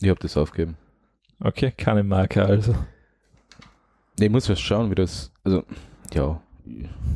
Ich 0.00 0.08
habe 0.08 0.20
das 0.20 0.36
aufgegeben. 0.36 0.76
Okay, 1.40 1.72
keine 1.72 2.04
Marke 2.04 2.44
also. 2.44 2.74
Ich 4.18 4.30
muss 4.30 4.48
was 4.48 4.60
schauen, 4.60 4.90
wie 4.90 4.94
das. 4.94 5.32
Also, 5.44 5.62
ja, 6.12 6.40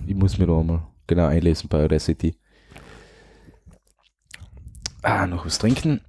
ich, 0.06 0.14
muss 0.14 0.38
mir 0.38 0.46
da 0.46 0.62
mal 0.62 0.86
genau 1.06 1.26
einlesen 1.26 1.68
bei 1.68 1.84
Audacity. 1.84 2.36
Ah, 5.02 5.26
noch 5.26 5.44
was 5.44 5.58
trinken. 5.58 6.00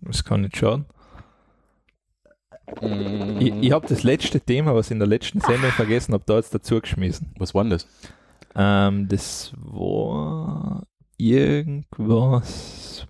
Das 0.00 0.24
kann 0.24 0.42
nicht 0.42 0.56
schaden. 0.56 0.86
Ich, 3.40 3.52
ich 3.52 3.72
habe 3.72 3.86
das 3.86 4.02
letzte 4.04 4.40
Thema, 4.40 4.74
was 4.74 4.86
ich 4.86 4.92
in 4.92 4.98
der 4.98 5.08
letzten 5.08 5.40
Sendung 5.40 5.70
vergessen 5.72 6.14
habe, 6.14 6.24
da 6.26 6.36
jetzt 6.36 6.54
dazu 6.54 6.80
geschmissen. 6.80 7.34
Was 7.38 7.54
war 7.54 7.64
denn 7.64 7.70
das? 7.70 7.86
Ähm, 8.54 9.08
das 9.08 9.52
war 9.56 10.86
irgendwas. 11.16 13.06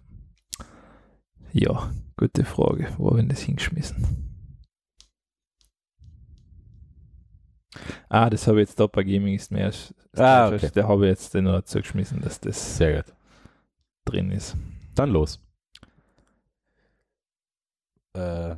Ja, 1.53 1.91
gute 2.17 2.45
Frage. 2.45 2.89
Wo 2.99 3.11
habe 3.11 3.23
ich 3.23 3.29
das 3.29 3.41
hingeschmissen? 3.41 4.31
Ah, 8.09 8.31
das 8.31 8.47
habe 8.47 8.63
ich 8.63 8.69
jetzt 8.69 8.79
da 8.79 8.87
bei 8.87 9.03
Gaming 9.03 9.35
ist 9.35 9.51
mehr. 9.51 9.73
Ah, 10.17 10.49
okay. 10.49 10.71
Der 10.71 10.87
habe 10.87 11.07
ich 11.07 11.11
jetzt 11.11 11.35
noch 11.35 11.53
dazu 11.53 11.79
geschmissen, 11.79 12.21
dass 12.21 12.41
das 12.41 12.77
Sehr 12.77 13.03
gut. 13.03 13.13
drin 14.05 14.31
ist. 14.31 14.57
Dann 14.95 15.11
los. 15.11 15.41
Äh. 18.17 18.57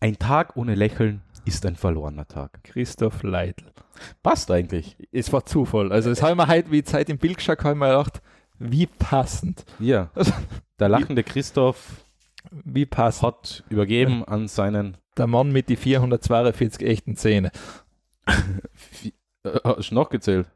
Ein 0.00 0.18
Tag 0.18 0.56
ohne 0.56 0.74
Lächeln 0.74 1.22
ist 1.44 1.64
ein 1.66 1.76
verlorener 1.76 2.26
Tag. 2.28 2.62
Christoph 2.64 3.22
Leitl. 3.22 3.64
Passt 4.22 4.50
eigentlich. 4.50 4.96
Es 5.12 5.32
war 5.32 5.46
Zufall. 5.46 5.92
Also, 5.92 6.10
das 6.10 6.22
habe 6.22 6.32
ich 6.32 6.36
mir 6.36 6.48
heute, 6.48 6.70
wie 6.70 6.82
Zeit 6.84 7.08
im 7.08 7.18
Bild 7.18 7.38
geschaut 7.38 7.60
habe, 7.60 7.70
ich 7.72 7.78
mir 7.78 7.88
gedacht, 7.88 8.20
wie 8.58 8.86
passend. 8.86 9.64
Ja. 9.78 10.10
Der 10.78 10.88
lachende 10.88 11.22
Christoph 11.22 12.04
Wie 12.50 12.84
passend. 12.86 13.22
hat 13.22 13.64
übergeben 13.70 14.24
an 14.24 14.48
seinen. 14.48 14.98
Der 15.16 15.26
Mann 15.26 15.50
mit 15.50 15.68
die 15.70 15.76
442 15.76 16.86
echten 16.86 17.16
Zähne. 17.16 17.50
Äh, 18.26 19.60
Hast 19.64 19.90
du 19.90 19.94
nachgezählt? 19.94 20.46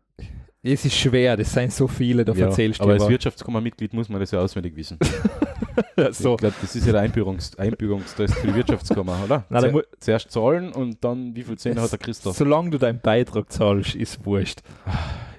Es 0.62 0.84
ist 0.84 0.94
schwer, 0.94 1.36
das 1.38 1.52
sind 1.54 1.72
so 1.72 1.88
viele, 1.88 2.22
da 2.24 2.32
Ja, 2.34 2.46
erzählst 2.46 2.80
du 2.80 2.84
aber 2.84 2.92
als 2.94 3.08
Wirtschaftskammermitglied 3.08 3.94
muss 3.94 4.10
man 4.10 4.20
das 4.20 4.30
ja 4.30 4.40
auswendig 4.40 4.76
wissen. 4.76 4.98
so. 6.12 6.32
Ich 6.32 6.38
glaube, 6.38 6.54
das 6.60 6.76
ist 6.76 6.84
ja 6.86 6.92
der 6.92 7.00
Einbürgerungs 7.00 7.56
Einbürgerungstest 7.58 8.34
für 8.34 8.46
die 8.48 8.54
Wirtschaftskammer, 8.54 9.18
oder? 9.24 9.44
Zuer- 9.48 9.72
mu- 9.72 9.82
Zuerst 9.98 10.30
zahlen 10.30 10.72
und 10.72 11.02
dann, 11.02 11.34
wie 11.34 11.42
viel 11.44 11.56
Zähne 11.56 11.80
hat 11.80 11.90
der 11.92 11.98
Christoph? 11.98 12.36
Solange 12.36 12.68
du 12.70 12.78
deinen 12.78 13.00
Beitrag 13.00 13.50
zahlst, 13.50 13.94
ist 13.94 14.24
wurscht. 14.26 14.60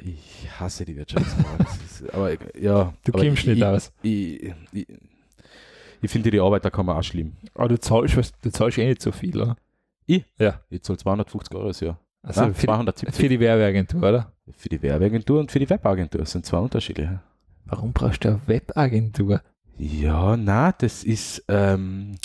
Ich 0.04 0.50
hasse 0.60 0.86
die 0.86 0.96
Wirtschaftskammer. 0.96 1.68
Aber 2.14 2.32
ja. 2.60 2.92
Du 3.04 3.14
aber 3.14 3.24
kommst 3.24 3.42
ich, 3.44 3.48
nicht 3.48 3.58
ich, 3.60 3.64
aus. 3.64 3.92
Ich, 4.02 4.54
ich, 4.72 4.88
ich 6.02 6.10
finde 6.12 6.32
die 6.32 6.40
Arbeiterkammer 6.40 6.98
auch 6.98 7.04
schlimm. 7.04 7.34
Aber 7.54 7.68
du 7.68 7.80
zahlst, 7.80 8.18
was, 8.18 8.32
du 8.42 8.52
zahlst 8.52 8.80
eh 8.80 8.88
nicht 8.88 9.04
so 9.04 9.12
viel, 9.12 9.40
oder? 9.40 9.56
Ich? 10.08 10.24
Ja. 10.40 10.62
Ich 10.72 10.82
zahle 10.82 10.98
250 10.98 11.54
Euro 11.56 11.68
das 11.68 11.80
Jahr. 11.80 12.00
Also 12.24 12.42
Nein, 12.42 12.54
für, 12.54 12.62
die, 12.62 12.68
270. 12.68 13.16
für 13.16 13.30
die 13.30 13.40
Werbeagentur, 13.40 14.00
oder? 14.02 14.32
Für 14.56 14.70
die 14.70 14.82
Werbeagentur 14.82 15.40
und 15.40 15.52
für 15.52 15.60
die 15.60 15.70
Webagentur. 15.70 16.22
Das 16.22 16.32
sind 16.32 16.46
zwei 16.46 16.60
unterschiedliche. 16.60 17.20
Warum 17.66 17.94
brauchst 17.94 18.24
du 18.24 18.30
eine 18.30 18.42
Webagentur? 18.48 19.42
Ja, 19.78 20.38
na, 20.38 20.72
das 20.72 21.04
ist 21.04 21.44
ähm, 21.48 22.18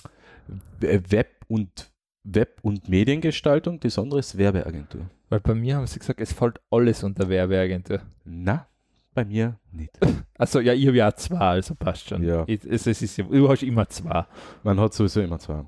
Web 0.80 1.44
und 1.48 1.90
Web- 2.24 2.58
und 2.62 2.88
Mediengestaltung, 2.88 3.80
das 3.80 3.98
andere 3.98 4.20
ist 4.20 4.36
Werbeagentur. 4.36 5.02
Weil 5.28 5.40
bei 5.40 5.54
mir 5.54 5.76
haben 5.76 5.86
sie 5.86 5.98
gesagt, 5.98 6.20
es 6.20 6.32
fällt 6.32 6.60
alles 6.70 7.02
unter 7.02 7.28
Werbeagentur. 7.28 8.00
Na, 8.24 8.66
bei 9.14 9.24
mir 9.24 9.58
nicht. 9.72 9.98
Also 10.38 10.60
ja, 10.60 10.74
ich 10.74 10.86
habe 10.86 10.98
ja 10.98 11.14
zwei, 11.14 11.38
also 11.38 11.74
passt 11.74 12.10
schon. 12.10 12.22
Ja. 12.22 12.44
Es, 12.46 12.86
es 12.86 13.00
ist, 13.00 13.16
du 13.18 13.48
hast 13.48 13.62
immer 13.62 13.88
zwei. 13.88 14.26
Man 14.62 14.78
hat 14.78 14.92
sowieso 14.92 15.22
immer 15.22 15.38
zwei. 15.38 15.64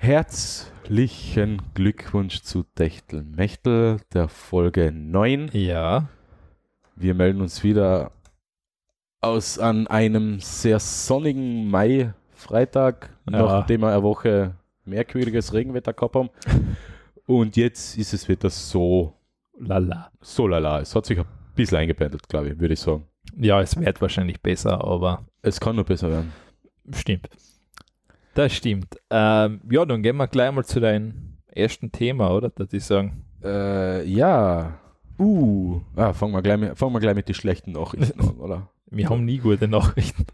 Herzlichen 0.00 1.60
Glückwunsch 1.74 2.42
zu 2.42 2.62
Techtel 2.62 3.24
Mechtel, 3.24 3.98
der 4.12 4.28
Folge 4.28 4.92
9. 4.92 5.50
Ja. 5.52 6.08
Wir 6.94 7.14
melden 7.14 7.40
uns 7.40 7.64
wieder 7.64 8.12
aus 9.20 9.58
an 9.58 9.88
einem 9.88 10.38
sehr 10.38 10.78
sonnigen 10.78 11.68
Mai-Freitag, 11.68 13.10
Ja. 13.28 13.42
nachdem 13.42 13.80
wir 13.80 13.88
eine 13.88 14.02
Woche 14.04 14.54
merkwürdiges 14.84 15.52
Regenwetter 15.52 15.92
gehabt 15.92 16.14
haben. 16.14 16.30
Und 17.26 17.56
jetzt 17.56 17.98
ist 17.98 18.14
es 18.14 18.28
wieder 18.28 18.50
so, 18.50 19.12
Lala. 19.58 20.12
so 20.20 20.46
lala. 20.46 20.78
Es 20.80 20.94
hat 20.94 21.06
sich 21.06 21.18
ein 21.18 21.26
bisschen 21.56 21.76
eingependelt, 21.78 22.28
glaube 22.28 22.50
ich, 22.50 22.58
würde 22.60 22.74
ich 22.74 22.80
sagen. 22.80 23.04
Ja, 23.36 23.60
es 23.60 23.76
wird 23.76 24.00
wahrscheinlich 24.00 24.40
besser, 24.40 24.82
aber 24.84 25.26
Es 25.42 25.58
kann 25.58 25.74
nur 25.74 25.84
besser 25.84 26.08
werden. 26.08 26.32
stimmt. 26.92 27.28
Das 28.38 28.52
stimmt. 28.52 28.96
Ähm, 29.10 29.60
ja, 29.68 29.84
dann 29.84 30.00
gehen 30.00 30.16
wir 30.16 30.28
gleich 30.28 30.52
mal 30.52 30.64
zu 30.64 30.78
deinem 30.78 31.38
ersten 31.48 31.90
Thema, 31.90 32.30
oder? 32.30 32.50
Dass 32.50 32.72
ich 32.72 32.84
sagen. 32.84 33.24
Äh, 33.42 34.04
ja. 34.08 34.78
Uh. 35.18 35.80
Ah, 35.96 36.12
fangen 36.12 36.34
wir, 36.34 36.42
gleich 36.42 36.56
mit, 36.56 36.78
fangen 36.78 36.92
wir 36.92 37.00
gleich 37.00 37.16
mit 37.16 37.26
den 37.26 37.34
schlechten 37.34 37.72
Nachrichten 37.72 38.20
an, 38.20 38.36
oder? 38.36 38.68
Wir 38.90 39.10
haben 39.10 39.24
nie 39.24 39.38
gute 39.38 39.66
Nachrichten. 39.66 40.24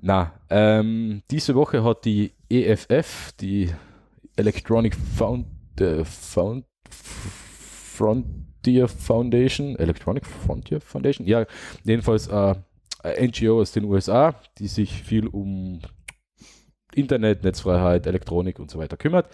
Na, 0.00 0.32
ähm, 0.50 1.22
diese 1.30 1.54
Woche 1.54 1.84
hat 1.84 2.04
die 2.04 2.32
EFF, 2.50 3.30
die 3.38 3.70
Electronic 4.34 4.96
Found, 5.16 5.46
äh, 5.78 6.04
Found, 6.04 6.64
Frontier 6.90 8.88
Foundation, 8.88 9.76
Electronic 9.76 10.26
Frontier 10.26 10.80
Foundation, 10.80 11.28
ja, 11.28 11.46
jedenfalls 11.84 12.26
äh, 12.26 12.56
eine 13.04 13.28
NGO 13.28 13.60
aus 13.60 13.70
den 13.70 13.84
USA, 13.84 14.34
die 14.58 14.66
sich 14.66 15.00
viel 15.04 15.28
um 15.28 15.80
Internet, 16.96 17.44
Netzfreiheit, 17.44 18.06
Elektronik 18.06 18.58
und 18.58 18.70
so 18.70 18.78
weiter 18.78 18.96
kümmert, 18.96 19.28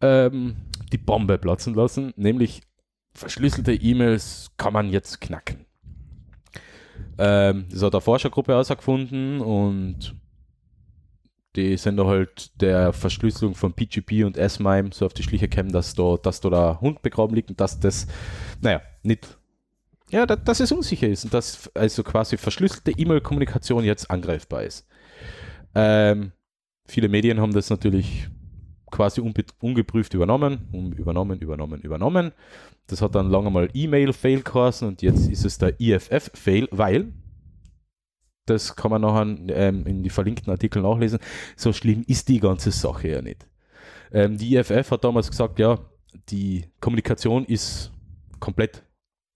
ähm, 0.00 0.56
die 0.92 0.98
Bombe 0.98 1.38
platzen 1.38 1.74
lassen, 1.74 2.12
nämlich 2.16 2.62
verschlüsselte 3.12 3.72
E-Mails 3.72 4.50
kann 4.56 4.72
man 4.72 4.90
jetzt 4.90 5.20
knacken. 5.20 5.66
Ähm, 7.18 7.66
das 7.70 7.82
hat 7.82 7.94
eine 7.94 8.00
Forschergruppe 8.00 8.52
herausgefunden 8.52 9.40
und 9.40 10.14
die 11.56 11.76
sind 11.76 11.96
da 11.96 12.04
halt 12.04 12.60
der 12.60 12.92
Verschlüsselung 12.92 13.54
von 13.54 13.72
PGP 13.72 14.24
und 14.24 14.36
S-MIME 14.36 14.90
so 14.92 15.06
auf 15.06 15.14
die 15.14 15.22
Schliche 15.22 15.48
gekommen, 15.48 15.70
dass 15.70 15.94
da, 15.94 16.16
dass 16.20 16.40
da 16.40 16.50
der 16.50 16.80
Hund 16.80 17.02
begraben 17.02 17.34
liegt 17.34 17.50
und 17.50 17.60
dass 17.60 17.78
das, 17.78 18.08
naja, 18.60 18.82
nicht, 19.04 19.38
ja, 20.10 20.26
da, 20.26 20.34
dass 20.34 20.60
es 20.60 20.72
unsicher 20.72 21.08
ist 21.08 21.24
und 21.24 21.34
dass 21.34 21.70
also 21.74 22.02
quasi 22.02 22.36
verschlüsselte 22.36 22.90
E-Mail-Kommunikation 22.90 23.84
jetzt 23.84 24.10
angreifbar 24.10 24.64
ist. 24.64 24.86
Ähm, 25.74 26.32
viele 26.86 27.08
Medien 27.08 27.40
haben 27.40 27.52
das 27.52 27.70
natürlich 27.70 28.28
quasi 28.90 29.20
ungeprüft 29.20 30.14
übernommen, 30.14 30.68
übernommen, 30.96 31.40
übernommen, 31.40 31.80
übernommen. 31.80 32.32
Das 32.86 33.02
hat 33.02 33.14
dann 33.14 33.28
lange 33.28 33.50
mal 33.50 33.68
E-Mail-Fail 33.74 34.42
geheißen 34.42 34.86
und 34.86 35.02
jetzt 35.02 35.28
ist 35.28 35.44
es 35.44 35.58
der 35.58 35.80
IFF-Fail, 35.80 36.68
weil, 36.70 37.12
das 38.46 38.76
kann 38.76 38.90
man 38.90 39.02
nachher 39.02 39.26
ähm, 39.48 39.86
in 39.86 40.02
die 40.02 40.10
verlinkten 40.10 40.50
Artikel 40.50 40.82
nachlesen, 40.82 41.18
so 41.56 41.72
schlimm 41.72 42.04
ist 42.06 42.28
die 42.28 42.40
ganze 42.40 42.70
Sache 42.70 43.08
ja 43.08 43.22
nicht. 43.22 43.46
Ähm, 44.12 44.36
die 44.38 44.54
IFF 44.54 44.90
hat 44.92 45.02
damals 45.02 45.30
gesagt, 45.30 45.58
ja, 45.58 45.78
die 46.28 46.66
Kommunikation 46.80 47.44
ist 47.44 47.90
komplett 48.38 48.84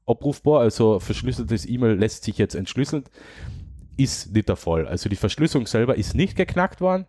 abrufbar, 0.06 0.60
also 0.60 1.00
verschlüsseltes 1.00 1.68
E-Mail 1.68 1.94
lässt 1.94 2.24
sich 2.24 2.38
jetzt 2.38 2.54
entschlüsseln. 2.54 3.04
Ist 3.96 4.32
nicht 4.32 4.48
der 4.48 4.56
Fall. 4.56 4.86
Also 4.86 5.08
die 5.08 5.16
Verschlüsselung 5.16 5.66
selber 5.66 5.96
ist 5.96 6.14
nicht 6.14 6.36
geknackt 6.36 6.80
worden, 6.80 7.06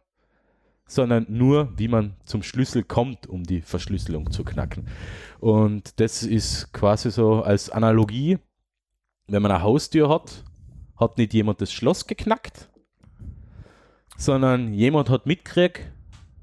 sondern 0.89 1.27
nur, 1.29 1.71
wie 1.77 1.87
man 1.87 2.15
zum 2.25 2.41
Schlüssel 2.41 2.83
kommt, 2.83 3.27
um 3.27 3.43
die 3.43 3.61
Verschlüsselung 3.61 4.31
zu 4.31 4.43
knacken. 4.43 4.87
Und 5.39 5.99
das 5.99 6.23
ist 6.23 6.73
quasi 6.73 7.11
so 7.11 7.43
als 7.43 7.69
Analogie, 7.69 8.39
wenn 9.27 9.41
man 9.43 9.51
eine 9.51 9.61
Haustür 9.61 10.09
hat, 10.09 10.43
hat 10.97 11.17
nicht 11.19 11.33
jemand 11.33 11.61
das 11.61 11.71
Schloss 11.71 12.07
geknackt, 12.07 12.69
sondern 14.17 14.73
jemand 14.73 15.09
hat 15.11 15.27
mitgekriegt 15.27 15.91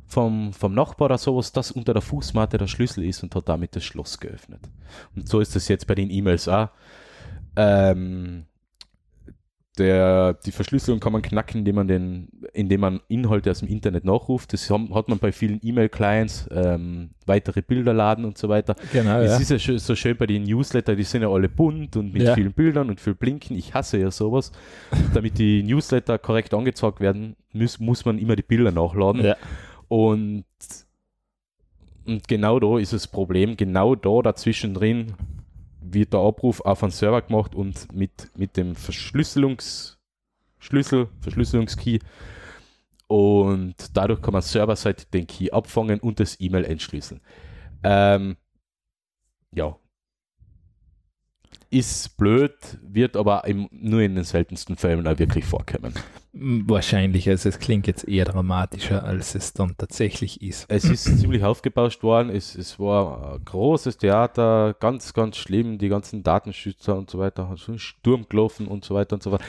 vom, 0.07 0.53
vom 0.53 0.73
Nachbar 0.73 1.07
oder 1.07 1.19
sowas, 1.19 1.53
dass 1.53 1.73
unter 1.73 1.93
der 1.93 2.03
Fußmatte 2.03 2.57
der 2.57 2.69
Schlüssel 2.69 3.05
ist 3.05 3.25
und 3.25 3.35
hat 3.35 3.49
damit 3.49 3.75
das 3.75 3.85
Schloss 3.85 4.21
geöffnet. 4.21 4.61
Und 5.17 5.29
so 5.29 5.41
ist 5.41 5.57
das 5.57 5.67
jetzt 5.67 5.89
bei 5.89 5.97
den 5.97 6.11
E-Mails 6.11 6.47
auch. 6.47 6.69
Ähm, 7.57 8.47
der, 9.79 10.35
die 10.35 10.53
Verschlüsselung 10.53 11.01
kann 11.01 11.13
man 11.13 11.23
knacken, 11.23 11.59
indem 11.61 11.75
man, 11.77 11.89
den, 11.89 12.29
indem 12.53 12.81
man 12.81 13.01
Inhalte 13.09 13.51
aus 13.51 13.61
dem 13.61 13.69
Internet 13.69 14.05
nachruft. 14.05 14.53
Das 14.53 14.71
hat 14.71 15.09
man 15.09 15.19
bei 15.19 15.33
vielen 15.33 15.61
E-Mail-Clients, 15.63 16.49
ähm, 16.51 17.11
weitere 17.27 17.63
Bilder 17.63 17.93
laden 17.93 18.25
und 18.25 18.39
so 18.39 18.49
weiter. 18.49 18.75
Genau, 18.93 19.19
Es 19.21 19.33
ja. 19.33 19.39
ist 19.39 19.51
ja 19.51 19.59
schön, 19.59 19.79
so 19.79 19.95
schön 19.95 20.17
bei 20.17 20.27
den 20.27 20.45
Newsletter, 20.45 20.97
die 20.97 21.03
sind 21.03 21.23
ja 21.23 21.29
alle 21.29 21.49
bunt 21.49 21.97
und 21.97 22.13
mit 22.13 22.23
Ja. 22.23 22.35
vielen 22.35 22.53
Bildern 22.53 22.89
und 22.89 23.01
viel 23.01 23.15
Blinken. 23.15 23.57
Ich 23.57 23.75
hasse 23.75 23.99
ja 23.99 24.11
sowas. 24.11 24.53
Damit 25.15 25.39
die 25.39 25.63
Newsletter 25.63 26.19
korrekt 26.19 26.55
angezeigt 26.55 27.01
werden, 27.01 27.37
muss, 27.53 27.79
muss 27.79 28.05
man 28.05 28.19
immer 28.19 28.37
die 28.37 28.43
Bilder 28.43 28.73
nachladen. 28.73 29.25
ja. 29.25 29.37
Und, 29.89 30.45
und 32.07 32.27
genau 32.29 32.59
da 32.61 32.79
ist 32.79 32.93
das 32.93 33.07
Problem. 33.07 33.57
Genau 33.57 33.95
da 33.95 34.21
dazwischen 34.23 34.75
drin 34.75 35.15
wird 35.93 36.13
der 36.13 36.21
Abruf 36.21 36.61
auf 36.61 36.83
einen 36.83 36.93
Server 36.93 37.23
gemacht 37.23 37.55
und 37.55 37.93
mit, 37.93 38.31
mit 38.37 38.57
dem 38.57 38.75
Verschlüsselungsschlüssel, 38.75 41.09
Verschlüsselungskey. 41.21 42.01
Und 43.09 43.97
dadurch 43.97 44.21
kann 44.21 44.33
man 44.33 44.43
serverseitig 44.43 45.09
den 45.11 45.27
Key 45.27 45.51
abfangen 45.51 46.01
und 46.01 46.19
das 46.19 46.41
E-Mail 46.41 46.65
entschlüsseln. 46.65 47.21
Ähm, 47.83 48.37
ja. 49.53 49.77
Ist 51.71 52.17
blöd, 52.17 52.79
wird 52.83 53.17
aber 53.17 53.45
im, 53.47 53.69
nur 53.71 54.01
in 54.01 54.15
den 54.15 54.25
seltensten 54.25 54.77
Fällen 54.77 55.07
auch 55.07 55.19
wirklich 55.19 55.45
vorkommen. 55.45 55.95
Wahrscheinlich, 56.39 57.31
also 57.31 57.49
es 57.49 57.59
klingt 57.59 57.87
jetzt 57.87 58.07
eher 58.07 58.27
dramatischer, 58.27 59.05
als 59.05 59.35
es 59.35 59.55
dann 59.55 59.75
tatsächlich 59.79 60.43
ist. 60.43 60.67
Es 60.69 60.85
ist 60.85 61.05
ziemlich 61.21 61.43
aufgebauscht 61.43 62.03
worden. 62.03 62.29
Es, 62.29 62.55
es 62.55 62.79
war 62.79 63.35
ein 63.35 63.45
großes 63.45 63.97
Theater, 63.97 64.77
ganz, 64.79 65.15
ganz 65.15 65.39
schlimm. 65.39 65.79
Die 65.79 65.89
ganzen 65.89 66.23
Datenschützer 66.23 66.97
und 66.97 67.09
so 67.09 67.19
weiter 67.19 67.49
haben 67.49 67.57
so 67.57 67.73
einen 67.73 67.79
Sturm 67.79 68.27
gelaufen 68.29 68.67
und 68.67 68.85
so 68.85 68.95
weiter 68.95 69.15
und 69.15 69.23
so 69.23 69.31
fort. 69.31 69.43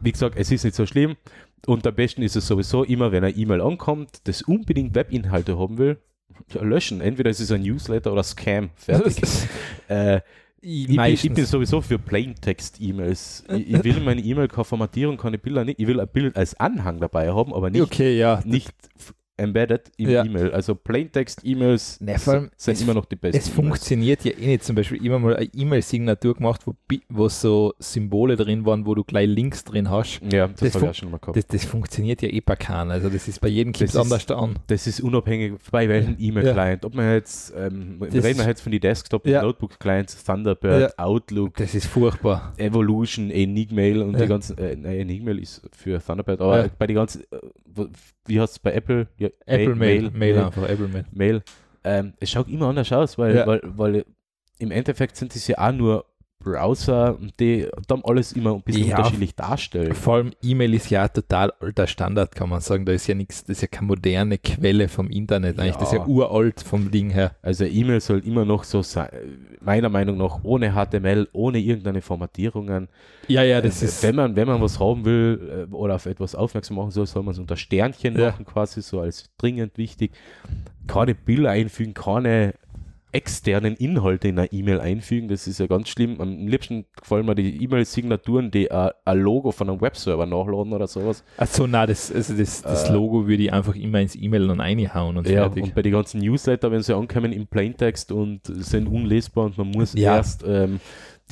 Wie 0.00 0.12
gesagt, 0.12 0.36
es 0.38 0.52
ist 0.52 0.64
nicht 0.64 0.76
so 0.76 0.86
schlimm. 0.86 1.16
Und 1.66 1.84
am 1.86 1.94
besten 1.94 2.22
ist 2.22 2.36
es 2.36 2.46
sowieso 2.46 2.84
immer, 2.84 3.10
wenn 3.10 3.24
eine 3.24 3.34
E-Mail 3.34 3.60
ankommt, 3.60 4.20
das 4.28 4.42
unbedingt 4.42 4.94
Webinhalte 4.94 5.58
haben 5.58 5.76
will, 5.76 5.98
ja, 6.52 6.62
löschen. 6.62 7.00
Entweder 7.00 7.30
es 7.30 7.40
ist 7.40 7.50
ein 7.50 7.62
Newsletter 7.62 8.12
oder 8.12 8.22
Scam. 8.22 8.70
Fertig. 8.76 9.20
äh, 9.88 10.20
ich, 10.60 10.86
bin, 10.88 11.00
ich 11.00 11.32
bin 11.34 11.46
sowieso 11.46 11.80
für 11.80 11.98
Plaintext-E-Mails. 11.98 13.44
Ich, 13.48 13.70
ich 13.70 13.84
will 13.84 13.96
in 13.96 14.04
meine 14.04 14.20
E-Mail 14.20 14.48
keine 15.16 15.38
Bilder 15.38 15.64
nicht. 15.64 15.78
Ich 15.78 15.86
will 15.86 16.00
ein 16.00 16.08
Bild 16.08 16.36
als 16.36 16.58
Anhang 16.58 17.00
dabei 17.00 17.30
haben, 17.32 17.54
aber 17.54 17.70
nicht 17.70 17.82
Okay, 17.82 18.18
ja. 18.18 18.40
nicht 18.44 18.72
embedded 19.38 19.90
im 19.96 20.10
Ja. 20.10 20.24
E-Mail. 20.24 20.50
Also 20.52 20.74
Plaintext-E-Mails 20.74 22.00
Ne, 22.00 22.16
allem, 22.26 22.50
sind 22.56 22.80
immer 22.80 22.94
noch 22.94 23.04
die 23.04 23.16
besten. 23.16 23.38
Es 23.38 23.48
funktioniert 23.48 24.24
ja 24.24 24.32
eh 24.32 24.46
nicht. 24.46 24.64
Zum 24.64 24.76
Beispiel 24.76 25.04
immer 25.04 25.18
mal 25.18 25.36
eine 25.36 25.48
E-Mail-Signatur 25.52 26.34
gemacht, 26.34 26.62
wo, 26.66 26.74
wo 27.08 27.28
so 27.28 27.74
Symbole 27.78 28.36
drin 28.36 28.64
waren, 28.66 28.86
wo 28.86 28.94
du 28.94 29.04
gleich 29.04 29.28
Links 29.28 29.64
drin 29.64 29.90
hast. 29.90 30.20
Ja, 30.32 30.48
das, 30.48 30.60
das 30.60 30.74
habe 30.74 30.84
ich 30.86 30.90
auch 30.90 30.94
schon 30.94 31.10
mal 31.10 31.18
gehabt. 31.18 31.36
Das, 31.36 31.46
das 31.46 31.64
funktioniert 31.64 32.22
ja 32.22 32.28
eh 32.28 32.40
bei 32.40 32.56
keinem. 32.56 32.90
Also 32.90 33.08
das 33.08 33.28
ist 33.28 33.40
bei 33.40 33.48
jedem 33.48 33.72
Kind 33.72 33.94
anders 33.96 34.28
an. 34.30 34.58
Das 34.66 34.86
ist 34.86 35.00
unabhängig 35.00 35.54
bei 35.70 35.88
welchem 35.88 36.16
E-Mail-Client. 36.18 36.84
Ob 36.84 36.94
man 36.94 37.12
jetzt, 37.12 37.52
ähm, 37.56 37.98
reden 38.02 38.38
wir 38.38 38.46
jetzt 38.46 38.60
von 38.60 38.72
den 38.72 38.80
Desktop- 38.80 39.24
und 39.24 39.30
Ja. 39.32 39.42
Notebook-Clients, 39.42 40.24
Thunderbird, 40.24 40.98
Outlook, 40.98 41.54
Das 41.56 41.74
ist 41.74 41.86
furchtbar. 41.86 42.52
Evolution, 42.56 43.30
Enigmail 43.30 44.02
und 44.02 44.14
Ja. 44.14 44.22
die 44.22 44.26
ganzen, 44.26 44.58
äh, 44.58 44.76
nein, 44.76 45.00
Enigmail 45.00 45.38
ist 45.38 45.62
für 45.72 46.00
Thunderbird, 46.04 46.40
aber 46.40 46.64
Ja. 46.64 46.70
bei 46.78 46.86
den 46.86 46.96
ganzen, 46.96 47.22
äh, 47.30 47.86
wie 48.28 48.40
heißt 48.40 48.52
es 48.54 48.58
bei 48.58 48.72
Apple? 48.72 49.08
Ja, 49.18 49.28
Apple 49.46 49.74
Mail, 49.74 50.02
Mail, 50.02 50.10
Mail, 50.12 50.38
einfach, 50.38 50.68
Apple 50.68 50.88
Mail. 50.88 51.04
Mail. 51.12 51.42
Ähm, 51.84 52.12
es 52.20 52.30
schaut 52.30 52.48
immer 52.48 52.68
anders 52.68 52.92
aus, 52.92 53.16
weil, 53.18 53.36
Ja. 53.36 53.46
weil, 53.46 53.60
weil 53.64 54.04
im 54.58 54.70
Endeffekt 54.70 55.16
sind 55.16 55.34
es 55.34 55.46
ja 55.46 55.58
auch 55.58 55.72
nur 55.72 56.04
Browser, 56.52 57.18
die 57.38 57.66
dann 57.86 58.02
alles 58.04 58.32
immer 58.32 58.54
ein 58.54 58.62
bisschen 58.62 58.88
Ja. 58.88 58.96
unterschiedlich 58.98 59.34
darstellen. 59.34 59.94
Vor 59.94 60.14
allem 60.14 60.30
E-Mail 60.42 60.74
ist 60.74 60.90
ja 60.90 61.06
total 61.08 61.52
alter 61.60 61.86
Standard, 61.86 62.34
kann 62.34 62.48
man 62.48 62.60
sagen. 62.60 62.84
Da 62.84 62.92
ist 62.92 63.06
ja 63.06 63.14
nichts, 63.14 63.42
das 63.44 63.58
ist 63.58 63.62
ja 63.62 63.68
keine 63.68 63.86
moderne 63.86 64.38
Quelle 64.38 64.88
vom 64.88 65.08
Internet 65.08 65.58
eigentlich. 65.58 65.76
Das 65.76 65.88
ist 65.88 65.92
ja 65.92 65.98
Ja. 65.98 66.06
uralt 66.06 66.60
vom 66.60 66.90
Ding 66.90 67.10
her. 67.10 67.32
Also 67.42 67.64
E-Mail 67.64 68.00
soll 68.00 68.20
immer 68.20 68.44
noch 68.44 68.64
so 68.64 68.82
sein, 68.82 69.08
meiner 69.60 69.88
Meinung 69.88 70.16
nach 70.18 70.40
ohne 70.42 70.72
HTML, 70.74 71.28
ohne 71.32 71.58
irgendeine 71.58 72.00
Formatierungen. 72.02 72.88
Ja, 73.28 73.42
ja, 73.42 73.60
das 73.60 73.82
Äh, 73.82 73.86
ist. 73.86 74.02
wenn 74.02 74.14
man 74.16 74.36
wenn 74.36 74.46
man 74.48 74.60
was 74.60 74.80
haben 74.80 75.04
will 75.04 75.66
äh, 75.70 75.74
oder 75.74 75.96
auf 75.96 76.06
etwas 76.06 76.34
aufmerksam 76.34 76.76
machen 76.76 76.90
soll, 76.90 77.06
soll 77.06 77.22
man 77.22 77.32
es 77.32 77.38
unter 77.38 77.56
Sternchen 77.56 78.18
Ja. 78.18 78.30
machen 78.30 78.44
quasi 78.46 78.80
so 78.82 79.00
als 79.00 79.30
dringend 79.38 79.76
wichtig. 79.76 80.12
Keine 80.86 81.14
Bilder 81.14 81.50
einfügen, 81.50 81.92
keine 81.92 82.54
externen 83.12 83.74
Inhalte 83.76 84.28
in 84.28 84.38
eine 84.38 84.52
E-Mail 84.52 84.80
einfügen, 84.80 85.28
das 85.28 85.46
ist 85.46 85.58
ja 85.60 85.66
ganz 85.66 85.88
schlimm. 85.88 86.20
Am 86.20 86.46
liebsten 86.46 86.84
gefallen 86.96 87.24
mir 87.26 87.34
die 87.34 87.62
E-Mail-Signaturen, 87.64 88.50
die 88.50 88.70
ein 88.70 88.92
Logo 89.18 89.50
von 89.52 89.70
einem 89.70 89.80
Webserver 89.80 90.26
nachladen 90.26 90.72
oder 90.72 90.86
sowas. 90.86 91.24
Achso, 91.38 91.66
nein, 91.66 91.86
das, 91.88 92.12
also 92.12 92.34
das, 92.34 92.62
das 92.62 92.88
Äh. 92.90 92.92
Logo 92.92 93.26
würde 93.26 93.42
ich 93.44 93.52
einfach 93.52 93.74
immer 93.76 94.00
ins 94.00 94.14
E-Mail 94.14 94.48
dann 94.48 94.60
reinhauen 94.60 95.16
und 95.16 95.26
Ja, 95.28 95.42
fertig. 95.44 95.62
und 95.64 95.74
bei 95.74 95.82
den 95.82 95.92
ganzen 95.92 96.20
Newsletter, 96.20 96.70
wenn 96.70 96.82
sie 96.82 96.94
ankommen 96.94 97.32
im 97.32 97.46
Plaintext 97.46 98.12
und 98.12 98.40
sind 98.44 98.86
unlesbar 98.88 99.46
und 99.46 99.58
man 99.58 99.70
muss 99.70 99.94
Ja. 99.94 100.16
erst 100.16 100.44
ähm, 100.46 100.80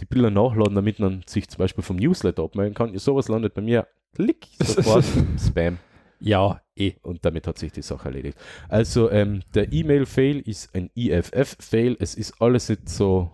die 0.00 0.05
Bilder 0.06 0.31
nachladen, 0.31 0.75
damit 0.75 0.99
man 0.99 1.23
sich 1.26 1.49
zum 1.49 1.58
Beispiel 1.58 1.84
vom 1.84 1.96
Newsletter 1.96 2.43
abmelden 2.43 2.75
kann. 2.75 2.93
Ja, 2.93 2.99
sowas 2.99 3.28
landet 3.28 3.55
bei 3.55 3.62
mir, 3.62 3.87
klick, 4.14 4.46
sofort 4.62 5.05
Spam. 5.46 5.78
Ja, 6.18 6.62
eh. 6.74 6.94
Und 7.02 7.24
damit 7.24 7.46
hat 7.46 7.58
sich 7.58 7.72
die 7.72 7.82
Sache 7.82 8.08
erledigt. 8.08 8.38
Also 8.68 9.10
ähm, 9.10 9.42
der 9.54 9.72
E-Mail-Fail 9.72 10.40
ist 10.40 10.74
ein 10.74 10.90
IFF-Fail. 10.94 11.96
Es 12.00 12.14
ist 12.14 12.40
alles 12.40 12.68
nicht 12.68 12.88
so 12.88 13.30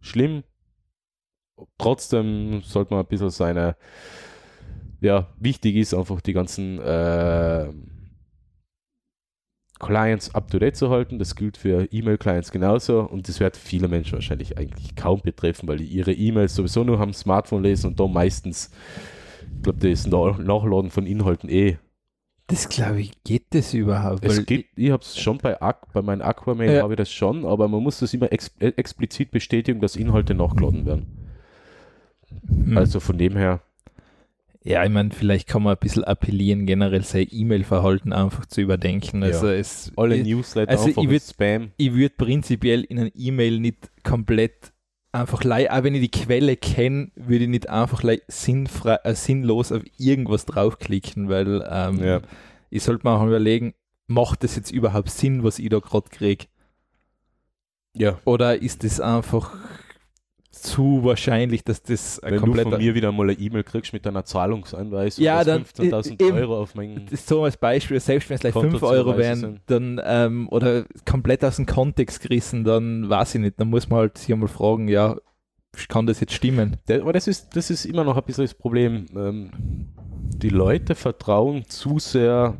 schlimm. 0.00 0.42
Trotzdem 1.78 2.62
sollte 2.62 2.94
man 2.94 3.04
ein 3.04 3.08
bisschen 3.08 3.30
seine, 3.30 3.76
ja, 5.00 5.28
wichtig 5.38 5.76
ist 5.76 5.94
einfach 5.94 6.20
die 6.20 6.32
ganzen 6.32 6.80
äh, 6.80 7.70
Clients 9.78 10.34
up-to-date 10.34 10.76
zu 10.76 10.90
halten. 10.90 11.18
Das 11.18 11.34
gilt 11.34 11.56
für 11.56 11.86
E-Mail-Clients 11.90 12.52
genauso 12.52 13.00
und 13.00 13.28
das 13.28 13.40
wird 13.40 13.56
viele 13.56 13.88
Menschen 13.88 14.14
wahrscheinlich 14.14 14.58
eigentlich 14.58 14.94
kaum 14.94 15.20
betreffen, 15.22 15.68
weil 15.68 15.78
die 15.78 15.86
ihre 15.86 16.12
E-Mails 16.12 16.54
sowieso 16.54 16.84
nur 16.84 17.00
am 17.00 17.12
Smartphone 17.12 17.62
lesen 17.62 17.88
und 17.88 18.00
da 18.00 18.06
meistens, 18.06 18.70
ich 19.56 19.62
glaube, 19.62 19.78
das 19.90 20.06
Nach 20.06 20.38
Nachladen 20.38 20.90
von 20.90 21.06
Inhalten 21.06 21.48
eh 21.50 21.78
Das 22.46 22.68
glaube 22.68 23.00
ich, 23.00 23.12
geht 23.24 23.46
das 23.50 23.74
überhaupt? 23.74 24.24
es 24.24 24.44
gibt, 24.46 24.76
ich 24.78 24.90
habe 24.90 25.02
es 25.02 25.18
schon 25.18 25.38
bei, 25.38 25.56
bei 25.92 26.02
meinem 26.02 26.22
Aquamail 26.22 26.72
Ja. 26.76 26.82
habe 26.82 26.94
ich 26.94 26.98
das 26.98 27.12
schon, 27.12 27.44
aber 27.44 27.68
man 27.68 27.82
muss 27.82 28.00
das 28.00 28.12
immer 28.14 28.32
ex, 28.32 28.50
äh, 28.60 28.72
explizit 28.76 29.30
bestätigen, 29.30 29.80
dass 29.80 29.96
Inhalte 29.96 30.34
nachgeladen 30.34 30.86
werden. 30.86 31.06
Hm. 32.48 32.76
Also 32.78 33.00
von 33.00 33.18
dem 33.18 33.36
her, 33.36 33.60
Ja, 34.62 34.84
ich 34.84 34.90
meine, 34.90 35.10
vielleicht 35.10 35.48
kann 35.48 35.62
man 35.62 35.74
ein 35.74 35.80
bisschen 35.80 36.04
appellieren, 36.04 36.66
generell 36.66 37.02
sein 37.02 37.26
E-Mail-Verhalten 37.30 38.12
einfach 38.12 38.44
zu 38.46 38.60
überdenken. 38.60 39.22
Also 39.22 39.48
es, 39.48 39.90
alle 39.96 40.22
Newsletter 40.22 40.70
also 40.70 40.86
einfach 40.88 41.02
ich 41.02 41.08
würd- 41.08 41.30
Spam. 41.30 41.70
ich 41.78 41.94
würde 41.94 42.14
prinzipiell 42.16 42.82
in 42.84 42.98
ein 42.98 43.10
E-Mail 43.14 43.58
nicht 43.58 43.90
komplett 44.04 44.72
einfach, 45.12 45.44
lei- 45.44 45.70
auch 45.70 45.82
wenn 45.82 45.94
ich 45.94 46.10
die 46.10 46.10
Quelle 46.24 46.56
kenne, 46.56 47.10
würde 47.16 47.44
ich 47.44 47.50
nicht 47.50 47.68
einfach 47.68 48.02
sinnfrei, 48.28 48.98
äh, 49.04 49.14
sinnlos 49.14 49.72
auf 49.72 49.82
irgendwas 49.98 50.46
draufklicken, 50.46 51.28
weil 51.28 51.66
ähm, 51.70 52.02
Ja. 52.02 52.20
ich 52.70 52.82
sollte 52.82 53.06
mir 53.06 53.12
auch 53.14 53.26
überlegen, 53.26 53.74
macht 54.06 54.44
das 54.44 54.56
jetzt 54.56 54.70
überhaupt 54.70 55.10
Sinn, 55.10 55.42
was 55.44 55.58
ich 55.58 55.68
da 55.68 55.78
gerade 55.78 56.08
kriege? 56.10 56.46
Ja. 57.94 58.18
Oder 58.24 58.62
ist 58.62 58.84
das 58.84 59.00
einfach 59.00 59.52
zu 60.62 61.04
wahrscheinlich, 61.04 61.64
dass 61.64 61.82
das 61.82 62.20
ein 62.20 62.34
Wenn 62.34 62.52
du 62.52 62.54
von 62.54 62.78
mir 62.78 62.94
wieder 62.94 63.12
mal 63.12 63.30
eine 63.30 63.38
E-Mail 63.38 63.64
kriegst 63.64 63.92
mit 63.92 64.06
einer 64.06 64.24
Zahlungsanweisung, 64.24 65.24
Ja, 65.24 65.44
dass 65.44 65.46
dann, 65.46 65.90
15.000 65.90 66.20
äh. 66.20 66.32
Euro 66.32 66.60
auf 66.60 66.74
mein 66.74 67.06
das 67.06 67.20
ist 67.20 67.28
so 67.28 67.44
als 67.44 67.56
Beispiel, 67.56 67.98
selbst 68.00 68.28
wenn 68.30 68.36
es 68.36 68.40
gleich 68.40 68.52
Konto 68.52 68.78
5 68.78 68.82
Euro 68.82 69.16
wären, 69.16 69.60
dann 69.66 70.00
ähm, 70.04 70.48
oder 70.50 70.84
komplett 71.04 71.44
aus 71.44 71.56
dem 71.56 71.66
Kontext 71.66 72.22
gerissen, 72.22 72.64
dann 72.64 73.08
weiß 73.08 73.36
ich 73.36 73.40
nicht, 73.40 73.60
dann 73.60 73.68
muss 73.68 73.88
man 73.88 74.00
halt 74.00 74.18
sich 74.18 74.32
einmal 74.32 74.48
fragen, 74.48 74.88
ja, 74.88 75.16
kann 75.88 76.06
das 76.06 76.20
jetzt 76.20 76.32
stimmen? 76.32 76.76
Aber 76.88 77.12
das 77.12 77.26
ist, 77.28 77.56
das 77.56 77.70
ist 77.70 77.84
immer 77.84 78.04
noch 78.04 78.16
ein 78.16 78.24
bisschen 78.24 78.44
das 78.44 78.54
Problem. 78.54 79.06
Ähm, 79.14 79.50
die 80.36 80.48
Leute 80.48 80.94
vertrauen 80.94 81.64
zu 81.68 81.98
sehr, 81.98 82.56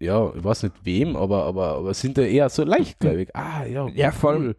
ja, 0.00 0.32
ich 0.36 0.44
weiß 0.44 0.64
nicht 0.64 0.74
wem, 0.84 1.16
aber, 1.16 1.44
aber, 1.44 1.76
aber 1.76 1.94
sind 1.94 2.18
da 2.18 2.22
eher 2.22 2.48
so 2.48 2.62
leichtgläubig. 2.64 3.34
Ah, 3.34 3.64
ja, 3.64 3.88
Ja, 3.88 4.12
vor 4.12 4.30
allem- 4.30 4.54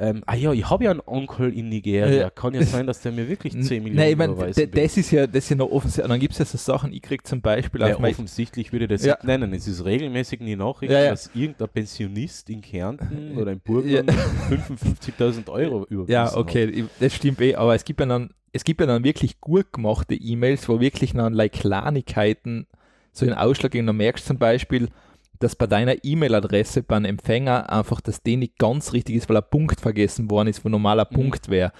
Ähm, 0.00 0.22
ah 0.26 0.36
ja, 0.36 0.52
ich 0.52 0.70
habe 0.70 0.84
ja 0.84 0.92
einen 0.92 1.00
Onkel 1.06 1.52
in 1.52 1.68
Nigeria. 1.70 2.06
Ja. 2.22 2.30
Kann 2.30 2.54
ja 2.54 2.62
sein, 2.62 2.86
dass 2.86 3.00
der 3.00 3.10
mir 3.10 3.28
wirklich 3.28 3.52
10 3.60 3.82
Millionen 3.82 3.96
Nein, 3.96 4.10
ich 4.12 4.16
mein, 4.16 4.30
überweisen 4.32 4.70
d- 4.70 4.72
will. 4.76 4.82
das 4.84 4.96
ist 4.96 5.10
ja 5.10 5.26
das 5.26 5.44
ist 5.44 5.50
ja 5.50 5.56
noch 5.56 5.70
offensichtlich. 5.72 6.04
Und 6.04 6.10
dann 6.10 6.20
gibt 6.20 6.32
es 6.34 6.38
ja 6.38 6.44
so 6.44 6.56
Sachen, 6.56 6.92
ich 6.92 7.02
kriege 7.02 7.22
zum 7.24 7.40
Beispiel 7.40 7.80
ja, 7.80 7.98
offensichtlich 7.98 8.72
würde 8.72 8.84
ich 8.84 8.90
das 8.90 9.04
Ja. 9.04 9.14
nicht 9.14 9.24
nennen. 9.24 9.52
Es 9.54 9.66
ist 9.66 9.84
regelmäßig 9.84 10.40
in 10.40 10.46
die 10.46 10.54
Nachricht, 10.56 10.92
Ja, 10.92 11.10
dass 11.10 11.30
irgendein 11.34 11.68
Pensionist 11.68 12.48
in 12.48 12.60
Kärnten 12.60 13.36
oder 13.36 13.50
in 13.52 13.60
Burgen 13.60 13.88
Ja. 13.90 14.02
55.000 14.50 15.48
Euro 15.50 15.84
überwiesen 15.88 16.12
Ja, 16.12 16.26
hat. 16.30 16.36
okay, 16.36 16.64
ich- 16.66 16.84
das 17.00 17.14
stimmt 17.14 17.40
eh, 17.40 17.54
aber 17.54 17.74
es 17.74 17.84
gibt 17.84 18.00
ja 18.00 18.06
dann, 18.06 18.30
es 18.52 18.64
gibt 18.64 18.80
ja 18.80 18.86
dann 18.86 19.04
wirklich 19.04 19.40
gut 19.40 19.72
gemachte 19.72 20.14
E-Mails, 20.14 20.68
wo 20.68 20.80
wirklich 20.80 21.12
dann 21.12 21.32
like 21.34 21.52
Kleinigkeiten 21.52 22.66
so 23.12 23.26
in 23.26 23.32
Ausschlag 23.32 23.72
geben. 23.72 23.86
Du 23.86 23.92
merkst 23.92 24.26
zum 24.26 24.38
Beispiel, 24.38 24.88
dass 25.38 25.56
bei 25.56 25.66
deiner 25.66 26.04
E-Mail-Adresse 26.04 26.82
beim 26.82 27.04
Empfänger 27.04 27.70
einfach 27.72 28.00
das 28.00 28.22
D 28.22 28.36
nicht 28.36 28.58
ganz 28.58 28.92
richtig 28.92 29.16
ist, 29.16 29.28
weil 29.28 29.36
ein 29.36 29.44
Punkt 29.50 29.80
vergessen 29.80 30.30
worden 30.30 30.48
ist, 30.48 30.64
wo 30.64 30.68
normaler 30.68 31.06
Mhm. 31.10 31.14
Punkt 31.14 31.48
wäre. 31.48 31.72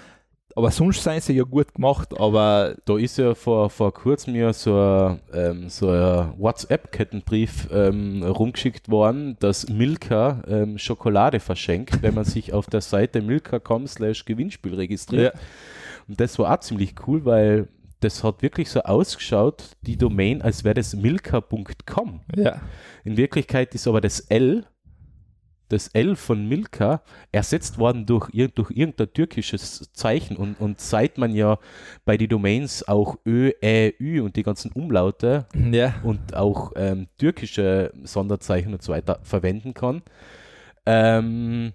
Aber 0.55 0.71
sonst 0.71 1.03
seien 1.03 1.21
sie 1.21 1.33
ja 1.33 1.43
gut 1.43 1.73
gemacht, 1.75 2.19
aber 2.19 2.75
Da 2.85 2.97
ist 2.97 3.17
ja 3.17 3.35
vor, 3.35 3.69
vor 3.69 3.93
kurzem 3.93 4.35
ja 4.35 4.51
so 4.51 4.75
ein, 4.75 5.19
ähm, 5.33 5.69
so 5.69 5.89
ein 5.89 6.33
WhatsApp-Kettenbrief 6.37 7.69
ähm, 7.71 8.23
rumgeschickt 8.23 8.89
worden, 8.89 9.37
dass 9.39 9.69
Milka 9.69 10.41
ähm, 10.47 10.77
Schokolade 10.77 11.39
verschenkt, 11.39 12.01
wenn 12.01 12.15
man 12.15 12.25
sich 12.25 12.51
auf 12.51 12.65
der 12.67 12.81
Seite 12.81 13.21
milka.com 13.21 13.87
slash 13.87 14.25
Gewinnspiel 14.25 14.73
registriert. 14.73 15.35
Und 16.07 16.19
das 16.19 16.37
war 16.39 16.53
auch 16.53 16.59
ziemlich 16.61 16.95
cool, 17.07 17.23
weil 17.25 17.67
das 17.99 18.23
hat 18.23 18.41
wirklich 18.41 18.69
so 18.69 18.81
ausgeschaut, 18.81 19.75
die 19.81 19.97
Domain, 19.97 20.41
als 20.41 20.63
wäre 20.63 20.75
das 20.75 20.95
milka.com. 20.95 22.21
ja. 22.35 22.61
In 23.03 23.17
Wirklichkeit 23.17 23.75
ist 23.75 23.87
aber 23.87 24.01
das 24.01 24.19
L, 24.21 24.65
das 25.69 25.89
L 25.89 26.15
von 26.15 26.47
Milka, 26.47 27.03
ersetzt 27.31 27.77
worden 27.77 28.05
durch, 28.05 28.29
durch 28.55 28.71
irgendein 28.71 29.13
türkisches 29.13 29.91
Zeichen. 29.93 30.35
Und, 30.37 30.59
und 30.59 30.79
seit 30.81 31.17
man 31.17 31.35
ja 31.35 31.59
bei 32.05 32.17
den 32.17 32.29
Domains 32.29 32.87
auch 32.87 33.17
Ö, 33.25 33.51
Ä, 33.61 33.93
Ü 33.99 34.21
und 34.21 34.35
die 34.35 34.43
ganzen 34.43 34.71
Umlaute 34.71 35.45
Ja. 35.71 35.95
und 36.03 36.33
auch 36.35 36.71
ähm, 36.75 37.07
türkische 37.17 37.91
Sonderzeichen 38.03 38.73
und 38.73 38.81
so 38.81 38.93
weiter 38.93 39.19
verwenden 39.23 39.73
kann, 39.73 40.01
ähm, 40.85 41.73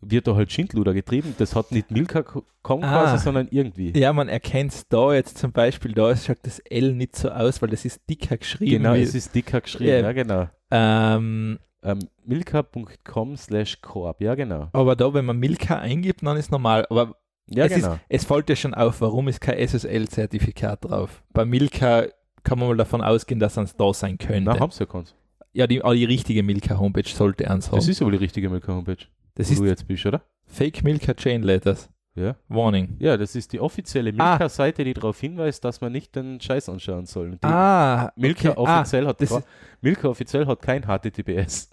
wird 0.00 0.26
da 0.26 0.34
halt 0.34 0.52
Schindluder 0.52 0.92
getrieben. 0.94 1.34
Das 1.38 1.54
hat 1.54 1.72
nicht 1.72 1.90
Milka.com 1.90 2.82
Ah. 2.82 2.88
quasi, 3.04 3.22
sondern 3.24 3.48
irgendwie. 3.50 3.96
Ja, 3.98 4.12
man 4.12 4.28
erkennt 4.28 4.72
es 4.72 4.88
da 4.88 5.12
jetzt 5.14 5.38
zum 5.38 5.52
Beispiel, 5.52 5.92
da 5.92 6.10
ist- 6.10 6.26
schaut 6.26 6.38
das 6.42 6.58
L 6.60 6.92
nicht 6.94 7.16
so 7.16 7.30
aus, 7.30 7.62
weil 7.62 7.68
das 7.70 7.84
ist 7.84 8.00
dicker 8.08 8.36
geschrieben. 8.36 8.82
Genau, 8.82 8.94
es 8.94 9.14
ist 9.14 9.34
dicker 9.34 9.60
geschrieben, 9.60 9.90
Ja. 9.90 10.00
ja 10.00 10.12
genau. 10.12 10.48
ähm, 10.70 11.58
Ähm, 11.82 12.00
milka.com 12.24 13.36
slash 13.36 13.80
Corp, 13.80 14.20
ja 14.20 14.34
genau. 14.34 14.68
aber 14.72 14.96
da, 14.96 15.12
wenn 15.14 15.24
man 15.24 15.38
Milka 15.38 15.78
eingibt, 15.78 16.22
dann 16.26 16.36
ist 16.36 16.50
normal. 16.50 16.84
Aber 16.90 17.14
Ja 17.48 17.66
es, 17.66 17.74
genau. 17.74 17.92
ist, 17.94 18.00
es 18.08 18.24
fällt 18.24 18.48
ja 18.48 18.56
schon 18.56 18.74
auf, 18.74 19.00
warum 19.00 19.28
ist 19.28 19.40
kein 19.40 19.56
SSL-Zertifikat 19.58 20.84
drauf? 20.84 21.22
Bei 21.32 21.44
Milka 21.44 22.06
kann 22.42 22.58
man 22.58 22.68
mal 22.68 22.76
davon 22.76 23.02
ausgehen, 23.02 23.38
dass 23.40 23.56
es 23.56 23.76
da 23.76 23.92
sein 23.92 24.18
könnte. 24.18 24.50
Na, 24.50 24.58
haben 24.58 24.70
sie 24.72 24.80
ja 24.80 24.86
keins. 24.86 25.14
ja, 25.52 25.66
die, 25.66 25.82
aber 25.82 25.94
die 25.94 26.04
richtige 26.04 26.42
Milka-Homepage 26.42 27.08
sollte 27.08 27.48
eins 27.50 27.68
haben. 27.68 27.76
Das 27.76 27.88
ist 27.88 28.02
aber 28.02 28.10
die 28.10 28.18
richtige 28.18 28.48
Milka-Homepage, 28.50 29.04
das 29.36 29.50
ist 29.50 29.60
du 29.60 29.64
jetzt 29.66 29.86
bist, 29.86 30.04
oder? 30.06 30.22
Fake 30.46 30.82
Milka 30.82 31.14
Chain 31.14 31.42
Letters. 31.42 31.88
Ja. 32.14 32.34
Warning. 32.48 32.96
Ja, 32.98 33.16
das 33.18 33.36
ist 33.36 33.52
die 33.52 33.60
offizielle 33.60 34.10
Ah. 34.18 34.30
Milka-Seite, 34.32 34.84
die 34.84 34.94
darauf 34.94 35.20
hinweist, 35.20 35.62
dass 35.64 35.80
man 35.82 35.92
nicht 35.92 36.16
den 36.16 36.40
Scheiß 36.40 36.68
anschauen 36.70 37.04
soll. 37.06 37.32
Die 37.32 37.38
Ah, 37.44 38.10
Milka, 38.16 38.50
okay. 38.56 38.64
Ah, 38.66 38.80
offiziell 38.80 39.06
hat 39.06 39.20
gra- 39.20 39.22
ist- 39.38 39.46
Milka 39.82 40.08
offiziell 40.08 40.46
hat 40.46 40.62
kein 40.62 40.82
HTTPS. 40.86 41.70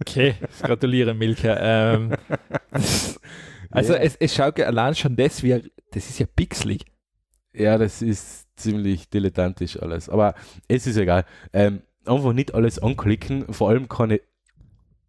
Okay, 0.00 0.34
gratuliere 0.60 1.14
Milka. 1.14 1.56
Ähm, 1.58 2.12
also 3.70 3.94
Ja. 3.94 4.00
es, 4.00 4.16
es 4.16 4.34
schaut 4.34 4.60
allein 4.60 4.94
schon 4.94 5.16
das, 5.16 5.42
wie, 5.42 5.52
das 5.92 6.08
ist 6.10 6.18
ja 6.18 6.26
pixelig. 6.26 6.84
Ja, 7.54 7.78
das 7.78 8.02
ist 8.02 8.46
ziemlich 8.56 9.08
dilettantisch 9.10 9.80
alles. 9.80 10.08
Aber 10.08 10.34
es 10.68 10.86
ist 10.86 10.96
egal. 10.96 11.24
Ähm, 11.52 11.82
einfach 12.06 12.32
nicht 12.32 12.54
alles 12.54 12.78
anklicken, 12.78 13.52
vor 13.52 13.68
allem 13.70 13.88
keine, 13.88 14.20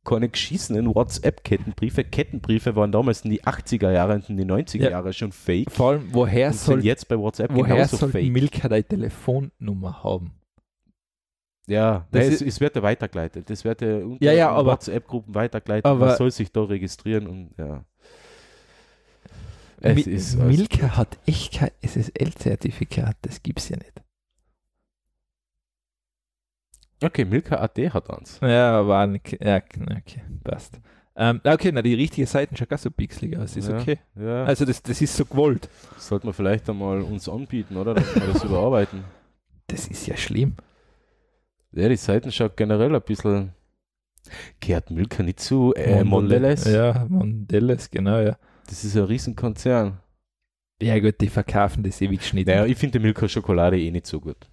keine 0.05 0.27
geschissenen 0.29 0.93
WhatsApp-Kettenbriefe. 0.93 2.03
Kettenbriefe 2.03 2.75
waren 2.75 2.91
damals 2.91 3.21
in 3.21 3.31
die 3.31 3.43
80er 3.43 3.91
Jahre 3.91 4.15
und 4.15 4.29
in 4.29 4.37
die 4.37 4.45
90er 4.45 4.83
Ja. 4.83 4.89
Jahre 4.91 5.13
schon 5.13 5.31
fake. 5.31 5.71
Vor 5.71 5.91
allem, 5.91 6.09
woher 6.11 6.47
Und 6.47 6.55
soll, 6.55 6.83
jetzt 6.83 7.07
bei 7.07 7.17
WhatsApp 7.17 7.53
woher 7.53 7.87
soll 7.87 8.11
fake. 8.11 8.31
Milka 8.31 8.67
deine 8.67 8.83
Telefonnummer 8.83 10.03
haben? 10.03 10.31
Ja, 11.67 12.05
Das 12.11 12.23
nein, 12.23 12.31
ist- 12.33 12.41
es, 12.41 12.47
es 12.55 12.59
wird 12.59 12.75
ja 12.75 12.83
weitergeleitet. 12.83 13.49
Das 13.49 13.63
wird 13.63 13.81
ja 13.81 13.97
unter 13.99 14.25
Ja, 14.25 14.33
ja, 14.33 14.49
aber- 14.51 14.71
WhatsApp-Gruppen 14.71 15.33
weitergeleitet. 15.33 15.85
aber- 15.85 16.07
Man 16.07 16.17
soll 16.17 16.31
sich 16.31 16.51
da 16.51 16.63
registrieren 16.63 17.27
und 17.27 17.51
ja. 17.57 17.85
Es 19.79 19.95
Mi 20.05 20.13
ist 20.13 20.37
Milka 20.37 20.95
hat 20.97 21.17
echt 21.25 21.53
kein 21.55 21.71
SSL-Zertifikat, 21.81 23.17
das 23.21 23.41
gibt's 23.43 23.67
ja 23.69 23.77
nicht. 23.77 23.93
Okay, 27.01 27.25
Milka 27.25 27.57
AD 27.57 27.89
hat 27.91 28.09
eins. 28.09 28.39
Ja, 28.41 28.79
aber 28.79 29.07
nicht- 29.07 29.37
ja, 29.43 29.57
okay, 29.57 30.21
passt. 30.43 30.79
Ähm, 31.15 31.41
okay, 31.43 31.71
na 31.71 31.81
die 31.81 31.93
richtige 31.93 32.25
Seite 32.25 32.55
schaut 32.57 32.69
gar 32.69 32.77
so 32.79 32.89
pixelig 32.89 33.37
aus, 33.37 33.55
ist 33.55 33.69
Ja. 33.69 33.77
okay. 33.79 33.99
Ja, 34.15 34.45
Also 34.45 34.65
das, 34.65 34.81
das 34.81 34.99
ist 35.01 35.15
so 35.15 35.25
gewollt. 35.25 35.69
sollte 35.97 36.25
man 36.25 36.33
vielleicht 36.33 36.67
einmal 36.69 37.01
uns 37.01 37.29
anbieten, 37.29 37.77
oder? 37.77 37.93
Dass 37.93 38.15
wir 38.15 38.21
das 38.33 38.43
überarbeiten. 38.43 39.03
Das 39.67 39.87
ist 39.87 40.07
ja 40.07 40.17
schlimm. 40.17 40.55
Ja, 41.71 41.87
die 41.89 41.95
Seiten 41.97 42.31
schaut 42.31 42.57
generell 42.57 42.95
ein 42.95 43.01
bisschen. 43.01 43.53
Gehört 44.59 44.89
Milka 44.89 45.21
nicht 45.21 45.39
zu 45.39 45.73
äh, 45.75 46.03
Mondelez? 46.03 46.65
Ja, 46.65 47.05
Mondelez, 47.09 47.91
genau, 47.91 48.19
ja. 48.19 48.37
Das 48.67 48.83
ist 48.83 48.95
ein 48.95 49.03
Riesenkonzern. 49.03 49.99
Ja 50.81 50.97
gut, 50.99 51.15
die 51.21 51.27
verkaufen 51.29 51.83
das 51.83 52.01
ewig 52.01 52.25
Schnitt. 52.25 52.47
Naja, 52.47 52.65
ich 52.65 52.77
finde 52.77 52.97
die 52.99 53.03
Milka-Schokolade 53.05 53.79
eh 53.79 53.91
nicht 53.91 54.07
so 54.07 54.19
gut. 54.19 54.49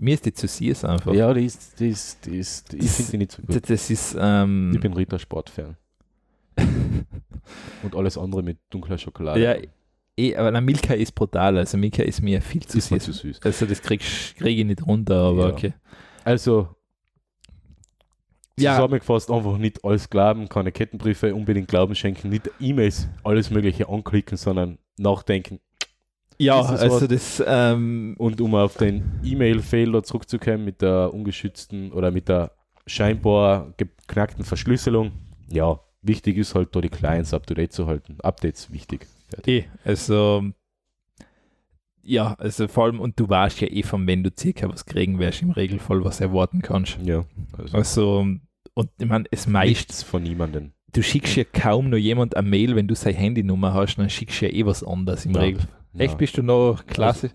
Mir 0.00 0.14
ist 0.14 0.24
die 0.26 0.32
zu 0.32 0.46
süß 0.46 0.84
einfach. 0.84 1.12
Ja, 1.12 1.34
die 1.34 1.44
ist, 1.44 1.78
die 1.80 1.88
ist, 1.88 2.24
die 2.26 2.38
ist, 2.38 2.72
ich 2.72 2.88
finde 2.90 3.10
die 3.10 3.18
nicht 3.18 3.32
so 3.32 3.42
gut. 3.42 3.68
das 3.68 3.90
ist, 3.90 4.16
ähm, 4.18 4.70
Ich 4.74 4.80
bin 4.80 4.92
Rita 4.92 5.18
Sport-Fan. 5.18 5.76
Und 7.82 7.94
alles 7.96 8.16
andere 8.18 8.42
mit 8.42 8.58
dunkler 8.70 8.98
Schokolade. 8.98 9.40
ja, 9.42 9.56
eh, 10.16 10.36
aber 10.36 10.50
na, 10.50 10.60
Milka 10.60 10.94
ist 10.94 11.14
brutal, 11.14 11.56
also 11.58 11.76
Milka 11.78 12.02
ist 12.02 12.22
mir 12.22 12.40
viel 12.42 12.62
zu 12.62 12.78
ist 12.78 12.88
süß. 12.88 13.02
zu 13.04 13.12
süß. 13.12 13.40
Also 13.42 13.66
das 13.66 13.80
krieg, 13.82 14.00
krieg 14.36 14.58
ich 14.58 14.64
nicht 14.64 14.86
runter, 14.86 15.16
aber 15.20 15.48
Ja. 15.48 15.52
okay. 15.52 15.74
Also, 16.24 16.68
Ja. 18.58 18.74
zusammengefasst, 18.74 19.30
einfach 19.30 19.56
nicht 19.58 19.84
alles 19.84 20.10
glauben, 20.10 20.48
keine 20.48 20.72
Kettenbriefe 20.72 21.34
unbedingt 21.34 21.68
Glauben 21.68 21.94
schenken, 21.94 22.28
nicht 22.28 22.50
E-Mails, 22.60 23.08
alles 23.24 23.50
Mögliche 23.50 23.88
anklicken, 23.88 24.36
sondern 24.36 24.78
nachdenken. 24.98 25.60
Ja, 26.38 26.60
es 26.74 26.80
also 26.80 27.06
das, 27.06 27.42
ähm, 27.46 28.14
Und 28.18 28.40
um 28.40 28.54
auf 28.54 28.76
den 28.76 29.02
E-Mail-Fehler 29.24 30.02
zurückzukommen 30.04 30.64
mit 30.64 30.82
der 30.82 31.12
ungeschützten 31.12 31.92
oder 31.92 32.10
mit 32.10 32.28
der 32.28 32.52
scheinbar 32.86 33.74
geknackten 33.76 34.44
Verschlüsselung, 34.44 35.12
ja, 35.50 35.80
wichtig 36.02 36.36
ist 36.38 36.54
halt 36.54 36.74
da 36.74 36.80
die 36.80 36.88
Clients 36.88 37.34
up-to-date 37.34 37.72
zu 37.72 37.86
halten. 37.86 38.18
Updates 38.22 38.72
wichtig. 38.72 39.06
eh, 39.46 39.64
also 39.84 40.44
ja, 42.02 42.34
also 42.38 42.68
vor 42.68 42.84
allem, 42.84 43.00
und 43.00 43.18
du 43.20 43.28
weißt 43.28 43.60
ja 43.60 43.68
eh 43.68 43.82
von 43.82 44.06
wenn 44.06 44.22
du 44.22 44.30
circa 44.36 44.68
was 44.68 44.86
kriegen 44.86 45.18
wirst, 45.18 45.42
im 45.42 45.50
Regelfall 45.50 46.02
was 46.04 46.20
erwarten 46.20 46.62
kannst. 46.62 46.98
Ja, 47.04 47.24
also 47.56 47.76
Also, 47.76 48.26
und 48.74 48.90
ich 48.98 49.06
meine, 49.06 49.24
es 49.30 49.46
meist, 49.46 49.68
nichts 49.88 50.02
von 50.04 50.22
niemandem. 50.22 50.72
du 50.92 51.02
schickst 51.02 51.36
ja 51.36 51.44
kaum 51.44 51.90
noch 51.90 51.98
jemand 51.98 52.34
eine 52.36 52.48
Mail, 52.48 52.76
wenn 52.76 52.88
du 52.88 52.94
seine 52.94 53.16
Handynummer 53.16 53.74
hast, 53.74 53.96
dann 53.96 54.08
schickst 54.08 54.40
du 54.40 54.46
ja 54.46 54.52
eh 54.52 54.64
was 54.64 54.82
anderes 54.82 55.26
im 55.26 55.34
Ja. 55.34 55.40
Regel. 55.42 55.60
Echt, 55.96 56.18
bist 56.18 56.36
du 56.36 56.42
noch 56.42 56.84
klasse? 56.86 57.30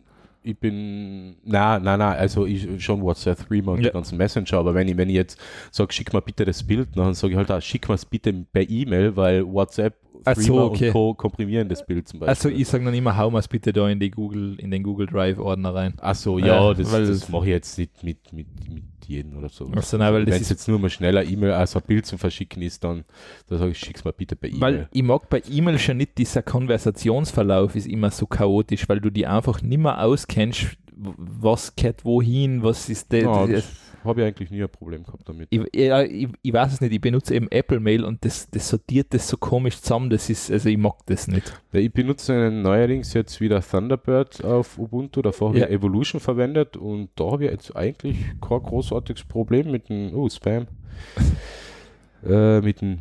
Ich 0.46 0.58
bin, 0.58 1.38
na, 1.46 1.80
na, 1.80 1.96
na, 1.96 2.12
also 2.12 2.46
ich 2.46 2.84
schon 2.84 3.02
WhatsApp, 3.02 3.48
Threema 3.48 3.72
und 3.72 3.80
Ja. 3.82 3.90
die 3.90 3.94
ganzen 3.94 4.18
Messenger, 4.18 4.56
aber 4.58 4.74
wenn 4.74 4.90
ich, 4.90 4.98
wenn 4.98 5.08
ich 5.10 5.16
jetzt 5.16 5.40
sage, 5.72 5.94
schick 5.94 6.12
mal 6.12 6.20
bitte 6.20 6.44
das 6.44 6.62
Bild, 6.64 6.90
dann 6.96 7.14
sage 7.14 7.32
ich 7.32 7.38
halt, 7.38 7.50
auch, 7.50 7.62
schick 7.62 7.88
mal 7.88 7.96
es 7.96 8.06
bitte 8.06 8.34
per 8.52 8.70
E-Mail, 8.70 9.16
weil 9.16 9.46
WhatsApp, 9.46 9.96
Ach 10.26 10.36
so, 10.36 10.60
okay. 10.62 10.88
und 10.88 10.94
Co. 10.94 11.14
komprimieren 11.14 11.68
das 11.70 11.86
Bild 11.86 12.08
zum 12.08 12.20
Beispiel. 12.20 12.30
Also 12.30 12.50
ich 12.50 12.68
sage 12.68 12.84
dann 12.86 12.94
immer, 12.94 13.18
hau 13.18 13.30
mal 13.32 13.44
bitte 13.50 13.74
da 13.74 13.88
in 13.90 14.00
die 14.00 14.12
Google, 14.12 14.56
in 14.60 14.72
den 14.72 14.84
Google 14.84 15.08
Drive 15.08 15.38
Ordner 15.40 15.74
rein. 15.76 15.94
Achso, 16.00 16.38
ja, 16.40 16.72
Äh, 16.72 16.76
das, 16.76 16.92
weil- 16.92 17.08
das 17.08 17.30
mache 17.30 17.46
ich 17.46 17.52
jetzt 17.52 17.78
nicht 17.78 18.04
mit, 18.04 18.34
mit, 18.34 18.48
mit 18.74 18.84
jedem 19.08 19.38
oder 19.38 19.50
so. 19.50 19.66
Also 19.76 19.98
nein, 19.98 20.14
weil 20.14 20.26
das 20.26 20.36
Wenn 20.36 20.42
es 20.42 20.50
jetzt 20.50 20.68
nur 20.68 20.80
mal 20.80 20.90
schneller 20.90 21.24
E-Mail, 21.26 21.52
also 21.52 21.80
ein 21.80 21.86
Bild 21.86 22.06
zum 22.06 22.18
Verschicken 22.20 22.62
ist, 22.62 22.84
dann, 22.84 23.04
dann 23.50 23.60
sage 23.60 23.72
ich, 23.72 23.78
schick's 23.80 24.06
mal 24.06 24.14
bitte 24.14 24.36
per 24.38 24.50
weil 24.60 24.74
E-Mail. 24.76 24.88
ich 24.94 25.04
mag 25.04 25.30
bei 25.30 25.42
E-Mail 25.50 25.78
schon 25.78 25.98
nicht, 25.98 26.18
dieser 26.18 26.42
Konversationsverlauf 26.42 27.76
ist 27.76 27.88
immer 27.88 28.12
so 28.12 28.26
chaotisch, 28.26 28.88
weil 28.88 29.00
du 29.02 29.10
die 29.10 29.26
einfach 29.28 29.62
nicht 29.62 29.78
mehr 29.80 30.02
auskennst, 30.04 30.78
was 30.96 31.76
geht 31.76 32.06
wohin, 32.06 32.64
was 32.64 32.88
ist 32.90 33.12
der. 33.12 33.24
Ja, 33.24 33.48
das, 33.48 33.66
das 33.66 33.66
habe 34.04 34.22
ich 34.22 34.28
eigentlich 34.28 34.52
nie 34.52 34.62
ein 34.64 34.70
Problem 34.70 35.04
gehabt 35.04 35.28
damit. 35.28 35.48
ich, 35.52 35.62
ja, 35.76 36.02
ich, 36.04 36.28
ich 36.42 36.54
weiß 36.54 36.74
es 36.74 36.82
nicht, 36.82 36.94
ich 36.94 37.02
benutze 37.02 37.34
eben 37.36 37.48
Apple 37.52 37.80
Mail 37.80 38.04
und 38.04 38.24
das, 38.26 38.50
das 38.50 38.70
sortiert 38.70 39.14
das 39.14 39.28
so 39.28 39.38
komisch 39.38 39.80
zusammen, 39.82 40.10
das 40.10 40.30
ist, 40.30 40.52
also 40.52 40.70
ich 40.70 40.78
mag 40.78 40.96
das 41.06 41.28
nicht. 41.28 41.62
Ja, 41.72 41.80
ich 41.80 41.92
benutze 41.94 42.52
neuerdings 42.52 43.14
jetzt 43.14 43.40
wieder 43.42 43.62
Thunderbird 43.62 44.44
auf 44.44 44.78
Ubuntu. 44.78 45.22
Davor 45.22 45.50
habe 45.50 45.60
Ja. 45.60 45.66
ich 45.68 45.72
Evolution 45.74 46.20
verwendet 46.22 46.78
und 46.78 47.10
da 47.16 47.32
habe 47.32 47.46
ich 47.46 47.52
jetzt 47.52 47.76
eigentlich 47.76 48.18
kein 48.42 48.62
großartiges 48.64 49.24
Problem 49.26 49.72
mit 49.72 49.90
dem, 49.90 50.14
oh, 50.16 50.30
Spam. 50.30 50.68
äh, 52.26 52.62
mit 52.62 52.82
dem, 52.82 53.00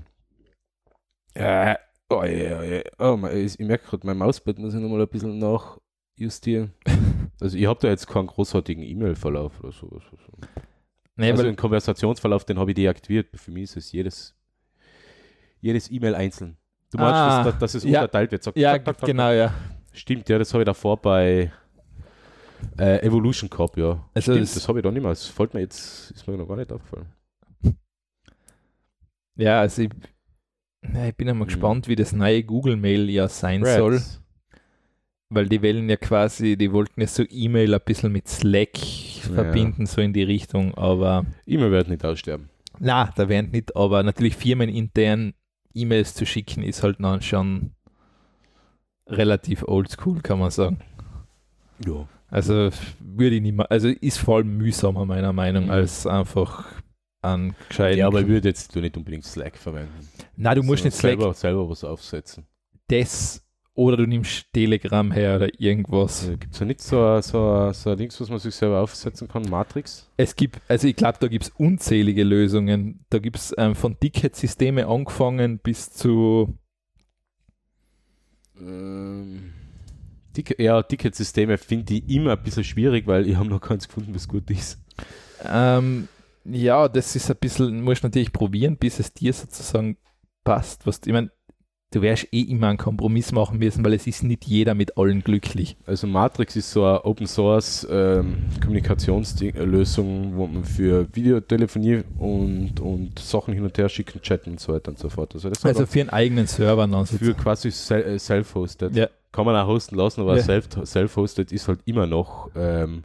äh, 1.35 1.75
oh, 2.11 2.23
ja, 2.25 2.63
ja, 2.63 2.83
oh, 2.99 3.17
mein- 3.17 3.37
ich, 3.37 3.59
ich 3.59 3.67
merke 3.67 3.87
gerade, 3.89 4.07
mein 4.07 4.19
Mauspad 4.19 4.59
muss 4.59 4.75
ich 4.75 4.81
nochmal 4.81 5.01
ein 5.01 5.09
bisschen 5.09 5.39
nachjustieren. 5.39 6.73
also 7.41 7.57
ich 7.57 7.67
habe 7.67 7.81
da 7.81 7.89
jetzt 7.89 8.07
keinen 8.07 8.27
großartigen 8.27 8.83
E-Mail-Verlauf 8.85 9.61
oder 9.61 9.73
sowas. 9.73 10.03
Nee, 11.17 11.31
also 11.31 11.43
weil, 11.43 11.51
den 11.51 11.57
Konversationsverlauf, 11.57 12.45
den 12.45 12.59
habe 12.59 12.71
ich 12.71 12.75
deaktiviert. 12.75 13.29
Für 13.39 13.51
mich 13.51 13.65
ist 13.65 13.77
es 13.77 13.93
jedes, 13.93 14.35
jedes 15.61 15.91
E-Mail 15.91 16.15
einzeln. 16.15 16.57
Du 16.91 16.99
meinst, 16.99 17.15
Ah, 17.15 17.45
dass, 17.45 17.59
dass 17.59 17.75
es 17.75 17.85
ja. 17.85 18.01
unterteilt 18.01 18.33
wird. 18.33 18.43
Sagt, 18.43 18.57
ja, 18.57 18.73
tak, 18.73 18.85
tak, 18.85 18.99
tak, 18.99 19.07
genau, 19.07 19.31
ja. 19.31 19.53
Stimmt, 19.93 20.29
ja, 20.29 20.39
das 20.39 20.53
habe 20.55 20.63
ich 20.63 20.67
davor 20.67 20.97
bei 21.01 21.53
äh, 22.79 22.99
Evolution 23.07 23.51
gehabt, 23.51 23.77
ja. 23.77 24.09
Also 24.15 24.33
Stimmt, 24.33 24.43
das- 24.47 24.55
das, 24.55 24.69
habe 24.69 24.79
ich 24.79 24.83
da 24.83 24.91
nicht 24.91 25.03
mehr. 25.03 25.11
Das 25.11 25.27
fällt 25.27 25.53
mir 25.55 25.61
jetzt, 25.61 26.11
ist 26.13 26.27
mir 26.27 26.37
noch 26.37 26.49
gar 26.49 26.57
nicht 26.57 26.73
aufgefallen. 26.73 27.13
Ja, 29.37 29.61
also 29.61 29.83
ich, 29.83 29.91
Ja, 30.95 31.07
ich 31.07 31.15
bin 31.17 31.29
einmal 31.29 31.47
Hm. 31.47 31.53
gespannt, 31.55 31.89
wie 31.89 31.95
das 31.97 32.13
neue 32.13 32.43
Google 32.43 32.77
Mail 32.77 33.09
ja 33.09 33.29
sein 33.29 33.63
Threads. 33.63 33.77
soll, 33.77 34.22
weil 35.35 35.49
die 35.49 35.63
wollen 35.63 35.89
ja 35.89 35.97
quasi, 35.97 36.57
die 36.57 36.73
wollten 36.73 37.01
ja 37.01 37.07
so 37.07 37.25
E-Mail 37.29 37.75
ein 37.75 37.81
bisschen 37.85 38.13
mit 38.13 38.29
Slack 38.29 38.77
verbinden, 38.77 39.87
so 39.87 40.01
in 40.01 40.13
die 40.13 40.23
Richtung, 40.23 40.75
aber 40.75 41.25
E-Mail 41.47 41.71
wird 41.71 41.89
nicht 41.89 42.05
aussterben. 42.05 42.49
na, 42.79 43.11
da 43.17 43.29
werden 43.29 43.51
nicht, 43.51 43.75
aber 43.77 44.03
natürlich 44.03 44.37
firmenintern 44.37 45.35
E-Mails 45.75 46.15
zu 46.15 46.27
schicken 46.27 46.63
ist 46.63 46.83
halt 46.83 46.97
dann 47.01 47.23
schon 47.23 47.73
relativ 49.07 49.63
oldschool, 49.67 50.21
kann 50.21 50.39
man 50.39 50.51
sagen. 50.51 50.79
Ja. 51.87 52.07
Also 52.29 52.71
würde 53.01 53.37
ich 53.37 53.43
nicht 53.43 53.55
mehr, 53.57 53.71
also 53.71 53.89
ist 53.89 54.19
vor 54.19 54.37
allem 54.37 54.57
mühsamer 54.57 55.05
meiner 55.05 55.33
Meinung, 55.33 55.65
Mhm. 55.65 55.71
als 55.71 56.07
einfach 56.07 56.67
an 57.21 57.55
gescheiten. 57.69 57.99
Ja, 57.99 58.07
aber 58.07 58.21
ich 58.23 58.27
würde 58.27 58.49
jetzt 58.49 58.75
nicht 58.75 58.97
unbedingt 58.97 59.25
Slack 59.25 59.57
verwenden. 59.57 60.09
Na, 60.37 60.55
du 60.55 60.63
musst 60.63 60.85
nicht 60.85 60.97
Slack 60.97 61.19
selber, 61.19 61.35
selber 61.35 61.69
was 61.69 61.85
aufsetzen. 61.85 62.45
das 62.89 63.43
oder 63.75 63.97
du 63.97 64.07
nimmst 64.07 64.53
Telegram 64.53 65.11
her 65.13 65.37
oder 65.37 65.49
irgendwas. 65.61 66.29
Gibt 66.39 66.53
es 66.53 66.61
ja 66.61 66.67
nicht 66.67 66.81
so, 66.83 67.03
ein- 67.05 67.23
so, 67.23 67.73
so 67.73 67.91
ein 67.91 67.97
Dings, 67.97 68.21
was 68.21 68.29
man 68.29 68.39
sich 68.39 68.55
selber 68.55 68.81
aufsetzen 68.81 69.29
kann? 69.29 69.43
Matrix? 69.49 70.11
Es 70.17 70.37
gibt, 70.37 70.61
also 70.69 70.87
ich 70.89 70.97
glaube, 70.97 71.19
da 71.21 71.29
gibt 71.29 71.45
es 71.45 71.51
unzählige 71.57 72.25
Lösungen. 72.25 73.05
Da 73.11 73.19
gibt 73.19 73.37
es 73.37 73.55
ähm, 73.57 73.75
von 73.75 73.99
Ticketsysteme 73.99 74.87
angefangen 74.87 75.59
bis 75.59 75.91
zu, 75.91 76.59
Ähm, 78.61 79.53
Ticket, 80.33 80.59
ja, 80.59 80.83
Ticketsysteme 80.83 81.59
finde 81.59 81.95
ich 81.95 82.09
immer 82.09 82.33
ein 82.33 82.43
bisschen 82.43 82.65
schwierig, 82.65 83.07
weil 83.07 83.27
ich 83.29 83.37
habe 83.37 83.49
noch 83.49 83.61
keins 83.61 83.87
gefunden, 83.89 84.15
was 84.15 84.29
gut 84.29 84.51
ist. 84.51 84.79
ähm, 85.45 86.09
ja, 86.45 86.89
das 86.89 87.15
ist 87.17 87.31
ein 87.31 87.37
bisschen, 87.41 87.83
musst 87.83 88.03
natürlich 88.03 88.33
probieren, 88.33 88.77
bis 88.77 88.99
es 88.99 89.13
dir 89.13 89.33
sozusagen 89.33 89.97
passt. 90.45 90.87
Was, 90.87 91.01
ich 91.07 91.13
meine, 91.13 91.31
du 91.93 92.03
wirst 92.03 92.27
eh 92.33 92.41
immer 92.43 92.69
einen 92.69 92.79
Kompromiss 92.79 93.31
machen 93.33 93.59
müssen, 93.59 93.85
weil 93.85 93.93
es 93.95 94.07
ist 94.07 94.25
nicht 94.25 94.45
jeder 94.47 94.75
mit 94.75 94.97
allen 94.99 95.23
glücklich. 95.23 95.77
Also 95.87 96.07
Matrix 96.07 96.57
ist 96.57 96.71
so 96.73 96.85
eine 96.85 97.05
Open 97.05 97.27
Source 97.27 97.87
ähm, 97.91 98.39
Kommunikationslösung, 98.63 100.37
wo 100.37 100.47
man 100.47 100.65
für 100.65 101.07
Videotelefonie 101.15 102.03
und, 102.19 102.81
und 102.81 103.19
Sachen 103.19 103.55
hin 103.55 103.65
und 103.65 103.77
her 103.79 103.89
schicken, 103.89 104.21
chatten 104.23 104.51
und 104.53 104.61
so 104.61 104.73
weiter 104.73 104.91
und 104.91 104.99
so 104.99 105.09
fort. 105.09 105.35
Also 105.35 105.51
Also 105.63 105.87
für 105.87 106.01
einen 106.01 106.11
eigenen 106.11 106.47
Server 106.47 106.87
dann 106.87 107.07
für 107.07 107.13
sozusagen. 107.17 107.39
quasi 107.39 107.69
äh, 107.95 108.19
self-hosted. 108.19 108.95
Ja. 108.97 109.09
Kann 109.33 109.47
man 109.47 109.57
auch 109.57 109.67
hosten 109.67 109.97
lassen, 109.97 110.21
aber 110.21 110.37
Ja. 110.37 110.43
self- 110.43 110.69
self-hosted 110.85 111.53
ist 111.53 111.67
halt 111.69 111.81
immer 111.87 112.07
noch 112.07 112.51
ähm, 112.55 113.05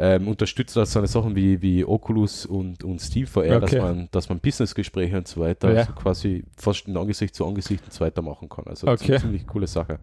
ähm, 0.00 0.28
unterstützt 0.28 0.76
das 0.76 0.92
so 0.92 1.00
eine 1.00 1.08
Sachen 1.08 1.34
wie, 1.34 1.60
wie 1.60 1.84
Oculus 1.84 2.46
und, 2.46 2.84
und 2.84 3.00
SteamVR, 3.00 3.60
dass 3.60 3.72
Okay. 3.72 3.80
man, 3.82 4.08
dass 4.12 4.28
man 4.28 4.38
Businessgespräche 4.38 5.16
und 5.18 5.26
so 5.26 5.40
weiter 5.40 5.72
Ja. 5.72 5.80
also 5.80 5.92
quasi 5.92 6.44
fast 6.56 6.86
in 6.86 6.96
Angesicht 6.96 7.34
zu 7.34 7.44
Angesicht 7.46 7.82
und 7.84 7.92
so 7.92 8.04
weiter 8.04 8.22
machen 8.22 8.48
kann. 8.48 8.64
Also 8.68 8.86
Okay. 8.86 9.12
eine 9.12 9.20
ziemlich 9.20 9.46
coole 9.46 9.66
Sache. 9.66 9.98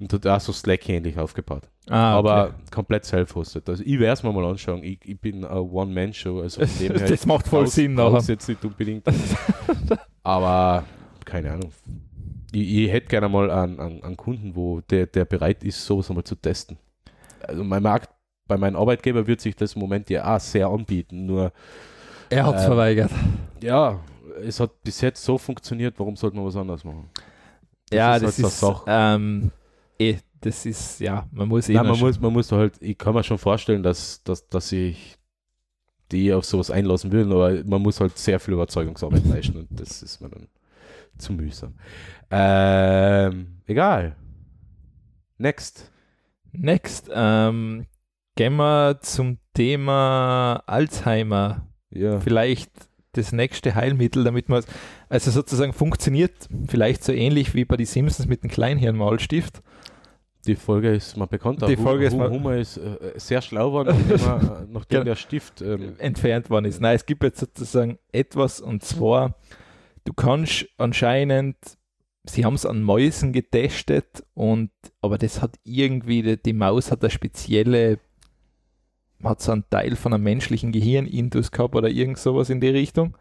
Und 0.00 0.10
hat 0.14 0.26
auch 0.26 0.40
so 0.40 0.52
Slack 0.52 0.88
ähnlich 0.88 1.18
aufgebaut. 1.18 1.64
Ah, 1.88 2.14
aber 2.14 2.44
okay. 2.46 2.54
komplett 2.70 3.04
self-hosted. 3.04 3.68
Also 3.68 3.82
ich 3.84 3.98
werde 3.98 4.14
es 4.14 4.22
mir 4.22 4.32
mal 4.32 4.46
anschauen. 4.46 4.82
Ich, 4.82 4.98
ich 5.04 5.20
bin 5.20 5.44
eine 5.44 5.60
One-Man-Show, 5.62 6.40
also 6.40 6.64
von 6.66 6.78
dem 6.80 6.96
her 6.96 7.06
das 7.08 7.26
macht 7.26 7.46
voll 7.46 7.64
brauch's- 7.64 7.74
Sinn 7.74 7.94
nachher. 7.94 8.22
jetzt 8.26 8.48
nicht 8.48 8.64
unbedingt. 8.64 9.04
aber 10.22 10.84
keine 11.24 11.52
Ahnung. 11.52 11.70
Ich, 12.52 12.84
ich 12.86 12.90
hätte 12.90 13.08
gerne 13.08 13.28
mal 13.28 13.50
einen, 13.50 13.78
einen, 13.78 14.02
einen 14.02 14.16
Kunden, 14.16 14.56
wo 14.56 14.80
der, 14.80 15.06
der 15.06 15.24
bereit 15.24 15.62
ist, 15.64 15.84
sowas 15.84 16.08
einmal 16.10 16.24
zu 16.24 16.34
testen. 16.34 16.78
Also 17.42 17.62
mein 17.62 17.82
Markt, 17.82 18.08
bei 18.50 18.58
meinem 18.58 18.76
Arbeitgeber 18.76 19.26
wird 19.26 19.40
sich 19.40 19.56
das 19.56 19.74
im 19.74 19.80
Moment 19.80 20.10
ja 20.10 20.36
auch 20.36 20.40
sehr 20.40 20.66
anbieten. 20.68 21.26
Nur 21.26 21.52
Er 22.28 22.44
hat 22.46 22.56
es 22.56 22.64
ähm, 22.64 22.68
verweigert. 22.68 23.12
ja, 23.62 24.00
es 24.42 24.60
hat 24.60 24.82
bis 24.82 25.00
jetzt 25.00 25.24
so 25.24 25.38
funktioniert, 25.38 25.94
warum 25.98 26.16
sollte 26.16 26.36
man 26.36 26.46
was 26.46 26.56
anderes 26.56 26.84
machen? 26.84 27.10
Das 27.90 27.96
ja, 27.96 28.16
ist 28.16 28.22
das 28.22 28.42
halt 28.42 28.52
ist, 28.52 28.60
Sache. 28.60 28.84
ähm, 28.88 29.52
eh, 29.98 30.16
das 30.40 30.66
ist, 30.66 31.00
ja, 31.00 31.26
man 31.32 31.48
muss 31.48 31.68
eh 31.68 31.74
Nein, 31.74 31.86
man 31.86 31.98
muss, 31.98 32.20
man 32.20 32.32
muss 32.32 32.50
halt, 32.52 32.74
ich 32.80 32.96
kann 32.98 33.14
mir 33.14 33.22
schon 33.24 33.38
vorstellen, 33.38 33.82
dass, 33.82 34.22
dass, 34.24 34.48
dass 34.48 34.68
sich 34.70 35.16
die 36.12 36.32
auf 36.32 36.44
sowas 36.44 36.70
einlassen 36.70 37.12
würden, 37.12 37.32
aber 37.32 37.62
man 37.64 37.82
muss 37.82 38.00
halt 38.00 38.18
sehr 38.18 38.40
viel 38.40 38.54
Überzeugungsarbeit 38.54 39.24
leisten 39.26 39.56
und 39.58 39.68
das 39.70 40.02
ist 40.02 40.20
mir 40.20 40.28
dann 40.28 40.48
zu 41.18 41.32
mühsam. 41.32 41.74
Ähm, 42.30 43.58
egal. 43.66 44.16
Next. 45.38 45.90
Next, 46.52 47.10
ähm, 47.14 47.86
gehen 48.36 48.56
wir 48.56 48.98
zum 49.00 49.38
Thema 49.54 50.62
Alzheimer. 50.66 51.66
Ja. 51.90 52.20
Vielleicht 52.20 52.70
das 53.12 53.32
nächste 53.32 53.74
Heilmittel, 53.74 54.22
damit 54.24 54.48
man, 54.48 54.62
also 55.08 55.30
sozusagen 55.32 55.72
funktioniert 55.72 56.32
vielleicht 56.68 57.02
so 57.02 57.12
ähnlich 57.12 57.54
wie 57.54 57.64
bei 57.64 57.76
die 57.76 57.84
Simpsons 57.84 58.28
mit 58.28 58.44
dem 58.44 58.50
Kleinhirnmalstift. 58.50 59.62
Die 60.46 60.54
Folge 60.56 60.94
ist 60.94 61.16
mal 61.16 61.26
bekannt. 61.26 61.60
Die 61.68 61.76
Folge 61.76 62.06
ist 62.06 62.16
mal- 62.16 62.30
Hummer 62.30 62.56
ist 62.56 62.78
äh, 62.78 63.12
sehr 63.16 63.42
schlau 63.42 63.66
geworden, 63.70 63.94
nachdem, 64.08 64.26
er, 64.26 64.66
nachdem 64.70 64.98
Ja. 64.98 65.04
der 65.04 65.16
Stift 65.16 65.60
ähm, 65.60 65.94
entfernt 65.98 66.48
worden 66.48 66.64
ist. 66.66 66.80
Nein, 66.80 66.96
es 66.96 67.04
gibt 67.04 67.22
jetzt 67.24 67.40
sozusagen 67.40 67.98
etwas 68.12 68.60
und 68.60 68.82
zwar, 68.84 69.34
du 70.04 70.14
kannst 70.14 70.66
anscheinend, 70.78 71.56
sie 72.24 72.44
haben 72.44 72.54
es 72.54 72.64
an 72.64 72.82
Mäusen 72.82 73.32
getestet 73.32 74.24
und 74.34 74.70
aber 75.02 75.18
das 75.18 75.42
hat 75.42 75.56
irgendwie, 75.64 76.22
die, 76.22 76.40
die 76.42 76.52
Maus 76.54 76.90
hat 76.90 77.02
eine 77.02 77.10
spezielle, 77.10 77.98
hat 79.24 79.40
so 79.40 79.52
einen 79.52 79.64
Teil 79.70 79.96
von 79.96 80.12
einem 80.14 80.24
menschlichen 80.24 80.72
Gehirnintus 80.72 81.50
gehabt 81.50 81.74
oder 81.74 81.88
irgend 81.88 82.18
sowas 82.18 82.50
in 82.50 82.60
die 82.60 82.68
Richtung. 82.68 83.16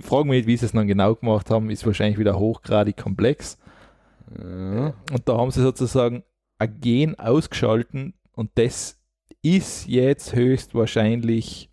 Frag 0.00 0.24
mich 0.24 0.38
nicht, 0.38 0.46
wie 0.46 0.56
sie 0.56 0.66
es 0.66 0.72
dann 0.72 0.86
genau 0.86 1.14
gemacht 1.14 1.50
haben, 1.50 1.70
ist 1.70 1.86
wahrscheinlich 1.86 2.18
wieder 2.18 2.38
hochgradig 2.38 2.96
komplex. 2.96 3.58
äh, 4.36 4.92
Und 5.12 5.22
da 5.24 5.36
haben 5.36 5.50
sie 5.50 5.62
sozusagen 5.62 6.22
ein 6.58 6.80
Gen 6.80 7.18
ausgeschalten 7.18 8.14
und 8.32 8.50
das 8.54 8.98
ist 9.42 9.88
jetzt 9.88 10.34
höchstwahrscheinlich 10.34 11.70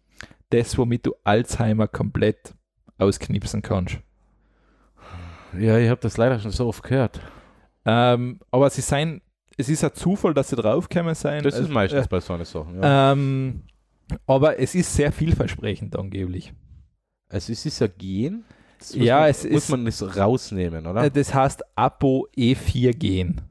das, 0.50 0.78
womit 0.78 1.06
du 1.06 1.14
Alzheimer 1.24 1.88
komplett 1.88 2.56
ausknipsen 2.98 3.62
kannst. 3.62 3.98
ja, 5.58 5.78
ich 5.78 5.90
habe 5.90 6.02
das 6.02 6.18
leider 6.18 6.40
schon 6.40 6.52
so 6.52 6.68
oft 6.68 6.84
gehört. 6.84 7.20
Ähm, 7.86 8.40
aber 8.52 8.70
sie 8.70 8.82
sein, 8.82 9.22
es 9.58 9.70
ist 9.70 9.84
ein 9.84 9.94
Zufall, 9.94 10.34
dass 10.34 10.50
sie 10.50 10.56
draufgekommen 10.56 11.16
sein. 11.16 11.44
Das 11.44 11.56
ist 11.56 11.62
Also, 11.62 11.74
meistens 11.74 12.06
äh, 12.06 12.10
bei 12.10 12.20
so 12.20 12.34
einer 12.34 12.46
Sachen. 12.46 12.82
Ja. 12.82 13.12
ähm, 13.12 13.64
aber 14.26 14.60
es 14.60 14.74
ist 14.76 14.94
sehr 14.94 15.12
vielversprechend 15.12 15.96
angeblich. 15.98 16.54
also 17.30 17.52
es 17.52 17.66
ist 17.66 17.80
ja 17.80 17.88
Gen. 17.88 18.46
Ja, 18.94 19.22
man, 19.22 19.30
es 19.32 19.44
muss 19.44 19.64
ist- 19.64 19.70
man 19.70 19.86
das 19.86 20.18
rausnehmen, 20.18 20.86
oder? 20.86 21.04
Äh, 21.04 21.12
Das 21.12 21.34
heißt 21.34 21.64
ApoE4-Gen. 21.76 23.42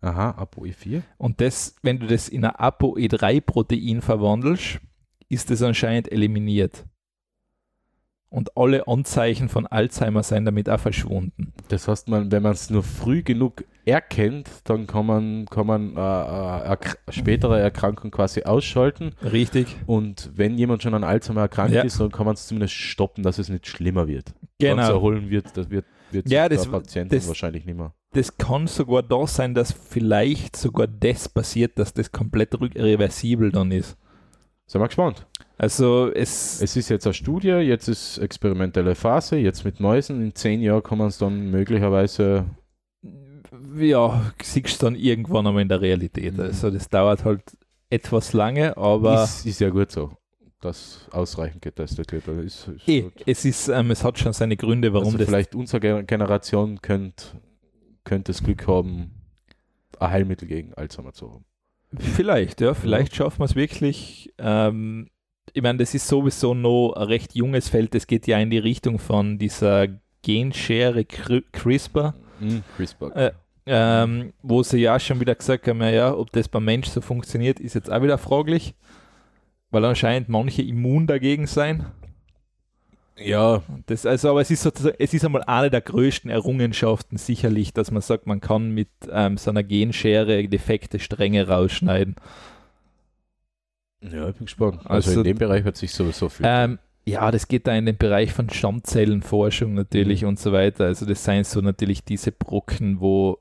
Aha, 0.00 0.30
ApoE4. 0.42 1.02
Und 1.16 1.40
das, 1.40 1.74
wenn 1.82 1.98
du 1.98 2.06
das 2.06 2.28
in 2.28 2.44
ein 2.44 2.52
ApoE3-Protein 2.52 4.00
verwandelst, 4.02 4.80
ist 5.28 5.50
das 5.50 5.62
anscheinend 5.62 6.10
eliminiert. 6.12 6.84
Und 8.30 8.56
alle 8.58 8.86
Anzeichen 8.86 9.48
von 9.48 9.66
Alzheimer 9.66 10.22
sind 10.22 10.44
damit 10.44 10.68
auch 10.68 10.78
verschwunden. 10.78 11.54
Das 11.68 11.88
heißt, 11.88 12.08
man, 12.08 12.30
wenn 12.30 12.42
man 12.42 12.52
es 12.52 12.68
nur 12.68 12.82
früh 12.82 13.22
genug 13.22 13.64
erkennt, 13.86 14.50
dann 14.64 14.86
kann 14.86 15.06
man, 15.06 15.46
kann 15.46 15.66
man 15.66 15.96
äh, 15.96 16.00
äh, 16.00 16.68
erk 16.68 16.98
spätere 17.08 17.58
Erkrankung 17.58 18.10
quasi 18.10 18.42
ausschalten. 18.42 19.14
Richtig? 19.22 19.74
Und 19.86 20.30
wenn 20.34 20.58
jemand 20.58 20.82
schon 20.82 20.92
an 20.92 21.04
Alzheimer 21.04 21.40
erkrankt 21.40 21.72
Ja. 21.74 21.82
ist, 21.82 21.98
dann 22.00 22.10
kann 22.12 22.26
man 22.26 22.34
es 22.34 22.46
zumindest 22.46 22.74
stoppen, 22.74 23.22
dass 23.24 23.38
es 23.38 23.48
nicht 23.48 23.66
schlimmer 23.66 24.06
wird. 24.08 24.34
Genau. 24.58 24.82
erholen 24.90 25.30
wird, 25.30 25.56
das 25.56 25.70
wird, 25.70 25.86
wird 26.10 26.28
Ja, 26.28 26.48
das- 26.50 26.64
der 26.64 26.70
Patient 26.70 27.12
das- 27.12 27.28
wahrscheinlich 27.28 27.64
nicht 27.64 27.78
mehr. 27.78 27.94
Das 28.12 28.36
kann 28.36 28.66
sogar 28.66 29.02
da 29.02 29.26
sein, 29.26 29.54
dass 29.54 29.72
vielleicht 29.72 30.56
sogar 30.56 30.86
das 30.86 31.28
passiert, 31.28 31.78
dass 31.78 31.94
das 31.94 32.10
komplett 32.12 32.54
rück- 32.54 32.76
reversibel 32.78 33.52
dann 33.52 33.70
ist. 33.70 33.96
Sind 34.66 34.80
wir 34.82 34.86
gespannt. 34.88 35.26
Also 35.58 36.10
es, 36.12 36.62
Es 36.62 36.76
ist 36.76 36.88
jetzt 36.88 37.06
eine 37.06 37.14
Studie, 37.14 37.48
jetzt 37.48 37.88
ist 37.88 38.18
experimentelle 38.18 38.94
Phase, 38.94 39.36
jetzt 39.36 39.64
mit 39.64 39.80
Mäusen. 39.80 40.22
In 40.22 40.34
zehn 40.34 40.62
Jahren 40.62 40.82
kann 40.82 40.98
man 40.98 41.08
es 41.08 41.18
dann 41.18 41.50
möglicherweise 41.50 42.46
ja, 43.76 44.32
siehst 44.42 44.82
du 44.82 44.86
dann 44.86 44.94
irgendwann 44.94 45.46
einmal 45.46 45.62
in 45.62 45.68
der 45.68 45.80
Realität. 45.80 46.34
Mhm. 46.34 46.40
Also 46.40 46.70
das 46.70 46.88
dauert 46.88 47.24
halt 47.24 47.42
etwas 47.90 48.32
lange, 48.32 48.76
aber 48.76 49.24
ist, 49.24 49.46
ist 49.46 49.60
ja 49.60 49.70
gut 49.70 49.90
so, 49.90 50.12
dass 50.60 51.08
ausreichend 51.12 51.62
getestet 51.62 52.12
wird. 52.12 52.28
Ist, 52.44 52.68
ist 52.68 52.88
eh, 52.88 53.10
es 53.26 53.44
ist, 53.44 53.68
ähm, 53.68 53.90
es 53.90 54.04
hat 54.04 54.18
schon 54.18 54.32
seine 54.32 54.56
Gründe, 54.56 54.92
warum 54.92 55.06
also 55.06 55.18
das 55.18 55.28
vielleicht 55.28 55.54
unsere 55.54 55.80
Gen- 55.80 56.06
Generation 56.06 56.80
könnte 56.82 57.40
könnt 58.04 58.28
das 58.28 58.42
Glück 58.42 58.66
haben, 58.66 59.12
ein 59.98 60.10
Heilmittel 60.10 60.48
gegen 60.48 60.72
Alzheimer 60.74 61.12
zu 61.12 61.30
haben. 61.30 61.44
Vielleicht, 61.98 62.60
ja, 62.60 62.74
vielleicht 62.74 63.14
schaffen 63.16 63.40
wir 63.40 63.44
es 63.46 63.56
wirklich. 63.56 64.32
Ähm, 64.38 65.08
ich 65.54 65.62
meine, 65.62 65.78
das 65.78 65.94
ist 65.94 66.06
sowieso 66.08 66.54
noch 66.54 66.92
ein 66.96 67.04
recht 67.04 67.34
junges 67.34 67.68
Feld. 67.68 67.94
Das 67.94 68.06
geht 68.06 68.26
ja 68.26 68.38
in 68.38 68.50
die 68.50 68.58
Richtung 68.58 68.98
von 68.98 69.38
dieser 69.38 69.86
Genschere 70.22 71.00
Cri- 71.02 71.44
CRISPR, 71.52 72.14
Mhm, 72.40 72.62
CRISPR. 72.76 73.16
Äh, 73.16 73.32
ähm, 73.66 74.32
wo 74.42 74.62
sie 74.62 74.78
ja 74.78 74.98
schon 74.98 75.20
wieder 75.20 75.34
gesagt 75.34 75.68
haben, 75.68 75.80
ja, 75.82 75.90
ja, 75.90 76.14
ob 76.14 76.32
das 76.32 76.48
beim 76.48 76.64
Mensch 76.64 76.88
so 76.88 77.00
funktioniert, 77.00 77.60
ist 77.60 77.74
jetzt 77.74 77.90
auch 77.90 78.02
wieder 78.02 78.16
fraglich, 78.18 78.74
weil 79.70 79.84
anscheinend 79.84 80.28
manche 80.28 80.62
immun 80.62 81.06
dagegen 81.06 81.46
sein. 81.46 81.86
Ja, 83.20 83.62
Das, 83.86 84.06
also, 84.06 84.30
aber 84.30 84.40
es 84.42 84.50
ist 84.50 84.62
sozusagen, 84.62 84.96
es 85.00 85.12
ist 85.12 85.24
einmal 85.24 85.42
eine 85.42 85.70
der 85.70 85.80
größten 85.80 86.30
Errungenschaften 86.30 87.16
sicherlich, 87.18 87.72
dass 87.72 87.90
man 87.90 88.00
sagt, 88.00 88.26
man 88.26 88.40
kann 88.40 88.70
mit 88.70 88.88
ähm, 89.10 89.36
so 89.36 89.50
einer 89.50 89.64
Genschere 89.64 90.46
defekte 90.46 91.00
Stränge 91.00 91.48
rausschneiden. 91.48 92.14
Ja, 94.00 94.28
ich 94.28 94.36
bin 94.36 94.46
gespannt. 94.46 94.80
Also, 94.84 95.10
Also- 95.10 95.20
in 95.20 95.24
dem 95.24 95.38
Bereich 95.38 95.64
wird 95.64 95.76
sich 95.76 95.92
sowieso 95.92 96.28
viel. 96.28 96.46
Ähm, 96.48 96.78
ja, 97.06 97.30
das 97.30 97.48
geht 97.48 97.66
da 97.66 97.74
in 97.74 97.86
den 97.86 97.96
Bereich 97.96 98.32
von 98.32 98.50
Stammzellenforschung 98.50 99.74
natürlich 99.74 100.22
Mhm. 100.22 100.28
und 100.28 100.38
so 100.38 100.52
weiter. 100.52 100.84
Also 100.84 101.06
das 101.06 101.24
seien 101.24 101.44
so 101.44 101.60
natürlich 101.60 102.04
diese 102.04 102.32
Brocken, 102.32 103.00
wo 103.00 103.38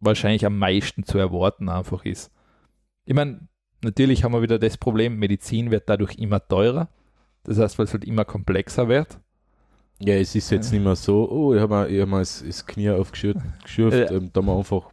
wahrscheinlich 0.00 0.44
am 0.46 0.58
meisten 0.58 1.04
zu 1.04 1.18
erwarten 1.18 1.68
einfach 1.68 2.04
ist. 2.04 2.30
Ich 3.06 3.14
meine, 3.14 3.40
natürlich 3.82 4.22
haben 4.24 4.32
wir 4.32 4.42
wieder 4.42 4.58
das 4.58 4.76
Problem, 4.76 5.18
Medizin 5.18 5.70
wird 5.70 5.88
dadurch 5.88 6.16
immer 6.18 6.46
teurer. 6.46 6.88
Das 7.44 7.58
heißt, 7.58 7.78
weil 7.78 7.84
es 7.86 7.92
halt 7.92 8.04
immer 8.04 8.24
komplexer 8.26 8.88
wird. 8.88 9.18
Ja, 9.98 10.14
es 10.14 10.34
ist 10.34 10.50
jetzt 10.50 10.72
nicht 10.72 10.82
mehr 10.82 10.96
so, 10.96 11.30
oh, 11.30 11.54
ich 11.54 11.60
habe 11.60 11.88
ich 11.90 12.00
hab 12.00 12.08
mir 12.08 12.18
das, 12.18 12.42
das 12.46 12.64
Knie 12.66 12.90
aufgeschürft, 12.90 13.40
geschürft, 13.64 14.10
Ja. 14.10 14.16
ähm, 14.16 14.30
da 14.32 14.40
mal 14.42 14.58
einfach 14.58 14.90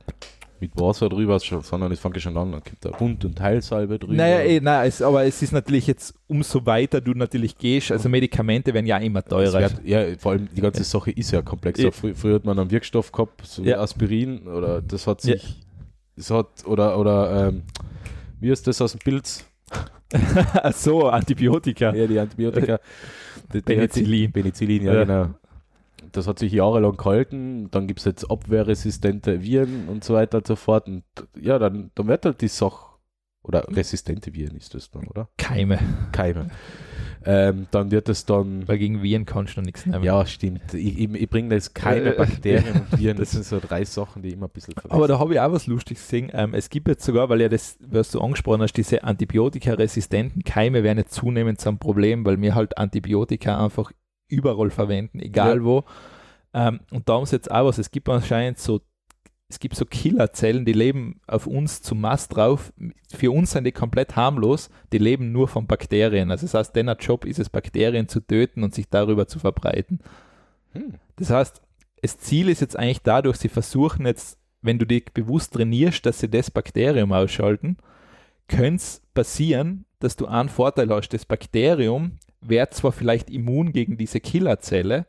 mit 0.61 0.71
Wasser 0.75 1.09
drüber, 1.09 1.39
sondern 1.39 1.91
es 1.91 1.99
fängt 1.99 2.21
schon 2.21 2.37
an, 2.37 2.51
dann 2.51 2.61
gibt 2.63 2.83
da 2.85 2.89
Bund- 2.91 3.23
und 3.25 3.39
Heilsalbe 3.39 3.99
drüber. 3.99 4.13
Naja, 4.13 4.39
eh, 4.39 4.59
nein, 4.61 4.87
es, 4.87 5.01
aber 5.01 5.23
es 5.25 5.41
ist 5.41 5.51
natürlich 5.51 5.87
jetzt, 5.87 6.13
umso 6.27 6.65
weiter 6.65 7.01
du 7.01 7.11
natürlich 7.13 7.57
gehst, 7.57 7.91
also 7.91 8.09
Medikamente 8.09 8.73
werden 8.73 8.85
ja 8.85 8.97
immer 8.97 9.23
teurer. 9.23 9.59
wird, 9.61 9.81
ja, 9.85 10.03
vor 10.17 10.33
allem 10.33 10.47
die 10.55 10.61
ganze 10.61 10.83
Sache 10.83 11.11
ist 11.11 11.31
ja 11.31 11.41
komplexer. 11.41 11.83
Ja. 11.85 11.91
Frü 11.91 12.13
früher 12.13 12.35
hat 12.35 12.45
man 12.45 12.57
einen 12.59 12.71
Wirkstoff 12.71 13.11
gehabt, 13.11 13.45
so 13.45 13.63
wie 13.63 13.69
Ja. 13.69 13.79
Aspirin, 13.79 14.47
oder 14.47 14.81
das 14.81 15.07
hat 15.07 15.23
Ja. 15.23 15.33
sich, 15.33 15.55
es 16.15 16.29
hat, 16.31 16.65
oder, 16.65 16.97
oder, 16.99 17.47
ähm, 17.49 17.63
wie 18.39 18.49
ist 18.49 18.65
das 18.67 18.81
aus 18.81 18.91
dem 18.93 18.99
Pilz? 18.99 19.45
So, 20.73 21.09
Antibiotika. 21.09 21.93
Ja, 21.93 22.07
die 22.07 22.17
Antibiotika. 22.19 22.79
Die- 23.53 23.57
die 23.57 23.61
Penicillin. 23.61 24.31
Penicillin, 24.31 24.83
ja, 24.85 24.93
Ja. 24.93 25.03
genau. 25.03 25.29
Das 26.17 26.27
hat 26.27 26.39
sich 26.39 26.51
jahrelang 26.51 26.97
gehalten. 26.97 27.69
Dann 27.71 27.87
gibt 27.87 27.99
es 27.99 28.05
jetzt 28.05 28.29
abwehrresistente 28.29 29.41
Viren 29.41 29.87
und 29.87 30.03
so 30.03 30.15
weiter 30.15 30.39
und 30.39 30.47
so 30.47 30.55
fort. 30.55 30.87
Und 30.87 31.03
ja, 31.39 31.59
dann, 31.59 31.91
dann 31.95 32.07
wird 32.07 32.25
halt 32.25 32.41
die 32.41 32.47
Sache, 32.47 32.87
oder 33.43 33.65
resistente 33.69 34.33
Viren 34.33 34.57
ist 34.57 34.73
das 34.73 34.91
dann, 34.91 35.07
oder? 35.07 35.29
Keime. 35.37 35.79
Keime. 36.11 36.49
Ähm, 37.23 37.67
dann 37.71 37.91
wird 37.91 38.09
es 38.09 38.25
dann, 38.25 38.67
Weil 38.67 38.77
gegen 38.77 39.01
Viren 39.03 39.25
kannst 39.25 39.55
du 39.55 39.61
noch 39.61 39.65
nichts 39.65 39.85
nehmen. 39.85 40.03
ja, 40.03 40.25
stimmt. 40.25 40.73
Ich, 40.73 40.99
ich, 40.99 41.13
ich 41.13 41.29
bringe 41.29 41.53
jetzt 41.53 41.73
keine 41.75 42.13
Äh, 42.15 42.17
Bakterien 42.17 42.81
und 42.89 42.91
Viren. 42.99 43.17
Das 43.17 43.31
sind 43.31 43.45
so 43.45 43.59
drei 43.59 43.85
Sachen, 43.85 44.21
die 44.21 44.31
immer 44.31 44.47
ein 44.47 44.51
bisschen 44.51 44.73
verwechseln. 44.73 44.91
Aber 44.97 45.07
da 45.07 45.19
habe 45.19 45.33
ich 45.33 45.39
auch 45.39 45.51
was 45.51 45.67
Lustiges 45.67 46.03
gesehen. 46.03 46.29
Ähm, 46.33 46.53
es 46.53 46.69
gibt 46.69 46.87
jetzt 46.87 47.05
sogar, 47.05 47.29
weil 47.29 47.41
ja 47.41 47.49
das, 47.49 47.77
was 47.79 48.11
du 48.11 48.21
angesprochen 48.21 48.61
hast, 48.61 48.73
diese 48.73 49.03
antibiotikaresistenten 49.03 50.43
Keime 50.43 50.83
werden 50.83 50.97
jetzt 50.97 51.13
zunehmend 51.13 51.61
zum 51.61 51.79
Problem, 51.79 52.25
weil 52.25 52.41
wir 52.41 52.55
halt 52.55 52.77
Antibiotika 52.77 53.63
einfach 53.63 53.91
überall 54.27 54.69
verwenden, 54.69 55.19
egal 55.19 55.57
Ja. 55.57 55.63
wo. 55.63 55.83
Ähm, 56.53 56.79
und 56.91 57.07
da 57.07 57.13
haben 57.13 57.25
sie 57.25 57.35
jetzt 57.35 57.51
auch 57.51 57.65
was. 57.65 57.77
Es 57.77 57.91
gibt 57.91 58.09
anscheinend 58.09 58.57
so, 58.59 58.81
es 59.49 59.59
gibt 59.59 59.75
so 59.75 59.85
Killerzellen, 59.85 60.65
die 60.65 60.73
leben 60.73 61.21
auf 61.27 61.47
uns 61.47 61.81
zu 61.81 61.95
Mast 61.95 62.35
drauf. 62.35 62.73
Für 63.15 63.31
uns 63.31 63.51
sind 63.51 63.63
die 63.63 63.71
komplett 63.71 64.15
harmlos. 64.15 64.69
Die 64.91 64.97
leben 64.97 65.31
nur 65.31 65.47
von 65.47 65.67
Bakterien. 65.67 66.31
Also 66.31 66.45
das 66.45 66.53
heißt, 66.53 66.75
deren 66.75 66.97
Job 66.97 67.25
ist 67.25 67.39
es, 67.39 67.49
Bakterien 67.49 68.09
zu 68.09 68.19
töten 68.19 68.63
und 68.63 68.75
sich 68.75 68.89
darüber 68.89 69.27
zu 69.27 69.39
verbreiten. 69.39 69.99
Hm. 70.73 70.95
Das 71.15 71.29
heißt, 71.29 71.61
das 72.01 72.17
Ziel 72.17 72.49
ist 72.49 72.61
jetzt 72.61 72.77
eigentlich 72.77 73.01
dadurch, 73.01 73.37
sie 73.37 73.49
versuchen 73.49 74.05
jetzt, 74.05 74.37
wenn 74.61 74.79
du 74.79 74.85
dich 74.85 75.05
bewusst 75.13 75.53
trainierst, 75.53 76.05
dass 76.05 76.19
sie 76.19 76.29
das 76.29 76.51
Bakterium 76.51 77.13
ausschalten, 77.13 77.77
könnte 78.47 78.75
es 78.75 79.01
passieren, 79.13 79.85
dass 79.99 80.15
du 80.15 80.25
einen 80.25 80.49
Vorteil 80.49 80.89
hast. 80.89 81.09
Das 81.09 81.25
Bakterium 81.25 82.19
wäre 82.41 82.69
zwar 82.69 82.91
vielleicht 82.91 83.29
immun 83.29 83.71
gegen 83.71 83.97
diese 83.97 84.19
Killerzelle, 84.19 85.05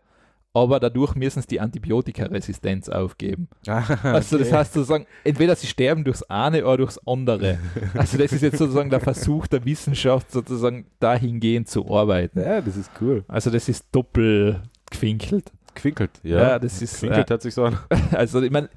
aber 0.55 0.81
dadurch 0.81 1.15
müssen 1.15 1.43
sie 1.43 1.49
die 1.49 1.61
Antibiotikaresistenz 1.61 2.89
aufgeben. 2.89 3.49
Also 3.67 4.39
das 4.39 4.53
heißt 4.53 4.73
sozusagen, 4.73 5.07
entweder 5.25 5.55
sie 5.55 5.67
sterben 5.67 6.05
durchs 6.05 6.23
eine 6.25 6.65
oder 6.65 6.79
durchs 6.79 6.99
andere. 7.07 7.59
Also 7.95 8.19
das 8.19 8.33
ist 8.33 8.43
jetzt 8.43 8.59
sozusagen 8.59 8.91
der 8.91 9.01
Versuch 9.01 9.47
der 9.47 9.65
Wissenschaft, 9.65 10.33
sozusagen 10.33 10.87
dahingehend 11.01 11.69
zu 11.69 11.89
arbeiten. 11.95 12.41
Ja, 12.41 12.61
das 12.61 12.77
ist 12.77 12.91
cool. 13.01 13.25
Also 13.29 13.51
das 13.51 13.69
ist 13.69 13.87
doppelt 13.93 14.61
gefinkelt. 14.91 15.53
Quinkelt, 15.75 16.11
Ja, 16.25 16.41
ja. 16.41 16.59
das 16.59 16.83
ist, 16.83 16.99
Quinkelt 16.99 17.31
hört 17.31 17.43
sich 17.43 17.55
so 17.55 17.65
an. 17.65 17.79
Also 18.11 18.43
ich 18.43 18.51
meine, 18.51 18.69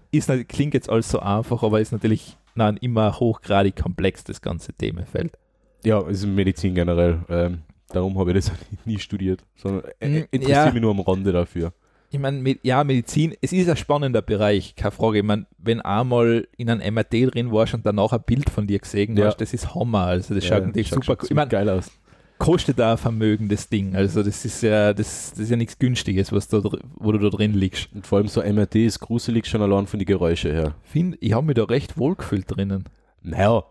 klingt 0.46 0.74
jetzt 0.76 0.90
alles 0.90 1.10
so 1.10 1.20
einfach, 1.20 1.64
aber 1.64 1.82
ist 1.82 1.92
natürlich 1.92 2.38
nein, 2.54 2.78
immer 2.78 3.20
hochgradig 3.20 3.76
komplex, 3.76 4.24
das 4.24 4.42
ganze 4.42 4.74
Themenfeld. 4.74 5.38
Ja, 5.84 6.00
es 6.02 6.20
ist 6.20 6.28
Medizin 6.28 6.76
generell. 6.76 7.20
Ähm, 7.30 7.60
darum 7.92 8.18
habe 8.20 8.32
ich 8.32 8.46
das 8.46 8.52
nie 8.86 9.00
studiert, 9.00 9.42
sondern 9.56 9.84
äh, 10.00 10.08
Mm, 10.10 10.26
interessiere 10.32 10.66
ja. 10.68 10.72
mich 10.72 10.82
nur 10.82 10.92
am 10.92 11.00
Rande 11.02 11.32
dafür. 11.32 11.74
Ich 12.14 12.20
meine, 12.20 12.58
ja, 12.64 12.84
Medizin, 12.84 13.34
es 13.42 13.54
ist 13.54 13.70
ein 13.70 13.78
spannender 13.78 14.22
Bereich, 14.22 14.76
keine 14.76 14.92
Frage. 14.92 15.20
Ich 15.20 15.24
meine, 15.24 15.46
wenn 15.60 15.80
einmal 15.80 16.46
in 16.58 16.70
einem 16.70 16.94
MRT 16.96 17.34
drin 17.34 17.52
warst 17.54 17.74
und 17.74 17.86
danach 17.86 18.12
ein 18.12 18.22
Bild 18.26 18.50
von 18.50 18.68
dir 18.68 18.80
gesehen 18.80 19.16
Ja. 19.16 19.28
hast, 19.28 19.38
das 19.38 19.54
ist 19.54 19.74
Hammer. 19.76 20.08
Also 20.08 20.36
das 20.36 20.44
schaut 20.46 20.66
natürlich 20.66 20.90
super 20.90 21.14
cool. 21.22 21.28
Ich 21.30 21.36
meine, 21.36 21.50
geil 21.50 21.70
aus. 21.70 21.90
kostet 22.38 22.80
da 22.80 22.92
ein 22.94 22.98
Vermögen, 22.98 23.48
das 23.48 23.70
Ding. 23.70 23.96
Also 23.96 24.24
das 24.24 24.44
ist 24.44 24.62
ja, 24.62 24.94
das, 24.94 25.30
das 25.32 25.40
ist 25.40 25.52
ja 25.52 25.56
nichts 25.56 25.80
Günstiges, 25.80 26.34
was 26.34 26.50
da, 26.50 26.62
wo 26.96 27.12
du 27.14 27.18
da 27.20 27.30
drin 27.30 27.54
liegst. 27.54 27.88
Und 27.96 28.06
vor 28.06 28.18
allem 28.18 28.28
so 28.28 28.42
MRT 28.42 28.76
ist 28.76 29.00
gruselig 29.00 29.46
schon 29.48 29.62
allein 29.62 29.88
von 29.88 29.98
den 29.98 30.06
Geräuschen 30.06 30.52
her. 30.52 30.76
Find, 30.84 31.18
ich 31.22 31.32
habe 31.32 31.46
mich 31.48 31.56
da 31.56 31.64
recht 31.64 31.98
wohlgefühlt 31.98 32.44
drinnen. 32.48 32.86
Naja, 33.24 33.64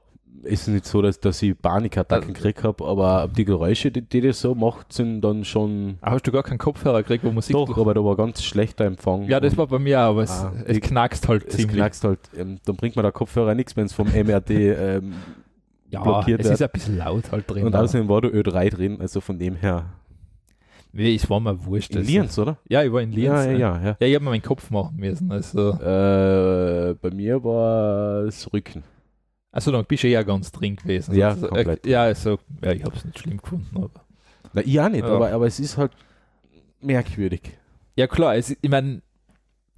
ist 0.43 0.69
nicht 0.69 0.87
so, 0.87 1.03
dass, 1.03 1.21
dass 1.21 1.43
ich 1.43 1.57
Panikattacken 1.61 2.33
gekriegt 2.35 2.65
habe, 2.65 2.85
aber 2.87 3.29
die 3.35 3.45
Geräusche, 3.45 3.91
die, 3.91 4.03
die 4.03 4.21
das 4.21 4.41
so 4.41 4.55
macht, 4.55 4.93
sind 4.93 5.21
dann 5.21 5.45
schon. 5.45 5.99
Aber 6.01 6.13
hast 6.17 6.27
du 6.27 6.33
gar 6.33 6.43
keinen 6.43 6.59
Kopfhörer 6.59 7.03
gekriegt, 7.03 7.25
wo 7.25 7.31
Musik 7.31 7.55
Doch, 7.55 7.77
aber 7.77 7.95
da 7.95 8.05
war 8.05 8.17
ganz 8.17 8.43
schlechter 8.43 8.85
Empfang. 8.85 9.25
Ja, 9.25 9.39
das 9.41 9.57
war 9.57 9.67
bei 9.67 9.79
mir 9.79 10.01
auch, 10.01 10.11
aber 10.11 10.23
es, 10.23 10.31
Ah, 10.31 10.53
es 10.67 10.81
knackst 10.81 11.29
halt 11.29 11.45
es 11.47 11.57
ziemlich. 11.57 11.77
knackst 11.77 12.05
halt. 12.05 12.21
Ähm, 12.37 12.59
dann 12.65 12.77
bringt 12.77 12.97
mir 12.97 13.03
der 13.03 13.13
Kopfhörer 13.13 13.55
nichts, 13.55 13.77
wenn 13.77 13.87
es 13.87 13.93
vom 13.93 14.09
MRT 14.09 14.51
ähm, 14.51 15.13
ja, 15.91 16.03
blockiert 16.03 16.41
es 16.41 16.47
wird. 16.47 16.55
ist 16.55 16.63
ein 16.63 16.71
bisschen 16.73 16.97
laut 16.99 17.31
halt 17.33 17.51
drin. 17.51 17.67
Und 17.67 17.75
außerdem 17.77 18.09
war 18.09 18.21
da 18.23 18.29
Ö3 18.29 18.71
drin, 18.71 19.01
also 19.01 19.21
von 19.21 19.39
dem 19.39 19.57
her. 19.57 19.87
Nee, 20.93 21.15
es 21.15 21.29
war 21.31 21.39
mir 21.39 21.65
wurscht. 21.67 21.93
In 21.93 21.99
also- 21.99 22.11
Lienz, 22.11 22.39
oder? 22.39 22.57
Ja, 22.69 22.83
ich 22.83 22.93
war 22.93 23.01
in 23.01 23.13
Lienz. 23.13 23.25
Ja, 23.27 23.47
ne? 23.47 23.59
ja, 23.59 23.81
ja. 23.81 23.97
Ja, 24.01 24.07
ich 24.07 24.15
habe 24.15 24.25
mir 24.25 24.31
meinen 24.31 24.43
Kopf 24.43 24.71
machen 24.71 24.97
müssen. 24.97 25.31
Also, 25.31 25.71
Äh, 25.73 26.95
bei 27.01 27.11
mir 27.13 27.43
war 27.45 28.25
es 28.25 28.53
Rücken. 28.53 28.83
Also 29.53 29.73
dann 29.73 29.85
bist 29.85 30.03
du 30.05 30.09
ja 30.09 30.23
ganz 30.23 30.53
drin 30.53 30.77
gewesen. 30.77 31.15
Ja, 31.15 31.31
also, 31.31 31.49
komplett. 31.49 31.87
Äh, 31.87 31.91
ja, 31.91 32.03
also, 32.05 32.39
ja, 32.63 32.73
ich 32.73 32.85
habe 32.85 32.97
es 32.97 33.05
nicht 33.05 33.19
schlimm 33.19 33.39
gefunden. 33.39 33.77
Aber. 33.77 34.05
Na, 34.53 34.63
ich 34.65 34.81
auch 34.81 34.89
nicht, 34.89 35.05
Ja. 35.05 35.15
aber, 35.15 35.33
aber 35.33 35.47
es 35.47 35.59
ist 35.61 35.77
halt 35.77 35.93
merkwürdig. 36.81 37.43
Ja, 37.97 38.07
klar, 38.07 38.37
es, 38.37 38.51
ich 38.51 38.71
meine, 38.71 39.03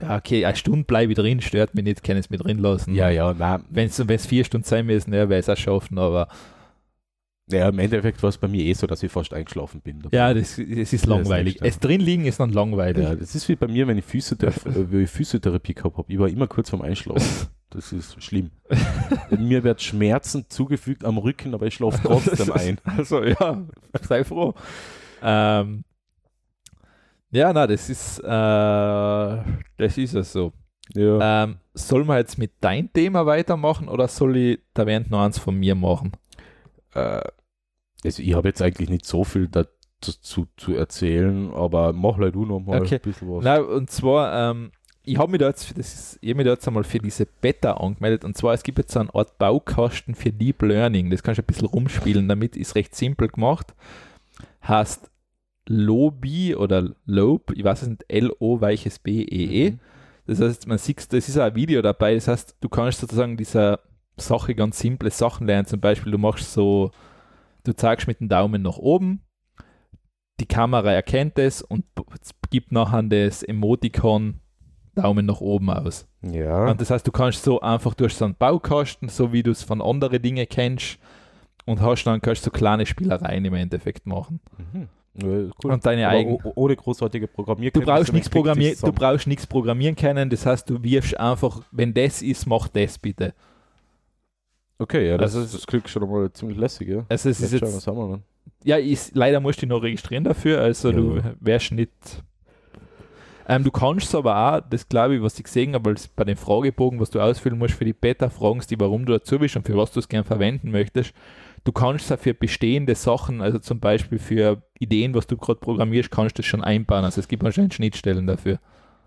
ja, 0.00 0.16
okay, 0.16 0.44
eine 0.44 0.56
Stunde 0.56 0.84
bleibe 0.84 1.12
ich 1.12 1.18
drin, 1.18 1.40
stört 1.40 1.74
mich 1.74 1.84
nicht, 1.84 2.02
kann 2.02 2.16
es 2.16 2.30
mit 2.30 2.44
drin 2.44 2.58
lassen. 2.58 2.94
Ja, 2.94 3.08
ja, 3.08 3.34
na, 3.38 3.60
Wenn 3.70 3.88
es 3.88 4.26
vier 4.26 4.44
Stunden 4.44 4.66
sein 4.66 4.86
müssen, 4.86 5.12
ja, 5.12 5.28
wäre 5.28 5.40
es 5.40 5.48
auch 5.48 5.56
schaffen, 5.56 5.98
aber 5.98 6.28
ja, 7.50 7.68
im 7.68 7.78
Endeffekt 7.78 8.22
war 8.22 8.30
es 8.30 8.38
bei 8.38 8.48
mir 8.48 8.64
eh 8.64 8.72
so, 8.72 8.86
dass 8.86 9.02
ich 9.02 9.12
fast 9.12 9.32
eingeschlafen 9.34 9.80
bin. 9.80 10.00
dabei. 10.00 10.16
ja, 10.16 10.32
das, 10.34 10.58
es 10.58 10.92
ist 10.92 11.06
langweilig. 11.06 11.56
ja. 11.60 11.66
es 11.66 11.78
drin 11.78 12.00
liegen 12.00 12.24
ist 12.24 12.40
dann 12.40 12.50
langweilig. 12.52 13.02
ja, 13.04 13.14
das 13.14 13.34
ist 13.34 13.48
wie 13.48 13.56
bei 13.56 13.68
mir, 13.68 13.86
wenn 13.86 13.98
ich 13.98 14.04
Physiotherapie, 14.04 14.68
äh, 14.68 14.90
wenn 14.90 15.02
ich 15.02 15.10
Physiotherapie 15.10 15.74
gehabt 15.74 15.98
habe. 15.98 16.12
Ich 16.12 16.18
war 16.18 16.28
immer 16.28 16.46
kurz 16.46 16.70
vorm 16.70 16.82
Einschlafen. 16.82 17.48
Das 17.74 17.92
ist 17.92 18.22
schlimm. 18.22 18.50
mir 19.38 19.64
wird 19.64 19.80
Schmerzen 19.80 20.46
zugefügt 20.48 21.04
am 21.04 21.18
Rücken, 21.18 21.54
aber 21.54 21.66
ich 21.66 21.74
schlafe 21.74 22.00
trotzdem 22.02 22.52
ein. 22.52 22.78
Also 22.84 23.22
ja, 23.24 23.62
sei 24.02 24.24
froh. 24.24 24.54
Ähm, 25.22 25.84
ja, 27.30 27.52
na, 27.52 27.66
das 27.66 27.88
ist, 27.88 28.18
äh, 28.18 28.22
das 28.24 29.96
ist 29.96 30.14
es 30.14 30.32
so. 30.32 30.52
Ja. 30.94 31.44
Ähm, 31.44 31.56
soll 31.72 32.04
man 32.04 32.18
jetzt 32.18 32.36
mit 32.38 32.52
deinem 32.60 32.92
Thema 32.92 33.24
weitermachen 33.24 33.88
oder 33.88 34.06
soll 34.08 34.36
ich 34.36 34.58
da 34.74 34.86
während 34.86 35.10
noch 35.10 35.22
eins 35.24 35.38
von 35.38 35.54
mir 35.58 35.74
machen? 35.74 36.12
Äh, 36.94 37.22
also 38.04 38.22
ich 38.22 38.34
habe 38.34 38.48
jetzt 38.48 38.60
eigentlich 38.60 38.90
nicht 38.90 39.06
so 39.06 39.24
viel 39.24 39.48
dazu 39.48 40.46
zu 40.56 40.74
erzählen, 40.74 41.50
aber 41.54 41.92
mach 41.94 42.18
halt 42.18 42.34
du 42.34 42.44
noch 42.44 42.60
mal 42.60 42.82
Okay. 42.82 42.96
ein 42.96 43.00
bisschen 43.00 43.30
was. 43.30 43.44
Na, 43.44 43.60
und 43.60 43.88
zwar, 43.90 44.50
ähm, 44.50 44.72
ich 45.04 45.18
habe 45.18 45.32
mich 45.32 45.40
da 45.40 45.48
jetzt, 45.48 45.64
für 45.64 45.74
das 45.74 45.94
ist, 45.94 46.18
ich 46.20 46.30
hab 46.30 46.36
mich 46.36 46.46
da 46.46 46.52
jetzt 46.52 46.66
einmal 46.66 46.84
für 46.84 46.98
diese 46.98 47.26
Beta 47.26 47.74
angemeldet 47.74 48.24
und 48.24 48.36
zwar, 48.36 48.54
es 48.54 48.62
gibt 48.62 48.78
jetzt 48.78 48.92
so 48.92 49.00
eine 49.00 49.14
Art 49.14 49.36
Baukasten 49.38 50.14
für 50.14 50.32
Deep 50.32 50.62
Learning, 50.62 51.10
das 51.10 51.22
kannst 51.22 51.38
du 51.38 51.42
ein 51.42 51.46
bisschen 51.46 51.68
rumspielen, 51.68 52.28
damit 52.28 52.56
ist 52.56 52.74
recht 52.74 52.94
simpel 52.94 53.28
gemacht. 53.28 53.74
Heißt 54.66 55.10
Lobi 55.66 56.54
oder 56.54 56.94
Lobe, 57.04 57.54
ich 57.54 57.64
weiß 57.64 57.82
es 57.82 57.88
nicht, 57.88 58.04
L-O 58.08 58.60
weiches 58.60 58.98
B-E-E. 58.98 59.72
Mhm. 59.72 59.80
Das 60.26 60.40
heißt, 60.40 60.68
man 60.68 60.78
sieht, 60.78 61.12
das 61.12 61.28
ist 61.28 61.36
auch 61.36 61.44
ein 61.44 61.54
Video 61.56 61.82
dabei, 61.82 62.14
das 62.14 62.28
heißt, 62.28 62.56
du 62.60 62.68
kannst 62.68 63.00
sozusagen 63.00 63.36
dieser 63.36 63.80
Sache 64.16 64.54
ganz 64.54 64.78
simple 64.78 65.10
Sachen 65.10 65.46
lernen. 65.46 65.66
Zum 65.66 65.80
Beispiel, 65.80 66.12
du 66.12 66.18
machst 66.18 66.52
so, 66.52 66.92
du 67.64 67.74
zeigst 67.74 68.06
mit 68.06 68.20
dem 68.20 68.28
Daumen 68.28 68.62
nach 68.62 68.76
oben, 68.76 69.22
die 70.38 70.46
Kamera 70.46 70.92
erkennt 70.92 71.38
es 71.38 71.62
und 71.62 71.84
gibt 72.50 72.72
nachher 72.72 73.02
das 73.02 73.42
Emoticon 73.42 74.41
Daumen 74.94 75.26
nach 75.26 75.40
oben 75.40 75.70
aus. 75.70 76.06
Ja. 76.22 76.70
Und 76.70 76.80
das 76.80 76.90
heißt, 76.90 77.06
du 77.06 77.12
kannst 77.12 77.42
so 77.42 77.60
einfach 77.60 77.94
durch 77.94 78.14
so 78.14 78.24
einen 78.24 78.34
Baukasten, 78.34 79.08
so 79.08 79.32
wie 79.32 79.42
du 79.42 79.50
es 79.50 79.62
von 79.62 79.80
anderen 79.80 80.20
Dingen 80.20 80.46
kennst, 80.48 80.98
und 81.64 81.80
hast 81.80 82.04
dann 82.04 82.20
kannst 82.20 82.42
du 82.42 82.46
so 82.46 82.50
kleine 82.50 82.84
Spielereien 82.86 83.44
im 83.44 83.54
Endeffekt 83.54 84.06
machen. 84.06 84.40
Mhm. 84.72 84.88
Cool. 85.22 85.52
Und 85.64 85.84
deine 85.84 86.26
o- 86.26 86.52
ohne 86.54 86.74
großartige 86.74 87.26
Du 87.26 87.32
Programmierkenntnisse. 87.34 87.92
brauchst 87.92 88.08
dann 88.08 88.14
nichts 88.14 88.30
du 88.30 88.34
programmieren, 88.34 88.76
du 88.80 88.92
brauchst 88.92 89.26
nichts 89.26 89.46
programmieren 89.46 89.94
können, 89.94 90.30
das 90.30 90.46
heißt, 90.46 90.68
du 90.70 90.82
wirfst 90.82 91.18
einfach, 91.20 91.60
wenn 91.70 91.92
das 91.92 92.22
ist, 92.22 92.46
mach 92.46 92.68
das 92.68 92.98
bitte. 92.98 93.34
Okay, 94.78 95.08
ja, 95.08 95.18
das, 95.18 95.34
Also 95.34 95.44
es- 95.46 95.52
das 95.52 95.66
klingt 95.66 95.88
schon 95.88 96.10
mal 96.10 96.32
ziemlich 96.32 96.58
lässig, 96.58 96.88
ja. 96.88 97.04
Also 97.08 97.28
es 97.28 97.40
ist 97.40 97.50
Vielleicht 97.50 97.84
schauen 97.84 98.10
jetzt, 98.10 98.14
an. 98.14 98.22
ja, 98.64 98.76
ist, 98.78 99.14
leider 99.14 99.38
musst 99.40 99.58
du 99.58 99.66
dich 99.66 99.68
noch 99.70 99.82
registrieren 99.82 100.24
dafür, 100.24 100.60
also 100.60 100.88
Ja. 100.90 100.96
du 100.96 101.22
wärst 101.40 101.72
nicht. 101.72 101.90
Ähm, 103.48 103.64
du 103.64 103.70
kannst 103.70 104.14
aber 104.14 104.36
auch, 104.36 104.60
das 104.70 104.88
glaube 104.88 105.16
ich, 105.16 105.22
was 105.22 105.36
ich 105.38 105.44
gesehen 105.44 105.74
habe, 105.74 105.90
als 105.90 106.08
bei 106.08 106.24
den 106.24 106.36
Fragebogen, 106.36 107.00
was 107.00 107.10
du 107.10 107.20
ausfüllen 107.20 107.58
musst 107.58 107.74
für 107.74 107.84
die 107.84 107.92
Beta, 107.92 108.28
fragen 108.30 108.60
sie, 108.60 108.68
die, 108.68 108.80
warum 108.80 109.04
du 109.04 109.12
dazu 109.12 109.38
bist 109.38 109.56
und 109.56 109.66
für 109.66 109.76
was 109.76 109.92
du 109.92 110.00
es 110.00 110.08
gern 110.08 110.24
verwenden 110.24 110.70
möchtest. 110.70 111.12
Du 111.64 111.72
kannst 111.72 112.06
es 112.06 112.12
auch 112.12 112.18
für 112.18 112.34
bestehende 112.34 112.94
Sachen, 112.94 113.40
also 113.40 113.58
zum 113.58 113.78
Beispiel 113.78 114.18
für 114.18 114.62
Ideen, 114.78 115.14
was 115.14 115.26
du 115.26 115.36
gerade 115.36 115.60
programmierst, 115.60 116.10
kannst 116.10 116.36
du 116.38 116.42
das 116.42 116.46
schon 116.46 116.62
einbauen. 116.64 117.04
Also 117.04 117.20
es 117.20 117.28
gibt 117.28 117.44
anscheinend 117.44 117.74
Schnittstellen 117.74 118.26
dafür. 118.26 118.58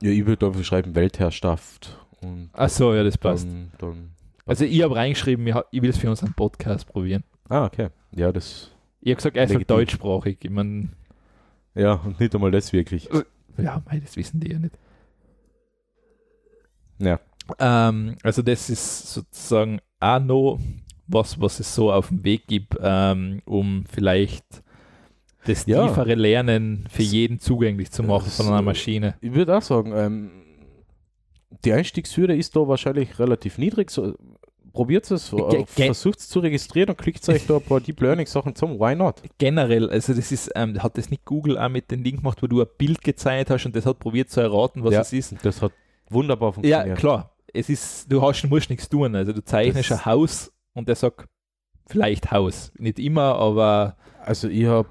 Ja, 0.02 0.12
ich 0.12 0.26
würde 0.26 0.46
einfach 0.48 0.64
schreiben 0.64 0.96
Weltherrschaft. 0.96 2.00
Und 2.22 2.50
Achso, 2.54 2.94
ja, 2.94 3.04
das 3.04 3.18
passt. 3.18 3.46
dann, 3.46 3.72
dann. 3.78 4.12
Also 4.46 4.64
ich 4.66 4.82
habe 4.84 4.96
reingeschrieben, 4.96 5.48
ich, 5.72 5.82
will 5.82 5.90
es 5.90 5.98
für 5.98 6.10
unseren 6.10 6.34
Podcast 6.34 6.88
probieren. 6.88 7.24
Ah, 7.50 7.66
okay. 7.66 7.90
Ja, 8.16 8.32
das. 8.32 8.72
Ich 9.02 9.10
habe 9.12 9.18
gesagt, 9.18 9.38
ist 9.38 9.50
Legitim. 9.50 9.78
deutschsprachig. 9.78 10.38
Ich 10.42 10.50
meine, 10.50 10.90
Ja, 11.74 11.94
und 11.94 12.20
nicht 12.20 12.34
einmal 12.34 12.52
das 12.52 12.72
wirklich. 12.74 13.10
Ja, 13.58 13.82
mei, 13.86 14.00
das 14.00 14.16
wissen 14.18 14.40
die 14.40 14.52
ja 14.52 14.60
nicht. 14.60 14.78
Ja. 17.00 17.20
Ähm, 17.60 18.16
also 18.24 18.42
das 18.42 18.70
ist 18.70 19.14
sozusagen 19.14 19.80
auch 20.00 20.20
noch 20.20 20.60
was, 21.08 21.40
was 21.40 21.60
es 21.60 21.74
so 21.76 21.92
auf 21.92 22.08
dem 22.10 22.24
Weg 22.24 22.48
gibt, 22.48 22.76
ähm, 22.82 23.42
um 23.46 23.86
vielleicht 23.92 24.46
das 25.46 25.66
Ja. 25.68 25.88
tiefere 25.88 26.16
Lernen 26.16 26.88
für 26.90 27.04
jeden 27.04 27.40
zugänglich 27.40 27.92
zu 27.92 28.02
machen 28.02 28.32
von 28.32 28.48
einer 28.48 28.64
Maschine. 28.64 29.16
Ich 29.22 29.34
würde 29.34 29.56
auch 29.56 29.62
sagen, 29.62 29.94
ähm, 29.96 30.32
die 31.64 31.74
Einstiegshürde 31.74 32.36
ist 32.36 32.56
da 32.56 32.68
wahrscheinlich 32.68 33.20
relativ 33.20 33.58
niedrig. 33.60 33.92
So, 33.92 34.16
probiert 34.76 35.10
es, 35.10 35.32
ge- 35.32 35.66
versucht 35.68 36.20
es 36.20 36.30
zu 36.30 36.40
registrieren 36.40 36.90
und 36.92 36.98
klickt 36.98 37.28
euch 37.30 37.48
da 37.48 37.56
ein 37.56 37.62
paar 37.64 37.80
Deep 37.82 38.00
Learning 38.02 38.28
Sachen 38.28 38.54
zum. 38.56 38.80
Why 38.80 38.96
not? 38.96 39.22
Generell, 39.38 39.90
also 39.90 40.14
das 40.14 40.32
ist, 40.32 40.52
ähm, 40.56 40.82
hat 40.84 40.98
das 40.98 41.10
nicht 41.10 41.26
Google 41.26 41.58
auch 41.58 41.70
mit 41.70 41.90
dem 41.92 42.04
Ding 42.04 42.18
gemacht, 42.18 42.44
wo 42.44 42.48
du 42.48 42.62
ein 42.62 42.68
Bild 42.78 43.02
gezeichnet 43.02 43.50
hast 43.50 43.66
und 43.66 43.76
das 43.76 43.86
hat 43.86 44.00
probiert 44.00 44.30
zu 44.30 44.42
erraten, 44.42 44.84
was 44.84 44.94
Ja. 44.94 45.02
es 45.02 45.14
ist. 45.14 45.36
Das 45.44 45.62
hat 45.62 45.72
wunderbar 46.10 46.50
Ja, 46.50 46.54
funktioniert. 46.54 46.98
klar. 47.00 47.32
Es 47.54 47.70
ist, 47.70 48.12
du 48.12 48.22
hast, 48.22 48.44
musst 48.50 48.70
nichts 48.70 48.90
tun. 48.90 49.16
Also 49.16 49.32
du 49.34 49.44
zeichnest 49.44 49.90
Das- 49.92 50.00
ein 50.00 50.06
Haus 50.06 50.52
und 50.74 50.88
der 50.90 50.96
sagt 50.96 51.28
vielleicht 51.88 52.32
Haus. 52.32 52.72
Nicht 52.78 53.00
immer, 53.00 53.36
aber 53.36 53.96
Also 54.24 54.48
ich 54.50 54.66
habe, 54.66 54.90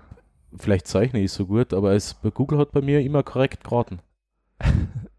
vielleicht 0.57 0.87
zeichne 0.87 1.21
ich 1.21 1.33
so 1.33 1.45
gut, 1.47 1.75
aber 1.75 1.93
es, 1.93 2.15
bei 2.15 2.31
Google 2.31 2.59
hat 2.59 2.71
bei 2.73 2.81
mir 2.81 3.01
immer 3.01 3.23
korrekt 3.23 3.65
geraten. 3.65 3.99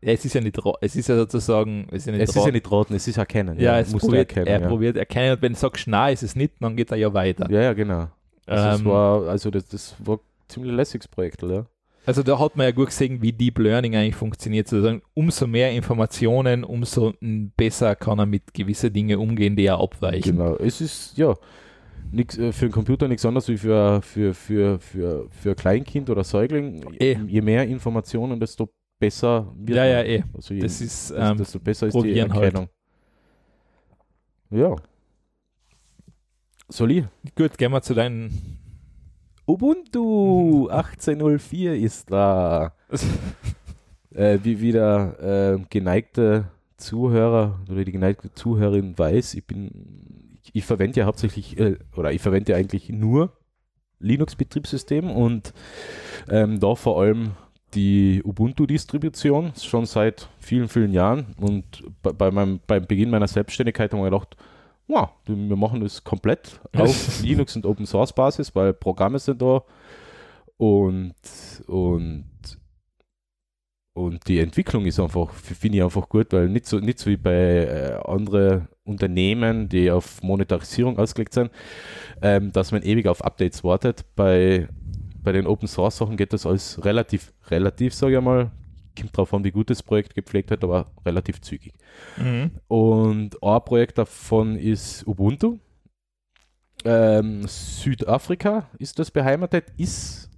Ja, 0.02 0.12
es 0.14 0.26
ist 0.26 0.34
ja 0.36 0.42
nicht, 0.42 0.58
es 0.82 0.96
ist 0.96 1.10
ja 1.10 1.16
sozusagen, 1.18 1.88
es 1.90 1.98
ist 1.98 2.06
ja 2.08 2.12
nicht 2.14 2.22
Es 2.24 2.30
ist 2.30 2.36
ja 2.36 2.42
raten. 2.44 2.54
nicht 2.54 2.72
raten, 2.72 2.94
es 2.96 3.08
ist 3.08 3.18
erkennen. 3.18 3.60
ja, 3.60 3.80
es 3.80 3.92
probiert, 3.92 4.30
erkennen. 4.30 4.48
er 4.48 4.62
ja. 4.62 4.68
probiert 4.68 4.98
erkennen 4.98 5.34
und 5.36 5.42
wenn 5.42 5.54
du 5.54 5.60
sagst, 5.60 5.88
nein, 5.88 6.14
ist 6.14 6.24
es 6.24 6.36
nicht, 6.36 6.54
dann 6.60 6.76
geht 6.76 6.92
er 6.92 6.98
ja 6.98 7.14
weiter. 7.14 7.50
ja, 7.50 7.62
ja, 7.62 7.74
genau. 7.74 8.08
Also, 8.46 8.80
Ähm, 8.80 8.86
war, 8.92 9.28
also 9.28 9.50
das, 9.50 9.68
das 9.68 9.96
war 10.04 10.18
ein 10.18 10.20
ziemlich 10.48 10.74
lässiges 10.74 11.08
Projekt, 11.08 11.42
ja. 11.42 11.66
Also 12.08 12.22
da 12.22 12.38
hat 12.38 12.56
man 12.56 12.66
ja 12.68 12.72
gut 12.72 12.88
gesehen, 12.90 13.20
wie 13.24 13.34
Deep 13.34 13.58
Learning 13.58 13.96
eigentlich 13.96 14.16
funktioniert. 14.16 14.68
Sozusagen, 14.68 15.02
umso 15.16 15.48
mehr 15.48 15.72
Informationen, 15.72 16.64
umso 16.64 17.14
besser 17.58 17.96
kann 17.96 18.20
er 18.20 18.28
mit 18.28 18.54
gewissen 18.54 18.94
Dingen 18.94 19.18
umgehen, 19.18 19.56
die 19.56 19.66
er 19.66 19.80
abweichen. 19.80 20.38
Genau. 20.38 20.56
Es 20.58 20.82
ist, 20.82 21.18
ja, 21.18 21.34
nix, 22.12 22.38
äh, 22.38 22.52
für 22.52 22.66
einen 22.66 22.72
Computer 22.74 23.08
nichts 23.08 23.26
anderes 23.26 23.48
wie 23.48 23.58
für, 23.58 24.04
für, 24.04 24.36
für, 24.36 24.78
für, 24.78 25.28
für 25.32 25.50
ein 25.50 25.56
Kleinkind 25.56 26.12
oder 26.12 26.24
Säugling. 26.24 26.86
Eh. 27.00 27.18
Je 27.26 27.42
mehr 27.42 27.68
Informationen, 27.68 28.40
desto 28.40 28.70
besser 29.00 29.54
wird 29.58 29.78
Ja, 29.78 29.86
ja, 29.86 30.04
eh. 30.04 30.24
Also 30.34 30.54
je, 30.54 30.62
Das 30.62 30.82
ist, 30.82 31.14
ähm, 31.16 31.38
desto 31.38 31.60
besser 31.60 31.88
ist 31.88 31.96
die 31.96 32.22
halt. 32.22 32.32
Erkennung. 32.32 32.70
Ja. 34.50 34.76
Soll 36.68 36.92
ich? 36.92 37.06
gut, 37.36 37.58
gehen 37.58 37.72
wir 37.72 37.82
zu 37.82 37.94
deinen. 37.94 38.60
Ubuntu 39.48 40.70
18.04 40.72 41.74
ist 41.74 42.12
da. 42.12 42.74
äh, 44.12 44.40
wie 44.44 44.60
wieder 44.62 45.54
äh, 45.54 45.60
geneigte 45.70 46.52
Zuhörer 46.78 47.60
oder 47.70 47.86
die 47.86 47.92
geneigte 47.92 48.34
Zuhörerin 48.34 48.98
weiß, 48.98 49.36
ich 49.36 49.46
bin, 49.46 50.38
ich, 50.44 50.56
ich 50.56 50.66
verwende 50.66 51.00
ja 51.00 51.06
hauptsächlich 51.06 51.58
äh, 51.60 51.78
oder 51.96 52.12
ich 52.12 52.22
verwende 52.22 52.52
ja 52.52 52.58
eigentlich 52.58 52.90
nur 52.90 53.38
Linux-Betriebssystem 54.00 55.10
und 55.10 55.54
ähm, 56.30 56.60
da 56.60 56.76
vor 56.76 57.02
allem 57.02 57.32
die 57.76 58.22
Ubuntu-Distribution 58.24 59.54
schon 59.62 59.86
seit 59.86 60.30
vielen, 60.40 60.68
vielen 60.68 60.94
Jahren 60.94 61.36
und 61.38 61.84
bei, 62.02 62.12
bei 62.14 62.32
meinem, 62.32 62.60
beim 62.66 62.86
Beginn 62.86 63.10
meiner 63.10 63.28
Selbstständigkeit 63.28 63.92
haben 63.92 64.00
wir 64.00 64.10
gedacht, 64.10 64.36
wow, 64.88 65.10
wir 65.26 65.56
machen 65.56 65.82
das 65.82 66.04
komplett 66.04 66.60
auf 66.74 67.22
Linux 67.22 67.56
und 67.56 67.66
Open 67.66 67.86
Source 67.86 68.14
Basis, 68.14 68.56
weil 68.56 68.74
Programme 68.74 69.20
sind 69.20 69.42
da 69.42 69.64
und, 70.58 71.16
und, 71.68 72.26
und 73.94 74.28
die 74.28 74.40
Entwicklung 74.40 74.86
ist 74.86 75.00
einfach, 75.00 75.32
finde 75.34 75.78
ich 75.78 75.84
einfach 75.84 76.08
gut, 76.08 76.32
weil 76.32 76.48
nicht 76.48 76.66
so, 76.66 76.80
nicht 76.80 77.00
so 77.00 77.10
wie 77.10 77.18
bei 77.18 77.66
äh, 77.66 78.00
anderen 78.06 78.68
Unternehmen, 78.86 79.68
die 79.68 79.92
auf 79.92 80.22
Monetarisierung 80.24 80.98
ausgelegt 80.98 81.34
sind, 81.34 81.52
ähm, 82.22 82.52
dass 82.52 82.72
man 82.72 82.84
ewig 82.84 83.08
auf 83.08 83.24
Updates 83.24 83.64
wartet. 83.64 84.06
Bei, 84.16 84.70
bei 85.26 85.34
den 85.34 85.48
Open 85.48 85.68
Source 85.68 85.98
Sachen 85.98 86.16
geht 86.16 86.32
das 86.32 86.46
alles 86.46 86.86
relativ, 86.86 87.34
relativ, 87.50 87.94
sage 87.94 88.16
ich 88.16 88.22
mal, 88.22 88.52
kommt 88.98 89.18
drauf 89.18 89.34
an, 89.34 89.44
wie 89.44 89.52
gut 89.52 89.70
das 89.70 89.84
Projekt 89.84 90.16
gepflegt 90.16 90.52
hat, 90.52 90.64
aber 90.64 90.86
relativ 91.06 91.42
zügig. 91.42 91.74
Mhm. 92.16 92.52
Und 92.68 93.44
ein 93.44 93.66
Projekt 93.66 93.98
davon 93.98 94.56
ist 94.56 95.06
Ubuntu. 95.06 95.58
Ähm, 96.86 97.44
Südafrika 97.48 98.70
ist 98.78 99.00
das 99.00 99.10
beheimatet, 99.10 99.66
ist 99.76 100.30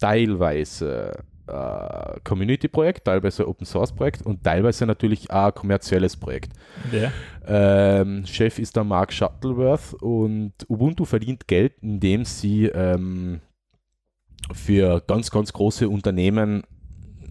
teilweise 0.00 1.12
äh, 1.46 2.20
Community-Projekt, 2.24 3.04
teilweise 3.04 3.46
Open-Source-Projekt 3.46 4.22
und 4.22 4.42
teilweise 4.42 4.84
natürlich 4.84 5.30
auch 5.30 5.46
ein 5.46 5.54
kommerzielles 5.54 6.16
Projekt. 6.16 6.52
Ja. 6.90 7.12
Ähm, 7.46 8.26
Chef 8.26 8.58
ist 8.58 8.74
der 8.74 8.82
Mark 8.82 9.12
Shuttleworth 9.12 9.94
und 10.00 10.52
Ubuntu 10.68 11.04
verdient 11.04 11.46
Geld, 11.46 11.74
indem 11.80 12.24
sie 12.24 12.66
ähm, 12.66 13.40
für 14.52 15.00
ganz, 15.06 15.30
ganz 15.30 15.52
große 15.52 15.88
Unternehmen 15.88 16.62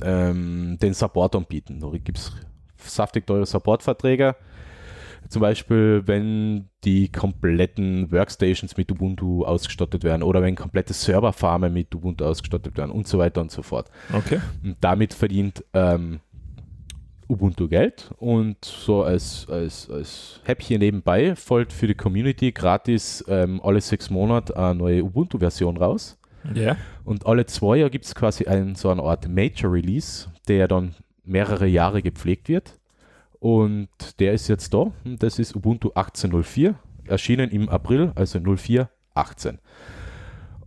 ähm, 0.04 0.78
den 0.82 0.94
Support 0.94 1.36
anbieten. 1.36 1.80
Da 1.80 1.90
gibt 1.90 2.18
es 2.18 2.32
saftig 2.78 3.28
teure 3.28 3.46
Supportverträge. 3.46 4.36
Zum 5.30 5.42
Beispiel, 5.42 6.04
wenn 6.08 6.70
die 6.84 7.10
kompletten 7.10 8.12
Workstations 8.12 8.76
mit 8.76 8.92
Ubuntu 8.92 9.46
ausgestattet 9.46 10.04
werden 10.04 10.24
oder 10.24 10.42
wenn 10.42 10.56
komplette 10.56 10.94
Serverfarmen 10.94 11.72
mit 11.72 11.96
Ubuntu 11.96 12.26
ausgestattet 12.26 12.76
werden 12.76 12.92
und 12.92 13.08
so 13.08 13.18
weiter 13.18 13.40
und 13.40 13.50
so 13.50 13.62
fort. 13.62 13.90
Okay. 14.12 14.42
Und 14.64 14.76
damit 14.82 15.14
verdient 15.14 15.64
ähm, 15.74 16.20
Ubuntu 17.30 17.70
Geld 17.70 18.12
und 18.18 18.66
so 18.66 19.04
als, 19.04 19.48
als, 19.48 19.90
als 19.90 20.42
Häppchen 20.44 20.80
nebenbei 20.80 21.36
folgt 21.38 21.72
für 21.72 21.88
die 21.88 21.96
Community 21.96 22.52
gratis 22.52 23.24
ähm, 23.30 23.62
alle 23.64 23.80
sechs 23.80 24.10
Monate 24.10 24.58
eine 24.58 24.76
neue 24.76 25.04
Ubuntu-Version 25.04 25.78
raus. 25.78 26.18
Ja. 26.54 26.76
Und 27.04 27.26
alle 27.26 27.46
zwei 27.46 27.78
Jahre 27.78 27.90
gibt 27.92 28.06
es 28.06 28.16
quasi 28.16 28.46
einen, 28.46 28.76
so 28.76 28.90
eine 28.90 29.02
Art 29.04 29.28
Major 29.28 29.72
Release, 29.72 30.30
der 30.48 30.68
dann 30.68 30.96
mehrere 31.24 31.68
Jahre 31.68 32.02
gepflegt 32.02 32.50
wird. 32.50 32.80
Und 33.40 33.90
der 34.20 34.34
ist 34.34 34.48
jetzt 34.48 34.74
da. 34.74 34.92
Und 35.04 35.22
das 35.24 35.40
ist 35.40 35.56
Ubuntu 35.56 35.90
18.04, 35.90 36.76
erschienen 37.06 37.50
im 37.50 37.70
April, 37.70 38.12
also 38.16 38.40
04.18. 38.40 39.58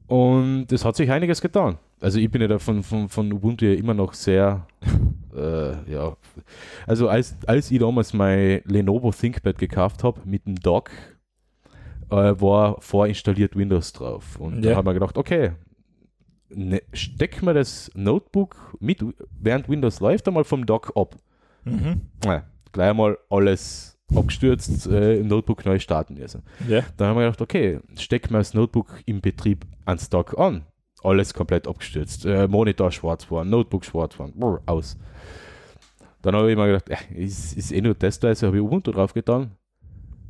Und 0.07 0.71
es 0.73 0.85
hat 0.85 0.97
sich 0.97 1.11
einiges 1.11 1.41
getan. 1.41 1.79
Also 2.01 2.19
ich 2.19 2.31
bin 2.31 2.43
ja 2.43 2.49
da 2.49 2.59
von, 2.59 2.83
von, 2.83 3.09
von 3.09 3.33
Ubuntu 3.33 3.65
ja 3.65 3.73
immer 3.75 3.95
noch 3.95 4.13
sehr, 4.13 4.67
äh, 5.35 5.91
ja, 5.91 6.17
also 6.87 7.09
als, 7.09 7.37
als 7.47 7.71
ich 7.71 7.79
damals 7.79 8.13
mein 8.13 8.61
Lenovo 8.67 9.11
ThinkPad 9.11 9.57
gekauft 9.59 10.05
habe 10.05 10.21
mit 10.25 10.45
dem 10.47 10.57
Dock, 10.57 10.91
äh, 12.11 12.35
war 12.39 12.81
vorinstalliert 12.81 13.57
Windows 13.57 13.93
drauf. 13.95 14.37
Und 14.39 14.63
Ja. 14.63 14.73
da 14.73 14.77
haben 14.77 14.87
wir 14.87 14.93
gedacht, 14.95 15.17
okay, 15.17 15.53
ne, 16.57 16.83
stecken 16.93 17.47
wir 17.47 17.55
das 17.55 17.91
Notebook 17.95 18.77
mit, 18.81 19.05
während 19.41 19.69
Windows 19.69 20.01
läuft, 20.01 20.27
einmal 20.29 20.45
vom 20.45 20.67
Dock 20.67 20.93
ab. 20.97 21.17
Mhm. 21.65 22.03
Ja, 22.25 22.45
gleich 22.73 22.91
einmal 22.91 23.19
alles 23.31 23.99
abgestürzt, 24.15 24.87
äh, 24.87 25.19
im 25.19 25.29
Notebook 25.29 25.65
neu 25.65 25.79
starten 25.79 26.15
müssen. 26.15 26.43
Ja. 26.69 26.83
Dann 26.97 27.09
haben 27.09 27.17
wir 27.17 27.25
gedacht, 27.25 27.41
okay, 27.41 27.81
stecken 27.97 28.33
wir 28.33 28.39
das 28.39 28.55
Notebook 28.55 29.03
im 29.07 29.21
Betrieb 29.21 29.67
ans 29.85 30.09
Dock 30.09 30.39
an. 30.39 30.65
Alles 31.03 31.35
komplett 31.35 31.69
abgestürzt. 31.69 32.25
Äh, 32.25 32.49
Monitor 32.49 32.91
schwarz 32.91 33.25
geworden, 33.25 33.51
Notebook 33.51 33.85
schwarz 33.85 34.15
geworden, 34.15 34.35
brr, 34.37 34.63
aus. 34.67 34.97
Dann 36.23 36.35
habe 36.35 36.51
ich 36.51 36.57
mir 36.57 36.67
gedacht, 36.67 36.89
äh, 36.89 37.15
ist, 37.15 37.57
ist 37.57 37.73
eh 37.73 37.81
nur 37.81 37.95
da, 37.95 38.07
also 38.07 38.47
habe 38.47 38.57
ich 38.57 38.63
Ubuntu 38.63 38.93
drauf 38.93 39.13
getan. 39.13 39.53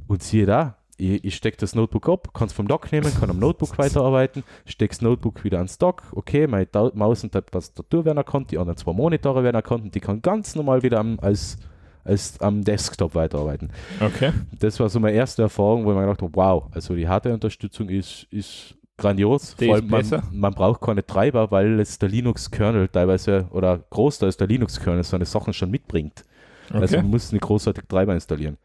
Und 0.06 0.22
siehe 0.22 0.46
da, 0.46 0.76
ich, 0.96 1.24
ich 1.24 1.34
stecke 1.34 1.56
das 1.58 1.74
Notebook 1.74 2.08
ab, 2.08 2.34
kann 2.34 2.46
es 2.46 2.52
vom 2.52 2.68
Dock 2.68 2.90
nehmen, 2.92 3.12
kann 3.18 3.30
am 3.30 3.38
Notebook 3.38 3.76
weiterarbeiten, 3.78 4.44
stecke 4.66 4.92
das 4.94 5.02
Notebook 5.02 5.44
wieder 5.44 5.58
ans 5.58 5.78
Dock, 5.78 6.02
okay, 6.12 6.46
meine 6.46 6.70
Ta 6.70 6.90
Maus 6.94 7.24
und 7.24 7.32
Tastatur 7.32 8.04
werden 8.04 8.18
erkannt, 8.18 8.50
die 8.50 8.58
anderen 8.58 8.76
zwei 8.76 8.92
Monitore 8.92 9.42
werden 9.42 9.56
erkannt 9.56 9.84
und 9.84 9.94
die 9.94 10.00
kann 10.00 10.22
ganz 10.22 10.54
normal 10.54 10.82
wieder 10.82 11.00
am, 11.00 11.18
als, 11.20 11.56
als 12.04 12.40
am 12.40 12.62
Desktop 12.62 13.14
weiterarbeiten. 13.14 13.70
Okay. 14.00 14.32
Das 14.58 14.78
war 14.80 14.88
so 14.88 15.00
meine 15.00 15.16
erste 15.16 15.42
Erfahrung, 15.42 15.84
wo 15.84 15.90
ich 15.90 15.96
mir 15.96 16.02
gedacht 16.02 16.22
habe, 16.22 16.32
wow, 16.34 16.66
also 16.72 16.94
die 16.94 17.08
Hardware-Unterstützung 17.08 17.88
ist, 17.88 18.26
ist 18.30 18.76
grandios. 18.96 19.56
Die 19.56 19.66
Vor 19.66 19.74
allem 19.74 19.88
man, 19.88 20.22
man 20.30 20.54
braucht 20.54 20.80
keine 20.80 21.04
Treiber, 21.04 21.50
weil 21.50 21.80
es 21.80 21.98
der 21.98 22.08
Linux-Kernel 22.08 22.88
teilweise 22.88 23.48
oder 23.50 23.78
Großteil 23.90 24.30
der 24.32 24.46
Linux-Kernel 24.46 25.02
seine 25.02 25.24
Sachen 25.24 25.52
schon 25.52 25.70
mitbringt. 25.70 26.24
Also 26.70 26.96
Okay. 26.96 27.02
man 27.02 27.10
muss 27.10 27.32
nicht 27.32 27.42
großartig 27.42 27.84
Treiber 27.88 28.14
installieren. 28.14 28.56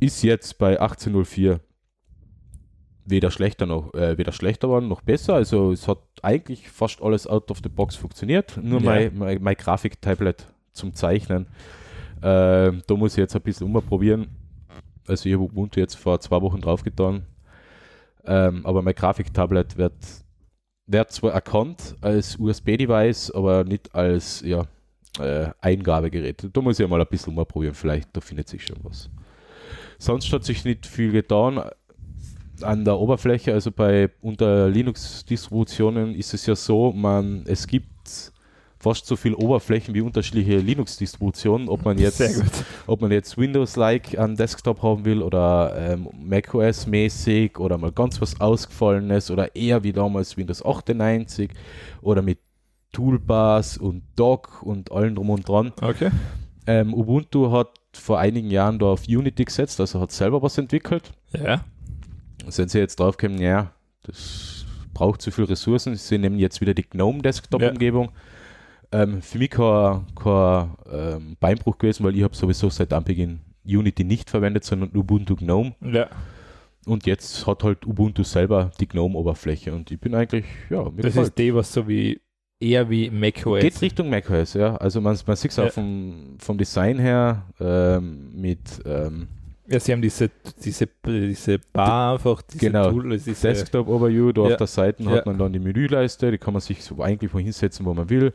Ist 0.00 0.22
jetzt 0.22 0.58
bei 0.58 0.80
1804 0.80 1.60
weder 3.08 3.30
schlechter 3.30 3.66
noch 3.66 3.94
äh, 3.94 4.18
weder 4.18 4.32
schlechter 4.32 4.68
war 4.68 4.80
noch 4.80 5.00
besser. 5.00 5.34
Also 5.34 5.72
es 5.72 5.86
hat 5.86 5.98
eigentlich 6.22 6.68
fast 6.68 7.00
alles 7.02 7.26
out 7.26 7.50
of 7.50 7.60
the 7.62 7.68
box 7.68 7.94
funktioniert. 7.94 8.56
Nur 8.60 8.80
Ja. 8.80 8.86
mein, 8.86 9.18
mein, 9.18 9.42
mein 9.42 9.54
Grafiktablet 9.54 10.46
zum 10.72 10.92
Zeichnen. 10.94 11.46
Ähm, 12.22 12.82
da 12.86 12.94
muss 12.94 13.12
ich 13.12 13.18
jetzt 13.18 13.36
ein 13.36 13.42
bisschen 13.42 13.72
umprobieren. 13.72 14.28
Also 15.06 15.28
ich 15.28 15.34
habe 15.34 15.44
Ubuntu 15.44 15.78
jetzt 15.78 15.94
vor 15.94 16.18
zwei 16.20 16.40
Wochen 16.42 16.60
draufgetan. 16.60 17.24
Ähm, 18.24 18.66
aber 18.66 18.82
mein 18.82 18.94
Grafiktablet 18.94 19.76
wird, 19.76 19.94
wird 20.86 21.12
zwar 21.12 21.32
erkannt 21.32 21.94
als 22.00 22.36
USB-Device, 22.36 23.30
aber 23.30 23.62
nicht 23.62 23.94
als 23.94 24.40
ja, 24.40 24.66
äh, 25.20 25.50
Eingabegerät. 25.60 26.48
Da 26.52 26.60
muss 26.60 26.80
ich 26.80 26.88
mal 26.88 27.00
ein 27.00 27.06
bisschen 27.08 27.38
umprobieren. 27.38 27.74
Vielleicht 27.74 28.08
da 28.16 28.20
findet 28.20 28.48
sich 28.48 28.66
schon 28.66 28.78
was. 28.82 29.08
Sonst 29.98 30.32
hat 30.32 30.44
sich 30.44 30.64
nicht 30.64 30.86
viel 30.86 31.12
getan 31.12 31.62
an 32.62 32.84
der 32.84 32.98
Oberfläche. 32.98 33.52
Also 33.52 33.70
bei 33.70 34.10
unter 34.20 34.68
Linux-Distributionen 34.68 36.14
ist 36.14 36.34
es 36.34 36.46
ja 36.46 36.56
so, 36.56 36.92
man 36.92 37.44
es 37.46 37.66
gibt 37.66 38.32
fast 38.78 39.06
so 39.06 39.16
viele 39.16 39.36
Oberflächen 39.36 39.94
wie 39.94 40.00
unterschiedliche 40.00 40.58
Linux-Distributionen, 40.58 41.68
ob 41.68 41.84
man 41.84 41.98
jetzt 41.98 42.22
ob 42.86 43.00
man 43.00 43.10
jetzt 43.10 43.36
Windows-like 43.36 44.18
am 44.18 44.36
Desktop 44.36 44.82
haben 44.82 45.04
will 45.04 45.22
oder 45.22 45.74
ähm, 45.76 46.08
macOS-mäßig 46.12 47.58
oder 47.58 47.78
mal 47.78 47.92
ganz 47.92 48.20
was 48.20 48.40
Ausgefallenes 48.40 49.30
oder 49.30 49.56
eher 49.56 49.82
wie 49.82 49.92
damals 49.92 50.36
Windows 50.36 50.64
98 50.64 51.50
oder 52.02 52.22
mit 52.22 52.38
Toolbars 52.92 53.76
und 53.76 54.02
Dock 54.14 54.62
und 54.62 54.92
allem 54.92 55.16
drum 55.16 55.30
und 55.30 55.48
dran. 55.48 55.72
Okay. 55.82 56.10
Ähm, 56.66 56.94
Ubuntu 56.94 57.50
hat 57.52 57.68
vor 57.94 58.18
einigen 58.18 58.50
Jahren 58.50 58.78
da 58.78 58.86
auf 58.86 59.06
Unity 59.08 59.44
gesetzt, 59.44 59.80
also 59.80 60.00
hat 60.00 60.12
selber 60.12 60.42
was 60.42 60.58
entwickelt. 60.58 61.12
Ja. 61.32 61.64
Sind 62.48 62.70
sie 62.70 62.78
jetzt 62.78 63.00
draufgekommen, 63.00 63.40
ja, 63.40 63.72
das 64.02 64.64
braucht 64.94 65.20
zu 65.22 65.30
viel 65.30 65.44
Ressourcen. 65.44 65.94
Sie 65.96 66.18
nehmen 66.18 66.38
jetzt 66.38 66.60
wieder 66.60 66.74
die 66.74 66.88
GNOME 66.88 67.22
Desktop-Umgebung. 67.22 68.10
Ähm, 68.92 69.20
für 69.20 69.38
mich 69.38 69.50
kein, 69.50 70.06
kein 70.14 70.70
ähm, 70.90 71.36
Beinbruch 71.40 71.78
gewesen, 71.78 72.04
weil 72.04 72.16
ich 72.16 72.22
habe 72.22 72.36
sowieso 72.36 72.70
seit 72.70 72.92
Anbeginn 72.92 73.40
Unity 73.64 74.04
nicht 74.04 74.30
verwendet, 74.30 74.64
sondern 74.64 74.90
Ubuntu 74.96 75.34
GNOME. 75.36 75.74
Ja. 75.80 76.08
Und 76.86 77.04
jetzt 77.04 77.46
hat 77.48 77.64
halt 77.64 77.84
Ubuntu 77.84 78.22
selber 78.22 78.70
die 78.78 78.86
GNOME-Oberfläche 78.86 79.74
und 79.74 79.90
ich 79.90 79.98
bin 80.00 80.14
eigentlich, 80.14 80.44
ja, 80.70 80.84
mir 80.84 81.02
Das 81.02 81.06
gefällt. 81.14 81.26
ist 81.28 81.38
die, 81.38 81.52
was 81.54 81.72
so 81.72 81.88
wie 81.88 82.20
eher 82.60 82.88
wie 82.90 83.10
macOS. 83.10 83.60
Geht 83.60 83.80
Richtung 83.82 84.10
macOS, 84.10 84.54
ja. 84.54 84.76
Also 84.76 85.00
man, 85.00 85.16
man 85.26 85.36
sieht 85.36 85.50
es 85.50 85.56
Ja. 85.56 85.64
auch 85.66 85.70
vom, 85.72 86.36
vom 86.38 86.56
Design 86.58 86.98
her 86.98 87.42
ähm, 87.60 88.30
mit 88.34 88.60
ähm, 88.84 89.28
Ja, 89.68 89.80
sie 89.80 89.92
haben 89.92 90.02
diese, 90.02 90.30
diese, 90.64 90.88
diese 91.04 91.58
Bar 91.72 92.14
einfach, 92.14 92.42
diese 92.42 92.66
Genau. 92.66 92.90
Tool, 92.90 93.10
diese, 93.18 93.32
Desktop 93.48 93.88
Overview, 93.88 94.32
da 94.32 94.42
Ja. 94.42 94.48
auf 94.52 94.56
der 94.56 94.66
Seite 94.68 95.02
Ja. 95.02 95.10
hat 95.10 95.26
man 95.26 95.38
dann 95.38 95.52
die 95.52 95.58
Menüleiste, 95.58 96.30
die 96.30 96.38
kann 96.38 96.52
man 96.54 96.60
sich 96.60 96.82
so 96.84 97.02
eigentlich 97.02 97.34
wo 97.34 97.38
hinsetzen, 97.38 97.84
wo 97.84 97.92
man 97.92 98.08
will. 98.08 98.32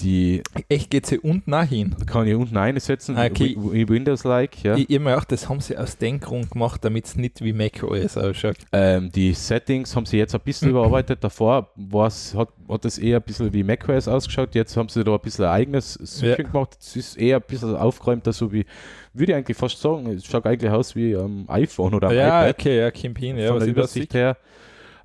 Die 0.00 0.42
Echt, 0.68 0.90
geht 0.90 1.06
sie 1.06 1.18
unten 1.18 1.50
nach 1.50 1.68
hin? 1.68 1.96
kann 2.06 2.26
ich 2.26 2.34
unten 2.34 2.56
einsetzen, 2.56 3.16
Ah, 3.16 3.26
okay. 3.26 3.56
Windows-like, 3.56 4.62
ja. 4.62 4.76
Ich, 4.76 4.90
ich 4.90 5.00
mir 5.00 5.16
auch, 5.16 5.24
das 5.24 5.48
haben 5.48 5.60
sie 5.60 5.76
aus 5.78 5.96
dem 5.96 6.20
Grund 6.20 6.50
gemacht, 6.50 6.84
damit 6.84 7.06
es 7.06 7.16
nicht 7.16 7.42
wie 7.42 7.54
macOS 7.54 8.18
ausschaut. 8.18 8.56
Ähm, 8.72 9.10
die 9.10 9.32
Settings 9.32 9.96
haben 9.96 10.04
sie 10.04 10.18
jetzt 10.18 10.34
ein 10.34 10.40
bisschen 10.42 10.68
überarbeitet. 10.70 11.24
Davor 11.24 11.70
war's, 11.76 12.34
hat, 12.34 12.50
hat 12.68 12.84
es 12.84 12.98
eher 12.98 13.16
ein 13.18 13.22
bisschen 13.22 13.52
wie 13.54 13.62
macOS 13.64 14.06
ausgeschaut. 14.06 14.54
Jetzt 14.54 14.76
haben 14.76 14.88
sie 14.90 15.02
da 15.02 15.14
ein 15.14 15.20
bisschen 15.20 15.46
ein 15.46 15.50
eigenes 15.52 15.94
Süppchen 15.94 16.44
Ja. 16.46 16.50
gemacht. 16.52 16.76
Es 16.78 16.94
ist 16.94 17.16
eher 17.16 17.36
ein 17.36 17.42
bisschen 17.46 17.74
aufgeräumter, 17.74 18.32
so 18.34 18.52
wie, 18.52 18.66
würde 19.14 19.32
ich 19.32 19.36
eigentlich 19.38 19.56
fast 19.56 19.80
sagen, 19.80 20.06
es 20.08 20.26
schaut 20.26 20.44
eigentlich 20.44 20.70
aus 20.70 20.94
wie 20.94 21.16
am 21.16 21.46
iPhone 21.48 21.94
oder 21.94 22.08
am 22.08 22.14
ja, 22.14 22.42
iPad. 22.42 22.58
okay, 22.60 22.78
ja, 22.80 22.90
Kimpin, 22.90 23.38
ja, 23.38 23.46
von 23.48 23.56
was 23.56 23.64
der 23.64 23.72
Übersicht 23.72 24.12
her. 24.14 24.36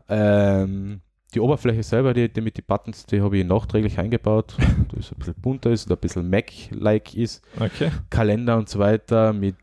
Ähm, 0.09 0.99
die 1.33 1.39
Oberfläche 1.39 1.83
selber, 1.83 2.13
die, 2.13 2.27
die 2.29 2.41
mit 2.41 2.57
den 2.57 2.65
Buttons, 2.65 3.05
die 3.05 3.21
habe 3.21 3.37
ich 3.37 3.45
nachträglich 3.45 3.97
eingebaut. 3.99 4.55
da 4.91 4.97
ist 4.97 5.11
ein 5.11 5.19
bisschen 5.19 5.35
bunter 5.35 5.71
ist 5.71 5.85
und 5.89 5.97
ein 5.97 5.99
bisschen 6.01 6.29
Mac-like 6.29 7.15
ist. 7.15 7.43
Okay. 7.59 7.91
Kalender 8.09 8.57
und 8.57 8.69
so 8.69 8.79
weiter 8.79 9.31
mit 9.33 9.55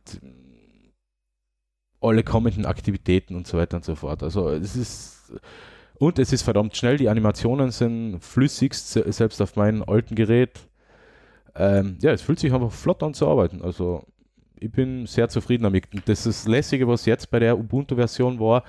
alle 2.01 2.23
kommenden 2.23 2.65
Aktivitäten 2.67 3.35
und 3.35 3.47
so 3.47 3.59
weiter 3.59 3.77
und 3.77 3.85
so 3.85 3.95
fort. 3.95 4.23
Also 4.23 4.51
es 4.51 4.77
ist 4.77 5.33
und 5.99 6.19
es 6.21 6.33
ist 6.33 6.43
verdammt 6.43 6.77
schnell, 6.77 6.97
die 6.97 7.09
Animationen 7.09 7.73
sind 7.73 8.21
flüssigst, 8.21 8.91
se- 8.93 9.13
selbst 9.13 9.43
auf 9.43 9.57
meinem 9.57 9.83
alten 9.83 10.15
Gerät. 10.15 10.61
Ähm, 11.57 11.99
ja, 12.01 12.13
es 12.13 12.23
fühlt 12.23 12.39
sich 12.39 12.53
einfach 12.53 12.71
flott 12.71 13.03
an 13.03 13.15
zu 13.15 13.27
arbeiten. 13.27 13.63
Also 13.63 14.05
ich 14.61 14.71
bin 14.71 15.07
sehr 15.07 15.29
zufrieden 15.29 15.65
damit. 15.65 15.93
Und 15.93 16.09
das 16.09 16.25
ist 16.25 16.45
das 16.45 16.49
Lässige, 16.49 16.87
was 16.87 17.05
jetzt 17.05 17.31
bei 17.33 17.41
der 17.41 17.59
Ubuntu-Version 17.59 18.39
war. 18.39 18.63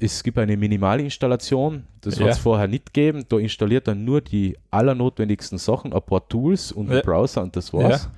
Es, 0.00 0.22
gibt 0.22 0.38
eine 0.38 0.56
Minimalinstallation, 0.56 1.84
das 2.00 2.18
Ja. 2.18 2.24
hat 2.26 2.32
es 2.32 2.38
vorher 2.38 2.68
nicht 2.68 2.92
gegeben. 2.92 3.24
Da 3.28 3.38
installiert 3.38 3.88
er 3.88 3.94
nur 3.94 4.20
die 4.20 4.56
allernotwendigsten 4.70 5.58
Sachen, 5.58 5.92
ein 5.92 6.02
paar 6.02 6.26
Tools 6.28 6.72
und 6.72 6.86
Ja. 6.88 6.94
einen 6.94 7.02
Browser 7.02 7.42
und 7.42 7.56
das 7.56 7.72
war's. 7.72 8.08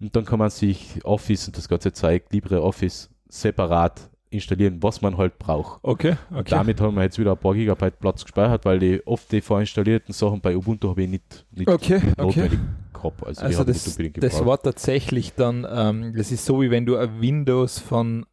Und 0.00 0.14
dann 0.16 0.24
kann 0.24 0.38
man 0.38 0.50
sich 0.50 0.98
Office 1.04 1.46
und 1.46 1.56
das 1.56 1.68
Ganze 1.68 1.92
zeigt, 1.92 2.32
LibreOffice 2.32 3.08
separat 3.28 4.10
installieren, 4.30 4.82
was 4.82 5.00
man 5.00 5.16
halt 5.16 5.38
braucht. 5.38 5.78
Okay, 5.82 6.16
Und 6.30 6.38
okay. 6.38 6.50
damit 6.50 6.80
haben 6.80 6.96
wir 6.96 7.04
jetzt 7.04 7.18
wieder 7.18 7.32
ein 7.32 7.38
paar 7.38 7.54
Gigabyte 7.54 8.00
Platz 8.00 8.24
gespeichert, 8.24 8.64
weil 8.64 8.80
die 8.80 9.06
oft 9.06 9.30
die 9.30 9.40
vorinstallierten 9.40 10.12
Sachen 10.12 10.40
bei 10.40 10.56
Ubuntu 10.56 10.88
habe 10.88 11.02
ich 11.04 11.08
nicht, 11.08 11.46
nicht 11.52 11.68
Okay, 11.68 11.96
okay. 11.98 12.12
notwendig 12.18 12.58
gehabt. 12.92 13.24
Also, 13.24 13.42
Also 13.42 13.64
das, 13.64 13.96
das 14.16 14.44
war 14.44 14.60
tatsächlich 14.60 15.34
dann, 15.34 15.64
ähm, 15.70 16.12
das 16.16 16.32
ist 16.32 16.44
so 16.44 16.60
wie 16.60 16.70
wenn 16.70 16.84
du 16.84 16.96
ein 16.96 17.20
Windows 17.20 17.78
von, 17.78 18.26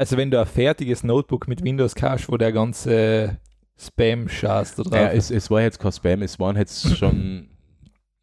also 0.00 0.16
wenn 0.16 0.30
du 0.30 0.40
ein 0.40 0.46
fertiges 0.46 1.04
Notebook 1.04 1.46
mit 1.46 1.62
Windows 1.62 1.94
kaufst, 1.94 2.30
wo 2.30 2.36
der 2.38 2.52
ganze 2.52 3.36
Spam 3.78 4.28
schaust 4.28 4.78
da 4.78 4.82
drauf. 4.82 4.94
Ja, 4.94 5.10
es, 5.10 5.30
es 5.30 5.50
war 5.50 5.60
jetzt 5.60 5.78
kein 5.78 5.92
Spam, 5.92 6.22
es 6.22 6.38
waren 6.40 6.56
jetzt 6.56 6.96
schon 6.96 7.48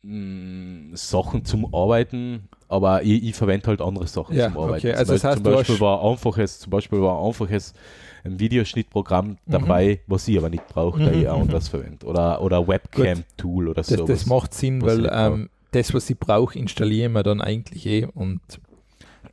mh, 0.01 0.95
Sachen 0.97 1.45
zum 1.45 1.73
Arbeiten, 1.73 2.49
aber 2.67 3.03
ich, 3.03 3.23
ich 3.23 3.35
verwende 3.35 3.67
halt 3.67 3.81
andere 3.81 4.07
Sachen 4.07 4.35
Ja, 4.35 4.47
zum 4.51 4.57
Arbeiten. 4.57 4.87
okay, 4.87 4.93
also 4.93 5.13
das 5.13 5.21
zum, 5.21 5.29
heißt, 5.29 5.43
zum 5.43 5.53
Beispiel 5.53 5.79
war 5.79 6.01
ein 6.03 6.11
einfaches, 6.11 6.59
zum 6.59 6.69
Beispiel 6.71 7.01
war 7.01 7.19
ein 7.19 7.25
einfaches 7.27 7.73
ein 8.23 8.39
Videoschnittprogramm 8.39 9.37
dabei, 9.45 10.01
was 10.07 10.27
ich 10.27 10.37
aber 10.37 10.49
nicht 10.49 10.67
brauche, 10.67 10.99
da 11.01 11.11
Mhm, 11.11 11.21
ich 11.21 11.27
auch 11.29 11.37
mhm. 11.37 11.43
anders 11.43 11.69
verwende. 11.69 12.05
Oder, 12.05 12.41
oder 12.41 12.67
Webcam-Tool 12.67 13.69
oder 13.69 13.75
das, 13.81 13.87
so. 13.87 14.05
das 14.05 14.25
macht 14.25 14.53
Sinn, 14.53 14.81
weil 14.81 15.05
ich 15.05 15.11
ähm, 15.13 15.49
das, 15.71 15.93
was 15.93 16.09
ich 16.09 16.17
brauche, 16.17 16.57
installieren 16.57 17.13
wir 17.13 17.23
dann 17.23 17.39
eigentlich 17.41 17.85
eh 17.85 18.05
und 18.05 18.41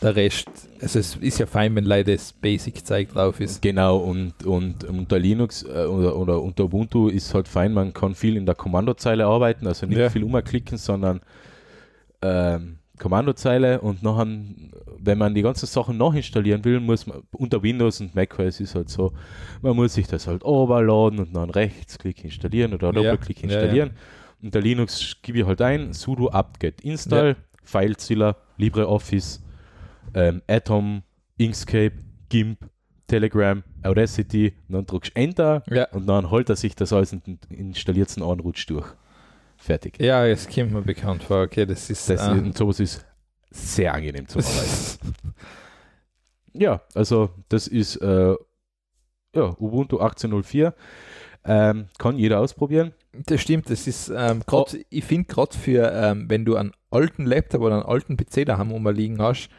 der 0.02 0.16
Rest, 0.16 0.48
also 0.80 0.98
es 0.98 1.16
ist 1.16 1.38
ja 1.38 1.46
fein, 1.46 1.74
wenn 1.76 1.84
leider 1.84 2.12
das 2.12 2.32
Basic-Zeug 2.32 3.10
drauf 3.12 3.40
ist. 3.40 3.62
Genau, 3.62 3.98
und, 3.98 4.44
und 4.44 4.84
unter 4.84 5.18
Linux 5.18 5.62
äh, 5.62 5.84
oder, 5.86 6.16
oder 6.16 6.42
unter 6.42 6.64
Ubuntu 6.64 7.08
ist 7.08 7.32
halt 7.34 7.48
fein, 7.48 7.72
man 7.72 7.92
kann 7.92 8.14
viel 8.14 8.36
in 8.36 8.46
der 8.46 8.54
Kommandozeile 8.54 9.24
arbeiten, 9.26 9.66
also 9.66 9.86
nicht 9.86 9.98
Ja. 9.98 10.10
viel 10.10 10.24
umklicken, 10.24 10.76
sondern 10.78 11.20
ähm, 12.22 12.78
Kommandozeile 12.98 13.80
und 13.80 14.02
nachher, 14.02 14.26
wenn 14.98 15.18
man 15.18 15.34
die 15.34 15.42
ganzen 15.42 15.66
Sachen 15.66 15.98
nachinstallieren 15.98 16.64
will, 16.64 16.80
muss 16.80 17.06
man 17.06 17.22
unter 17.32 17.62
Windows 17.62 18.00
und 18.00 18.14
macOS 18.14 18.60
ist 18.60 18.74
halt 18.74 18.88
so, 18.88 19.12
man 19.62 19.74
muss 19.76 19.94
sich 19.94 20.06
das 20.06 20.26
halt 20.26 20.44
overladen 20.44 21.18
und 21.18 21.34
dann 21.34 21.50
Rechtsklick 21.50 22.24
installieren 22.24 22.72
oder 22.72 22.88
Ja, 22.88 22.92
Doppelklick 22.92 23.42
ja, 23.42 23.48
ja. 23.48 23.54
installieren. 23.58 23.90
Unter 24.42 24.60
Linux 24.60 25.16
gebe 25.22 25.38
ich 25.40 25.46
halt 25.46 25.60
ein, 25.60 25.92
sudo 25.92 26.28
apt-get 26.30 26.82
install, 26.82 27.36
FileZilla, 27.64 28.36
LibreOffice, 28.58 29.42
ähm, 30.14 30.42
Atom, 30.48 31.02
Inkscape, 31.36 31.92
GIMP, 32.28 32.58
Telegram, 33.06 33.62
Audacity, 33.82 34.54
und 34.68 34.74
dann 34.74 34.86
drückst 34.86 35.12
du 35.14 35.20
Enter 35.20 35.62
Ja. 35.68 35.88
und 35.90 36.06
dann 36.06 36.30
holt 36.30 36.48
er 36.48 36.56
sich 36.56 36.74
das 36.74 36.92
alles 36.92 37.12
und 37.12 37.26
installiert 37.50 38.08
es 38.08 38.16
einen 38.16 38.26
durch. 38.66 38.86
Fertig. 39.56 40.00
Ja, 40.00 40.26
es 40.26 40.48
kommt 40.48 40.72
mir 40.72 40.82
bekannt 40.82 41.22
vor. 41.22 41.42
Okay, 41.42 41.64
das 41.66 41.88
ist. 41.90 42.08
Das, 42.10 42.26
äh, 42.26 42.30
und 42.32 42.56
sowas 42.56 42.80
ist 42.80 43.04
sehr 43.50 43.94
angenehm 43.94 44.26
zu 44.28 44.38
arbeiten. 44.38 45.34
ja, 46.52 46.80
also 46.94 47.30
das 47.48 47.66
ist 47.66 47.96
äh, 47.96 48.34
ja, 49.34 49.56
Ubuntu 49.58 50.00
18.04. 50.00 50.72
Ähm, 51.46 51.86
kann 51.98 52.16
jeder 52.18 52.40
ausprobieren. 52.40 52.92
Das 53.26 53.40
stimmt, 53.40 53.68
das 53.68 53.86
ist 53.86 54.08
ähm, 54.08 54.42
gerade, 54.46 54.82
ich 54.88 55.04
finde 55.04 55.26
gerade 55.26 55.56
für, 55.56 55.92
ähm, 55.92 56.28
wenn 56.28 56.44
du 56.46 56.56
einen 56.56 56.72
alten 56.90 57.26
Laptop 57.26 57.60
oder 57.60 57.74
einen 57.76 57.84
alten 57.84 58.16
PC 58.16 58.46
daheim 58.46 58.70
rumliegen 58.70 59.20
hast, 59.20 59.50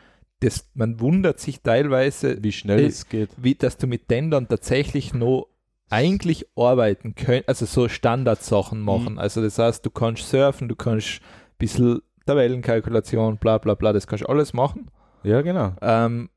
das, 0.42 0.68
man 0.74 1.00
wundert 1.00 1.40
sich 1.40 1.62
teilweise, 1.62 2.44
Wie 2.44 2.52
schnell 2.52 2.86
es 2.86 3.08
geht. 3.10 3.30
wie, 3.38 3.56
dass 3.56 3.78
du 3.78 3.88
mit 3.88 4.12
denen 4.12 4.32
dann 4.32 4.48
tatsächlich 4.48 5.14
noch 5.14 5.48
eigentlich 5.90 6.48
arbeiten 6.56 7.16
könnt, 7.16 7.48
also 7.48 7.66
so 7.66 7.88
Standardsachen 7.88 8.80
machen. 8.82 9.14
Mhm. 9.14 9.20
Also 9.20 9.42
das 9.42 9.58
heißt, 9.60 9.86
du 9.86 9.90
kannst 9.92 10.28
surfen, 10.30 10.68
du 10.68 10.76
kannst 10.76 11.20
ein 11.22 11.58
bisschen 11.60 12.02
Tabellenkalkulation, 12.26 13.38
bla 13.38 13.58
bla 13.60 13.76
bla, 13.76 13.94
das 13.94 14.08
kannst 14.08 14.24
du 14.24 14.30
alles 14.30 14.54
machen. 14.54 14.90
Ja, 15.24 15.42
genau. 15.42 15.74
Ähm, 15.82 16.30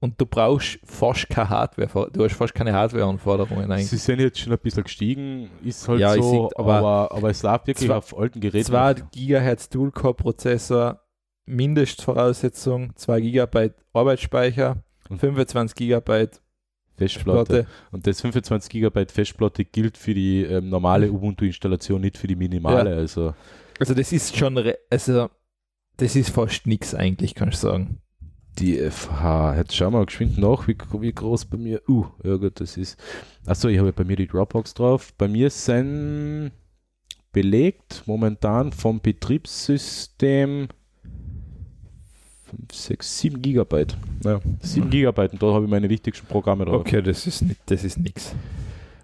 und 0.00 0.20
du 0.20 0.26
brauchst 0.26 0.78
fast 0.84 1.28
keine 1.28 1.48
Hardware, 1.50 2.10
du 2.12 2.24
hast 2.24 2.34
fast 2.34 2.54
keine 2.54 2.72
Hardware-Anforderungen 2.72 3.70
eigentlich. 3.70 3.88
Sie 3.88 3.96
sind 3.96 4.20
jetzt 4.20 4.38
schon 4.38 4.52
ein 4.52 4.58
bisschen 4.58 4.84
gestiegen, 4.84 5.50
ist 5.64 5.86
halt 5.88 6.00
Ja, 6.00 6.14
so, 6.14 6.22
sehe, 6.22 6.48
aber- 6.56 6.74
aber, 6.76 7.12
aber, 7.12 7.30
es 7.30 7.42
lag 7.42 7.66
wirklich 7.66 7.88
Zwei- 7.88 7.96
auf 7.96 8.16
alten 8.16 8.40
Geräten. 8.40 8.66
2 8.66 8.94
GHz 9.14 9.68
Dual-Core-Prozessor, 9.70 11.00
Mindestvoraussetzung, 11.46 12.94
2 12.96 13.20
GB 13.20 13.70
Arbeitsspeicher, 13.92 14.82
Und 15.08 15.18
25 15.18 15.74
GB 15.74 16.28
Festplatte. 16.96 17.64
Platte. 17.64 17.66
Und 17.92 18.06
das 18.06 18.20
25 18.20 18.70
GB 18.70 19.06
Festplatte 19.12 19.64
gilt 19.64 19.96
für 19.96 20.14
die 20.14 20.42
ähm, 20.42 20.68
normale 20.68 21.10
Ubuntu-Installation, 21.12 22.00
nicht 22.00 22.18
für 22.18 22.26
die 22.26 22.36
minimale. 22.36 22.96
Also 22.96 23.34
Also 23.78 23.94
das 23.94 24.12
ist 24.12 24.36
schon, 24.36 24.58
also 24.90 25.28
das 25.98 26.16
ist 26.16 26.30
fast 26.30 26.66
nichts 26.66 26.94
eigentlich, 26.94 27.34
kann 27.34 27.50
ich 27.50 27.56
sagen. 27.56 28.00
die 28.58 28.78
FH, 28.78 29.56
jetzt 29.58 29.76
schauen 29.76 29.92
wir 29.92 29.98
mal 29.98 30.06
geschwind 30.06 30.38
nach, 30.38 30.66
wie, 30.66 30.76
wie 31.00 31.12
groß 31.12 31.44
bei 31.44 31.58
mir. 31.58 31.82
Uh, 31.88 32.06
ja 32.24 32.36
gut, 32.36 32.58
das 32.60 32.76
ist. 32.78 32.98
Achso, 33.44 33.68
ich 33.68 33.78
habe 33.78 33.92
bei 33.92 34.04
mir 34.04 34.16
die 34.16 34.26
Dropbox 34.26 34.72
drauf. 34.74 35.12
Bei 35.18 35.28
mir 35.28 35.50
sind 35.50 36.52
belegt 37.32 38.02
momentan 38.06 38.72
vom 38.72 39.00
Betriebssystem 39.00 40.68
5, 42.70 42.72
6, 42.74 43.18
7 43.18 43.42
Gigabyte. 43.42 43.96
Ja, 44.24 44.40
7 44.60 44.86
Mhm. 44.86 44.90
Gigabyte 44.90 45.32
und 45.34 45.42
da 45.42 45.52
habe 45.52 45.64
ich 45.64 45.70
meine 45.70 45.88
wichtigsten 45.88 46.26
Programme 46.26 46.64
drauf. 46.64 46.80
Okay, 46.80 47.02
das 47.02 47.26
ist 47.26 47.42
nicht, 47.42 47.60
das 47.66 47.84
ist 47.84 47.98
nichts. 47.98 48.34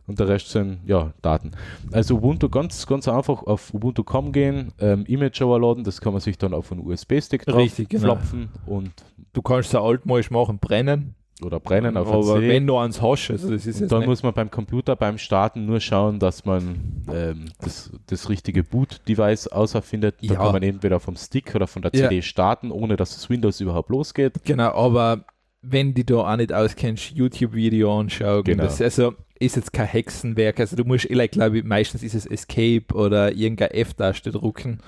Und 0.06 0.18
der 0.18 0.28
Rest 0.28 0.48
sind 0.50 0.80
ja 0.84 1.12
Daten. 1.22 1.52
Also 1.92 2.16
Ubuntu 2.16 2.48
ganz, 2.48 2.86
ganz 2.86 3.06
einfach 3.06 3.44
auf 3.44 3.72
Ubuntu.com 3.72 4.32
gehen, 4.32 4.72
ähm, 4.80 5.04
Image 5.06 5.40
overladen, 5.40 5.84
das 5.84 6.00
kann 6.00 6.12
man 6.12 6.20
sich 6.20 6.36
dann 6.36 6.54
auf 6.54 6.72
einen 6.72 6.84
USB-Stick 6.84 7.44
drauf 7.46 7.56
Richtig, 7.58 7.88
genau. 7.90 8.16
flopfen 8.16 8.48
und 8.66 8.90
Du 9.34 9.40
kannst 9.40 9.70
so 9.70 9.80
altmodisch 9.80 10.30
machen, 10.30 10.58
brennen, 10.58 11.14
oder 11.44 11.58
brennen 11.60 11.96
auf 11.96 12.08
aber 12.08 12.34
CD. 12.36 12.48
wenn 12.48 12.66
du 12.66 12.76
eins 12.76 13.00
hast, 13.02 13.30
also 13.30 13.50
das 13.50 13.66
ist 13.66 13.80
dann 13.90 14.00
nicht, 14.00 14.08
muss 14.08 14.22
man 14.22 14.32
beim 14.32 14.50
Computer 14.50 14.94
beim 14.96 15.18
Starten 15.18 15.66
nur 15.66 15.80
schauen, 15.80 16.18
dass 16.18 16.44
man 16.44 17.04
ähm, 17.12 17.46
das, 17.60 17.90
das 18.06 18.28
richtige 18.28 18.62
Boot-Device 18.62 19.48
auserfindet. 19.48 20.16
Da 20.22 20.34
Ja. 20.34 20.40
kann 20.40 20.52
man 20.52 20.62
entweder 20.62 21.00
vom 21.00 21.16
Stick 21.16 21.54
oder 21.54 21.66
von 21.66 21.82
der 21.82 21.90
Ja. 21.94 22.08
CD 22.08 22.22
starten, 22.22 22.70
ohne 22.70 22.96
dass 22.96 23.14
das 23.14 23.28
Windows 23.30 23.60
überhaupt 23.60 23.90
losgeht. 23.90 24.34
genau, 24.44 24.72
aber 24.72 25.24
wenn 25.62 25.94
die 25.94 26.04
da 26.04 26.16
auch 26.16 26.36
nicht 26.36 26.52
auskennst, 26.52 27.12
YouTube-Video 27.12 27.98
anschauen, 28.00 28.44
Genau. 28.44 28.64
das 28.64 28.80
also 28.80 29.14
ist 29.38 29.56
jetzt 29.56 29.72
kein 29.72 29.86
Hexenwerk, 29.86 30.60
also 30.60 30.76
du 30.76 30.84
musst, 30.84 31.06
ich 31.06 31.30
glaube, 31.30 31.58
ich, 31.58 31.64
meistens 31.64 32.02
ist 32.02 32.14
es 32.14 32.26
Escape 32.26 32.84
oder 32.94 33.32
irgendeine 33.32 33.72
F-Taste 33.74 34.30
drucken 34.30 34.78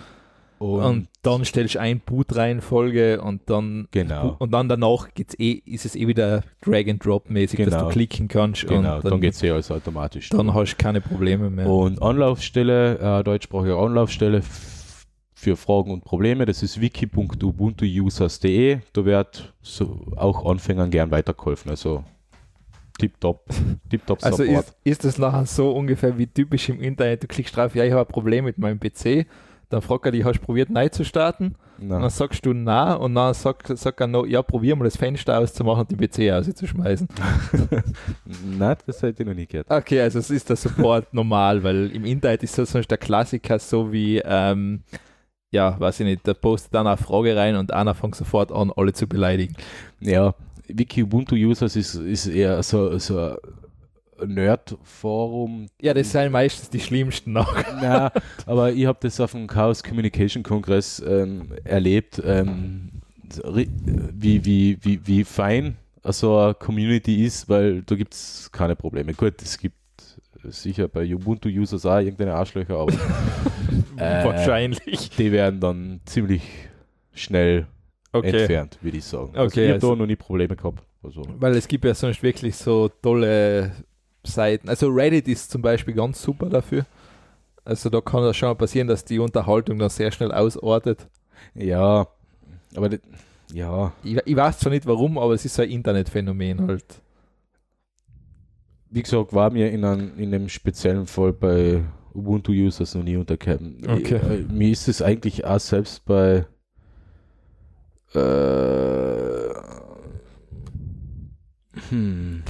Und, 0.58 0.82
und, 0.82 1.08
dann 1.22 1.44
stellst 1.44 1.74
du 1.74 1.80
ein 1.80 2.00
Boot-Reihenfolge 2.00 3.20
und 3.20 3.42
dann 3.50 3.88
genau, 3.90 4.36
und 4.38 4.52
dann 4.52 4.68
danach 4.68 5.12
geht's 5.14 5.34
eh, 5.38 5.52
ist 5.64 5.84
es 5.84 5.96
eh 5.96 6.06
wieder 6.06 6.42
Drag-and-Drop-mäßig, 6.62 7.58
dass 7.58 7.74
Genau. 7.74 7.84
du 7.86 7.90
klicken 7.90 8.28
kannst 8.28 8.62
genau, 8.66 8.76
und 8.76 8.84
dann, 8.84 9.00
dann, 9.02 9.20
geht 9.20 9.34
es 9.34 9.42
eh 9.42 9.50
alles 9.50 9.70
automatisch. 9.70 10.28
dann 10.30 10.54
hast 10.54 10.72
du 10.72 10.76
keine 10.76 11.00
Probleme 11.00 11.50
mehr. 11.50 11.66
Und 11.66 12.00
Anlaufstelle, 12.00 12.98
äh, 12.98 13.24
deutschsprachige 13.24 13.76
Anlaufstelle 13.76 14.42
für 15.34 15.56
Fragen 15.56 15.90
und 15.90 16.04
Probleme, 16.04 16.46
das 16.46 16.62
ist 16.62 16.80
wiki.ubuntuusers.de. 16.80 18.78
Da 18.92 19.04
wird 19.04 19.52
so 19.60 20.06
auch 20.16 20.48
Anfängern 20.50 20.90
gern 20.90 21.10
weitergeholfen. 21.10 21.70
Also 21.70 22.04
tipptopp, 22.98 23.44
tipptopp 23.90 24.24
Also 24.24 24.44
Support. 24.44 24.66
ist, 24.66 24.76
ist 24.84 25.04
das 25.04 25.18
nachher 25.18 25.46
so 25.46 25.72
ungefähr 25.72 26.16
wie 26.16 26.26
typisch 26.26 26.68
im 26.68 26.80
Internet, 26.80 27.22
du 27.22 27.26
klickst 27.26 27.56
drauf, 27.56 27.74
ja, 27.74 27.84
ich 27.84 27.92
habe 27.92 28.02
ein 28.02 28.12
Problem 28.12 28.44
mit 28.44 28.58
meinem 28.58 28.78
PC, 28.78 29.26
dann 29.74 29.82
fragt 29.82 30.06
er 30.06 30.12
dich, 30.12 30.24
hast 30.24 30.40
du 30.40 30.44
probiert 30.44 30.70
neu 30.70 30.88
zu 30.88 31.04
starten? 31.04 31.56
Und 31.78 31.88
Nein. 31.88 32.02
dann 32.02 32.10
sagst 32.10 32.46
du 32.46 32.52
na 32.52 32.94
und 32.94 33.14
dann 33.14 33.34
sagt, 33.34 33.76
sagt 33.76 34.00
er 34.00 34.06
noch, 34.06 34.24
ja, 34.24 34.42
probier 34.42 34.76
mal 34.76 34.84
das 34.84 34.96
Fenster 34.96 35.38
auszumachen 35.38 35.80
und 35.80 35.90
den 35.90 35.98
PC 35.98 36.32
auszuschmeißen. 36.32 37.08
Nein, 38.58 38.76
das 38.86 39.02
hätte 39.02 39.22
ich 39.22 39.28
noch 39.28 39.34
nie 39.34 39.46
gehört. 39.46 39.70
Okay, 39.70 40.00
also 40.00 40.20
es 40.20 40.30
ist 40.30 40.48
der 40.48 40.56
Support 40.56 41.12
normal, 41.12 41.62
weil 41.64 41.90
im 41.90 42.04
Internet 42.04 42.44
ist 42.44 42.56
das 42.56 42.70
sonst 42.70 42.90
der 42.90 42.98
Klassiker 42.98 43.58
so 43.58 43.92
wie, 43.92 44.18
ähm, 44.24 44.82
ja, 45.50 45.78
weiß 45.78 46.00
ich 46.00 46.06
nicht, 46.06 46.26
da 46.26 46.34
postet 46.34 46.74
dann 46.74 46.86
eine 46.86 46.96
Frage 46.96 47.36
rein 47.36 47.56
und 47.56 47.72
einer 47.72 47.94
fängt 47.94 48.14
sofort 48.14 48.52
an, 48.52 48.72
alle 48.76 48.92
zu 48.92 49.08
beleidigen. 49.08 49.56
Ja, 50.00 50.34
Wiki 50.68 51.02
Ubuntu 51.02 51.34
Users 51.34 51.76
ist, 51.76 51.96
ist 51.96 52.26
eher 52.26 52.62
so, 52.62 52.98
so 52.98 53.36
Nerd-Forum. 54.24 55.66
Ja, 55.80 55.94
das 55.94 56.12
sind 56.12 56.32
meistens 56.32 56.70
die 56.70 56.80
schlimmsten 56.80 57.32
noch. 57.32 57.54
Na, 57.80 58.12
aber 58.46 58.72
ich 58.72 58.86
habe 58.86 58.98
das 59.02 59.20
auf 59.20 59.32
dem 59.32 59.46
Chaos 59.46 59.82
Communication 59.82 60.42
Kongress 60.42 61.02
ähm, 61.06 61.48
erlebt, 61.64 62.22
ähm, 62.24 62.90
wie, 64.12 64.44
wie, 64.44 64.78
wie, 64.82 65.00
wie 65.06 65.24
fein 65.24 65.76
so 66.04 66.38
eine 66.38 66.54
Community 66.54 67.24
ist, 67.24 67.48
weil 67.48 67.82
da 67.82 67.94
gibt 67.94 68.14
es 68.14 68.50
keine 68.52 68.76
Probleme. 68.76 69.14
Gut, 69.14 69.40
es 69.42 69.56
gibt 69.56 69.76
sicher 70.44 70.88
bei 70.88 71.12
Ubuntu-Users 71.14 71.86
auch 71.86 71.98
irgendeine 71.98 72.34
Arschlöcher, 72.34 72.76
aber 72.78 72.92
äh, 73.96 74.24
Wahrscheinlich. 74.24 75.10
die 75.16 75.32
werden 75.32 75.60
dann 75.60 76.00
ziemlich 76.04 76.42
schnell 77.14 77.66
Okay. 78.12 78.30
entfernt, 78.40 78.78
würde 78.80 78.98
ich 78.98 79.04
sagen. 79.04 79.30
also 79.34 79.46
Okay, 79.46 79.62
ich 79.62 79.68
habe 79.70 79.74
also- 79.74 79.90
da 79.90 79.96
noch 79.96 80.06
nie 80.06 80.14
Probleme 80.16 80.54
gehabt. 80.54 80.84
Also, 81.02 81.22
Weil 81.38 81.56
es 81.56 81.66
gibt 81.68 81.84
ja 81.84 81.94
sonst 81.94 82.22
wirklich 82.22 82.54
so 82.56 82.88
tolle 82.88 83.72
Seiten. 84.26 84.68
Also 84.68 84.88
Reddit 84.88 85.28
ist 85.28 85.50
zum 85.50 85.62
Beispiel 85.62 85.94
ganz 85.94 86.22
super 86.22 86.48
dafür. 86.48 86.86
Also 87.64 87.88
da 87.90 88.00
kann 88.00 88.22
das 88.22 88.36
schon 88.36 88.48
mal 88.50 88.54
passieren, 88.54 88.88
dass 88.88 89.04
die 89.04 89.18
Unterhaltung 89.18 89.78
dann 89.78 89.88
sehr 89.90 90.10
schnell 90.10 90.32
ausartet. 90.32 91.06
ja, 91.54 92.06
aber 92.76 92.88
das, 92.88 93.00
ja, 93.52 93.92
Ich, 94.02 94.16
ich 94.24 94.36
weiß 94.36 94.58
zwar 94.58 94.72
nicht 94.72 94.86
warum, 94.86 95.16
aber 95.18 95.34
es 95.34 95.44
ist 95.44 95.54
so 95.54 95.62
ein 95.62 95.70
Internetphänomen 95.70 96.66
halt. 96.66 96.84
wie 98.90 99.02
gesagt, 99.02 99.32
war 99.32 99.50
mir 99.50 99.70
in, 99.70 99.84
einem, 99.84 100.18
in 100.18 100.34
einem 100.34 100.48
speziellen 100.48 101.06
Fall 101.06 101.32
bei 101.32 101.82
Ubuntu-Users 102.14 102.94
noch 102.94 103.02
nie 103.02 103.16
untergekommen. 103.16 103.82
Okay. 103.86 104.16
Äh, 104.16 104.52
mir 104.52 104.70
ist 104.70 104.88
es 104.88 105.02
eigentlich 105.02 105.44
auch 105.44 105.58
selbst 105.60 106.04
bei 106.04 106.46
äh, 108.14 109.54
hm, 111.90 112.42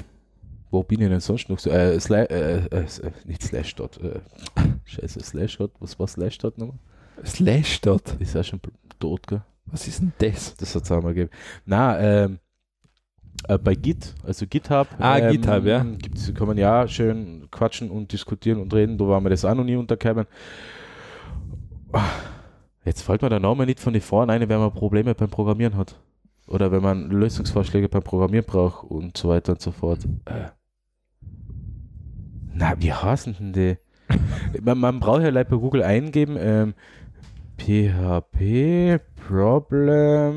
wo 0.75 0.83
bin 0.83 1.01
ich 1.01 1.09
denn 1.09 1.21
sonst 1.21 1.49
noch 1.49 1.59
so? 1.59 1.71
Äh, 1.71 1.99
Sla 2.01 2.25
äh, 2.25 2.67
äh, 2.67 2.81
äh, 2.81 2.87
nicht 3.25 3.43
Slashdot. 3.43 4.01
Äh, 4.03 4.21
scheiße, 4.85 5.21
Slashdot. 5.21 5.73
Was 5.81 5.99
war 5.99 6.07
Slashdot 6.07 6.59
nochmal? 6.59 6.79
Slashdot. 7.25 8.17
Ist 8.19 8.35
ja 8.35 8.43
schon 8.43 8.61
tot, 8.99 9.27
gell? 9.27 9.43
Was 9.67 9.89
ist 9.89 10.01
denn 10.01 10.13
das? 10.19 10.57
Das 10.57 10.75
hat 10.75 10.83
es 10.83 10.93
auch 10.93 11.03
mal 11.03 11.15
gegeben. 11.15 11.31
Na, 11.65 11.99
ähm, 11.99 12.39
äh, 13.49 13.57
bei 13.57 13.75
Git, 13.75 14.15
also 14.25 14.47
GitHub. 14.47 14.89
Ah, 14.99 15.19
ähm, 15.19 15.33
GitHub, 15.33 15.65
ja. 15.65 15.83
Gibt's, 15.83 16.33
kann 16.35 16.47
man 16.47 16.59
ja 16.59 16.87
schön 16.87 17.49
quatschen 17.51 17.91
und 17.91 18.13
diskutieren 18.13 18.61
und 18.61 18.75
reden. 18.75 18.99
Da 18.99 19.07
war 19.07 19.21
mir 19.21 19.31
das 19.31 19.45
auch 19.45 19.55
noch 19.55 19.65
nie 19.65 19.77
untergekommen. 19.77 20.27
Jetzt 22.85 23.03
fällt 23.03 23.23
mir 23.23 23.31
der 23.31 23.41
Name 23.41 23.65
nicht 23.65 23.81
von 23.81 23.93
den 23.93 24.03
ein, 24.03 24.49
wenn 24.49 24.59
man 24.59 24.73
Probleme 24.73 25.15
beim 25.15 25.31
Programmieren 25.31 25.77
hat. 25.77 25.99
Oder 26.47 26.71
wenn 26.71 26.83
man 26.83 27.11
Lösungsvorschläge 27.11 27.89
beim 27.89 28.03
Programmieren 28.03 28.45
braucht 28.45 28.85
und 28.85 29.17
so 29.17 29.29
weiter 29.31 29.53
und 29.53 29.63
so 29.63 29.71
fort. 29.71 30.01
Äh. 30.27 30.49
Na, 32.55 32.75
wie 32.79 32.93
heißen 32.93 33.37
denn 33.39 33.53
die? 33.53 33.77
man, 34.63 34.79
man 34.79 35.01
braucht 35.01 35.23
ja 35.23 35.31
leider 35.31 35.51
bei 35.51 35.57
Google 35.57 35.83
eingeben, 35.83 36.37
ähm, 36.39 36.75
PHP 37.59 39.01
Problem 39.29 40.35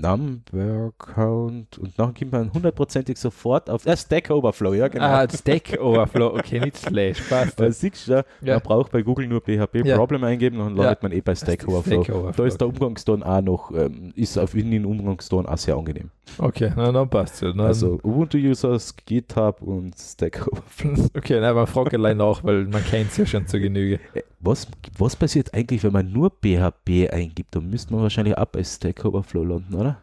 Number 0.00 0.92
Count 0.98 1.78
und 1.78 1.96
nachher 1.98 2.12
kommt 2.18 2.32
man 2.32 2.52
hundertprozentig 2.52 3.16
sofort 3.18 3.70
auf 3.70 3.86
äh, 3.86 3.96
Stack 3.96 4.30
Overflow, 4.30 4.74
ja 4.74 4.88
genau. 4.88 5.04
Ah, 5.04 5.26
Stack 5.28 5.78
Overflow. 5.80 6.34
Okay, 6.38 6.60
nicht 6.60 6.76
Slash. 6.76 7.20
Passt. 7.28 7.54
Weil 7.60 7.72
siehst 7.72 8.08
du, 8.08 8.12
ja, 8.12 8.24
man 8.54 8.60
braucht 8.60 8.92
bei 8.92 9.02
Google 9.02 9.26
nur 9.26 9.40
PHP 9.40 9.84
Ja. 9.84 9.96
Problem 9.96 10.22
eingeben 10.24 10.58
und 10.60 10.68
dann 10.68 10.76
Ja. 10.76 10.82
landet 10.84 11.02
man 11.02 11.12
eh 11.12 11.20
bei 11.20 11.34
Stack 11.34 11.62
Stack 11.62 11.68
Overflow. 11.68 12.00
Overflow, 12.00 12.32
Da 12.36 12.44
ist 12.46 12.60
der 12.60 12.68
Umgangston 12.68 13.22
auch 13.22 13.40
noch, 13.42 13.70
ähm, 13.74 14.12
ist 14.14 14.38
auf 14.38 14.54
in 14.54 14.70
den 14.70 14.84
Umgangston 14.84 15.46
auch 15.46 15.58
sehr 15.58 15.76
angenehm. 15.76 16.10
Okay, 16.38 16.72
na, 16.76 16.92
dann 16.92 17.08
passt 17.08 17.40
ja. 17.42 17.48
Dann, 17.48 17.60
Also 17.60 17.98
Ubuntu-Users, 18.02 18.94
GitHub 19.06 19.62
und 19.62 19.94
Stack 19.98 20.46
Overflow. 20.46 21.08
okay, 21.16 21.38
na, 21.40 21.52
man 21.54 21.66
fragt 21.66 21.94
allein 21.94 22.16
nach, 22.18 22.44
weil 22.44 22.64
man 22.64 22.84
kennt 22.84 23.10
es 23.10 23.16
ja 23.16 23.26
schon 23.26 23.46
zu 23.46 23.58
Genüge. 23.60 23.98
Äh, 24.14 24.22
Was, 24.40 24.68
was 24.98 25.16
passiert 25.16 25.54
eigentlich, 25.54 25.82
wenn 25.82 25.92
man 25.92 26.12
nur 26.12 26.30
PHP 26.30 26.85
eingibt? 26.88 27.54
Dann 27.54 27.68
müsste 27.68 27.92
man 27.92 28.02
wahrscheinlich 28.02 28.36
auch 28.38 28.46
bei 28.46 28.62
Stack 28.62 29.04
Overflow 29.04 29.44
landen, 29.44 29.74
oder? 29.74 30.00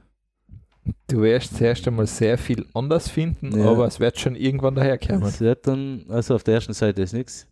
Du 1.08 1.22
wirst 1.22 1.56
zuerst 1.56 1.88
einmal 1.88 2.08
sehr 2.08 2.38
viel 2.38 2.66
anders 2.74 3.08
finden, 3.10 3.58
Ja. 3.58 3.72
aber 3.72 3.88
es 3.88 4.00
wird 4.02 4.20
schon 4.20 4.36
irgendwann 4.36 4.76
daherkommen. 4.76 5.22
Das 5.22 5.40
wird 5.40 5.66
dann, 5.66 6.04
also 6.10 6.36
auf 6.36 6.44
der 6.44 6.56
ersten 6.56 6.74
Seite 6.74 7.02
ist 7.02 7.14
nichts. 7.14 7.48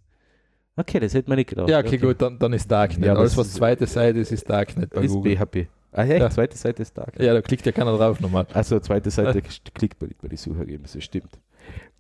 Okay, 0.76 1.00
das 1.00 1.14
hätte 1.14 1.30
man 1.30 1.38
nicht 1.38 1.50
gedacht. 1.50 1.70
Ja, 1.70 1.80
okay, 1.80 1.98
gut, 1.98 2.22
dann, 2.22 2.38
dann 2.40 2.52
ist 2.54 2.70
Darknet. 2.70 3.06
Ja, 3.06 3.14
Alles, 3.16 3.32
es 3.34 3.38
was 3.38 3.54
zweite 3.54 3.88
Seite 3.88 4.20
ist, 4.20 4.32
ist 4.32 4.50
Darknet 4.50 4.90
bei 4.90 5.04
Ist 5.04 5.12
Google. 5.14 5.38
PHP. 5.38 5.68
Ah 5.94 6.04
ja, 6.04 6.18
Ja. 6.18 6.30
zweite 6.30 6.58
Seite 6.58 6.82
ist 6.82 6.98
da. 6.98 7.08
Ja, 7.20 7.34
da 7.34 7.42
klickt 7.42 7.66
ja 7.66 7.72
keiner 7.72 7.96
drauf 7.98 8.20
nochmal. 8.22 8.48
Also 8.54 8.80
zweite 8.80 9.12
Seite 9.12 9.42
klickt 9.42 10.00
man 10.02 10.08
nicht 10.10 10.22
bei 10.22 10.28
die 10.30 10.38
Suchergebnisse, 10.38 11.02
stimmt. 11.02 11.32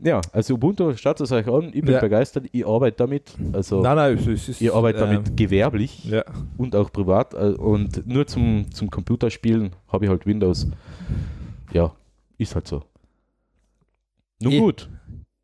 Ja, 0.04 0.20
also 0.32 0.56
Ubuntu, 0.56 0.96
schaut 0.96 1.22
es 1.22 1.32
euch 1.32 1.48
an, 1.48 1.66
ich 1.74 1.82
bin 1.84 1.94
Ja. 1.94 2.00
begeistert, 2.00 2.48
ich 2.52 2.66
arbeite 2.66 2.98
damit, 2.98 3.34
also 3.54 3.82
nein, 3.82 3.96
nein, 3.96 4.18
es 4.18 4.48
ist, 4.50 4.60
ich 4.62 4.74
arbeite 4.74 5.00
damit 5.00 5.28
ähm, 5.30 5.36
gewerblich 5.36 6.06
ja. 6.06 6.24
und 6.58 6.76
auch 6.76 6.92
privat 6.92 7.34
äh, 7.36 7.54
und 7.56 8.08
nur 8.08 8.26
zum, 8.26 8.72
zum 8.72 8.90
Computerspielen 8.90 9.76
habe 9.90 10.06
ich 10.06 10.10
halt 10.10 10.26
Windows. 10.26 10.68
Ja, 11.72 11.96
ist 12.40 12.56
halt 12.56 12.68
so. 12.68 12.84
Nun 14.42 14.54
Eh. 14.54 14.60
gut, 14.60 14.90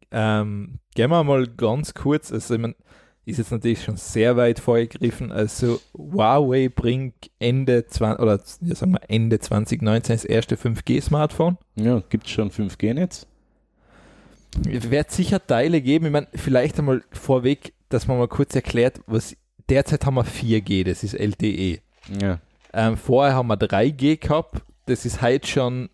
Ähm, 0.10 0.80
gehen 0.96 1.10
wir 1.12 1.24
mal 1.24 1.46
ganz 1.48 1.94
kurz, 1.94 2.32
also 2.32 2.56
ich 2.56 2.60
mein, 2.62 2.74
ist 3.26 3.38
jetzt 3.40 3.52
natürlich 3.52 3.84
schon 3.84 3.98
sehr 3.98 4.38
weit 4.38 4.60
vorgegriffen, 4.60 5.32
also 5.34 5.80
Huawei 5.96 6.70
bringt 6.70 7.30
Ende 7.40 7.86
20, 7.86 8.20
oder 8.22 8.40
ja, 8.62 8.74
sagen 8.76 8.94
wir 8.94 9.02
Ende 9.10 9.38
2019 9.40 10.16
das 10.16 10.24
erste 10.26 10.56
5G-Smartphone. 10.56 11.58
ja, 11.76 12.02
gibt 12.10 12.26
es 12.26 12.32
schon 12.32 12.50
5G-Netz? 12.50 13.28
Es 14.72 14.90
wird 14.90 15.12
sicher 15.12 15.46
Teile 15.46 15.82
geben, 15.82 16.06
ich 16.08 16.12
meine, 16.12 16.28
vielleicht 16.34 16.78
einmal 16.80 17.04
vorweg, 17.12 17.74
dass 17.90 18.08
man 18.08 18.18
mal 18.18 18.28
kurz 18.28 18.56
erklärt, 18.56 19.02
was 19.06 19.36
derzeit 19.70 20.06
haben 20.06 20.16
wir 20.16 20.26
4G, 20.26 20.84
das 20.86 21.04
ist 21.04 21.14
LTE. 21.14 21.80
Ja, 22.22 22.40
Ähm, 22.74 22.98
vorher 22.98 23.36
haben 23.36 23.48
wir 23.48 23.58
3G 23.58 24.18
gehabt, 24.18 24.62
das 24.86 25.06
ist 25.06 25.22
heute 25.22 25.48
schon, 25.48 25.90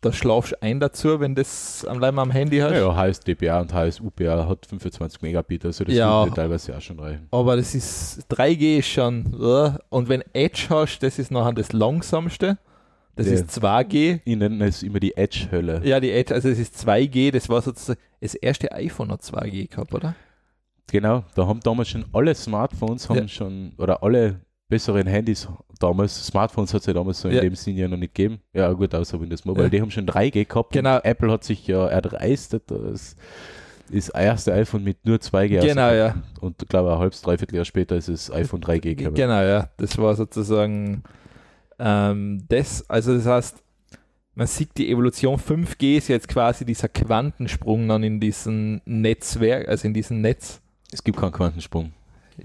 da 0.00 0.12
schlafst 0.12 0.52
du 0.52 0.62
ein 0.62 0.78
dazu, 0.80 1.18
wenn 1.20 1.34
das 1.34 1.84
am 1.84 1.98
Leim 1.98 2.18
am 2.18 2.30
Handy 2.30 2.58
hast. 2.58 2.72
ja, 2.72 2.78
ja 2.80 2.94
heißt 2.96 3.26
DPA 3.26 3.60
und 3.60 3.72
heißt 3.72 4.00
UPA 4.00 4.48
hat 4.48 4.66
25 4.66 5.22
Megabit, 5.22 5.64
also 5.64 5.84
das 5.84 5.94
Ja. 5.94 6.24
würde 6.24 6.36
teilweise 6.36 6.76
auch 6.76 6.80
schon 6.80 6.98
reichen. 7.00 7.26
Aber 7.30 7.56
das 7.56 7.74
ist 7.74 8.26
3G 8.30 8.78
ist 8.78 8.88
schon 8.88 9.26
äh, 9.40 9.72
und 9.88 10.08
wenn 10.08 10.22
Edge 10.34 10.66
hast, 10.70 11.00
das 11.00 11.18
ist 11.18 11.30
nachher 11.30 11.52
das 11.52 11.72
langsamste. 11.72 12.58
Das 13.18 13.26
Ja. 13.26 13.32
ist 13.34 13.50
2G. 13.50 14.20
Ich 14.24 14.36
nenne 14.36 14.64
es 14.66 14.82
immer 14.82 15.00
die 15.00 15.16
Edge-Hölle. 15.16 15.82
Ja, 15.84 15.98
die 16.00 16.10
Edge, 16.12 16.32
also 16.34 16.48
das 16.48 16.58
ist 16.58 16.76
2G, 16.76 17.30
das 17.32 17.48
war 17.48 17.60
sozusagen 17.60 17.98
das 18.20 18.34
erste 18.34 18.72
iPhone 18.72 19.10
hat 19.10 19.22
2G 19.22 19.68
gehabt, 19.68 19.92
oder? 19.92 20.14
Genau, 20.90 21.24
da 21.34 21.46
haben 21.46 21.60
damals 21.60 21.88
schon 21.90 22.04
alle 22.12 22.34
Smartphones 22.34 23.08
haben 23.08 23.18
Ja. 23.18 23.28
schon, 23.28 23.72
oder 23.76 24.02
alle 24.02 24.40
besseren 24.68 25.06
Handys 25.06 25.46
damals, 25.80 26.26
Smartphones 26.26 26.72
hat 26.72 26.80
es 26.80 26.86
ja 26.86 26.92
damals 26.92 27.20
so 27.20 27.28
in 27.28 27.34
Ja. 27.34 27.40
dem 27.42 27.54
Sinn 27.54 27.76
ja 27.76 27.88
noch 27.88 27.96
nicht 27.96 28.14
gegeben. 28.14 28.40
Ja, 28.52 28.72
gut, 28.72 28.94
außer 28.94 29.20
Windows 29.20 29.44
Mobile, 29.44 29.64
Ja. 29.64 29.70
die 29.70 29.80
haben 29.80 29.90
schon 29.90 30.06
3G 30.06 30.44
gehabt. 30.44 30.72
Genau. 30.72 30.96
Und 30.96 31.04
Apple 31.04 31.30
hat 31.30 31.44
sich 31.44 31.66
ja 31.66 31.86
erdreistet, 31.88 32.64
das, 32.70 33.16
das 33.92 34.08
erste 34.10 34.52
iPhone 34.54 34.84
mit 34.84 35.04
nur 35.04 35.16
2G 35.20 35.60
Genau, 35.60 35.92
ja. 35.92 36.14
Und 36.40 36.62
ich 36.62 36.68
glaube, 36.68 36.92
ein 36.92 36.98
halbes, 36.98 37.20
dreiviertel 37.22 37.56
Jahr 37.56 37.64
später 37.64 37.96
ist 37.96 38.08
es 38.08 38.30
iPhone 38.30 38.60
3G 38.60 38.94
gekommen. 38.94 39.14
Genau, 39.14 39.42
ja. 39.42 39.68
Das 39.76 39.96
war 39.98 40.14
sozusagen 40.14 41.02
ähm, 41.78 42.44
das, 42.48 42.88
also 42.88 43.14
das 43.14 43.26
heißt, 43.26 43.62
man 44.34 44.46
sieht 44.46 44.70
die 44.76 44.90
Evolution 44.90 45.36
5G 45.38 45.96
ist 45.98 46.08
jetzt 46.08 46.28
quasi 46.28 46.64
dieser 46.64 46.88
Quantensprung 46.88 47.88
dann 47.88 48.02
in 48.04 48.20
diesen 48.20 48.80
Netzwerk, 48.84 49.68
also 49.68 49.88
in 49.88 49.94
diesem 49.94 50.20
Netz. 50.20 50.60
Es 50.92 51.02
gibt 51.02 51.18
keinen 51.18 51.32
Quantensprung. 51.32 51.92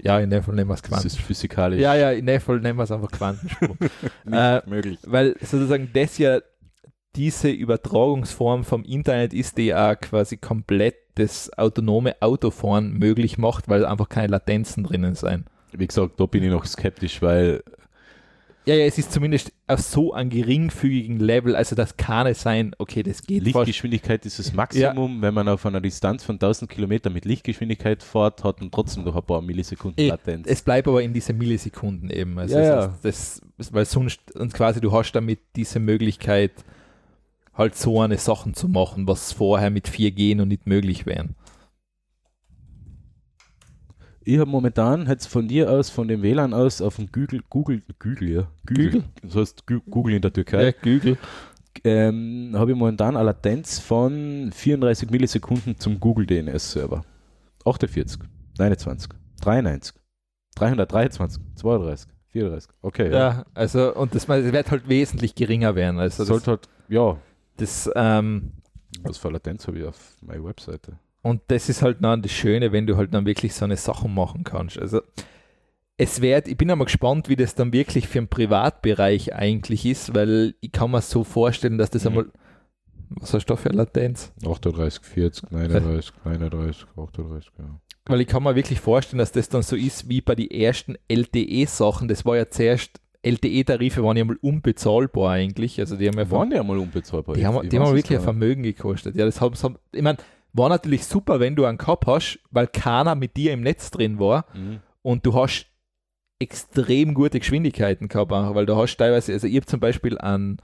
Ja, 0.02 0.18
in 0.18 0.28
dem 0.28 0.42
Fall 0.42 0.56
nennen 0.56 0.68
wir 0.68 0.74
es 0.74 0.82
Das 0.82 0.90
Quanten. 0.90 1.06
ist 1.06 1.20
physikalisch 1.20 1.80
Ja, 1.80 1.94
ja, 1.94 2.10
in 2.10 2.26
dem 2.26 2.40
Fall 2.40 2.58
nennen 2.58 2.76
wir 2.76 2.82
es 2.82 2.90
einfach 2.90 3.12
Quantensprung. 3.12 3.76
nicht 4.24 4.34
Äh, 4.34 4.60
möglich. 4.66 4.98
weil 5.06 5.36
sozusagen 5.40 5.88
das 5.92 6.18
ja 6.18 6.40
diese 7.14 7.48
Übertragungsform 7.50 8.64
vom 8.64 8.82
Internet 8.82 9.32
ist, 9.32 9.56
die 9.56 9.66
ja 9.66 9.94
quasi 9.94 10.36
komplett 10.36 10.96
das 11.14 11.56
autonome 11.56 12.16
Autofahren 12.20 12.92
möglich 12.98 13.38
macht, 13.38 13.68
weil 13.68 13.86
einfach 13.86 14.08
keine 14.08 14.28
Latenzen 14.32 14.82
drinnen 14.82 15.14
sein. 15.14 15.44
Wie 15.72 15.86
gesagt, 15.86 16.18
da 16.18 16.26
bin 16.26 16.42
ich 16.42 16.50
noch 16.50 16.66
skeptisch, 16.66 17.22
weil 17.22 17.62
Ja, 18.66 18.74
ja, 18.74 18.86
es 18.86 18.96
ist 18.96 19.12
zumindest 19.12 19.52
auf 19.66 19.80
so 19.80 20.14
einem 20.14 20.30
geringfügigen 20.30 21.18
Level, 21.20 21.54
also 21.54 21.76
das 21.76 21.98
kann 21.98 22.26
es 22.26 22.40
sein, 22.40 22.74
okay, 22.78 23.02
das 23.02 23.22
geht 23.22 23.42
fast. 23.42 23.54
Lichtgeschwindigkeit 23.54 24.24
ist 24.24 24.38
das 24.38 24.54
Maximum. 24.54 25.20
Wenn 25.20 25.34
man 25.34 25.48
auf 25.48 25.66
einer 25.66 25.82
Distanz 25.82 26.24
von 26.24 26.36
1000 26.36 26.70
Kilometern 26.70 27.12
mit 27.12 27.26
Lichtgeschwindigkeit 27.26 28.02
fährt, 28.02 28.42
hat 28.42 28.60
man 28.60 28.70
trotzdem 28.70 29.04
noch 29.04 29.16
ein 29.16 29.22
paar 29.22 29.42
Millisekunden 29.42 30.02
Eh, 30.02 30.08
Latenz. 30.08 30.46
Es 30.48 30.62
bleibt 30.62 30.88
aber 30.88 31.02
in 31.02 31.12
diese 31.12 31.34
Millisekunden 31.34 32.08
eben. 32.08 32.38
Also 32.38 32.56
Ja, 32.56 32.64
ja. 32.64 32.98
Das, 33.02 33.42
das, 33.58 33.72
weil 33.72 33.84
sonst, 33.84 34.34
und 34.34 34.54
quasi 34.54 34.80
du 34.80 34.92
hast 34.92 35.12
damit 35.12 35.40
diese 35.56 35.78
Möglichkeit, 35.78 36.52
halt 37.52 37.76
so 37.76 38.00
eine 38.00 38.16
Sachen 38.16 38.54
zu 38.54 38.68
machen, 38.68 39.06
was 39.06 39.32
vorher 39.32 39.70
mit 39.70 39.88
4G 39.88 40.36
noch 40.36 40.46
nicht 40.46 40.66
möglich 40.66 41.04
wären. 41.06 41.36
Ich 44.24 44.38
habe 44.38 44.50
momentan 44.50 45.06
jetzt 45.06 45.26
von 45.26 45.46
dir 45.48 45.70
aus, 45.70 45.90
von 45.90 46.08
dem 46.08 46.22
WLAN 46.22 46.54
aus, 46.54 46.80
auf 46.80 46.96
dem 46.96 47.10
Google, 47.12 47.42
Google, 47.50 47.82
Google, 47.98 48.28
ja, 48.30 48.48
Google? 48.66 49.04
das 49.22 49.36
heißt 49.36 49.64
Google 49.66 50.14
in 50.14 50.22
der 50.22 50.32
Türkei, 50.32 50.64
Ja, 50.66 50.72
Google. 50.72 51.18
ähm, 51.84 52.52
habe 52.54 52.70
ich 52.72 52.76
momentan 52.76 53.16
eine 53.16 53.26
Latenz 53.26 53.78
von 53.80 54.50
34 54.52 55.10
Millisekunden 55.10 55.78
zum 55.78 56.00
Google 56.00 56.24
DNS-Server. 56.26 57.04
48, 57.66 58.20
29, 58.58 59.10
93, 59.42 59.94
323, 60.56 61.42
32, 61.56 62.08
34, 62.30 62.70
okay. 62.82 63.12
Ja, 63.12 63.44
also, 63.54 63.94
und 63.94 64.14
das, 64.14 64.28
es 64.28 64.52
wird 64.52 64.70
halt 64.70 64.88
wesentlich 64.88 65.34
geringer 65.34 65.74
werden. 65.74 65.98
Also 65.98 66.08
Das 66.08 66.16
das, 66.16 66.28
sollte 66.28 66.50
halt, 66.52 66.68
ja, 66.88 67.16
das, 67.56 67.90
ähm, 67.94 68.52
was 69.02 69.18
für 69.18 69.30
Latenz 69.30 69.66
habe 69.66 69.78
ich 69.80 69.84
auf 69.84 70.16
meiner 70.22 70.44
Webseite? 70.44 70.98
Und 71.24 71.40
das 71.46 71.70
ist 71.70 71.80
halt 71.80 72.04
dann 72.04 72.20
das 72.20 72.32
Schöne, 72.32 72.70
wenn 72.70 72.86
du 72.86 72.98
halt 72.98 73.14
dann 73.14 73.24
wirklich 73.24 73.54
so 73.54 73.64
eine 73.64 73.78
Sachen 73.78 74.12
machen 74.14 74.44
kannst. 74.44 74.78
Also 74.78 75.00
es 75.96 76.20
wird, 76.20 76.48
ich 76.48 76.56
bin 76.58 76.70
einmal 76.70 76.84
gespannt, 76.84 77.30
wie 77.30 77.36
das 77.36 77.54
dann 77.54 77.72
wirklich 77.72 78.08
für 78.08 78.18
den 78.18 78.28
Privatbereich 78.28 79.34
eigentlich 79.34 79.86
ist, 79.86 80.14
weil 80.14 80.54
ich 80.60 80.70
kann 80.70 80.90
mir 80.90 81.00
so 81.00 81.24
vorstellen, 81.24 81.78
dass 81.78 81.88
das 81.88 82.02
Mhm. 82.04 82.08
einmal, 82.08 82.26
was 83.08 83.32
hast 83.32 83.46
du 83.46 83.56
für 83.56 83.70
Latenz? 83.70 84.32
38, 84.46 85.02
40, 85.02 85.50
39, 85.50 86.12
39, 86.24 86.86
38, 86.96 87.50
ja. 87.58 87.80
Weil 88.06 88.20
ich 88.20 88.26
kann 88.26 88.42
mir 88.42 88.54
wirklich 88.54 88.80
vorstellen, 88.80 89.18
dass 89.18 89.32
das 89.32 89.48
dann 89.48 89.62
so 89.62 89.76
ist 89.76 90.08
wie 90.10 90.20
bei 90.20 90.34
den 90.34 90.50
ersten 90.50 90.96
LTE-Sachen. 91.08 92.06
Das 92.06 92.26
war 92.26 92.36
ja 92.36 92.50
zuerst, 92.50 93.00
LTE-Tarife 93.22 94.02
waren 94.04 94.18
ja 94.18 94.24
mal 94.26 94.36
unbezahlbar 94.42 95.30
eigentlich. 95.32 95.80
Also 95.80 95.96
die 95.96 96.06
haben 96.08 96.18
ja 96.18 96.30
Waren 96.30 96.50
die 96.50 96.58
einmal 96.58 96.76
unbezahlbar? 96.76 97.34
Die 97.34 97.46
haben, 97.46 97.66
die 97.66 97.78
haben 97.78 97.94
wirklich 97.94 98.18
ein. 98.18 98.24
Vermögen 98.24 98.62
gekostet. 98.62 99.16
Ja, 99.16 99.24
das 99.24 99.40
haben, 99.40 99.54
haben, 99.62 99.78
ich 99.92 100.02
meine, 100.02 100.18
war 100.54 100.68
natürlich 100.70 101.04
super, 101.04 101.38
wenn 101.40 101.56
du 101.56 101.64
einen 101.66 101.76
gehabt 101.78 102.06
hast, 102.06 102.38
weil 102.50 102.66
keiner 102.68 103.14
mit 103.14 103.36
dir 103.36 103.52
im 103.52 103.60
Netz 103.60 103.90
drin 103.90 104.18
war 104.18 104.46
Mhm. 104.54 104.80
und 105.02 105.26
du 105.26 105.34
hast 105.34 105.66
extrem 106.38 107.14
gute 107.14 107.38
Geschwindigkeiten 107.38 108.08
gehabt, 108.08 108.32
einfach, 108.32 108.54
weil 108.54 108.66
du 108.66 108.76
hast 108.76 108.96
teilweise, 108.96 109.32
also 109.32 109.46
ich 109.46 109.56
habe 109.56 109.66
zum 109.66 109.80
Beispiel 109.80 110.18
an, 110.18 110.58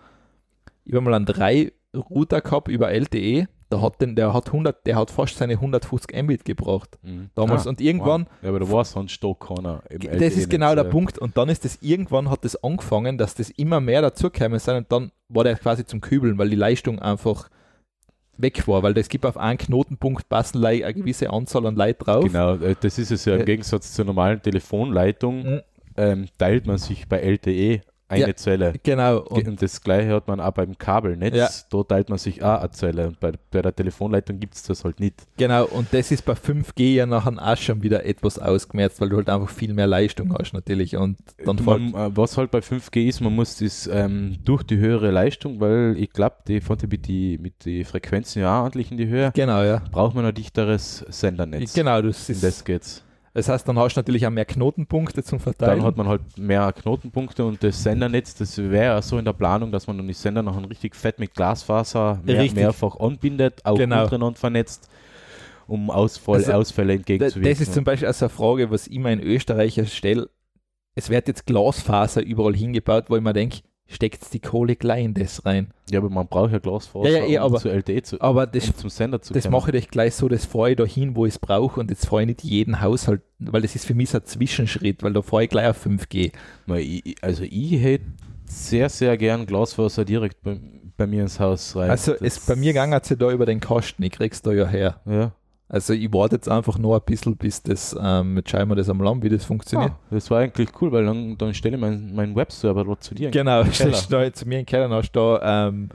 ich 0.85 0.93
habe 0.95 1.03
mal 1.05 1.15
einen 1.15 1.27
drei 1.27 1.73
Router 1.95 2.41
gehabt 2.41 2.69
über 2.69 2.91
LTE, 2.93 3.47
da 3.69 3.81
hat 3.81 4.01
den, 4.01 4.17
der 4.17 4.35
hat 4.35 4.49
100, 4.49 4.85
der 4.85 4.97
hat 4.97 5.13
fast 5.13 5.37
seine 5.37 5.55
150 5.55 6.21
Mbit 6.23 6.45
gebraucht 6.45 6.99
Mhm. 7.03 7.31
damals 7.37 7.67
Ah, 7.67 7.71
und 7.71 7.81
irgendwann, 7.81 8.23
wow. 8.27 8.33
Ja, 8.43 8.49
aber 8.49 8.61
da 8.61 8.71
war 8.71 8.85
sonst 8.85 9.23
doch 9.23 9.35
keiner 9.35 9.83
das 9.89 10.35
ist 10.37 10.51
genau 10.51 10.75
der 10.75 10.85
Punkt 10.85 11.19
und 11.19 11.37
dann 11.37 11.49
ist 11.49 11.65
das 11.65 11.79
irgendwann 11.81 12.31
hat 12.31 12.45
das 12.45 12.63
angefangen, 12.63 13.17
dass 13.17 13.35
das 13.37 13.51
immer 13.51 13.81
mehr 13.81 14.03
dazugekommen 14.03 14.59
sind 14.59 14.77
und 14.77 14.93
dann 14.93 15.13
war 15.29 15.45
der 15.45 15.55
quasi 15.57 15.85
zum 15.85 16.01
Kübeln, 16.01 16.37
weil 16.37 16.51
die 16.51 16.57
Leistung 16.57 16.99
einfach 16.99 17.49
weg 18.43 18.67
war, 18.69 18.83
weil 18.83 18.95
das 18.95 19.09
gibt 19.09 19.27
auf 19.27 19.37
einen 19.37 19.59
Knotenpunkt 19.59 20.29
passen 20.29 20.65
eine 20.65 20.95
gewisse 20.95 21.31
Anzahl 21.31 21.67
an 21.67 21.77
Leuten 21.77 22.05
drauf. 22.05 22.25
Genau, 22.25 22.55
äh, 22.57 22.75
das 22.81 22.99
ist 22.99 23.11
es 23.11 23.25
ja 23.25 23.35
im 23.35 23.43
Äh, 23.43 23.45
Gegensatz 23.45 23.93
zur 23.93 24.05
normalen 24.05 24.41
Telefonleitung, 24.43 25.43
Mhm. 25.45 25.61
ähm, 25.97 26.27
teilt 26.39 26.67
man 26.67 26.79
sich 26.79 27.09
bei 27.09 27.19
LTE 27.19 27.81
eine 28.11 28.27
Ja, 28.29 28.35
Zelle. 28.37 28.75
Genau. 28.83 29.21
Und, 29.21 29.47
Und, 29.47 29.63
das 29.63 29.81
gleiche 29.81 30.13
hat 30.13 30.27
man 30.29 30.41
auch 30.41 30.51
beim 30.53 30.77
Kabelnetz, 30.77 31.35
Ja. 31.37 31.49
da 31.71 31.83
teilt 31.85 32.09
man 32.09 32.19
sich 32.19 32.43
auch 32.43 32.61
eine 32.61 32.71
Zelle. 32.73 33.09
Und 33.09 33.21
bei, 33.21 33.33
bei 33.51 33.63
der 33.63 33.75
Telefonleitung 33.75 34.39
gibt 34.41 34.55
es 34.55 34.63
das 34.65 34.85
halt 34.85 35.01
nicht. 35.01 35.15
genau, 35.37 35.67
und 35.67 35.89
das 35.93 36.11
ist 36.11 36.25
bei 36.25 36.35
5G 36.35 36.95
ja 36.95 37.07
nachher 37.07 37.31
auch 37.41 37.57
schon 37.57 37.83
wieder 37.83 38.05
etwas 38.05 38.39
ausgemerzt, 38.39 39.01
weil 39.01 39.09
du 39.11 39.17
halt 39.19 39.31
einfach 39.31 39.49
viel 39.49 39.73
mehr 39.75 39.87
Leistung 39.87 40.35
hast 40.39 40.53
natürlich. 40.53 40.97
Und 40.97 41.19
dann 41.45 41.59
fällt, 41.59 41.93
man, 41.93 42.13
äh, 42.13 42.17
was 42.17 42.37
halt 42.37 42.51
bei 42.51 42.59
5G 42.59 43.09
ist, 43.09 43.21
man 43.21 43.35
muss 43.35 43.59
das 43.59 43.89
ähm, 43.93 44.39
durch 44.45 44.63
die 44.65 44.79
höhere 44.79 45.11
Leistung, 45.11 45.61
weil 45.61 45.95
ich 45.99 46.11
glaube, 46.13 46.37
die 46.49 46.61
fährt 46.61 46.91
mit 46.91 47.07
die, 47.07 47.39
mit 47.39 47.65
die 47.65 47.85
Frequenzen 47.85 48.41
ja 48.43 48.59
auch 48.59 48.65
ordentlich 48.65 48.91
in 48.91 48.97
die 48.97 49.07
Höhe, 49.07 49.31
genau, 49.35 49.63
ja. 49.63 49.83
braucht 49.93 50.15
man 50.15 50.25
ein 50.25 50.35
dichteres 50.35 51.05
Sendernetz. 51.09 51.75
Genau, 51.75 52.03
das 52.03 52.29
ist, 52.29 52.43
das 52.43 52.65
geht's. 52.65 53.05
Das 53.33 53.49
heißt, 53.49 53.69
dann 53.69 53.79
hast 53.79 53.95
du 53.97 54.01
natürlich 54.01 54.27
auch 54.27 54.31
mehr 54.31 54.45
Knotenpunkte 54.45 55.23
zum 55.23 55.39
Verteilen. 55.39 55.79
Dann 55.79 55.87
hat 55.87 55.97
man 55.97 56.09
halt 56.09 56.23
mehr 56.37 56.73
Knotenpunkte 56.73 57.45
und 57.45 57.63
das 57.63 57.83
Sendernetz, 57.83 58.35
das 58.35 58.59
wäre 58.59 58.85
ja 58.97 59.03
so 59.03 59.19
in 59.19 59.25
der 59.25 59.33
Planung, 59.33 59.71
dass 59.71 59.87
man 59.87 59.97
dann 59.99 60.09
die 60.09 60.15
Sender 60.15 60.43
noch 60.43 60.69
richtig 60.69 60.97
fett 60.97 61.19
mit 61.19 61.35
Glasfaser 61.35 62.21
mehr, 62.25 62.53
mehrfach 62.53 62.99
anbindet, 62.99 63.65
auch 63.65 63.77
Genau. 63.77 64.03
untereinander 64.05 64.39
vernetzt, 64.39 64.89
um 65.67 65.91
Ausfall, 65.91 66.37
Also, 66.37 66.53
Ausfälle 66.53 66.95
entgegenzuwirken. 66.95 67.51
Das 67.51 67.61
ist 67.61 67.73
zum 67.73 67.85
Beispiel 67.85 68.09
also 68.09 68.25
eine 68.27 68.31
Frage, 68.31 68.71
was 68.71 68.89
ich 68.89 68.99
mir 68.99 69.13
in 69.13 69.21
Österreich 69.21 69.81
stelle. 69.93 70.29
Es 70.97 71.09
wird 71.09 71.29
jetzt 71.29 71.47
Glasfaser 71.47 72.23
überall 72.23 72.55
hingebaut, 72.55 73.05
wo 73.09 73.17
ich 73.17 73.23
mir 73.23 73.33
denke, 73.33 73.61
steckt 73.93 74.33
die 74.33 74.39
Kohle 74.39 74.77
gleich 74.77 75.05
in 75.05 75.15
das 75.15 75.45
rein. 75.45 75.73
ja, 75.91 75.99
aber 75.99 76.09
man 76.11 76.27
braucht 76.29 76.53
ja 76.53 76.59
Glasfaser, 76.61 77.09
Ja, 77.11 77.19
ja, 77.19 77.25
eh, 77.27 77.39
um 77.39 77.45
aber- 77.47 77.59
zu 77.59 77.69
LTE 77.69 78.03
zu, 78.03 78.21
Aber 78.21 78.47
das, 78.47 78.69
um 78.69 78.77
zum 78.77 78.89
Sender 78.91 79.21
zu 79.21 79.35
das 79.35 79.43
kommen. 79.45 79.53
mache 79.53 79.77
ich 79.77 79.89
gleich 79.91 80.15
so, 80.15 80.29
das 80.29 80.45
fahre 80.45 80.71
ich 80.71 80.77
da 80.77 80.85
hin, 80.85 81.17
wo 81.17 81.27
ich 81.27 81.35
es 81.35 81.39
brauche 81.41 81.81
und 81.81 81.91
jetzt 81.91 82.07
fahre 82.07 82.23
ich 82.23 82.29
nicht 82.29 82.45
jeden 82.45 82.81
Haushalt, 82.81 83.23
weil 83.41 83.63
das 83.63 83.75
ist 83.75 83.87
für 83.87 83.95
mich 83.95 84.11
so 84.11 84.19
ein 84.19 84.25
Zwischenschritt, 84.25 85.03
weil 85.03 85.13
da 85.13 85.23
fahre 85.23 85.45
ich 85.45 85.51
gleich 85.51 85.67
auf 85.69 85.85
5G. 85.85 86.31
Mal, 86.67 86.79
ich, 86.81 87.05
ich- 87.05 87.17
also 87.25 87.43
ich 87.43 87.73
hätte 87.83 88.05
sehr, 88.45 88.89
sehr 88.89 89.17
gern 89.17 89.45
Glasfaser 89.47 90.05
direkt 90.05 90.43
bei, 90.43 90.59
bei 90.97 91.07
mir 91.07 91.23
ins 91.23 91.41
Haus 91.41 91.75
rein. 91.75 91.91
Also 91.91 92.13
Das- 92.13 92.21
es, 92.23 92.47
bei 92.47 92.55
mir 92.57 92.73
ging 92.73 92.93
es 92.93 93.09
ja 93.09 93.17
da 93.17 93.31
über 93.33 93.47
den 93.47 93.61
Kosten, 93.61 94.03
ich 94.05 94.13
krieg's 94.13 94.41
da 94.43 94.53
ja 94.53 94.67
her. 94.69 95.01
Ja. 95.07 95.33
Also 95.73 95.93
ich 95.93 96.13
warte 96.13 96.35
jetzt 96.35 96.49
einfach 96.49 96.79
noch 96.79 96.97
ein 96.97 97.01
bisschen, 97.07 97.37
bis 97.37 97.63
das, 97.63 97.97
ähm, 98.03 98.37
jetzt 98.37 98.51
schauen 98.51 98.69
wir 98.69 98.75
das 98.75 98.91
einmal 98.91 99.07
an, 99.07 99.23
wie 99.23 99.29
das 99.29 99.45
funktioniert. 99.45 99.93
Ah, 99.93 99.99
das 100.11 100.29
war 100.29 100.41
eigentlich 100.41 100.69
cool, 100.83 100.91
weil 100.91 101.05
dann, 101.05 101.39
dann 101.39 101.55
stelle 101.55 101.77
ich 101.77 101.81
meinen 101.81 102.13
mein 102.13 102.35
Webserver 102.35 102.83
dort 102.85 103.05
zu 103.05 103.15
dir. 103.15 103.31
Genau, 103.31 103.63
stellst 103.73 104.13
du 104.13 104.33
zu 104.33 104.49
mir 104.49 104.59
in 104.59 104.61
den 104.63 104.67
Keller, 104.67 104.91
hast 104.91 105.13
du 105.13 105.21
da 105.21 105.69
ähm, 105.69 105.91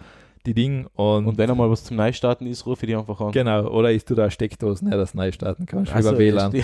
die 0.46 0.54
Dinge 0.54 0.88
und, 0.96 1.26
Und 1.26 1.38
wenn 1.38 1.52
einmal 1.52 1.70
was 1.70 1.84
zum 1.84 1.98
Neustarten 1.98 2.48
ist, 2.48 2.66
rufe 2.66 2.86
ich 2.86 2.90
die 2.92 2.96
einfach 2.96 3.20
an. 3.20 3.34
genau, 3.34 3.68
oder 3.68 3.92
ist 3.92 4.10
du 4.10 4.16
da 4.16 4.30
Steckdosen, 4.32 4.90
ne, 4.90 4.96
das 4.96 5.14
neu 5.14 5.30
starten 5.34 5.66
kannst, 5.66 5.94
Also, 5.94 6.10
über 6.12 6.20
WLAN. 6.20 6.56
ja, 6.56 6.64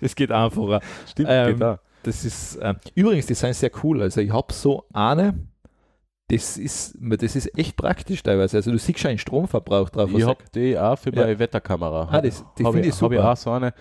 das 0.00 0.14
geht 0.14 0.30
einfacher. 0.32 0.80
Stimmt, 1.08 1.28
Ähm, 1.32 1.58
genau. 1.58 1.78
Das 2.02 2.24
ist, 2.24 2.58
ähm, 2.60 2.76
übrigens, 2.94 3.26
die 3.26 3.34
sind 3.34 3.54
sehr 3.54 3.70
cool. 3.82 4.02
Also 4.02 4.20
ich 4.20 4.32
habe 4.32 4.52
so 4.52 4.84
eine, 4.92 5.34
das 6.30 6.56
ist, 6.56 6.96
das 7.00 7.36
ist 7.36 7.58
echt 7.58 7.76
praktisch 7.76 8.22
teilweise. 8.22 8.56
Also 8.56 8.70
du 8.70 8.78
siehst 8.78 8.98
schon 9.00 9.10
einen 9.10 9.18
Stromverbrauch 9.18 9.90
drauf. 9.90 10.10
Ich 10.14 10.24
habe 10.24 10.42
die 10.54 10.78
auch 10.78 10.96
für 10.98 11.12
Ja. 11.14 11.22
meine 11.22 11.38
Wetterkamera. 11.38 12.08
Ah, 12.10 12.20
das- 12.20 12.44
die 12.58 12.64
Hab 12.64 12.72
finde 12.72 12.88
ich 12.88 13.02
Habe 13.02 13.14
ich 13.14 13.20
super. 13.20 13.32
auch 13.32 13.36
so 13.36 13.50
eine, 13.50 13.74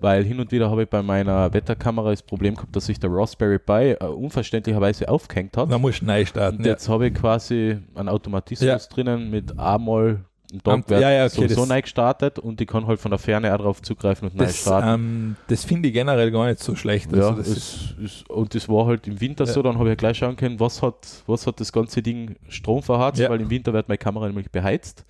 weil 0.00 0.24
hin 0.24 0.38
und 0.40 0.50
wieder 0.52 0.70
habe 0.70 0.82
ich 0.82 0.88
bei 0.90 1.02
meiner 1.02 1.52
Wetterkamera 1.54 2.10
das 2.10 2.22
Problem 2.22 2.54
gehabt, 2.56 2.74
dass 2.74 2.86
sich 2.86 2.98
der 2.98 3.10
Raspberry 3.12 3.58
Pi 3.58 3.92
äh, 3.92 4.04
unverständlicherweise 4.06 5.08
aufgehängt 5.08 5.56
hat. 5.56 5.70
dann 5.70 5.80
musst 5.80 6.02
du 6.02 6.06
neu 6.06 6.24
starten. 6.26 6.58
Und 6.58 6.66
jetzt 6.66 6.88
habe 6.88 7.06
ich 7.08 7.14
quasi 7.14 7.78
einen 7.94 8.08
Automatismus 8.08 8.66
Ja. 8.66 8.78
drinnen 8.94 9.30
mit 9.30 9.58
einmal 9.58 10.24
Dog 10.62 10.88
wird 10.88 11.00
ja, 11.00 11.10
ja, 11.10 11.24
okay, 11.24 11.34
sowieso 11.34 11.66
neu 11.66 11.80
gestartet 11.82 12.38
und 12.38 12.60
ich 12.60 12.66
kann 12.66 12.86
halt 12.86 13.00
von 13.00 13.10
der 13.10 13.18
Ferne 13.18 13.52
auch 13.54 13.58
drauf 13.58 13.82
zugreifen 13.82 14.28
und 14.28 14.36
neu 14.36 14.44
Das, 14.44 14.56
starten. 14.60 14.88
ähm, 14.88 15.36
das 15.48 15.64
finde 15.64 15.88
ich 15.88 15.94
generell 15.94 16.30
gar 16.30 16.46
nicht 16.46 16.60
so 16.60 16.74
schlecht. 16.76 17.12
Also 17.12 17.28
ja, 17.30 17.34
das 17.36 17.46
es, 17.48 17.56
ist, 17.56 17.94
ist, 17.98 18.30
und 18.30 18.54
das 18.54 18.68
war 18.68 18.86
halt 18.86 19.06
im 19.06 19.20
Winter 19.20 19.44
Ja. 19.44 19.52
so, 19.52 19.62
dann 19.62 19.78
habe 19.78 19.90
ich 19.90 19.96
gleich 19.96 20.18
schauen 20.18 20.36
können, 20.36 20.60
was 20.60 20.82
hat, 20.82 20.96
was 21.26 21.46
hat 21.46 21.58
das 21.60 21.72
ganze 21.72 22.02
Ding 22.02 22.36
Strom 22.48 22.82
verharzt, 22.82 23.20
weil 23.28 23.40
im 23.40 23.50
Winter 23.50 23.72
wird 23.72 23.88
meine 23.88 23.98
Kamera 23.98 24.26
nämlich 24.26 24.50
beheizt, 24.50 25.04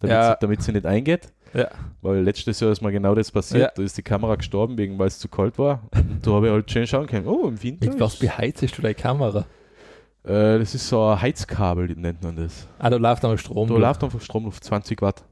damit, 0.00 0.22
sie, 0.24 0.36
damit 0.40 0.62
sie 0.62 0.72
nicht 0.72 0.86
eingeht. 0.86 1.32
Ja. 1.54 1.68
Weil 2.02 2.20
letztes 2.22 2.58
Jahr 2.58 2.72
ist 2.72 2.82
mir 2.82 2.90
genau 2.90 3.14
das 3.14 3.30
passiert, 3.30 3.62
Ja. 3.62 3.70
da 3.76 3.82
ist 3.82 3.96
die 3.96 4.02
Kamera 4.02 4.34
gestorben, 4.34 4.76
wegen 4.76 4.98
weil 4.98 5.06
es 5.06 5.20
zu 5.20 5.28
kalt 5.28 5.56
war. 5.56 5.82
Und 5.94 6.26
da 6.26 6.32
habe 6.32 6.46
ich 6.48 6.52
halt 6.52 6.68
schön 6.70 6.86
schauen 6.86 7.06
können, 7.06 7.28
oh, 7.28 7.46
im 7.46 7.62
Winter. 7.62 7.86
mit 7.90 8.00
was 8.00 8.16
beheizest 8.16 8.76
du 8.76 8.82
deine 8.82 8.94
Kamera? 8.96 9.46
Äh, 10.24 10.58
das 10.58 10.74
ist 10.74 10.88
so 10.88 11.04
ein 11.06 11.20
Heizkabel, 11.20 11.88
nennt 11.96 12.22
man 12.22 12.36
das. 12.36 12.66
Ah, 12.78 12.90
da 12.90 12.96
läuft 12.96 13.24
einmal 13.24 13.38
Strom. 13.38 13.68
Da 13.68 13.74
läuft 13.74 14.02
einfach 14.04 14.20
Strom 14.20 14.46
auf 14.46 14.60
20 14.60 15.00
Watt. 15.02 15.24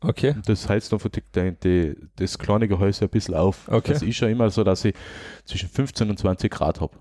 Okay. 0.00 0.30
Und 0.36 0.48
das 0.48 0.68
heizt 0.68 0.92
einfach 0.92 1.10
die, 1.10 1.22
die, 1.62 1.96
das 2.16 2.38
kleine 2.38 2.68
Gehäuse 2.68 3.04
ein 3.06 3.08
bisschen 3.10 3.34
auf. 3.34 3.68
Okay. 3.68 3.92
Das 3.92 4.02
ist 4.02 4.16
schon 4.16 4.28
immer 4.30 4.48
so, 4.50 4.62
dass 4.62 4.84
ich 4.84 4.94
zwischen 5.44 5.68
15 5.68 6.08
und 6.10 6.18
20 6.18 6.52
Grad 6.52 6.80
habe. 6.80 6.92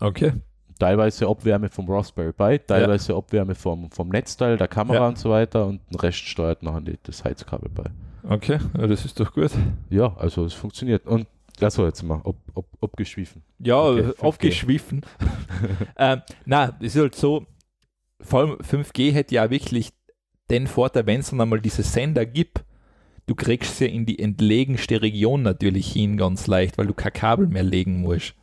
Okay. 0.00 0.32
Teilweise 0.78 1.28
Abwärme 1.28 1.68
vom 1.68 1.88
Raspberry 1.88 2.32
Pi, 2.32 2.58
teilweise 2.58 3.14
Abwärme 3.14 3.54
vom, 3.54 3.90
vom 3.90 4.08
Netzteil, 4.08 4.56
der 4.56 4.68
Kamera 4.68 4.98
Ja. 4.98 5.08
und 5.08 5.16
so 5.18 5.30
weiter 5.30 5.66
und 5.66 5.80
den 5.90 6.00
Rest 6.00 6.18
steuert 6.18 6.62
nachher 6.62 6.82
das 7.04 7.24
Heizkabel 7.24 7.70
bei. 7.70 7.84
Okay. 8.28 8.58
Ja, 8.76 8.86
das 8.86 9.04
ist 9.04 9.18
doch 9.18 9.32
gut. 9.32 9.50
Ja, 9.90 10.14
also 10.16 10.44
es 10.44 10.54
funktioniert. 10.54 11.06
Und 11.06 11.26
das 11.58 11.78
war 11.78 11.86
jetzt 11.86 12.02
mal 12.02 12.16
ab, 12.24 12.36
ab, 12.54 12.64
abgeschwiffen. 12.80 13.42
Ja, 13.58 13.80
Okay, 13.80 14.00
5G. 14.02 14.20
aufgeschwiffen. 14.20 15.00
ähm, 15.96 16.22
na, 16.44 16.76
es 16.80 16.94
ist 16.94 17.00
halt 17.00 17.14
so, 17.14 17.46
vor 18.20 18.40
allem 18.40 18.50
5G 18.58 19.12
hätte 19.12 19.34
ja 19.34 19.50
wirklich 19.50 19.90
den 20.50 20.66
Vorteil, 20.66 21.06
wenn 21.06 21.20
es 21.20 21.30
dann 21.30 21.40
einmal 21.40 21.60
diese 21.60 21.82
Sender 21.82 22.26
gibt, 22.26 22.64
du 23.26 23.34
kriegst 23.34 23.78
sie 23.78 23.86
in 23.86 24.06
die 24.06 24.18
entlegenste 24.18 25.00
Region 25.02 25.42
natürlich 25.42 25.92
hin 25.92 26.16
ganz 26.16 26.46
leicht, 26.46 26.78
weil 26.78 26.86
du 26.86 26.94
kein 26.94 27.12
Kabel 27.12 27.46
mehr 27.46 27.62
legen 27.62 28.00
musst. 28.00 28.34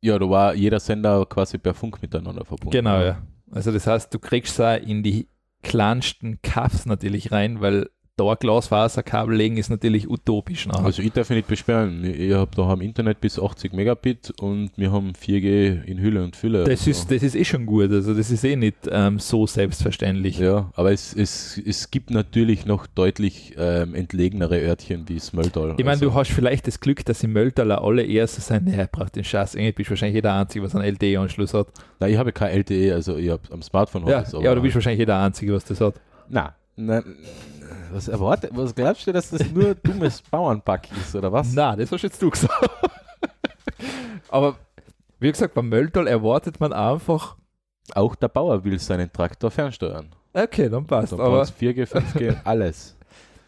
Ja, 0.00 0.18
da 0.18 0.28
war 0.30 0.54
jeder 0.54 0.78
Sender 0.78 1.26
quasi 1.26 1.58
per 1.58 1.74
Funk 1.74 2.00
miteinander 2.00 2.44
verbunden. 2.44 2.70
Genau, 2.70 3.00
ja. 3.00 3.22
Also 3.50 3.72
das 3.72 3.86
heißt, 3.86 4.12
du 4.14 4.18
kriegst 4.18 4.56
sie 4.56 4.76
in 4.78 5.02
die 5.02 5.28
kleinsten 5.62 6.40
Kaffs 6.42 6.86
natürlich 6.86 7.32
rein, 7.32 7.60
weil 7.60 7.90
da 8.18 8.34
Glasfaserkabel 8.34 9.36
legen 9.36 9.56
ist 9.56 9.70
natürlich 9.70 10.10
utopisch 10.10 10.66
nachher. 10.66 10.84
Also 10.84 11.02
ich 11.02 11.12
darf 11.12 11.30
mich 11.30 11.36
nicht 11.36 11.48
beschweren. 11.48 12.04
Ich, 12.04 12.18
ich 12.18 12.34
habe 12.34 12.50
da 12.54 12.72
im 12.72 12.80
Internet 12.80 13.20
bis 13.20 13.38
80 13.38 13.72
Megabit 13.72 14.32
und 14.40 14.70
wir 14.76 14.90
haben 14.92 15.12
4G 15.12 15.84
in 15.84 16.00
Hülle 16.00 16.24
und 16.24 16.34
Fülle. 16.34 16.64
das, 16.64 16.80
Also, 16.80 16.90
ist, 16.90 17.10
das 17.10 17.22
ist 17.22 17.36
eh 17.36 17.44
schon 17.44 17.64
gut, 17.64 17.90
also 17.92 18.12
das 18.14 18.30
ist 18.30 18.44
eh 18.44 18.56
nicht 18.56 18.76
ähm, 18.90 19.18
so 19.20 19.46
selbstverständlich. 19.46 20.38
ja, 20.38 20.70
aber 20.74 20.92
es, 20.92 21.14
es, 21.14 21.60
es 21.64 21.90
gibt 21.90 22.10
natürlich 22.10 22.66
noch 22.66 22.86
deutlich 22.88 23.54
ähm, 23.56 23.94
entlegenere 23.94 24.58
Örtchen 24.60 25.08
wie 25.08 25.20
Smöldal. 25.20 25.74
Ich 25.78 25.84
meine, 25.84 25.92
also, 25.92 26.06
du 26.06 26.14
hast 26.14 26.32
vielleicht 26.32 26.66
das 26.66 26.80
Glück, 26.80 27.04
dass 27.04 27.22
im 27.22 27.32
Mölltaler 27.32 27.82
alle 27.84 28.02
eher 28.02 28.26
so 28.26 28.40
sein, 28.40 28.64
naja, 28.64 28.88
braucht 28.90 29.14
den 29.14 29.24
Scheiß 29.24 29.54
nicht, 29.54 29.76
bist 29.76 29.90
wahrscheinlich 29.90 30.16
jeder 30.16 30.34
Einzige, 30.34 30.64
was 30.64 30.74
einen 30.74 30.84
LTE-Anschluss 30.84 31.54
hat. 31.54 31.68
Nein, 32.00 32.12
ich 32.12 32.18
habe 32.18 32.32
kein 32.32 32.50
LTE, 32.50 32.94
also 32.94 33.16
ich 33.16 33.30
habe 33.30 33.42
am 33.52 33.62
Smartphone 33.62 34.08
Ja, 34.08 34.22
ich's, 34.22 34.32
ja, 34.32 34.54
du 34.54 34.60
bist 34.60 34.74
wahrscheinlich 34.74 34.98
jeder 34.98 35.20
Einzige, 35.20 35.54
was 35.54 35.64
das 35.64 35.80
hat. 35.80 35.94
Nein. 36.28 36.48
Nein. 36.76 37.02
Was 37.92 38.08
erwartet, 38.08 38.50
was 38.54 38.74
glaubst 38.74 39.06
du, 39.06 39.12
dass 39.12 39.30
das 39.30 39.50
nur 39.50 39.74
dummes 39.74 40.20
Bauernpack 40.30 40.88
ist, 40.92 41.14
oder 41.14 41.32
was? 41.32 41.52
Na, 41.52 41.74
das 41.76 41.90
hast 41.92 42.02
jetzt 42.02 42.20
du 42.22 42.30
gesagt. 42.30 42.52
Aber 44.30 44.56
wie 45.20 45.30
gesagt, 45.30 45.54
beim 45.54 45.68
Mölltal 45.68 46.06
erwartet 46.06 46.60
man 46.60 46.72
einfach, 46.72 47.36
Auch 47.94 48.14
der 48.14 48.28
Bauer 48.28 48.62
will 48.64 48.78
seinen 48.78 49.12
Traktor 49.12 49.50
fernsteuern. 49.50 50.08
okay, 50.34 50.68
dann 50.68 50.86
passt. 50.86 51.12
Da 51.12 51.16
aber 51.18 51.38
brauchst 51.38 51.54
4G, 51.58 51.86
5G, 51.86 52.36
alles. 52.44 52.96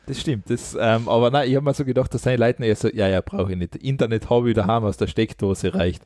das 0.07 0.21
stimmt. 0.21 0.49
Das, 0.51 0.77
ähm, 0.81 1.09
aber 1.09 1.31
nein, 1.31 1.49
ich 1.49 1.57
habe 1.57 1.65
mir 1.65 1.75
so 1.75 1.85
gedacht, 1.85 2.13
dass 2.15 2.23
seine 2.23 2.39
Leute 2.39 2.65
eher 2.65 2.75
so, 2.77 2.89
ja, 2.89 3.07
ja, 3.09 3.21
brauche 3.21 3.53
ich 3.53 3.59
nicht. 3.59 3.77
Internet 3.77 4.29
habe 4.31 4.49
ich 4.51 4.57
daheim 4.57 4.85
aus 4.85 4.97
der 4.97 5.07
Steckdose 5.07 5.75
reicht. 5.75 6.03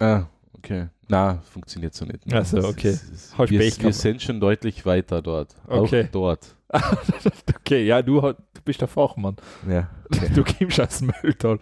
Ah, 0.00 0.24
okay. 0.58 0.88
Na, 1.08 1.38
funktioniert 1.52 1.94
so 1.94 2.04
nicht. 2.04 2.20
Ach 2.32 2.44
so, 2.44 2.56
Das 2.56 2.64
okay. 2.66 2.88
ist- 2.90 3.10
ist- 3.12 3.38
wir, 3.38 3.60
wir 3.60 3.92
sind 3.92 4.20
schon 4.22 4.40
deutlich 4.40 4.84
weiter 4.84 5.22
dort. 5.22 5.54
Okay. 5.68 6.04
Auch 6.06 6.10
dort. 6.10 6.56
okay, 7.56 7.84
ja, 7.86 8.02
du, 8.02 8.20
du 8.20 8.62
bist 8.64 8.80
der 8.80 8.88
Fachmann. 8.88 9.36
Ja. 9.68 9.90
Okay. 10.06 10.30
Du 10.34 10.44
kommst 10.44 10.80
aus 10.80 10.98
dem 10.98 11.12
Mölltal. 11.22 11.58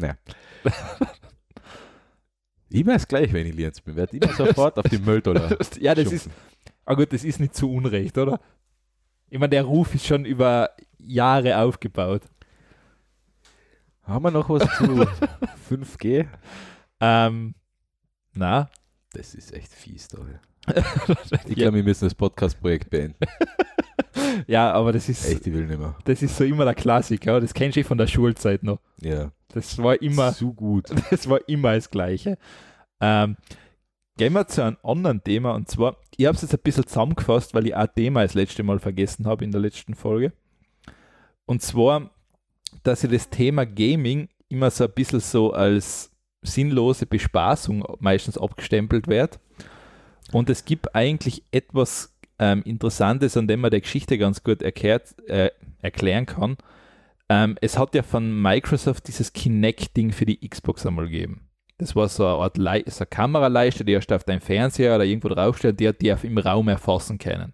ja. 0.00 0.14
Immer 2.70 2.94
ist 2.96 3.08
gleich, 3.08 3.32
wenn 3.32 3.46
ich 3.46 3.54
Lienz 3.54 3.80
bin. 3.80 3.96
Werd 3.96 4.14
immer 4.14 4.32
sofort 4.32 4.78
auf 4.78 4.88
die 4.88 4.98
Mülltoller. 4.98 5.58
ja, 5.80 5.94
das 5.94 6.10
ist, 6.10 6.30
ah 6.86 6.94
gut, 6.94 7.12
das 7.12 7.22
ist 7.24 7.38
nicht 7.38 7.54
zu 7.54 7.70
Unrecht, 7.70 8.16
oder? 8.16 8.40
Ich 9.28 9.38
meine, 9.38 9.50
der 9.50 9.64
Ruf 9.64 9.94
ist 9.94 10.06
schon 10.06 10.24
über 10.24 10.70
Jahre 10.98 11.58
aufgebaut. 11.58 12.22
Haben 14.04 14.24
wir 14.24 14.30
noch 14.30 14.48
was 14.48 14.62
zu 14.78 14.84
5G? 15.70 16.26
Ähm, 17.00 17.54
na, 18.32 18.70
Das 19.12 19.34
ist 19.34 19.52
echt 19.52 19.72
fies, 19.72 20.08
da. 20.08 20.18
Ich 21.46 21.56
glaube, 21.56 21.76
wir 21.76 21.82
müssen 21.82 22.04
das 22.04 22.14
Podcast-Projekt 22.14 22.90
beenden. 22.90 23.16
ja, 24.46 24.72
aber 24.72 24.92
das 24.92 25.08
ist, 25.08 25.28
Echt, 25.28 25.46
ich 25.46 25.52
will 25.52 25.66
nicht 25.66 25.78
mehr. 25.78 25.96
das 26.04 26.22
ist 26.22 26.36
so 26.36 26.44
immer 26.44 26.64
der 26.64 26.74
Klassiker. 26.74 27.40
Das 27.40 27.54
kennst 27.54 27.76
du 27.76 27.80
eh 27.80 27.84
von 27.84 27.98
der 27.98 28.06
Schulzeit 28.06 28.62
noch. 28.62 28.78
Ja. 29.00 29.32
Das 29.48 29.78
war 29.78 30.00
immer, 30.00 30.32
Zu 30.32 30.54
gut. 30.54 30.90
das 31.10 31.28
war 31.28 31.40
immer 31.48 31.74
das 31.74 31.90
Gleiche. 31.90 32.38
Ähm, 33.00 33.36
gehen 34.16 34.32
wir 34.32 34.46
zu 34.46 34.62
einem 34.62 34.76
anderen 34.82 35.22
Thema 35.22 35.52
und 35.52 35.68
zwar, 35.68 35.96
ich 36.16 36.26
habe 36.26 36.36
es 36.36 36.42
jetzt 36.42 36.54
ein 36.54 36.60
bisschen 36.62 36.86
zusammengefasst, 36.86 37.54
weil 37.54 37.66
ich 37.66 37.76
ein 37.76 37.88
Thema 37.94 38.22
das 38.22 38.34
letzte 38.34 38.62
Mal 38.62 38.78
vergessen 38.78 39.26
habe 39.26 39.44
in 39.44 39.50
der 39.50 39.60
letzten 39.60 39.94
Folge. 39.94 40.32
Und 41.46 41.62
zwar, 41.62 42.10
dass 42.82 43.04
ich 43.04 43.10
das 43.10 43.30
Thema 43.30 43.66
Gaming 43.66 44.28
immer 44.48 44.70
so 44.70 44.84
ein 44.84 44.92
bisschen 44.92 45.20
so 45.20 45.52
als 45.52 46.10
sinnlose 46.42 47.06
Bespaßung 47.06 47.84
meistens 48.00 48.38
abgestempelt 48.38 49.08
wird. 49.08 49.38
Und 50.32 50.50
es 50.50 50.64
gibt 50.64 50.94
eigentlich 50.94 51.44
etwas 51.52 52.16
ähm, 52.38 52.62
Interessantes, 52.64 53.36
an 53.36 53.46
dem 53.46 53.60
man 53.60 53.70
der 53.70 53.80
Geschichte 53.80 54.18
ganz 54.18 54.42
gut 54.42 54.62
erklärt, 54.62 55.14
äh, 55.28 55.50
erklären 55.80 56.26
kann. 56.26 56.56
Ähm, 57.28 57.56
es 57.60 57.78
hat 57.78 57.94
ja 57.94 58.02
von 58.02 58.40
Microsoft 58.40 59.06
dieses 59.08 59.32
Kinect-Ding 59.32 60.12
für 60.12 60.26
die 60.26 60.48
Xbox 60.48 60.84
einmal 60.84 61.06
gegeben. 61.06 61.48
Das 61.78 61.96
war 61.96 62.08
so 62.08 62.26
eine 62.26 62.36
Art 62.36 62.58
Le 62.58 62.82
so 62.86 63.00
eine 63.00 63.06
Kameraleiste, 63.06 63.84
die 63.84 63.92
erst 63.92 64.12
auf 64.12 64.24
deinem 64.24 64.40
Fernseher 64.40 64.94
oder 64.94 65.04
irgendwo 65.04 65.28
draufstellt, 65.28 65.80
die 65.80 65.88
hat 65.88 66.00
die 66.00 66.08
im 66.08 66.38
Raum 66.38 66.68
erfassen 66.68 67.18
können. 67.18 67.52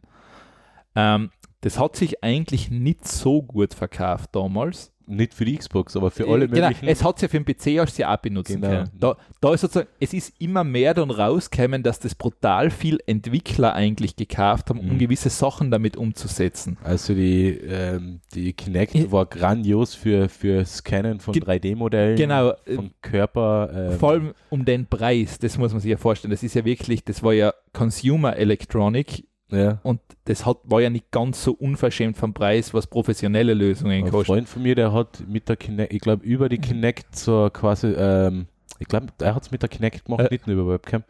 Ähm, 0.95 1.31
das 1.61 1.79
hat 1.79 1.97
sich 1.97 2.23
eigentlich 2.23 2.71
nicht 2.71 3.07
so 3.07 3.43
gut 3.43 3.75
verkauft 3.75 4.31
damals. 4.33 4.93
Nicht 5.09 5.35
für 5.35 5.45
die 5.45 5.57
Xbox, 5.57 5.97
aber 5.97 6.11
für 6.11 6.29
alle 6.29 6.49
genau, 6.49 6.69
möglichen. 6.69 6.87
es 6.89 7.03
hat 7.03 7.21
ja 7.23 7.29
für 7.29 7.41
den 7.41 7.45
PC 7.45 7.65
du 7.65 8.03
ja 8.03 8.15
auch 8.15 8.19
benutzen 8.19 8.61
Genau. 8.61 8.69
können. 8.69 8.91
Da, 8.99 9.17
da 9.41 9.55
ist 9.55 9.63
sozusagen, 9.63 9.89
es 10.01 10.13
ist 10.13 10.35
immer 10.39 10.65
mehr 10.65 10.93
dann 10.95 11.11
rausgekommen, 11.11 11.83
dass 11.83 11.99
das 11.99 12.15
brutal 12.15 12.71
viel 12.71 12.99
Entwickler 13.07 13.73
eigentlich 13.75 14.17
gekauft 14.17 14.69
haben, 14.71 14.81
um 14.81 14.95
Mhm. 14.95 14.99
gewisse 14.99 15.31
Sachen 15.31 15.71
damit 15.71 15.97
umzusetzen. 15.97 16.77
Also 16.85 17.15
die, 17.15 17.49
ähm, 17.51 18.21
die 18.35 18.53
Kinect 18.53 18.95
Ich- 18.95 19.11
war 19.11 19.27
grandios 19.27 19.95
für, 19.95 20.29
für 20.29 20.65
Scannen 20.65 21.21
von 21.21 21.33
Ge- 21.33 21.43
3D-Modellen, 21.43 22.17
Genau, 22.17 22.51
äh, 22.67 22.75
von 22.75 22.91
Körper. 23.03 23.71
Ähm, 23.93 23.99
vor 23.99 24.11
allem 24.11 24.35
um 24.51 24.65
den 24.65 24.87
Preis, 24.87 25.39
das 25.39 25.57
muss 25.59 25.73
man 25.73 25.81
sich 25.81 25.91
ja 25.91 25.97
vorstellen. 25.97 26.31
Das 26.31 26.43
ist 26.43 26.55
ja 26.55 26.65
wirklich, 26.65 27.05
das 27.05 27.23
war 27.23 27.33
ja 27.33 27.53
Consumer 27.73 28.37
Electronic 28.37 29.25
ja. 29.51 29.79
und 29.83 30.01
das 30.25 30.45
hat, 30.47 30.59
war 30.65 30.81
ja 30.81 30.91
nicht 30.91 31.11
ganz 31.11 31.43
so 31.43 31.53
unverschämt 31.53 32.17
vom 32.17 32.35
Preis, 32.35 32.75
was 32.75 32.87
professionelle 32.87 33.55
Lösungen 33.55 34.05
Ein 34.05 34.11
kosten. 34.11 34.27
Freund 34.27 34.49
von 34.49 34.63
mir, 34.63 34.75
der 34.75 34.93
hat 34.93 35.23
mit 35.27 35.49
der 35.49 35.57
Kinect, 35.57 35.93
ich 35.93 36.01
glaube, 36.01 36.25
über 36.25 36.49
die 36.49 36.59
Kinect 36.59 37.17
so 37.17 37.49
quasi 37.53 37.89
ähm, 37.89 38.47
Ich 38.79 38.89
glaube, 38.89 39.07
er 39.21 39.35
hat 39.35 39.43
es 39.43 39.51
mit 39.51 39.63
der 39.63 39.69
Kinect 39.69 40.05
gemacht, 40.05 40.21
Äh. 40.27 40.29
nicht 40.31 40.47
nur 40.47 40.57
über 40.61 40.73
Webcam, 40.73 41.03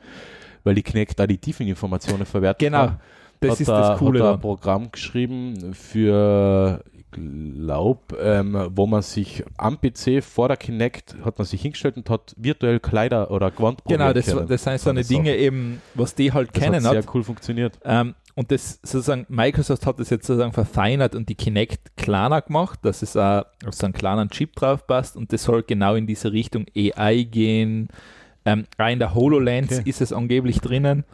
weil 0.64 0.74
die 0.74 0.82
Kinect 0.82 1.20
auch 1.20 1.26
die 1.26 1.39
Tiefeninformationen 1.39 2.26
verwertet 2.26 2.61
Genau, 2.61 2.78
hat. 2.78 3.01
das 3.41 3.53
hat 3.53 3.61
ist 3.61 3.68
er, 3.68 3.80
das 3.80 3.99
Coole 3.99 4.20
hat 4.20 4.26
er 4.28 4.34
ein. 4.34 4.41
Programm 4.41 4.91
geschrieben 4.93 5.74
für, 5.74 6.82
ich 6.93 7.05
glaube, 7.11 8.16
ähm, 8.20 8.68
wo 8.74 8.86
man 8.86 9.03
sich 9.03 9.43
am 9.57 9.78
PC 9.80 10.22
vor 10.22 10.49
der 10.49 10.57
Kinect 10.57 11.16
hat 11.24 11.39
man 11.39 11.47
sich 11.47 11.61
hingestellt 11.62 11.97
und 11.97 12.09
hat 12.11 12.34
virtuell 12.36 12.80
Kleider 12.80 13.30
oder 13.30 13.51
Gewand 13.51 13.82
Genau, 13.86 14.12
das, 14.12 14.26
das 14.47 14.62
sind 14.64 14.80
so 14.80 14.91
eine. 14.91 15.03
Dinge 15.05 15.34
eben, 15.36 15.80
was 15.95 16.14
die 16.14 16.32
halt 16.32 16.51
das 16.55 16.61
kennen 16.62 16.84
hat 16.84 16.97
hat. 16.97 17.03
sehr 17.05 17.14
cool 17.14 17.22
funktioniert. 17.24 17.78
Ähm, 17.84 18.14
und 18.39 18.53
das 18.53 18.78
sozusagen, 18.82 19.26
Microsoft 19.28 19.84
hat 19.84 19.99
das 19.99 20.11
jetzt 20.11 20.26
sozusagen 20.26 20.53
verfeinert 20.53 21.14
und 21.16 21.28
die 21.28 21.34
Kinect 21.34 21.97
kleiner 21.97 22.41
gemacht, 22.41 22.78
dass 22.82 23.03
es 23.03 23.16
auch 23.16 23.45
auf 23.66 23.74
so 23.74 23.84
einen 23.86 23.93
kleinen 23.95 24.30
Chip 24.30 24.55
drauf 24.55 24.86
passt 24.86 25.16
und 25.16 25.32
das 25.32 25.43
soll 25.43 25.64
genau 25.64 25.97
in 25.97 26.07
diese 26.07 26.32
Richtung 26.32 26.66
AI 26.76 27.24
gehen. 27.24 27.89
Ähm, 28.45 28.66
in 28.78 28.99
der 29.01 29.14
HoloLens 29.14 29.80
Okay. 29.80 29.91
ist 29.91 30.01
es 30.01 30.12
angeblich 30.12 30.61
drinnen. 30.61 31.05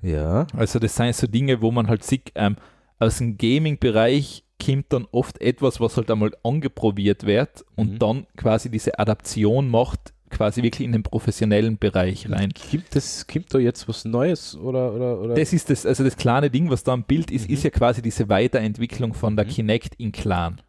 Ja. 0.00 0.46
Also 0.56 0.78
das 0.78 0.94
sind 0.96 1.14
so 1.14 1.26
Dinge, 1.26 1.60
wo 1.60 1.70
man 1.72 1.88
halt 1.88 2.04
sieht, 2.04 2.30
ähm, 2.36 2.56
aus 2.98 3.18
dem 3.18 3.36
Gaming-Bereich 3.36 4.44
kommt 4.64 4.92
dann 4.92 5.06
oft 5.10 5.40
etwas, 5.40 5.80
was 5.80 5.96
halt 5.96 6.10
einmal 6.10 6.30
angeprobiert 6.44 7.24
wird 7.26 7.64
und 7.76 7.94
Mhm. 7.94 7.98
dann 7.98 8.26
quasi 8.36 8.70
diese 8.70 8.98
Adaption 8.98 9.68
macht, 9.68 10.12
quasi 10.30 10.62
wirklich 10.62 10.84
in 10.86 10.92
den 10.92 11.02
professionellen 11.02 11.76
Bereich 11.78 12.30
rein. 12.30 12.50
Gibt, 12.70 12.94
das, 12.96 13.26
gibt 13.26 13.52
da 13.52 13.58
jetzt 13.58 13.88
was 13.88 14.04
Neues 14.04 14.56
oder, 14.56 14.92
oder, 14.94 15.20
oder? 15.20 15.34
Das 15.34 15.52
ist 15.52 15.68
das, 15.70 15.84
also 15.84 16.04
das 16.04 16.16
kleine 16.16 16.50
Ding, 16.50 16.70
was 16.70 16.84
da 16.84 16.94
im 16.94 17.02
Bild 17.02 17.30
ist, 17.30 17.48
Mhm. 17.48 17.54
ist 17.54 17.64
ja 17.64 17.70
quasi 17.70 18.00
diese 18.00 18.28
Weiterentwicklung 18.28 19.12
von 19.14 19.36
der 19.36 19.44
Mhm. 19.44 19.50
Kinect 19.50 19.94
in 19.96 20.12
Clan. 20.12 20.60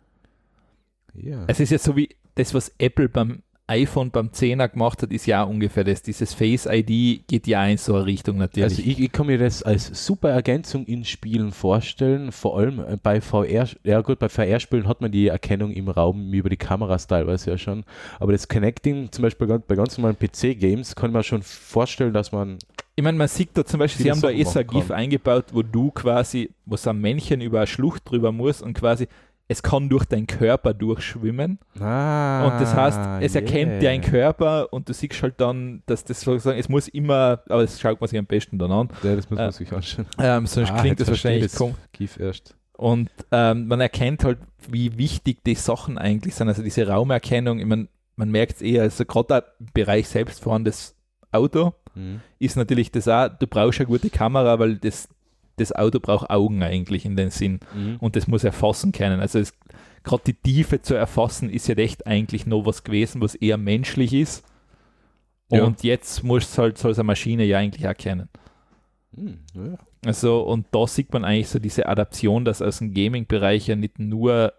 ja. 1.14 1.43
Es 1.47 1.59
ist 1.59 1.70
ja 1.72 1.78
so 1.78 1.95
wie 1.95 2.09
das, 2.36 2.53
was 2.53 2.72
Apple 2.78 3.09
beim 3.09 3.43
iPhone 3.68 4.12
beim 4.12 4.30
10er 4.30 4.68
gemacht 4.68 5.01
hat, 5.01 5.12
ist 5.12 5.26
ja 5.26 5.43
ungefähr 5.43 5.84
das. 5.84 6.01
Dieses 6.01 6.34
Face 6.34 6.66
ID 6.66 7.26
geht 7.28 7.47
ja 7.47 7.66
in 7.66 7.78
so 7.78 7.95
eine 7.95 8.05
Richtung 8.05 8.38
natürlich. 8.38 8.64
Also 8.64 8.82
ich, 8.82 8.99
ich 8.99 9.12
kann 9.12 9.28
mir 9.28 9.38
das 9.38 9.64
als 9.64 10.05
super 10.05 10.30
Ergänzung 10.30 10.86
in 10.86 11.05
Spielen 11.05 11.51
vorstellen, 11.51 12.32
vor 12.32 12.57
allem 12.57 12.80
äh, 12.80 12.97
bei 13.01 13.22
VR, 13.22 13.68
ja 13.84 14.01
gut, 14.01 14.20
bei 14.20 14.30
VR-Spielen 14.30 14.88
hat 14.88 15.01
man 15.01 15.12
die 15.12 15.28
Erkennung 15.28 15.72
im 15.72 15.88
Raum 15.88 16.34
über 16.34 16.49
die 16.49 16.57
Kameras 16.57 17.07
teilweise 17.07 17.51
ja 17.51 17.57
schon, 17.57 17.86
aber 18.20 18.34
das 18.34 18.47
Connecting 18.47 19.12
zum 19.12 19.24
Beispiel 19.24 19.47
bei 19.59 19.76
ganz 19.76 19.97
normalen 19.97 20.18
PC-Games 20.18 20.95
kann 20.95 21.12
man 21.12 21.24
schon 21.24 21.41
vorstellen, 21.41 22.14
dass 22.14 22.32
man, 22.32 22.57
Ich 22.95 23.03
meine, 23.03 23.18
man 23.18 23.30
sieht 23.30 23.51
da 23.53 23.66
zum 23.66 23.80
Beispiel, 23.80 24.03
sie 24.03 24.12
haben 24.12 24.22
da 24.22 24.32
machen 24.32 24.68
GIF 24.68 24.91
eingebaut, 24.91 25.45
wo 25.53 25.62
du 25.62 25.91
quasi, 25.91 26.49
wo 26.66 26.76
so 26.76 26.89
ein 26.89 26.99
Männchen 26.99 27.39
über 27.39 27.59
eine 27.59 27.68
Schlucht 27.68 28.09
drüber 28.09 28.32
muss 28.32 28.62
und 28.62 28.74
quasi, 28.74 29.07
es 29.52 29.62
kann 29.64 29.89
durch 29.89 30.06
deinen 30.06 30.28
Körper 30.28 30.74
durchschwimmen. 30.74 31.60
ah, 31.80 32.45
und 32.45 32.62
das 32.62 32.74
heißt, 32.74 32.99
es 33.22 33.36
erkennt 33.36 33.72
yeah. 33.74 33.82
deinen 33.82 34.02
Körper 34.02 34.72
und 34.72 34.88
du 34.89 34.93
siehst 34.93 35.22
halt 35.22 35.36
dann, 35.39 35.84
dass 35.86 36.04
das 36.06 36.22
sozusagen, 36.22 36.58
es 36.58 36.70
muss 36.70 36.88
immer, 36.88 37.41
aber 37.49 37.62
das 37.62 37.80
schaut 37.80 37.99
man 37.99 38.08
sich 38.08 38.18
am 38.18 38.26
besten 38.26 38.58
dann 38.58 38.72
an. 38.72 38.89
Ja, 39.04 39.16
das 39.16 39.30
muss 39.30 39.38
man 39.38 39.49
Äh, 39.49 39.52
sich 39.52 39.72
anschauen. 39.72 40.06
Ähm, 40.20 40.45
sonst 40.47 40.72
Ah, 40.72 40.80
klingt 40.82 40.99
das 40.99 41.08
wahrscheinlich 41.10 41.54
komisch. 41.54 41.76
Erst. 42.20 42.56
Und 42.78 43.10
ähm, 43.32 43.68
man 43.68 43.80
erkennt 43.82 44.24
halt, 44.24 44.39
wie 44.70 44.97
wichtig 44.97 45.43
die 45.43 45.56
Sachen 45.56 45.97
eigentlich 45.97 46.34
sind. 46.36 46.47
Also 46.47 46.64
diese 46.64 46.88
Raumerkennung, 46.88 47.60
ich 47.60 47.66
mein, 47.66 47.89
man 48.16 48.32
merkt 48.32 48.56
es 48.56 48.62
eher, 48.62 48.82
also 48.84 49.06
gerade 49.06 49.43
im 49.60 49.68
Bereich 49.74 50.08
selbstfahrendes 50.08 50.95
Auto 51.32 51.74
Mhm. 51.93 52.22
ist 52.39 52.56
natürlich 52.56 52.89
das 52.89 53.10
auch, 53.10 53.28
du 53.38 53.47
brauchst 53.47 53.82
eine 53.82 53.88
gute 53.88 54.10
Kamera, 54.10 54.58
weil 54.60 54.78
das, 54.78 55.10
das 55.62 55.72
Auto 55.74 55.99
braucht 55.99 56.30
Augen 56.30 56.64
eigentlich 56.64 57.05
in 57.05 57.16
den 57.16 57.30
Sinn. 57.30 57.59
Mhm. 57.76 57.97
Und 57.99 58.16
das 58.16 58.28
muss 58.28 58.43
erfassen 58.43 58.91
können. 58.91 59.20
Also 59.20 59.39
es- 59.39 59.53
gerade 60.03 60.24
die 60.26 60.34
Tiefe 60.34 60.82
zu 60.82 60.95
erfassen, 60.95 61.49
ist 61.49 61.68
ja 61.68 61.76
echt 61.76 62.07
eigentlich 62.07 62.45
noch 62.47 62.66
was 62.66 62.84
gewesen, 62.84 63.22
was 63.22 63.36
eher 63.36 63.57
menschlich 63.57 64.14
ist. 64.14 64.43
Ja. 65.51 65.64
Und 65.64 65.84
jetzt 65.84 66.24
muss 66.24 66.57
halt, 66.57 66.78
es 66.84 66.86
eine 66.97 67.03
Maschine 67.03 67.43
ja 67.43 67.57
eigentlich 67.59 67.84
erkennen. 67.84 68.30
Mhm. 69.12 69.39
Ja. 69.53 69.78
Also, 70.05 70.41
und 70.41 70.66
da 70.72 70.88
sieht 70.88 71.14
man 71.14 71.24
eigentlich 71.26 71.49
so 71.49 71.59
diese 71.59 71.88
Adaption, 71.88 72.45
dass 72.45 72.62
aus 72.62 72.80
dem 72.80 72.93
Gaming-Bereich 72.93 73.68
ja 73.68 73.76
nicht 73.76 73.99
nur 73.99 74.53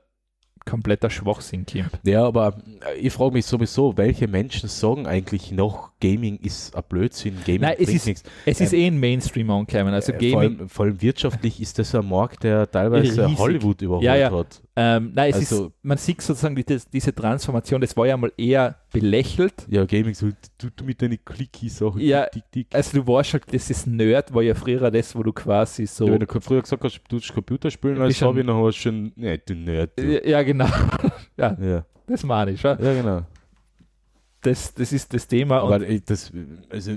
kompletter 0.65 1.11
Schwachsinn 1.11 1.65
kommt. 1.67 1.91
Ja, 2.05 2.25
aber 2.25 2.57
äh, 2.95 2.99
ich 2.99 3.13
frage 3.13 3.33
mich 3.33 3.47
sowieso, 3.47 3.97
welche 3.97 4.29
Menschen 4.29 4.69
sagen 4.69 5.07
eigentlich 5.07 5.53
noch, 5.53 5.91
Gaming 6.01 6.39
ist 6.43 6.75
ein 6.77 6.83
Blödsinn, 6.89 7.37
Gaming 7.47 7.61
Nein, 7.63 7.77
es 7.79 7.89
ist- 7.89 8.07
nichts. 8.07 8.23
Es 8.47 8.61
ist 8.61 8.73
eh 8.73 8.87
ein 8.87 8.99
Mainstream 8.99 9.51
angekommen. 9.51 9.95
Also 9.95 10.13
Äh, 10.13 10.19
vor, 10.19 10.21
Gaming, 10.41 10.59
allem, 10.61 10.69
vor 10.69 10.85
allem 10.87 11.01
wirtschaftlich 11.03 11.61
ist 11.61 11.79
das 11.79 11.95
ein 11.95 12.09
Markt, 12.09 12.43
der 12.45 12.71
teilweise 12.71 13.25
Riesig. 13.27 13.39
Hollywood 13.39 13.83
überholt 13.83 14.05
Ja, 14.05 14.17
ja. 14.17 14.31
hat. 14.31 14.61
Ähm, 14.75 15.13
nein, 15.15 15.31
es 15.31 15.37
also- 15.37 15.67
ist, 15.67 15.73
man 15.83 15.99
sieht 15.99 16.23
sozusagen 16.23 16.57
die, 16.57 16.65
das, 16.65 16.89
diese 16.89 17.15
Transformation, 17.15 17.81
das 17.81 17.95
war 17.97 18.07
ja 18.07 18.17
mal 18.17 18.33
eher 18.39 18.77
belächelt. 18.91 19.67
Ja, 19.69 19.85
Gaming 19.85 20.15
so, 20.15 20.31
du, 20.57 20.71
du 20.75 20.85
mit 20.85 21.03
deinen 21.03 21.23
Clicky-Sachen. 21.23 22.01
Ja, 22.01 22.27
tick, 22.27 22.45
tick. 22.51 22.67
Also 22.73 23.01
du 23.01 23.07
warst 23.07 23.35
halt, 23.35 23.45
das 23.53 23.69
ist 23.69 23.87
Nerd, 23.87 24.33
war 24.33 24.43
ja 24.43 24.55
früher 24.55 24.91
das, 24.91 25.15
wo 25.15 25.23
du 25.23 25.33
quasi 25.33 25.87
so. 25.87 26.07
Ja, 26.07 26.13
wenn 26.13 26.21
du 26.21 26.41
früher 26.41 26.63
gesagt 26.63 26.83
hast, 26.85 27.03
du 27.09 27.19
tust 27.19 27.35
Computer 27.35 27.71
spielen 27.71 28.01
als 28.01 28.21
Hobby, 28.23 28.45
dann 28.45 28.57
hast 28.57 28.77
du 28.77 28.83
schon, 28.83 29.13
nee, 29.17 29.39
du 29.45 29.55
Nerd. 29.55 29.99
Du. 29.99 30.29
ja, 30.29 30.43
genau. 30.43 30.69
ja, 31.37 31.57
Ja, 31.61 31.85
das 32.07 32.23
meine 32.25 32.53
ich. 32.53 32.63
Ja. 32.63 32.79
ja, 32.81 32.95
genau. 32.95 33.23
Das, 34.41 34.75
das 34.75 34.93
ist 34.93 35.13
das 35.13 35.29
Thema. 35.29 35.61
Aber 35.61 35.79
das, 35.79 36.33
also, 36.71 36.97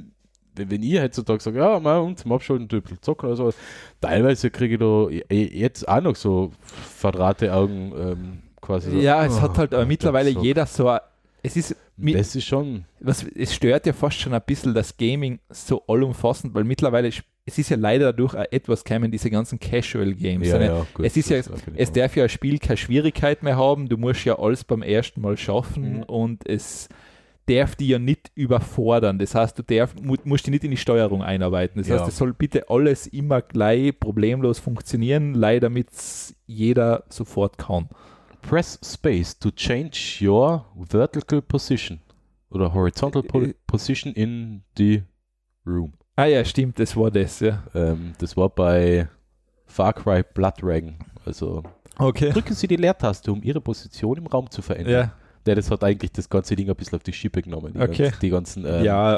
wenn 0.58 0.84
ich 0.84 0.99
heutzutage 0.99 1.41
sage, 1.41 1.60
ja, 1.60 1.80
mal 1.80 1.97
und 1.99 2.20
zum 2.20 2.32
Abschalten 2.32 2.68
ein 2.72 2.82
bisschen 2.82 3.01
zocken 3.01 3.28
oder 3.30 3.36
so, 3.38 3.53
teilweise 4.01 4.49
kriege 4.49 4.74
ich 4.76 4.80
da 4.80 5.08
eh- 5.34 5.58
jetzt 5.60 5.88
auch 5.88 6.01
noch 6.01 6.16
so 6.16 6.51
verdrahte 6.97 7.53
Augen 7.53 7.93
ähm, 7.97 8.38
quasi. 8.62 8.91
So, 8.91 8.97
ja, 8.97 9.26
es 9.26 9.38
oh, 9.38 9.41
hat 9.41 9.58
halt 9.58 9.74
aber 9.74 9.84
Gott, 9.84 9.88
mittlerweile 9.89 10.32
so. 10.32 10.41
jeder 10.41 10.66
so. 10.66 10.89
ein- 10.89 10.99
Es 11.43 11.56
ist. 11.56 11.76
mi- 11.97 12.14
Das 12.14 12.36
ist 12.36 12.45
schon, 12.45 12.86
was, 12.99 13.24
es 13.24 13.53
stört 13.53 13.86
ja 13.86 13.93
fast 13.93 14.20
schon 14.20 14.34
ein 14.34 14.41
bisschen 14.45 14.74
das 14.74 14.97
Gaming 14.97 15.39
so 15.49 15.84
allumfassend, 15.88 16.53
weil 16.56 16.64
mittlerweile, 16.64 17.10
es 17.47 17.58
ist 17.60 17.70
ja 17.70 17.78
leider 17.78 18.12
dadurch 18.12 18.34
etwas 18.51 18.84
kämen, 18.84 19.12
diese 19.12 19.30
ganzen 19.30 19.60
Casual 19.60 20.14
Games. 20.14 20.47
ja, 20.47 20.56
Eine- 20.56 20.66
ja, 20.66 20.88
gut, 20.93 21.06
es 21.06 21.16
ist 21.16 21.30
ja- 21.30 21.41
Es 21.76 21.91
darf 21.91 22.16
ja 22.16 22.24
ein 22.24 22.30
Spiel 22.30 22.58
keine 22.60 22.78
Schwierigkeit 22.78 23.43
mehr 23.43 23.56
haben, 23.58 23.88
du 23.88 23.97
musst 23.97 24.26
ja 24.26 24.39
alles 24.39 24.64
beim 24.64 24.82
ersten 24.82 25.22
Mal 25.22 25.38
schaffen 25.38 25.97
Mhm. 25.97 26.03
und 26.03 26.49
es 26.49 26.89
darf 27.48 27.76
die 27.76 27.88
ja 27.89 28.00
nicht 28.00 28.32
überfordern. 28.36 29.20
Das 29.20 29.36
heißt, 29.36 29.58
du 29.60 29.64
darf, 29.64 29.93
mu 30.02 30.16
musst 30.24 30.46
dich 30.48 30.52
nicht 30.52 30.64
in 30.64 30.72
die 30.72 30.78
Steuerung 30.78 31.22
einarbeiten. 31.22 31.80
Das 31.80 31.88
Ja. 31.88 31.98
heißt, 32.00 32.08
es 32.08 32.18
soll 32.18 32.34
bitte 32.34 32.70
alles 32.70 33.08
immer 33.08 33.41
gleich 33.41 34.00
problemlos 34.00 34.60
funktionieren, 34.60 35.34
leider 35.36 35.62
damit 35.70 35.88
jeder 36.48 37.04
sofort 37.10 37.58
kann. 37.58 37.89
Press 38.41 38.80
Space 38.84 39.38
to 39.39 39.52
change 39.52 40.20
your 40.22 40.66
vertical 40.89 41.41
position 41.41 42.00
oder 42.50 42.74
horizontal 42.74 43.24
po 43.24 43.41
Äh, 43.41 43.54
position 43.68 44.14
in 44.14 44.64
the 44.78 45.04
room. 45.66 45.93
Ah 46.16 46.26
ja, 46.26 46.46
stimmt, 46.46 46.80
das 46.80 46.96
war 46.96 47.12
das, 47.12 47.39
ja. 47.41 47.64
Ähm, 47.74 48.14
das 48.20 48.38
war 48.38 48.50
bei 48.50 49.08
Far 49.66 49.93
Cry 49.93 50.24
Blood 50.34 50.62
Dragon. 50.62 50.96
Also 51.26 51.64
Okay. 51.98 52.30
drücken 52.32 52.54
Sie 52.54 52.68
die 52.68 52.76
Leertaste, 52.76 53.32
um 53.32 53.41
Ihre 53.43 53.60
Position 53.62 54.18
im 54.18 54.28
Raum 54.28 54.50
zu 54.50 54.62
verändern. 54.62 54.93
Ja, 54.93 55.14
Der, 55.46 55.56
das 55.56 55.70
hat 55.72 55.84
eigentlich 55.84 56.12
das 56.12 56.30
ganze 56.30 56.56
Ding 56.56 56.70
ein 56.70 56.76
bisschen 56.76 56.96
auf 56.98 57.04
die 57.04 57.14
Schippe 57.14 57.41
genommen. 57.41 57.74
Die 57.74 57.80
Okay. 57.80 58.04
ganzen, 58.04 58.20
die 58.22 58.30
ganzen 58.30 58.66
ähm, 58.66 58.84
ja, 58.84 59.18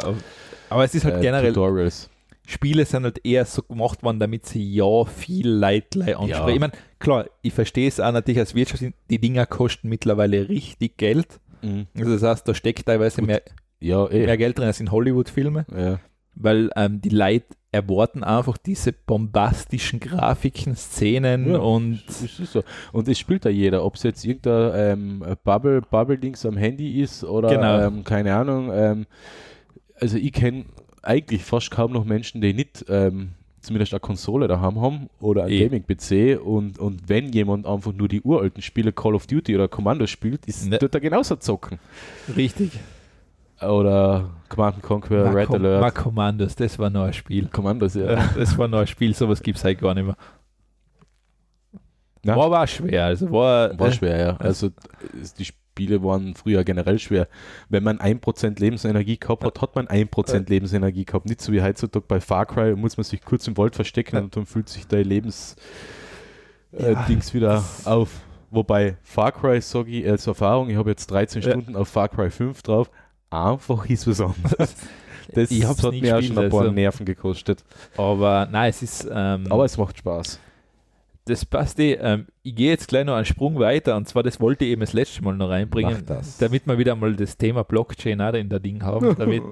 aber 0.69 0.84
es 0.84 0.93
ist 0.95 1.05
halt 1.05 1.17
äh, 1.17 1.21
generell, 1.21 1.53
Tutorials. 1.53 2.09
Spiele 2.45 2.86
sind 2.86 3.03
halt 3.03 3.25
eher 3.25 3.43
so 3.45 3.61
gemacht 3.61 4.03
worden, 4.03 4.19
damit 4.19 4.45
sie 4.45 4.63
ja 4.73 5.03
viel 5.05 5.47
Leid 5.49 5.91
gleich 5.91 6.17
ansprechen. 6.17 6.47
Ja. 6.47 6.53
Ich 6.53 6.59
meine, 6.59 6.73
klar, 6.99 7.25
ich 7.41 7.53
verstehe 7.53 7.88
es 7.88 7.99
auch 7.99 8.11
natürlich 8.11 8.39
als 8.39 8.55
Wirtschaft, 8.55 8.84
die 9.09 9.19
Dinger 9.19 9.45
kosten 9.45 9.89
mittlerweile 9.89 10.47
richtig 10.47 10.95
Geld. 10.97 11.39
Mhm. 11.61 11.88
Also 11.97 12.13
das 12.13 12.23
heißt, 12.23 12.47
da 12.47 12.53
steckt 12.53 12.86
teilweise 12.86 13.17
Gut. 13.21 13.28
mehr, 13.28 13.41
Ja, 13.80 14.07
eh. 14.09 14.25
mehr 14.25 14.38
Geld 14.38 14.57
drin 14.57 14.67
als 14.67 14.80
in 14.80 14.91
Hollywood-Filme, 14.91 15.65
Ja. 15.78 15.99
weil 16.36 16.69
ähm, 16.78 17.01
die 17.01 17.09
Leute 17.09 17.45
erwarten 17.72 18.24
einfach 18.24 18.57
diese 18.57 18.93
bombastischen 18.93 19.99
Grafiken, 19.99 20.76
Szenen 20.76 21.51
Ja. 21.51 21.57
und 21.59 22.01
so. 22.09 22.63
Und 22.93 23.07
es 23.07 23.20
spielt 23.20 23.45
da 23.45 23.49
jeder, 23.49 23.84
ob 23.84 23.95
es 23.95 24.03
jetzt 24.03 24.26
irgendein 24.26 24.72
ähm, 24.76 25.24
Bubble, 25.43 25.82
Bubble-Dings 25.82 26.45
am 26.45 26.57
Handy 26.57 27.01
ist 27.01 27.24
oder 27.24 27.49
Genau. 27.49 27.80
ähm, 27.88 28.03
keine 28.03 28.34
Ahnung. 28.36 28.72
Ähm, 28.74 29.05
also 29.99 30.18
ich 30.18 30.32
kenne 30.32 30.65
eigentlich 31.03 31.43
fast 31.43 31.70
kaum 31.72 31.91
noch 31.93 32.05
Menschen, 32.05 32.41
die 32.41 32.53
nicht 32.53 32.86
ähm, 32.88 33.32
zumindest 33.61 33.91
eine 33.93 33.99
Konsole 33.99 34.47
daheim 34.47 34.80
haben 34.80 35.09
oder 35.20 35.43
ein 35.43 35.51
Eh. 35.51 35.68
Gaming-PC 35.68 36.39
und, 36.41 36.80
und 36.80 37.09
wenn 37.09 37.34
jemand 37.34 37.65
einfach 37.65 37.91
nur 37.91 38.07
die 38.07 38.22
uralten 38.22 38.61
Spiele 38.61 38.93
Call 38.93 39.13
of 39.13 39.28
Duty 39.28 39.55
oder 39.55 39.68
Commando 39.68 40.07
spielt, 40.07 40.45
ist, 40.45 40.70
Ne. 40.70 40.80
tut 40.80 40.93
er 40.95 41.01
genauso 41.01 41.36
zocken. 41.36 41.80
richtig. 42.36 42.72
Oder 43.62 44.30
Command 44.49 44.82
Conquer, 44.84 45.26
War 45.26 45.36
Red 45.36 45.47
Com- 45.47 45.55
Alert. 45.55 45.82
war 45.82 45.91
Commandos, 45.91 46.55
das 46.55 46.78
war 46.78 46.89
noch 46.89 47.03
ein 47.05 47.14
Spiel. 47.14 47.47
Commandos, 47.47 47.95
ja. 47.95 48.12
Ja, 48.14 48.30
das 48.36 48.58
war 48.58 48.68
noch 48.68 48.80
ein 48.80 48.88
Spiel, 48.88 49.14
sowas 49.16 49.41
gibt 49.41 49.58
es 49.58 49.64
halt 49.64 49.80
gar 49.80 49.93
nicht 49.95 50.05
mehr. 50.05 50.16
Ja. 52.24 52.36
War 52.36 52.64
auch 52.64 52.68
schwer, 52.68 53.05
also 53.05 53.32
war, 53.32 53.78
War 53.80 53.88
äh, 53.88 53.91
schwer, 53.91 54.18
ja. 54.20 54.38
Also 54.38 54.70
die 55.38 55.45
Spiele 55.45 56.03
waren 56.03 56.36
früher 56.36 56.64
generell 56.64 56.99
schwer. 56.99 57.28
Wenn 57.70 57.84
man 57.84 57.99
1% 57.99 58.60
Lebensenergie 58.60 59.18
gehabt 59.18 59.43
hat, 59.43 59.62
hat 59.62 59.76
man 59.76 59.88
1% 59.88 60.49
Lebensenergie 60.49 61.05
gehabt. 61.05 61.28
Nicht 61.28 61.41
so 61.41 61.51
wie 61.53 61.62
heutzutage 61.62 62.05
bei 62.08 62.20
Far 62.20 62.45
Cry, 62.45 62.76
muss 62.76 62.97
man 62.97 63.03
sich 63.05 63.22
kurz 63.24 63.47
im 63.47 63.58
Wald 63.58 63.76
verstecken 63.76 64.18
und 64.18 64.36
dann 64.36 64.45
fühlt 64.45 64.68
sich 64.70 64.88
der 64.88 65.05
Lebens 65.05 65.55
äh, 66.74 66.93
Ja, 66.93 67.03
Dings 67.08 67.34
wieder 67.34 67.64
auf. 67.86 68.22
Wobei 68.49 68.97
Far 69.03 69.32
Cry, 69.32 69.62
sage 69.62 69.91
ich 69.91 70.08
als 70.10 70.26
Erfahrung, 70.28 70.70
ich 70.70 70.78
habe 70.78 70.89
jetzt 70.89 71.08
13 71.12 71.41
Ja. 71.41 71.51
Stunden 71.51 71.76
auf 71.76 71.88
Far 71.88 72.10
Cry 72.10 72.30
5 72.30 72.62
drauf, 72.64 72.89
einfach 73.30 73.89
ist 73.89 74.07
was 74.07 74.21
anderes. 74.21 74.75
Das 75.34 75.51
Ich 75.51 75.65
hat 75.65 75.84
mir 75.91 76.17
auch 76.17 76.21
schon 76.21 76.38
ein 76.38 76.49
paar 76.49 76.61
also- 76.61 76.71
Nerven 76.71 77.05
gekostet. 77.05 77.61
Aber 77.97 78.47
nein, 78.49 78.69
es 78.69 78.82
ist. 78.82 79.09
Ähm, 79.11 79.45
Aber 79.49 79.65
es 79.65 79.78
macht 79.78 79.97
Spaß. 79.97 80.39
das 81.25 81.43
passt 81.43 81.80
eh. 81.80 81.95
Ähm, 81.95 82.28
ich 82.43 82.55
gehe 82.55 82.69
jetzt 82.69 82.88
gleich 82.88 83.05
noch 83.05 83.15
einen 83.15 83.25
Sprung 83.25 83.59
weiter 83.59 83.97
und 83.97 84.07
zwar, 84.07 84.23
das 84.23 84.39
wollte 84.39 84.63
ich 84.63 84.71
eben 84.71 84.80
das 84.80 84.93
letzte 84.93 85.21
Mal 85.23 85.36
noch 85.36 85.49
reinbringen, 85.49 86.05
damit 86.39 86.65
wir 86.65 86.78
wieder 86.78 86.95
mal 86.95 87.13
das 87.13 87.36
Thema 87.36 87.63
Blockchain 87.65 88.21
auch 88.21 88.34
in 88.36 88.47
der 88.47 88.61
Ding 88.61 88.82
haben. 88.84 89.15
Damit, 89.19 89.43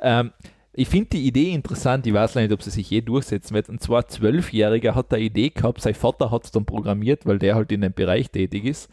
ähm, 0.00 0.32
ich 0.72 0.88
finde 0.88 1.10
die 1.10 1.24
Idee 1.26 1.52
interessant, 1.52 2.08
ich 2.08 2.12
weiß 2.14 2.34
nicht, 2.34 2.50
ob 2.52 2.62
sie 2.64 2.70
sich 2.70 2.90
je 2.90 3.00
durchsetzen 3.00 3.54
wird. 3.54 3.68
Und 3.68 3.80
zwar 3.80 4.02
ein 4.02 4.08
Zwölfjähriger 4.08 4.96
hat 4.96 5.14
eine 5.14 5.22
Idee 5.22 5.50
gehabt, 5.50 5.80
sein 5.80 5.94
Vater 5.94 6.32
hat 6.32 6.44
es 6.46 6.50
dann 6.50 6.64
programmiert, 6.64 7.24
weil 7.24 7.38
der 7.38 7.54
halt 7.54 7.70
in 7.70 7.82
dem 7.82 7.92
Bereich 7.92 8.30
tätig 8.32 8.64
ist. 8.64 8.88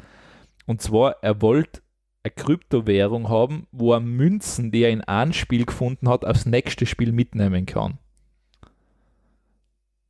Und 0.68 0.84
zwar, 0.84 1.16
er 1.24 1.42
wollte 1.42 1.82
eine 2.28 2.44
Kryptowährung 2.44 3.30
haben, 3.30 3.68
wo 3.72 3.94
er 3.94 4.00
Münzen, 4.00 4.72
die 4.72 4.84
er 4.84 4.90
in 4.90 5.02
einem 5.02 5.34
Spiel 5.34 5.66
gefunden 5.66 6.10
hat, 6.10 6.26
aufs 6.26 6.46
nächste 6.46 6.86
Spiel 6.86 7.12
mitnehmen 7.12 7.66
kann. 7.66 7.98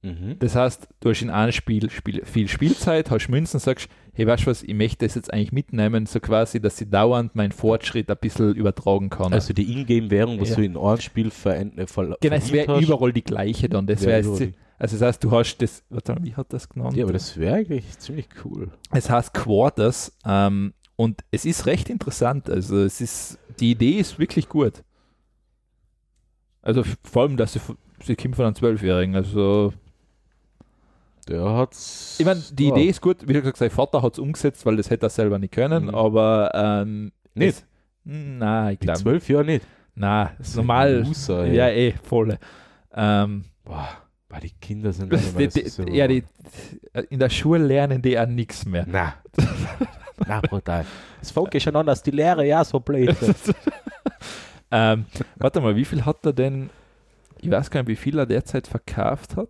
Mhm. 0.04 0.38
Das 0.40 0.56
heißt, 0.56 0.88
du 1.00 1.10
hast 1.10 1.22
in 1.22 1.30
einem 1.30 1.52
Spiel, 1.52 1.90
Spiel 1.90 2.24
viel 2.24 2.48
Spielzeit, 2.48 3.10
hast 3.10 3.30
Münzen, 3.30 3.60
sagst, 3.60 3.90
hey, 4.14 4.28
weißt 4.28 4.46
du 4.46 4.52
was, 4.52 4.64
ich 4.64 4.74
möchte 4.74 5.06
das 5.06 5.16
jetzt 5.16 5.34
eigentlich 5.34 5.52
mitnehmen, 5.52 6.06
so 6.06 6.20
quasi, 6.20 6.62
dass 6.62 6.80
ich 6.80 6.90
dauernd 6.90 7.36
meinen 7.36 7.52
Fortschritt 7.52 8.10
ein 8.10 8.18
bisschen 8.20 8.56
übertragen 8.56 9.10
kann. 9.10 9.34
Also 9.34 9.54
die 9.54 9.72
Ingame-Währung, 9.72 10.40
was 10.40 10.50
Ja. 10.50 10.56
du 10.58 10.64
in 10.64 10.78
einem 10.78 11.02
Spiel 11.02 11.32
verändert 11.32 11.90
äh, 11.90 11.94
ver 11.94 12.18
genau, 12.22 12.36
es 12.36 12.52
wäre 12.52 12.80
überall 12.80 13.12
die 13.12 13.24
gleiche 13.24 13.70
dann. 13.70 13.88
Das 13.88 14.02
Wär 14.02 14.24
wäre 14.24 14.36
überall 14.36 14.54
also 14.80 14.96
das 14.96 15.08
heißt, 15.08 15.24
du 15.24 15.32
hast 15.32 15.58
das, 15.58 15.84
warte 15.90 16.14
mal, 16.14 16.24
wie 16.24 16.36
hat 16.36 16.54
das 16.54 16.70
genannt? 16.70 16.96
Ja, 16.96 17.06
aber 17.06 17.14
das 17.14 17.36
wäre 17.38 17.56
eigentlich 17.56 17.98
ziemlich 17.98 18.28
cool. 18.46 18.70
Es 18.92 19.10
heißt 19.10 19.34
Quarters 19.34 20.16
ähm, 20.24 20.74
und 20.98 21.24
es 21.32 21.46
ist 21.46 21.66
recht 21.66 21.90
interessant. 21.90 22.50
Also 22.50 22.80
es 22.84 23.00
ist, 23.00 23.40
die 23.62 23.72
Idee 23.72 24.00
ist 24.00 24.20
wirklich 24.20 24.50
gut. 24.50 24.84
Also 26.62 26.84
vor 27.10 27.22
allem, 27.22 27.38
dass 27.38 27.54
sie, 27.54 27.62
sie 28.04 28.16
kommt 28.18 28.36
von 28.36 28.46
einem 28.46 28.56
Zwölfjährigen. 28.56 29.16
Also 29.16 29.74
Der 31.30 31.44
hat's. 31.44 32.18
Ich 32.20 32.26
meine, 32.26 32.42
die 32.52 32.68
Ja. 32.68 32.76
Idee 32.76 32.90
ist 32.90 33.02
gut. 33.02 33.28
Wie 33.28 33.34
gesagt, 33.34 33.58
sein 33.58 33.70
Vater 33.70 34.02
hat 34.02 34.14
es 34.14 34.20
umgesetzt, 34.20 34.66
weil 34.66 34.76
das 34.76 34.90
hätte 34.90 35.06
er 35.06 35.10
selber 35.10 35.40
nicht 35.40 35.54
können. 35.54 35.86
Mhm. 35.86 35.96
Aber 35.96 36.52
ähm, 36.54 37.12
Nicht? 37.36 37.66
Nein, 38.04 38.74
ich 38.74 38.80
glaube. 38.80 39.00
zwölf 39.00 39.30
Jahren 39.30 39.46
nicht. 39.46 39.66
Nein, 39.96 40.30
ist 40.40 40.56
normal. 40.56 41.04
Loser, 41.06 41.46
ja, 41.48 41.70
eh, 41.70 41.94
voll. 42.04 42.38
Ähm, 42.94 43.46
Boah, 43.64 43.88
boah, 44.30 44.40
die 44.40 44.52
Kinder 44.52 44.94
sind 44.94 45.12
die, 45.12 45.48
die, 45.48 45.68
so- 45.70 45.84
ja, 45.84 46.08
die, 46.08 46.24
in 47.10 47.20
der 47.20 47.30
Schule 47.30 47.66
lernen 47.66 48.02
die 48.02 48.18
auch 48.18 48.28
nichts 48.28 48.66
mehr. 48.66 48.86
Na. 48.88 49.16
Na, 50.26 50.42
brutal. 50.42 50.86
Das 51.20 51.32
fängt 51.32 51.54
ja 51.54 51.60
schon 51.60 51.76
an, 51.76 51.86
dass 51.86 52.02
die 52.02 52.12
Lehrer 52.12 52.44
ja 52.44 52.64
so 52.64 52.80
blöd. 52.80 53.16
Ähm, 54.70 55.06
warte 55.38 55.62
mal, 55.62 55.78
wie 55.78 55.86
viel 55.86 56.04
hat 56.06 56.26
er 56.26 56.34
denn? 56.34 56.70
Ich 57.40 57.50
weiß 57.50 57.72
gar 57.72 57.82
nicht, 57.82 57.88
wie 57.88 57.96
viel 57.96 58.20
er 58.20 58.26
derzeit 58.26 58.68
verkauft 58.68 59.38
hat. 59.38 59.48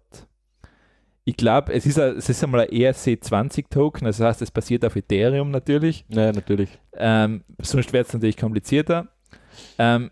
Ich 1.26 1.36
glaube, 1.36 1.74
es 1.74 1.88
ist, 1.88 2.00
ein- 2.00 2.18
es 2.18 2.30
ist 2.30 2.44
einmal 2.44 2.62
ein 2.62 2.70
ERC20-Token, 2.70 4.06
das 4.06 4.20
heißt, 4.20 4.44
es 4.44 4.52
basiert 4.52 4.86
auf 4.86 4.96
Ethereum 4.96 5.50
natürlich. 5.50 6.06
naja, 6.08 6.32
natürlich. 6.34 6.70
Ähm, 6.94 7.44
sonst 7.62 7.92
wäre 7.94 8.06
es 8.06 8.14
natürlich 8.14 8.38
komplizierter. 8.38 9.08
Ähm, 9.80 10.12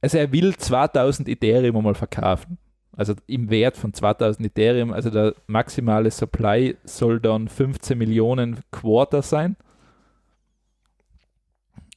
also 0.00 0.18
er 0.18 0.30
will 0.30 0.54
2000 0.56 1.28
Ethereum 1.28 1.76
einmal 1.76 1.94
verkaufen. 1.96 2.58
Also 2.96 3.14
im 3.26 3.50
Wert 3.50 3.76
von 3.76 3.92
2000 3.92 4.46
Ethereum. 4.46 4.92
Also 4.92 5.10
der 5.10 5.34
maximale 5.48 6.10
Supply 6.12 6.76
soll 6.84 7.18
dann 7.20 7.48
15 7.48 7.98
Millionen 7.98 8.60
Quarter 8.70 9.22
sein. 9.22 9.56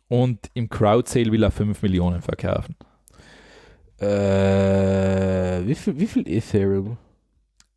Und 0.10 0.50
im 0.56 0.68
Crowd-Sale 0.68 1.32
will 1.32 1.44
er 1.44 1.52
5 1.52 1.82
Millionen 1.82 2.22
verkaufen. 2.22 2.76
Äh, 4.00 5.66
wie 5.66 5.76
viel, 5.76 6.00
wie 6.00 6.08
viel 6.08 6.28
Ethereum? 6.28 6.98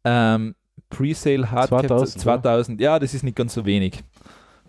Ähm, 0.05 0.55
Pre-Sale 0.89 1.51
Hardcap 1.51 1.87
2000, 1.87 2.21
2000, 2.21 2.81
ja, 2.81 2.99
das 2.99 3.15
ist 3.15 3.23
nicht 3.23 3.37
ganz 3.37 3.55
so 3.55 3.65
wenig. 3.65 4.03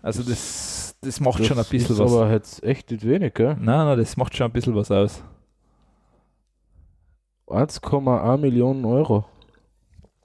Also 0.01 0.24
das, 0.24 0.95
das 1.01 1.20
macht 1.20 1.45
schon 1.45 1.57
ein 1.57 1.66
bisschen 1.66 1.95
ist 1.95 1.99
was. 1.99 2.14
aber 2.14 2.32
jetzt 2.32 2.64
echt 2.64 2.91
nicht 2.91 3.07
wenig, 3.07 3.34
gell? 3.34 3.55
Nein, 3.59 3.86
nein, 3.86 3.97
das 3.97 4.18
macht 4.18 4.36
schon 4.36 4.47
ein 4.47 4.53
bisschen 4.53 4.76
was 4.76 4.91
aus. 4.91 5.24
1,1 7.47 8.38
Millionen 8.38 8.84
Euro. 8.86 9.26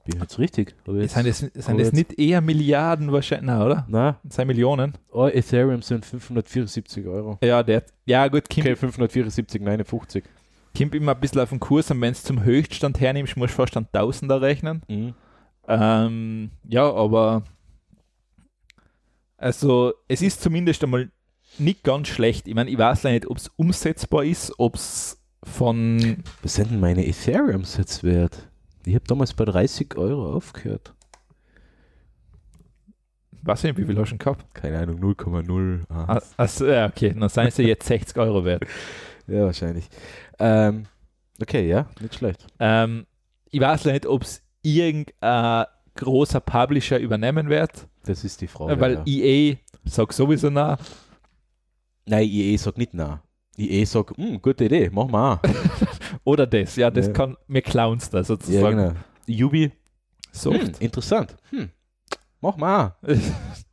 Bin 0.09 0.21
jetzt 0.21 0.39
richtig? 0.39 0.75
Ich 0.87 0.93
jetzt, 0.93 1.13
Sind 1.13 1.27
das, 1.27 1.37
sind 1.39 1.69
aber 1.69 1.77
das 1.79 1.91
nicht 1.91 2.17
eher 2.19 2.41
Milliarden 2.41 3.11
wahrscheinlich, 3.11 3.47
nein, 3.47 3.61
oder? 3.61 3.85
Na, 3.87 4.19
Das 4.23 4.35
sind 4.35 4.47
Millionen. 4.47 4.93
oh, 5.11 5.27
Ethereum 5.27 5.81
sind 5.81 6.05
574 6.05 7.05
Euro. 7.07 7.37
Ja, 7.43 7.63
der, 7.63 7.83
ja 8.05 8.27
gut, 8.27 8.49
kommt, 8.49 8.65
Okay, 8.65 8.75
574, 8.75 9.61
59. 9.61 10.23
kommt 10.77 10.95
immer 10.95 11.13
ein 11.15 11.19
bisschen 11.19 11.41
auf 11.41 11.49
den 11.49 11.59
Kurs 11.59 11.89
und 11.91 12.01
wenn 12.01 12.11
es 12.11 12.23
zum 12.23 12.43
Höchststand 12.43 12.99
hernimmst, 12.99 13.37
musst 13.37 13.53
du 13.53 13.57
fast 13.57 13.77
einen 13.77 13.87
Tausender 13.91 14.41
rechnen. 14.41 14.81
Mhm. 14.87 15.13
Ähm, 15.67 16.51
ja, 16.67 16.91
aber 16.91 17.43
also 19.37 19.93
es 20.07 20.21
ist 20.21 20.41
zumindest 20.41 20.83
einmal 20.83 21.11
nicht 21.57 21.83
ganz 21.83 22.07
schlecht. 22.07 22.47
Ich 22.47 22.55
meine, 22.55 22.69
ich 22.69 22.77
weiß 22.77 23.03
leider 23.03 23.15
nicht, 23.15 23.27
ob 23.29 23.37
es 23.37 23.49
umsetzbar 23.55 24.23
ist, 24.23 24.53
ob 24.57 24.75
es 24.75 25.21
von 25.43 26.23
Was 26.41 26.55
sind 26.55 26.71
denn 26.71 26.79
meine 26.79 27.05
Ethereums 27.07 27.77
jetzt 27.77 28.03
wert? 28.03 28.48
Ich 28.85 28.95
habe 28.95 29.05
damals 29.07 29.33
bei 29.33 29.45
30 29.45 29.95
Euro 29.97 30.33
aufgehört. 30.35 30.93
ich 33.41 33.63
nicht, 33.63 33.77
wie 33.77 33.85
viel 33.85 33.97
hast 33.97 34.09
du 34.09 34.15
denn 34.15 34.19
gehabt? 34.19 34.53
Keine 34.53 34.79
Ahnung, 34.79 34.99
0,0. 34.99 35.83
Ah, 35.89 36.19
Also, 36.37 36.67
ja, 36.67 36.87
okay, 36.87 37.13
dann 37.17 37.29
seien 37.29 37.51
sie 37.51 37.63
jetzt 37.63 37.87
60 37.87 38.17
Euro 38.17 38.43
wert. 38.45 38.63
Ja, 39.27 39.45
wahrscheinlich. 39.45 39.87
Ähm, 40.39 40.85
okay, 41.39 41.67
ja, 41.69 41.85
nicht 42.01 42.15
schlecht. 42.15 42.47
Ähm, 42.57 43.05
ich 43.51 43.59
weiß 43.61 43.85
nicht, 43.85 44.07
ob 44.07 44.23
es 44.23 44.41
irgendein 44.63 45.65
großer 45.93 46.39
Publisher 46.39 46.97
übernehmen 46.97 47.47
wird, 47.47 47.87
Das 48.05 48.23
ist 48.23 48.41
die 48.41 48.47
Frage. 48.47 48.81
weil 48.81 49.03
ja. 49.05 49.23
EA 49.51 49.55
sagt 49.85 50.13
sowieso 50.13 50.49
na. 50.49 50.79
Nein, 52.07 52.23
IE 52.27 52.57
sagt 52.57 52.79
nicht 52.79 52.95
na. 52.95 53.21
IE 53.55 53.85
sagt, 53.85 54.17
"Hm, 54.17 54.41
gute 54.41 54.65
Idee, 54.65 54.89
machen 54.89 55.11
wir 55.11 55.33
auch. 55.33 55.39
Oder 56.29 56.45
das, 56.47 56.75
ja, 56.75 56.91
das 56.91 57.07
Ja. 57.07 57.13
kann, 57.13 57.37
mir 57.47 57.61
clowns 57.61 58.09
da 58.09 58.19
ja, 58.19 58.23
sozusagen. 58.23 58.77
genau. 58.77 58.93
Yubi, 59.25 59.71
So. 60.31 60.53
hm, 60.53 60.71
interessant. 60.79 61.35
Hm, 61.49 61.69
wir 62.41 62.49
auch. 62.59 62.91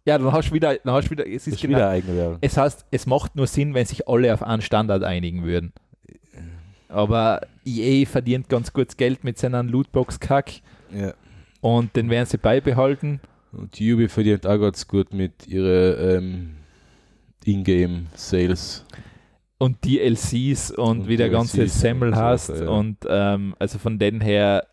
Ja, 0.08 0.18
dann 0.18 0.30
hast 0.32 0.50
du 0.50 0.54
wieder, 0.54 0.76
dann 0.76 0.94
hast 0.94 1.06
du 1.08 1.10
wieder, 1.10 1.26
es 1.26 1.48
ist 1.48 1.54
ist 1.54 1.60
genau, 1.62 1.78
wieder 1.78 1.88
eigene 1.90 2.16
Währung. 2.16 2.38
es 2.40 2.56
heißt, 2.56 2.86
es 2.92 3.06
macht 3.06 3.34
nur 3.34 3.48
Sinn, 3.48 3.74
wenn 3.74 3.84
sich 3.86 4.06
alle 4.08 4.32
auf 4.32 4.40
einen 4.44 4.62
Standard 4.62 5.02
einigen 5.02 5.42
würden. 5.42 5.72
Aber 6.88 7.40
EA 7.64 8.06
verdient 8.06 8.48
ganz 8.48 8.72
kurz 8.72 8.96
Geld 8.96 9.24
mit 9.24 9.36
seinen 9.36 9.68
Lootbox-Kack 9.68 10.60
Ja. 10.92 11.12
und 11.60 11.96
den 11.96 12.08
werden 12.08 12.26
sie 12.26 12.38
beibehalten. 12.38 13.20
Und 13.50 13.80
Yubi 13.80 14.06
verdient 14.08 14.46
auch 14.46 14.58
ganz 14.60 14.86
gut 14.86 15.12
mit 15.12 15.48
ihren 15.48 16.18
ähm, 16.18 16.54
Ingame-Sales. 17.44 18.84
Und 19.58 19.84
DLCs 19.84 20.70
und, 20.72 21.00
Und 21.00 21.08
wie 21.08 21.16
der 21.16 21.30
ganze 21.30 21.58
DLCs 21.58 21.80
Semmel 21.80 22.08
und 22.10 22.14
so 22.14 22.20
hast. 22.20 22.48
weiter, 22.50 22.64
ja. 22.64 22.70
Und 22.70 22.98
ähm, 23.08 23.54
also 23.58 23.78
von 23.78 23.98
den 23.98 24.20
her, 24.20 24.66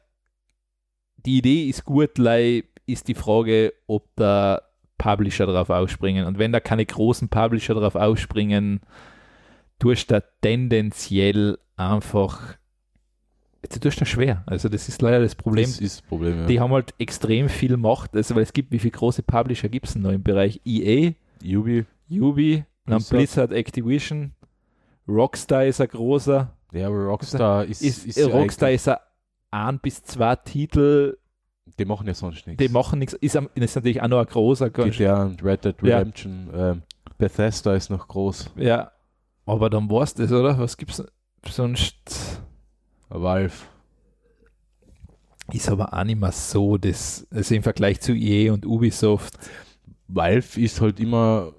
die 1.25 1.37
Idee 1.37 1.69
ist 1.69 1.85
gut, 1.85 2.17
lei 2.17 2.63
ist 2.85 3.07
die 3.07 3.15
Frage, 3.15 3.73
ob 3.87 4.07
da 4.15 4.61
Publisher 4.97 5.45
drauf 5.45 5.69
ausspringen. 5.69 6.25
Und 6.25 6.37
wenn 6.37 6.51
da 6.51 6.59
keine 6.59 6.85
großen 6.85 7.29
Publisher 7.29 7.73
drauf 7.75 7.95
ausspringen, 7.95 8.81
tust 9.79 10.09
du 10.09 10.15
da 10.15 10.23
tendenziell 10.41 11.57
einfach, 11.77 12.55
du 13.61 13.79
tust 13.79 14.01
da 14.01 14.05
schwer. 14.05 14.43
Also 14.45 14.69
das 14.69 14.89
ist 14.89 15.01
leider 15.01 15.21
das 15.21 15.35
Problem. 15.35 15.65
Das 15.65 15.79
ist 15.79 15.99
das 15.99 16.07
Problem, 16.07 16.39
ja. 16.39 16.45
Die 16.45 16.59
haben 16.59 16.71
halt 16.71 16.93
extrem 16.99 17.49
viel 17.49 17.77
Macht. 17.77 18.15
Also 18.15 18.35
weil 18.35 18.43
es 18.43 18.53
gibt, 18.53 18.71
wie 18.71 18.79
viele 18.79 18.91
große 18.91 19.23
Publisher 19.23 19.69
gibt 19.69 19.87
es 19.87 19.95
noch 19.95 20.11
im 20.11 20.23
Bereich 20.23 20.59
EA, 20.65 21.13
Ubi, 22.09 22.65
dann 22.85 22.97
Blizzard. 22.97 23.09
Blizzard 23.09 23.51
Activision, 23.53 24.31
Rockstar 25.07 25.65
ist 25.65 25.81
ein 25.81 25.87
großer. 25.87 26.51
ja, 26.71 26.87
aber 26.87 27.05
Rockstar 27.05 27.65
ist, 27.65 27.81
Ist, 27.81 28.05
ist, 28.05 28.17
ja 28.17 28.27
Rockstar 28.27 28.71
ist 28.71 28.87
ein, 28.87 28.97
ein 29.51 29.79
bis 29.79 30.03
zwei 30.03 30.35
Titel, 30.37 31.17
die 31.79 31.85
machen 31.85 32.07
ja 32.07 32.13
sonst 32.13 32.45
nichts. 32.47 32.61
die 32.63 32.69
machen 32.71 32.99
nichts. 32.99 33.13
Ist, 33.13 33.35
ist 33.55 33.75
natürlich 33.75 34.01
auch 34.01 34.07
noch 34.07 34.19
ein 34.19 34.25
großer. 34.25 34.69
GTA 34.69 35.23
und 35.23 35.43
Red 35.43 35.65
Dead 35.65 35.75
Ja. 35.81 35.97
Redemption. 35.99 36.49
Ähm, 36.53 36.81
Bethesda 37.17 37.73
ist 37.75 37.89
noch 37.89 38.07
groß. 38.07 38.51
Ja, 38.57 38.91
aber 39.45 39.69
dann 39.69 39.89
war 39.89 40.03
es 40.03 40.13
das, 40.13 40.31
oder? 40.31 40.57
Was 40.59 40.77
gibt's 40.77 41.03
sonst? 41.47 42.41
Valve. 43.09 43.53
Ist 45.51 45.69
aber 45.69 45.93
auch 45.93 46.03
nicht 46.03 46.19
mehr 46.19 46.31
so, 46.31 46.77
das, 46.77 47.27
also 47.29 47.53
im 47.55 47.63
Vergleich 47.63 47.99
zu 48.01 48.13
EA 48.13 48.53
und 48.53 48.65
Ubisoft. 48.65 49.37
Valve 50.07 50.59
ist 50.61 50.79
halt 50.81 50.99
immer 50.99 51.51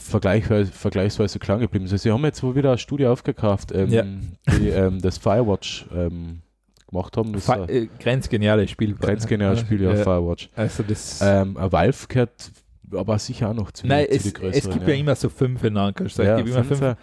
vergleichsweise, 0.00 0.70
vergleichsweise 0.72 1.38
klein 1.38 1.60
geblieben. 1.60 1.84
Also 1.84 1.96
sie 1.96 2.10
haben 2.10 2.24
jetzt 2.24 2.42
wohl 2.42 2.54
wieder 2.54 2.70
eine 2.70 2.78
Studie 2.78 3.06
aufgekauft, 3.06 3.72
ähm, 3.72 3.90
Ja. 3.90 4.04
die 4.58 4.68
ähm, 4.68 5.00
das 5.00 5.18
Firewatch 5.18 5.86
ähm, 5.94 6.40
gemacht 6.88 7.16
haben. 7.16 7.32
Das 7.32 7.44
Fa 7.46 7.64
äh, 7.66 7.88
grenzgeniales 7.98 8.70
Spiel. 8.70 8.94
grenzgeniales 8.94 9.60
Spiel, 9.60 9.82
ja, 9.82 9.90
Ja, 9.94 10.02
Firewatch. 10.02 10.48
Also 10.54 10.82
das. 10.82 11.20
Ähm, 11.22 11.56
ein 11.56 11.72
Valve 11.72 12.06
gehört 12.08 12.50
aber 12.92 13.18
sicher 13.18 13.50
auch 13.50 13.54
noch 13.54 13.72
zu, 13.72 13.86
Nein, 13.86 14.06
zu 14.06 14.12
es, 14.12 14.26
es 14.26 14.70
gibt 14.70 14.86
ja. 14.86 14.94
immer 14.94 15.16
so 15.16 15.28
fünf 15.28 15.64
in 15.64 15.74
sagen. 15.74 16.02
ja, 16.18 16.36
gibt 16.36 16.48
immer 16.48 16.58
fünf. 16.64 16.78
Fünfer. 16.78 16.96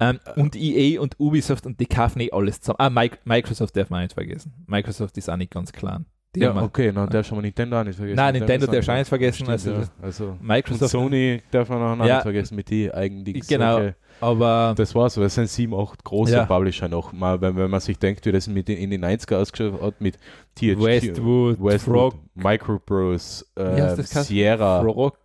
Ähm, 0.00 0.18
und 0.36 0.56
EA 0.56 1.00
und 1.00 1.18
Ubisoft 1.18 1.64
und 1.64 1.78
die 1.78 1.86
kaufen 1.86 2.20
eh 2.20 2.30
alles 2.32 2.60
zusammen. 2.60 2.76
Ah, 2.80 2.90
Mi 2.90 3.10
Microsoft 3.24 3.76
darf 3.76 3.88
man 3.88 4.02
nicht 4.02 4.14
vergessen. 4.14 4.52
Microsoft 4.66 5.16
ist 5.16 5.30
auch 5.30 5.36
nicht 5.36 5.52
ganz 5.52 5.72
klein. 5.72 6.06
Die 6.34 6.40
Ja, 6.40 6.56
okay, 6.62 6.90
na, 6.94 7.06
darf 7.06 7.26
schon 7.26 7.36
mal 7.36 7.42
Nintendo 7.42 7.78
auch 7.78 7.84
nicht 7.84 7.96
vergessen. 7.96 8.16
Nein, 8.16 8.32
Nintendo 8.34 8.64
ist 8.66 8.72
darf 8.72 8.88
auch 8.88 8.98
nicht 8.98 9.08
vergessen. 9.08 9.34
Stimmt, 9.44 9.50
Also, 9.50 9.70
ja. 9.70 9.78
das- 9.80 9.90
also 10.00 10.24
und 10.28 10.42
Microsoft, 10.42 10.90
Sony 10.90 11.42
darf 11.50 11.68
man 11.68 11.82
auch 11.82 11.96
noch 11.96 12.06
Ja. 12.06 12.14
nicht 12.14 12.22
vergessen 12.22 12.56
mit 12.56 12.70
die 12.70 12.92
eigentlich. 12.92 13.46
Genau. 13.46 13.76
Okay. 13.76 13.94
aber 14.20 14.72
Das 14.76 14.94
war's, 14.94 15.16
aber 15.18 15.26
es 15.26 15.34
sind 15.34 15.48
sieben, 15.50 15.74
acht 15.74 16.02
große 16.04 16.32
Ja. 16.32 16.44
Publisher 16.46 16.88
noch. 16.88 17.12
Mal, 17.12 17.40
wenn, 17.40 17.56
wenn 17.56 17.68
man 17.70 17.80
sich 17.80 17.98
denkt, 17.98 18.24
wie 18.24 18.32
das 18.32 18.46
mit 18.46 18.68
in 18.70 18.88
den 18.90 19.04
90er 19.04 19.36
ausgeschaut 19.36 19.80
hat, 19.82 20.00
mit 20.00 20.16
THQ, 20.54 20.80
Westwood, 20.82 21.56
Westwood 21.62 21.80
Frog, 22.14 22.14
Microprose, 22.34 23.44
äh, 23.56 23.76
das? 23.96 24.10
Sierra, 24.26 24.80
Frog, 24.82 25.18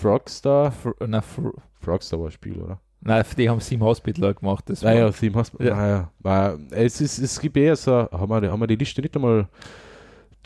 Frogstar. 0.00 0.70
Fro, 0.72 0.92
na, 1.06 1.20
Fro, 1.22 1.54
Frogstar 1.80 2.18
war 2.20 2.26
ein 2.26 2.32
Spiel, 2.32 2.60
oder? 2.60 2.78
nein, 3.00 3.24
die 3.36 3.48
haben 3.48 3.60
Sim 3.60 3.82
Hospital 3.82 4.34
gemacht. 4.34 4.64
Das 4.68 4.82
war, 4.82 4.92
Naja, 4.92 5.10
Theme 5.10 5.34
Hospital. 5.36 5.66
Ja. 5.66 5.74
Naja, 5.76 6.10
war- 6.20 6.58
es, 6.70 7.00
ist, 7.00 7.18
es 7.18 7.40
gibt 7.40 7.56
eher 7.56 7.76
so, 7.76 7.92
haben 7.92 8.42
wir, 8.42 8.50
haben 8.50 8.60
wir 8.60 8.66
die 8.66 8.76
Liste 8.76 9.00
nicht 9.00 9.14
einmal 9.16 9.48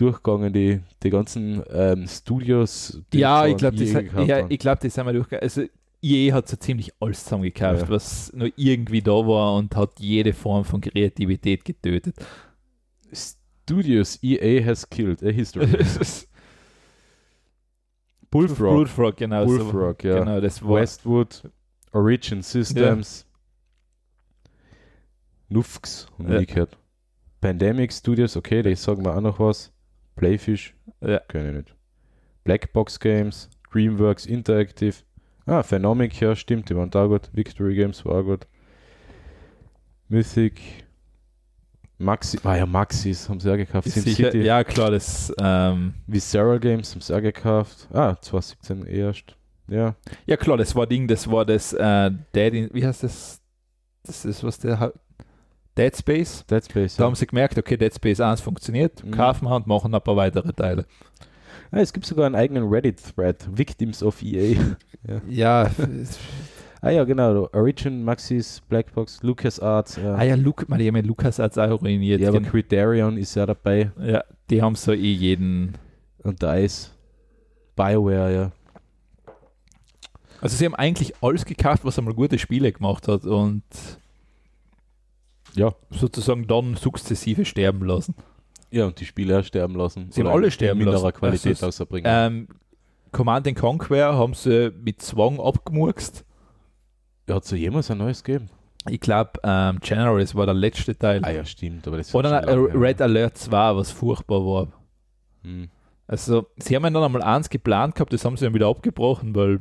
durchgegangen, 0.01 0.53
die, 0.53 0.81
die 1.03 1.11
ganzen 1.11 1.63
ähm, 1.71 2.07
Studios, 2.07 3.01
die 3.13 3.19
ja, 3.19 3.47
ich 3.47 3.57
glaube, 3.57 3.77
das, 3.77 3.93
ja, 3.93 4.03
haben. 4.13 4.47
ich 4.49 4.59
glaub, 4.59 4.81
das 4.81 4.95
sind 4.95 5.07
wir 5.07 5.13
durch. 5.13 5.43
Also, 5.43 5.65
EA 6.03 6.33
hat 6.35 6.49
so 6.49 6.57
ziemlich 6.57 6.93
alles 7.01 7.25
zusammengekauft, 7.25 7.83
Ja. 7.83 7.89
was 7.91 8.33
nur 8.33 8.51
irgendwie 8.57 9.03
da 9.03 9.13
war 9.13 9.57
und 9.57 9.77
hat 9.77 10.01
jede 10.01 10.33
Form 10.33 10.65
von 10.65 10.81
Kreativität 10.81 11.65
getötet. 11.65 12.17
Studios 13.13 14.19
EA 14.23 14.65
has 14.65 14.89
killed 14.89 15.23
a 15.23 15.29
history. 15.31 15.67
Bullfrog, 18.31 18.75
Bullfrog, 18.75 19.17
genau. 19.17 19.47
so. 19.47 19.59
Bullfrog, 19.59 20.05
ja. 20.05 20.21
Genau, 20.21 20.41
das 20.41 20.63
war. 20.63 20.81
Westwood, 20.81 21.43
Origin 21.93 22.43
Systems, 22.43 23.27
Nufx, 25.49 26.07
haben 26.17 26.29
wir 26.29 26.43
Ja. 26.43 26.67
Pandemic 27.41 27.93
Studios, 27.93 28.37
okay, 28.37 28.63
die 28.63 28.77
sagen 28.77 29.05
wir 29.05 29.17
auch 29.17 29.21
noch 29.21 29.39
was. 29.41 29.73
Playfish, 30.21 30.75
Ja. 31.01 31.19
kenne 31.29 31.49
ich 31.49 31.57
nicht. 31.57 31.75
Blackbox 32.45 33.01
Games, 33.01 33.49
Dreamworks 33.73 34.27
Interactive, 34.27 34.97
ah, 35.47 35.63
Phenomic, 35.63 36.21
ja, 36.21 36.37
stimmt, 36.37 36.69
die 36.69 36.77
waren 36.77 36.91
da 36.91 37.07
gut. 37.07 37.31
Victory 37.33 37.75
Games 37.75 38.05
war 38.05 38.17
auch 38.21 38.25
gut. 38.25 38.47
Mythic, 40.09 40.61
Maxi, 41.97 42.39
ah 42.45 42.57
ja, 42.57 42.67
Maxis 42.67 43.29
haben 43.31 43.41
sie 43.41 43.51
auch 43.51 43.57
gekauft. 43.57 43.89
Sicher, 43.89 44.35
ja, 44.35 44.63
klar, 44.63 44.91
das. 44.91 45.33
Ähm, 45.41 45.95
Visceral 46.07 46.61
Games 46.61 46.93
haben 46.93 47.01
sie 47.01 47.15
auch 47.17 47.23
gekauft. 47.23 47.89
Ah, 47.93 48.15
2017 48.21 48.87
erst. 48.87 49.37
Ja, 49.69 49.95
ja, 50.27 50.37
klar, 50.37 50.59
das 50.59 50.75
war 50.75 50.87
Ding, 50.87 51.07
das 51.09 51.31
war 51.31 51.47
das 51.47 51.73
äh, 51.73 52.11
Dead 52.35 52.53
in, 52.55 52.71
Wie 52.75 52.85
heißt 52.85 53.05
das? 53.05 53.41
Das 54.03 54.25
ist 54.27 54.45
was 54.45 54.59
der. 54.59 54.93
Dead 55.79 55.97
Space. 55.97 56.45
Dead 56.47 56.65
Space. 56.65 56.97
Da 56.97 57.05
Ja. 57.05 57.07
haben 57.09 57.15
sie 57.15 57.27
gemerkt, 57.27 57.57
okay, 57.59 57.77
Dead 57.77 57.95
Space 57.95 58.21
1 58.21 58.41
funktioniert, 58.41 59.05
Mhm. 59.05 59.11
kaufen 59.13 59.47
wir 59.47 59.55
und 59.57 59.67
machen 59.67 59.95
ein 59.95 60.01
paar 60.03 60.17
weitere 60.17 60.53
Teile. 60.53 60.85
Ah, 61.73 61.79
es 61.79 61.93
gibt 61.93 62.05
sogar 62.07 62.27
einen 62.27 62.35
eigenen 62.35 62.69
Reddit-Thread, 62.69 63.49
Victims 63.57 64.03
of 64.03 64.23
EA. 64.23 64.57
Ja, 65.29 65.71
ah 66.83 66.91
ja, 66.91 67.05
genau, 67.05 67.49
Origin, 67.53 68.03
Maxis, 68.05 68.61
Blackbox, 68.69 69.23
LucasArts. 69.23 69.97
Ja, 69.97 70.15
ah 70.17 70.23
ja, 70.25 70.35
Luke, 70.35 70.67
man, 70.69 70.79
die 70.79 70.89
haben 70.89 70.97
ja 70.97 71.03
Lukas 71.03 71.41
als 71.41 71.57
auch 71.57 71.81
ruiniert. 71.81 72.21
ja 72.21 72.29
aber 72.29 72.41
Gen- 72.41 72.51
Criterion 72.51 73.17
ist 73.17 73.35
ja 73.35 73.47
dabei 73.47 73.93
ja, 73.99 74.23
die 74.51 74.61
haben 74.61 74.75
so 74.75 74.93
eh 74.93 74.97
jeden. 75.13 75.79
und 76.23 76.43
DICE. 76.43 76.91
Bioware, 77.77 78.35
ja. 78.35 78.53
Also 80.43 80.57
sie 80.57 80.65
haben 80.67 80.75
eigentlich 80.75 81.15
alles 81.23 81.45
gekauft, 81.45 81.85
was 81.85 81.99
einmal 81.99 82.15
gute 82.15 82.39
Spiele 82.39 82.73
gemacht 82.73 83.09
hat 83.09 83.25
und 83.25 83.63
Ja. 85.55 85.75
sozusagen 85.91 86.47
dann 86.47 86.77
sukzessive 86.77 87.45
sterben 87.45 87.85
lassen. 87.85 88.15
Ja, 88.71 88.87
und 88.87 89.01
die 89.01 89.05
Spiele 89.05 89.39
auch 89.41 89.45
sterben 89.45 89.75
lassen. 89.75 90.11
Sie 90.13 90.21
haben 90.21 90.29
alle 90.29 90.51
sterben 90.51 90.79
minderer 90.79 91.03
lassen. 91.03 91.17
Qualität 91.17 91.53
Das 91.53 91.59
ist- 91.59 91.65
außerbringen. 91.65 92.11
Ähm, 92.13 92.49
Command 93.13 93.49
and 93.49 93.57
Conquer 93.59 94.15
haben 94.17 94.35
sie 94.35 94.71
mit 94.71 95.03
Zwang 95.03 95.41
abgemurkst. 95.41 96.25
Hat 97.29 97.45
es 97.45 97.51
jemals 97.51 97.91
ein 97.91 97.99
neues 97.99 98.23
gegeben? 98.23 98.49
Ich 98.89 99.01
glaube, 99.01 99.33
ähm, 99.43 99.79
Generals 99.81 100.35
war 100.35 100.47
der 100.47 100.55
letzte 100.55 100.97
Teil. 100.97 101.21
Ah 101.25 101.31
ja, 101.31 101.45
stimmt, 101.45 101.87
aber 101.87 101.97
das 101.99 102.15
Oder 102.15 102.41
her. 102.41 102.75
Red 102.75 103.03
Alert 103.03 103.37
2, 103.37 103.77
was 103.77 103.91
furchtbar 103.91 104.41
war. 104.45 104.69
Hm. 105.43 105.69
Also, 106.07 106.47
sie 106.59 106.75
haben 106.75 106.83
ja 106.85 106.91
dann 106.91 107.03
einmal 107.05 107.23
eins 107.23 107.51
geplant 107.51 107.95
gehabt, 107.95 108.13
das 108.13 108.25
haben 108.25 108.37
sie 108.37 108.45
dann 108.45 108.55
wieder 108.55 108.69
abgebrochen, 108.69 109.35
weil 109.35 109.61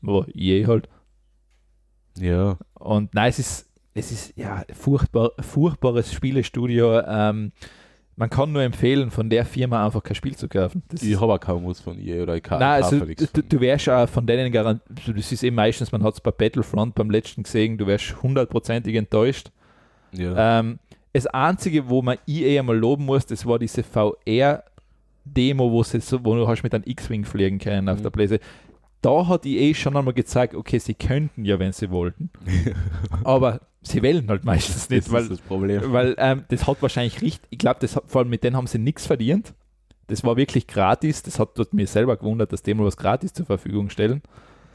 war 0.00 0.26
EA 0.34 0.66
halt. 0.68 0.88
Ja, 2.18 2.58
Und 2.74 3.14
nein, 3.14 3.30
es 3.30 3.38
ist, 3.38 3.67
es 3.98 4.12
ist 4.12 4.32
ja 4.36 4.64
furchtbar, 4.72 5.32
furchtbares 5.40 6.12
Spielestudio. 6.12 7.00
Ähm, 7.00 7.52
man 8.16 8.30
kann 8.30 8.50
nur 8.52 8.62
empfehlen, 8.62 9.10
von 9.12 9.30
der 9.30 9.44
Firma 9.44 9.84
einfach 9.84 10.02
kein 10.02 10.16
Spiel 10.16 10.34
zu 10.34 10.48
kaufen. 10.48 10.82
Das 10.88 11.02
ich 11.02 11.20
habe 11.20 11.32
auch 11.34 11.38
kaum 11.40 11.66
was 11.66 11.80
von 11.80 11.98
EA 12.00 12.22
oder 12.24 12.34
ich 12.36 12.42
kann 12.42 12.58
Nein, 12.58 12.82
also 12.82 12.98
du, 13.00 13.42
du 13.42 13.60
wärst 13.60 13.88
auch 13.88 14.08
von 14.08 14.26
denen 14.26 14.50
garantiert, 14.50 15.16
das 15.16 15.30
ist 15.30 15.44
eh 15.44 15.50
meistens, 15.52 15.92
man 15.92 16.02
hat 16.02 16.14
es 16.14 16.20
bei 16.20 16.32
Battlefront 16.32 16.96
beim 16.96 17.10
letzten 17.10 17.44
gesehen, 17.44 17.78
du 17.78 17.86
wärst 17.86 18.20
hundertprozentig 18.22 18.94
enttäuscht. 18.96 19.50
ja. 20.12 20.60
Ähm, 20.60 20.78
das 21.14 21.26
Einzige, 21.26 21.88
wo 21.88 22.00
man 22.02 22.18
EA 22.28 22.60
einmal 22.60 22.76
loben 22.76 23.04
muss, 23.04 23.26
das 23.26 23.44
war 23.46 23.58
diese 23.58 23.82
VR-Demo, 23.82 25.70
wo, 25.72 25.82
so, 25.82 26.24
wo 26.24 26.34
du 26.34 26.46
hast 26.46 26.62
mit 26.62 26.74
einem 26.74 26.84
X-Wing 26.86 27.24
fliegen 27.24 27.58
können 27.58 27.88
auf 27.88 27.98
Mhm. 27.98 28.02
der 28.02 28.10
Bläse. 28.10 28.40
Da 29.00 29.26
hat 29.28 29.46
EA 29.46 29.74
schon 29.74 29.96
einmal 29.96 30.14
gezeigt, 30.14 30.54
okay, 30.54 30.78
sie 30.78 30.94
könnten 30.94 31.44
ja, 31.44 31.58
wenn 31.58 31.72
sie 31.72 31.90
wollten. 31.90 32.30
Aber 33.24 33.60
sie 33.82 34.02
wählen 34.02 34.28
halt 34.28 34.44
meistens 34.44 34.74
das 34.74 34.90
nicht, 34.90 35.06
ist 35.06 35.12
weil, 35.12 35.28
das 35.28 35.40
Problem. 35.40 35.92
weil 35.92 36.14
ähm, 36.18 36.44
das 36.48 36.66
hat 36.66 36.80
wahrscheinlich 36.82 37.20
richtig, 37.22 37.42
ich 37.50 37.58
glaube, 37.58 37.78
das 37.80 37.98
vor 38.06 38.20
allem 38.20 38.30
mit 38.30 38.42
denen 38.44 38.56
haben 38.56 38.66
sie 38.66 38.78
nichts 38.78 39.06
verdient. 39.06 39.54
Das 40.08 40.24
war 40.24 40.36
wirklich 40.36 40.66
gratis. 40.66 41.22
Das 41.22 41.38
hat 41.38 41.50
dort 41.58 41.74
mir 41.74 41.86
selber 41.86 42.16
gewundert, 42.16 42.52
dass 42.52 42.62
die 42.62 42.72
mal 42.74 42.84
was 42.86 42.96
gratis 42.96 43.32
zur 43.34 43.44
Verfügung 43.46 43.90
stellen. 43.90 44.22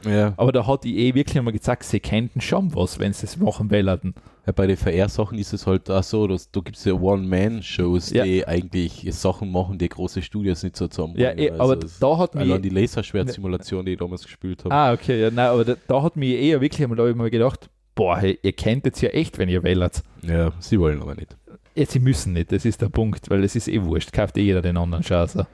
Ja. 0.06 0.34
Aber 0.36 0.52
da 0.52 0.66
hat 0.66 0.84
die 0.84 0.98
eh 0.98 1.14
wirklich 1.14 1.38
einmal 1.38 1.52
gesagt, 1.54 1.82
sie 1.84 1.98
könnten 1.98 2.40
schon 2.42 2.74
was, 2.76 2.98
wenn 2.98 3.12
sie 3.14 3.24
es 3.26 3.36
machen 3.38 3.70
wollten. 3.70 4.14
Ja, 4.46 4.52
bei 4.52 4.66
den 4.66 4.76
VR-Sachen 4.76 5.38
ist 5.38 5.54
es 5.54 5.66
halt 5.66 5.90
auch 5.90 6.02
so, 6.02 6.26
dass 6.26 6.50
da 6.50 6.60
gibt 6.60 6.76
es 6.76 6.84
ja 6.84 6.92
One-Man-Shows, 6.92 8.10
Ja. 8.10 8.24
die 8.24 8.46
eigentlich 8.46 9.06
Sachen 9.14 9.50
machen, 9.50 9.78
die 9.78 9.88
große 9.88 10.20
Studios 10.22 10.62
nicht 10.62 10.76
so 10.76 10.88
zusammen. 10.88 11.14
Ja, 11.18 11.30
eh, 11.32 11.50
aber 11.52 11.82
es- 11.82 11.98
da 11.98 12.18
hat 12.18 12.34
mir. 12.34 12.58
die 12.58 12.68
Laserschwert-Simulation, 12.68 13.86
die 13.86 13.92
ich 13.92 13.98
damals 13.98 14.24
gespielt 14.24 14.64
habe. 14.64 14.74
Ah, 14.74 14.92
okay, 14.92 15.20
ja, 15.20 15.30
nein, 15.30 15.46
aber 15.46 15.64
da, 15.64 15.74
da 15.88 16.02
hat 16.02 16.16
mir 16.16 16.38
eher 16.38 16.60
wirklich 16.60 16.82
einmal, 16.82 16.96
da 16.98 17.08
ich 17.08 17.16
mir 17.16 17.30
gedacht, 17.30 17.70
boah, 17.94 18.18
hey, 18.18 18.38
ihr 18.42 18.52
kennt 18.52 18.84
jetzt 18.84 19.00
ja 19.00 19.10
echt, 19.10 19.38
wenn 19.38 19.48
ihr 19.48 19.62
wählt. 19.62 20.02
Ja, 20.22 20.52
sie 20.58 20.78
wollen 20.78 21.00
aber 21.02 21.14
nicht. 21.14 21.36
Ja, 21.74 21.86
sie 21.86 21.98
müssen 21.98 22.34
nicht, 22.34 22.52
das 22.52 22.64
ist 22.64 22.80
der 22.82 22.88
Punkt, 22.88 23.30
weil 23.30 23.42
es 23.44 23.56
ist 23.56 23.68
eh 23.68 23.82
wurscht, 23.82 24.12
kauft 24.12 24.36
eh 24.36 24.42
jeder 24.42 24.62
den 24.62 24.76
anderen 24.76 25.02
Chance. 25.04 25.46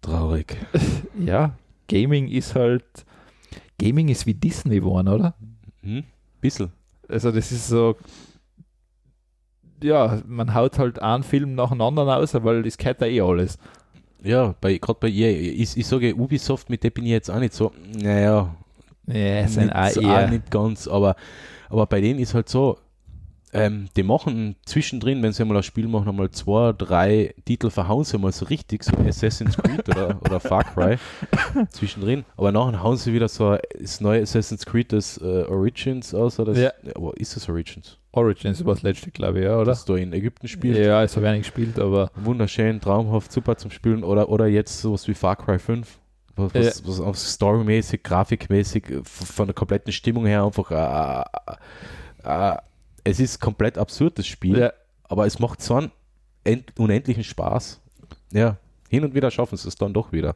Traurig. 0.00 0.56
Ja, 1.18 1.56
Gaming 1.88 2.28
ist 2.28 2.54
halt, 2.54 2.84
Gaming 3.80 4.08
ist 4.08 4.26
wie 4.26 4.34
Disney 4.34 4.76
geworden, 4.76 5.08
oder? 5.08 5.34
Hm? 5.82 6.04
Bissl. 6.40 6.70
Also 7.08 7.32
das 7.32 7.52
ist 7.52 7.68
so, 7.68 7.96
ja, 9.82 10.20
man 10.26 10.54
haut 10.54 10.78
halt 10.78 11.00
einen 11.00 11.22
Film 11.22 11.54
nach 11.54 11.70
dem 11.70 11.80
anderen 11.80 12.08
aus, 12.08 12.34
weil 12.34 12.62
das 12.62 12.76
kennt 12.76 13.00
ja 13.00 13.06
eh 13.06 13.20
alles. 13.20 13.58
Ja, 14.22 14.54
bei, 14.60 14.78
gerade 14.78 14.98
bei 15.00 15.08
EA. 15.08 15.30
Ich, 15.30 15.76
ich 15.76 15.86
sage 15.86 16.14
Ubisoft, 16.14 16.70
mit 16.70 16.82
der 16.82 16.90
bin 16.90 17.04
ich 17.04 17.10
jetzt 17.10 17.30
auch 17.30 17.38
nicht 17.38 17.54
so, 17.54 17.72
naja, 17.96 18.54
Ja, 19.06 19.14
es 19.40 19.54
sind 19.54 19.66
nicht, 19.74 20.04
auch 20.04 20.30
nicht 20.30 20.50
ganz, 20.50 20.88
aber, 20.88 21.16
aber 21.68 21.86
bei 21.86 22.00
denen 22.00 22.18
ist 22.18 22.34
halt 22.34 22.48
so, 22.48 22.78
ähm, 23.52 23.88
die 23.96 24.02
machen 24.02 24.56
zwischendrin, 24.66 25.22
wenn 25.22 25.32
sie 25.32 25.44
mal 25.44 25.56
ein 25.56 25.62
Spiel 25.62 25.86
machen, 25.86 26.08
einmal 26.08 26.30
zwei, 26.30 26.72
drei 26.72 27.34
Titel 27.44 27.70
verhauen 27.70 28.04
sie 28.04 28.18
mal 28.18 28.32
so 28.32 28.44
richtig, 28.46 28.82
so 28.82 28.92
Assassin's 29.06 29.56
Creed 29.56 29.88
oder, 29.88 30.18
oder 30.24 30.40
Far 30.40 30.64
Cry 30.64 30.96
zwischendrin, 31.70 32.24
aber 32.36 32.52
nachher 32.52 32.82
hauen 32.82 32.96
sie 32.96 33.12
wieder 33.12 33.28
so 33.28 33.56
das 33.80 34.00
neue 34.00 34.22
Assassin's 34.22 34.66
Creed, 34.66 34.92
das 34.92 35.18
äh, 35.18 35.44
Origins 35.48 36.12
aus, 36.14 36.38
oder 36.40 36.52
das, 36.52 36.62
Ja. 36.62 36.70
aber 36.94 37.16
ist 37.16 37.36
das 37.36 37.48
Origins? 37.48 37.98
Origins 38.12 38.64
war 38.64 38.74
das 38.74 38.82
letzte, 38.82 39.10
glaube 39.10 39.38
ich, 39.38 39.44
ja, 39.44 39.56
oder? 39.56 39.66
Das 39.66 39.84
da 39.84 39.94
in 39.94 40.12
Ägypten 40.12 40.48
spielt. 40.48 40.78
Ja, 40.78 41.02
es 41.02 41.14
habe 41.16 41.26
ich 41.26 41.32
nicht 41.32 41.42
gespielt, 41.42 41.78
aber 41.78 42.10
Wunderschön, 42.16 42.80
traumhaft, 42.80 43.30
super 43.30 43.56
zum 43.56 43.70
Spielen. 43.70 44.02
Oder, 44.02 44.30
oder 44.30 44.46
jetzt 44.46 44.80
sowas 44.80 45.06
wie 45.06 45.12
Far 45.12 45.36
Cry 45.36 45.58
5. 45.58 45.98
Was, 46.36 46.52
was, 46.54 46.86
was 46.86 47.00
auch 47.00 47.14
storymäßig, 47.14 48.02
grafikmäßig, 48.02 48.90
äh, 48.90 49.00
von 49.04 49.46
der 49.46 49.54
kompletten 49.54 49.92
Stimmung 49.92 50.26
her 50.26 50.44
einfach. 50.44 50.70
Äh, 50.70 51.24
äh, 52.24 52.52
äh, 52.52 52.56
es 53.04 53.20
ist 53.20 53.40
komplett 53.40 53.78
absurd, 53.78 54.18
das 54.18 54.26
Spiel, 54.26 54.58
ja, 54.58 54.72
aber 55.04 55.26
es 55.26 55.38
macht 55.38 55.62
so 55.62 55.76
einen 55.76 55.92
end, 56.44 56.72
unendlichen 56.78 57.24
Spaß. 57.24 57.80
Ja, 58.32 58.56
hin 58.88 59.04
und 59.04 59.14
wieder 59.14 59.30
schaffen 59.30 59.56
sie 59.56 59.68
es 59.68 59.76
dann 59.76 59.94
doch 59.94 60.12
wieder. 60.12 60.34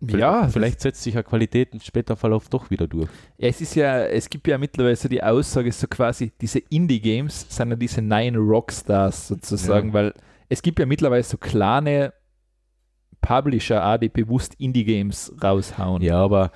ja, 0.00 0.48
vielleicht 0.48 0.80
setzt 0.80 1.02
sich 1.02 1.14
ja 1.14 1.22
Qualität 1.22 1.74
im 1.74 1.80
späteren 1.80 2.16
Verlauf 2.16 2.48
doch 2.48 2.70
wieder 2.70 2.86
durch. 2.86 3.10
Ja, 3.36 3.48
es 3.48 3.60
ist 3.60 3.74
ja, 3.74 4.04
es 4.04 4.30
gibt 4.30 4.46
ja 4.46 4.56
mittlerweile 4.56 4.94
so 4.96 5.08
die 5.08 5.22
Aussage, 5.22 5.72
so 5.72 5.86
quasi, 5.88 6.32
diese 6.40 6.60
Indie-Games 6.60 7.46
sind 7.48 7.70
ja 7.70 7.76
diese 7.76 8.00
neuen 8.00 8.36
Rockstars 8.36 9.28
sozusagen, 9.28 9.88
Ja. 9.88 9.94
weil 9.94 10.14
es 10.48 10.62
gibt 10.62 10.78
ja 10.78 10.86
mittlerweile 10.86 11.22
so 11.24 11.36
kleine 11.36 12.12
Publisher 13.28 13.84
auch, 13.86 13.98
die 13.98 14.08
bewusst 14.08 14.54
Indie-Games 14.58 15.34
raushauen. 15.42 16.02
Ja, 16.02 16.16
aber 16.16 16.50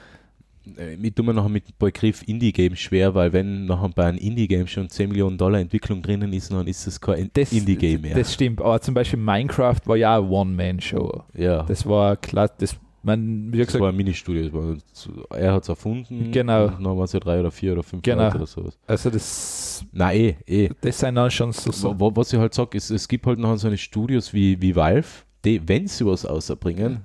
äh, 0.79 0.97
mit 0.97 1.17
tun 1.17 1.27
wir 1.27 1.33
noch 1.35 1.49
mit 1.49 1.69
dem 1.69 1.75
Begriff 1.79 2.23
Indie-Game 2.27 2.77
schwer, 2.77 3.15
weil 3.15 3.33
wenn 3.33 3.67
nachher 3.67 3.89
bei 3.91 4.07
einem 4.07 4.19
Indie-Game 4.19 4.67
schon 4.67 4.89
10 4.89 5.09
Millionen 5.11 5.37
Dollar 5.37 5.59
Entwicklung 5.61 6.01
drinnen 6.03 6.33
ist, 6.33 6.53
dann 6.53 6.67
ist 6.67 6.87
es 6.87 7.01
kein 7.01 7.31
Das, 7.35 7.53
Indie-Game 7.53 8.01
mehr. 8.01 8.15
Das 8.15 8.33
stimmt, 8.33 8.61
aber 8.61 8.81
zum 8.81 8.95
Beispiel 8.95 9.19
Minecraft 9.19 9.81
war 9.87 9.97
ja 9.97 10.17
eine 10.19 10.27
One-Man-Show. 10.29 11.25
ja, 11.35 11.63
Das 11.65 11.85
war 11.85 12.17
klar, 12.17 12.49
das, 12.59 12.77
man, 13.03 13.53
wie 13.53 13.59
das 13.59 13.67
gesagt, 13.67 13.83
war 13.83 13.89
ein 13.91 13.97
Ministudio. 13.97 14.49
Das 14.93 15.09
er 15.37 15.53
hat 15.55 15.65
es 15.65 15.69
erfunden. 15.69 16.31
Genau. 16.31 16.67
Und 16.67 16.75
dann 16.85 16.97
waren 16.97 17.03
es 17.05 17.13
ja 17.13 17.19
drei 17.21 17.41
oder 17.41 17.51
vier 17.51 17.73
oder 17.73 17.83
fünf 17.83 18.03
Genau. 18.03 18.23
Leute 18.23 18.37
oder 18.37 18.47
sowas. 18.47 18.79
also 18.87 19.11
das, 19.11 19.85
Nein, 19.93 20.17
eh, 20.17 20.65
eh. 20.67 20.71
das 20.81 21.01
sind 21.01 21.17
dann 21.17 21.29
schon 21.31 21.51
so, 21.53 21.73
so 21.73 21.99
Wa- 21.99 22.13
Was 22.15 22.33
ich 22.33 22.39
halt 22.39 22.55
sage, 22.55 22.77
ist, 22.79 22.91
es 22.91 23.09
gibt 23.09 23.27
halt 23.27 23.41
noch 23.41 23.57
so 23.57 23.67
eine 23.67 23.77
Studios 23.77 24.33
wie, 24.33 24.63
wie 24.63 24.77
Valve, 24.77 25.09
die, 25.45 25.67
wenn 25.69 25.87
sie 25.89 26.07
was 26.07 26.25
außerbringen, 26.25 27.03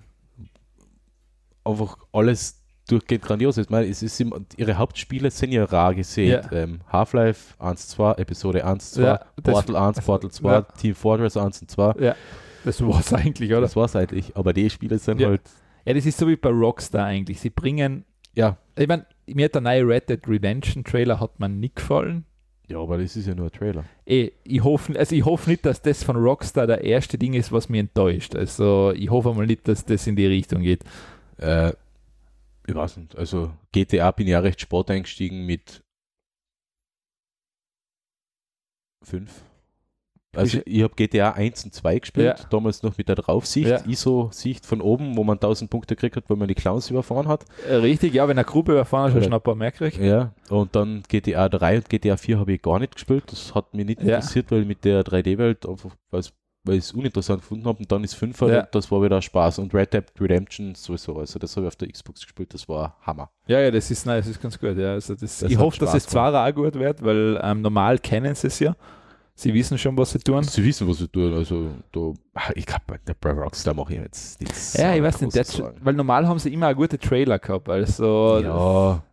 einfach 1.63 1.97
alles 2.11 2.63
durchgehend 2.87 3.23
grandios 3.23 3.57
ist. 3.57 3.65
Ich 3.65 3.69
meine, 3.69 3.87
es 3.87 4.01
ist 4.01 4.19
immer, 4.21 4.39
ihre 4.55 4.77
Hauptspiele 4.77 5.29
sind 5.29 5.51
ja 5.51 5.65
rar 5.65 5.93
gesehen. 5.93 6.29
Ja. 6.29 6.51
Ähm, 6.51 6.79
Half-Life 6.89 7.55
1, 7.59 7.89
2, 7.89 8.13
Episode 8.13 8.65
1, 8.65 8.91
2, 8.91 9.01
Ja, 9.01 9.25
Portal 9.43 9.75
1, 9.75 10.01
Portal 10.01 10.31
2, 10.31 10.51
Ja. 10.51 10.61
Team 10.61 10.95
Fortress 10.95 11.35
1 11.35 11.61
und 11.61 11.71
2. 11.71 11.93
ja, 11.99 12.15
das 12.63 12.81
war 12.81 12.99
es 12.99 13.13
eigentlich, 13.13 13.51
oder? 13.51 13.61
Das 13.61 13.75
war 13.75 13.85
es 13.85 13.95
eigentlich. 13.95 14.35
Aber 14.37 14.53
die 14.53 14.69
Spiele 14.69 14.97
sind 14.97 15.21
halt, 15.23 15.41
Ja, 15.85 15.93
das 15.93 16.05
ist 16.05 16.17
so 16.17 16.27
wie 16.27 16.35
bei 16.37 16.49
Rockstar 16.49 17.05
eigentlich. 17.05 17.39
Sie 17.41 17.49
bringen, 17.49 18.05
ja. 18.35 18.57
ich 18.77 18.87
meine, 18.87 19.05
mir 19.27 19.45
hat 19.45 19.55
der 19.55 19.61
neue 19.61 19.85
Red 19.85 20.09
Dead 20.09 20.27
Redemption 20.27 20.83
Trailer 20.83 21.19
hat 21.19 21.39
mir 21.39 21.49
nicht 21.49 21.75
gefallen. 21.75 22.25
Ja, 22.69 22.79
aber 22.79 22.97
das 22.97 23.15
ist 23.15 23.27
ja 23.27 23.33
nur 23.33 23.45
ein 23.45 23.51
Trailer. 23.51 23.85
Eh, 24.05 24.31
ich 24.43 24.61
hoffe, 24.63 24.97
also 24.99 25.15
ich 25.15 25.23
hoffe 25.23 25.49
nicht, 25.49 25.65
dass 25.65 25.81
das 25.81 26.03
von 26.03 26.17
Rockstar 26.17 26.67
der 26.67 26.83
erste 26.83 27.17
Ding 27.17 27.33
ist, 27.33 27.51
was 27.51 27.69
mich 27.69 27.79
enttäuscht. 27.79 28.35
Also 28.35 28.91
ich 28.93 29.09
hoffe 29.09 29.33
mal 29.33 29.47
nicht, 29.47 29.67
dass 29.67 29.85
das 29.85 30.05
in 30.05 30.17
die 30.17 30.25
Richtung 30.25 30.61
geht. 30.61 30.83
Äh, 31.37 31.71
ich 32.67 32.75
weiß 32.75 32.97
nicht. 32.97 33.15
Also 33.17 33.53
GTA 33.71 34.11
bin 34.11 34.27
ich 34.27 34.31
ja 34.31 34.39
recht 34.39 34.59
spät 34.59 34.91
eingestiegen 34.91 35.45
mit 35.45 35.81
5. 39.03 39.46
Also 40.35 40.57
Ist- 40.57 40.67
ich 40.67 40.83
habe 40.83 40.93
GTA 40.95 41.31
1 41.31 41.63
und 41.65 41.73
2 41.73 41.99
gespielt, 41.99 42.37
Ja. 42.39 42.45
damals 42.49 42.83
noch 42.83 42.97
mit 42.97 43.07
der 43.07 43.15
Draufsicht, 43.15 43.69
Ja. 43.69 43.79
ISO-Sicht 43.87 44.65
von 44.65 44.81
oben, 44.81 45.17
wo 45.17 45.23
man 45.23 45.39
1000 45.39 45.69
Punkte 45.71 45.95
gekriegt 45.95 46.15
hat, 46.15 46.29
weil 46.29 46.37
man 46.37 46.47
die 46.47 46.53
Clowns 46.55 46.89
überfahren 46.91 47.27
hat. 47.27 47.45
Äh, 47.67 47.75
Richtig, 47.75 48.13
ja, 48.13 48.27
wenn 48.27 48.37
eine 48.37 48.45
Gruppe 48.45 48.73
überfahren 48.73 49.09
ist, 49.11 49.17
hast 49.17 49.29
du 49.29 49.33
ein 49.35 49.41
paar 49.41 49.55
mehr 49.55 49.71
gekriegt. 49.71 49.97
Ja. 49.97 50.33
Und 50.49 50.75
dann 50.75 51.01
GTA 51.07 51.49
3 51.49 51.77
und 51.77 51.89
GTA 51.89 52.17
4 52.17 52.39
habe 52.39 52.53
ich 52.53 52.61
gar 52.61 52.77
nicht 52.79 52.93
gespielt. 52.95 53.23
Das 53.27 53.55
hat 53.55 53.73
mich 53.73 53.85
nicht 53.85 54.01
Ja. 54.01 54.15
interessiert, 54.17 54.51
weil 54.51 54.65
mit 54.65 54.83
der 54.85 55.03
3D-Welt 55.03 55.67
einfach, 55.67 55.91
weil's- 56.11 56.33
weil 56.65 56.75
ich 56.75 56.83
es 56.83 56.91
uninteressant 56.91 57.41
gefunden 57.41 57.65
habe. 57.65 57.79
Und 57.79 57.89
dann 57.91 58.03
ist 58.03 58.13
5 58.15 58.39
halt, 58.41 58.51
Ja. 58.53 58.59
und 58.63 58.75
das 58.75 58.91
war 58.91 59.01
wieder 59.01 59.21
Spaß. 59.21 59.57
Und 59.59 59.73
Red 59.73 59.93
Dead 59.93 60.03
Redemption 60.19 60.75
sowieso. 60.75 61.17
Also 61.17 61.39
das 61.39 61.55
habe 61.55 61.65
ich 61.65 61.69
auf 61.69 61.75
der 61.77 61.87
Xbox 61.87 62.21
gespielt, 62.21 62.53
das 62.53 62.67
war 62.67 62.97
Hammer. 63.01 63.29
Ja, 63.47 63.61
ja, 63.61 63.71
das 63.71 63.89
ist, 63.89 64.05
nein, 64.05 64.17
das 64.19 64.27
ist 64.27 64.41
ganz 64.41 64.59
gut. 64.59 64.77
Ja. 64.77 64.91
Also 64.91 65.13
das, 65.15 65.39
Das 65.39 65.49
ich 65.49 65.57
hat 65.57 65.63
hoffe, 65.63 65.79
dass 65.79 65.89
Spaß 65.91 66.03
es 66.03 66.07
zwar 66.07 66.45
auch 66.47 66.53
gut 66.53 66.75
wird, 66.75 67.01
weil 67.03 67.39
ähm, 67.41 67.61
normal 67.61 67.97
kennen 67.99 68.35
sie 68.35 68.47
es 68.47 68.59
ja. 68.59 68.75
Sie 69.39 69.53
wissen 69.53 69.77
schon, 69.77 69.95
was 69.95 70.09
sie 70.09 70.17
tun. 70.17 70.41
Sie 70.43 70.63
wissen, 70.65 70.87
was 70.87 70.97
sie 70.97 71.07
tun. 71.07 71.31
Also, 71.35 71.69
da, 71.91 72.11
ich 72.55 72.65
glaube, 72.65 72.99
der 73.07 73.13
bei 73.13 73.29
Rockstar 73.31 73.75
mache 73.75 73.93
ich 73.93 73.99
jetzt 73.99 74.41
nichts. 74.41 74.73
Ja, 74.75 74.93
ich 74.93 74.97
so 74.97 75.03
weiß 75.03 75.21
nicht, 75.21 75.35
das, 75.37 75.61
weil 75.79 75.93
normal 75.93 76.27
haben 76.27 76.39
sie 76.39 76.51
immer 76.51 76.73
gute 76.73 76.97
Trailer 76.97 77.37
gehabt. 77.37 77.69
Also, 77.69 78.39
Ja. 78.41 79.03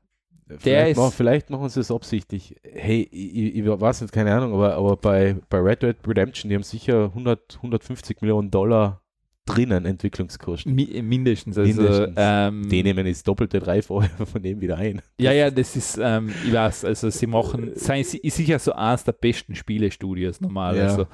Vielleicht, 0.59 0.93
ist- 0.93 0.97
machen, 0.97 1.13
vielleicht 1.15 1.51
machen 1.51 1.69
sie 1.69 1.81
es 1.81 1.91
absichtlich. 1.91 2.57
Hey, 2.63 3.07
ich, 3.11 3.37
ich, 3.37 3.57
ich 3.57 3.67
weiß 3.67 4.01
nicht, 4.01 4.13
keine 4.13 4.35
Ahnung, 4.35 4.55
aber, 4.55 4.75
aber 4.75 4.97
bei, 4.97 5.37
bei 5.51 5.59
Red 5.59 5.83
Dead 5.83 5.97
Redemption, 6.07 6.49
die 6.49 6.55
haben 6.57 6.63
sicher 6.63 7.05
100, 7.05 7.57
150 7.57 8.23
Millionen 8.23 8.51
Dollar 8.51 9.03
drinnen 9.47 9.85
Entwicklungskosten. 9.85 10.75
mi 10.75 11.03
mindestens. 11.03 11.59
Also, 11.59 11.83
Mindestens. 11.83 12.15
Ähm, 12.17 12.69
Die 12.69 12.83
nehmen 12.83 13.07
das 13.07 13.23
doppelte, 13.23 13.61
dreifache 13.61 14.09
von 14.27 14.43
dem 14.43 14.61
wieder 14.61 14.77
ein. 14.77 15.03
ja, 15.19 15.33
ja, 15.33 15.51
das 15.51 15.77
ist, 15.77 15.99
ähm, 16.01 16.31
ich 16.45 16.53
weiß, 16.53 16.85
also 16.85 17.11
sie 17.11 17.27
machen, 17.27 17.73
seien 17.75 18.05
sie, 18.05 18.19
ist 18.19 18.37
sicher 18.37 18.59
so 18.59 18.73
eines 18.73 19.05
der 19.05 19.13
besten 19.13 19.55
Spielestudios 19.55 20.41
normal. 20.41 20.77
Ja. 20.77 20.85
Also, 20.85 21.07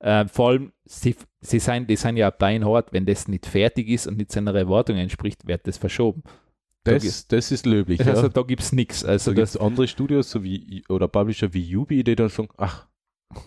äh, 0.00 0.26
vor 0.28 0.50
allem, 0.50 0.72
sie, 0.84 1.16
sie 1.40 1.58
sind, 1.58 1.88
die 1.90 1.96
sind 1.96 2.16
ja 2.16 2.30
beinhart, 2.30 2.92
wenn 2.92 3.06
das 3.06 3.28
nicht 3.28 3.46
fertig 3.46 3.88
ist 3.88 4.06
und 4.06 4.16
nicht 4.16 4.32
seiner 4.32 4.54
Erwartung 4.54 4.96
entspricht, 4.96 5.46
wird 5.46 5.66
das 5.66 5.76
verschoben. 5.78 6.22
Da 6.84 6.92
Das, 6.94 7.26
das 7.26 7.52
ist 7.52 7.66
löblich. 7.66 8.04
Also 8.06 8.22
ja. 8.22 8.28
da 8.28 8.42
gibt 8.42 8.62
es 8.62 8.72
nichts. 8.72 9.04
Also 9.04 9.32
Da 9.32 9.42
gibt 9.42 9.60
andere 9.60 9.88
Studios 9.88 10.30
so 10.30 10.42
wie, 10.44 10.84
oder 10.88 11.08
Publisher 11.08 11.52
wie 11.52 11.76
Ubi, 11.76 12.04
die 12.04 12.14
dann 12.16 12.28
sagen, 12.28 12.48
ach, 12.56 12.86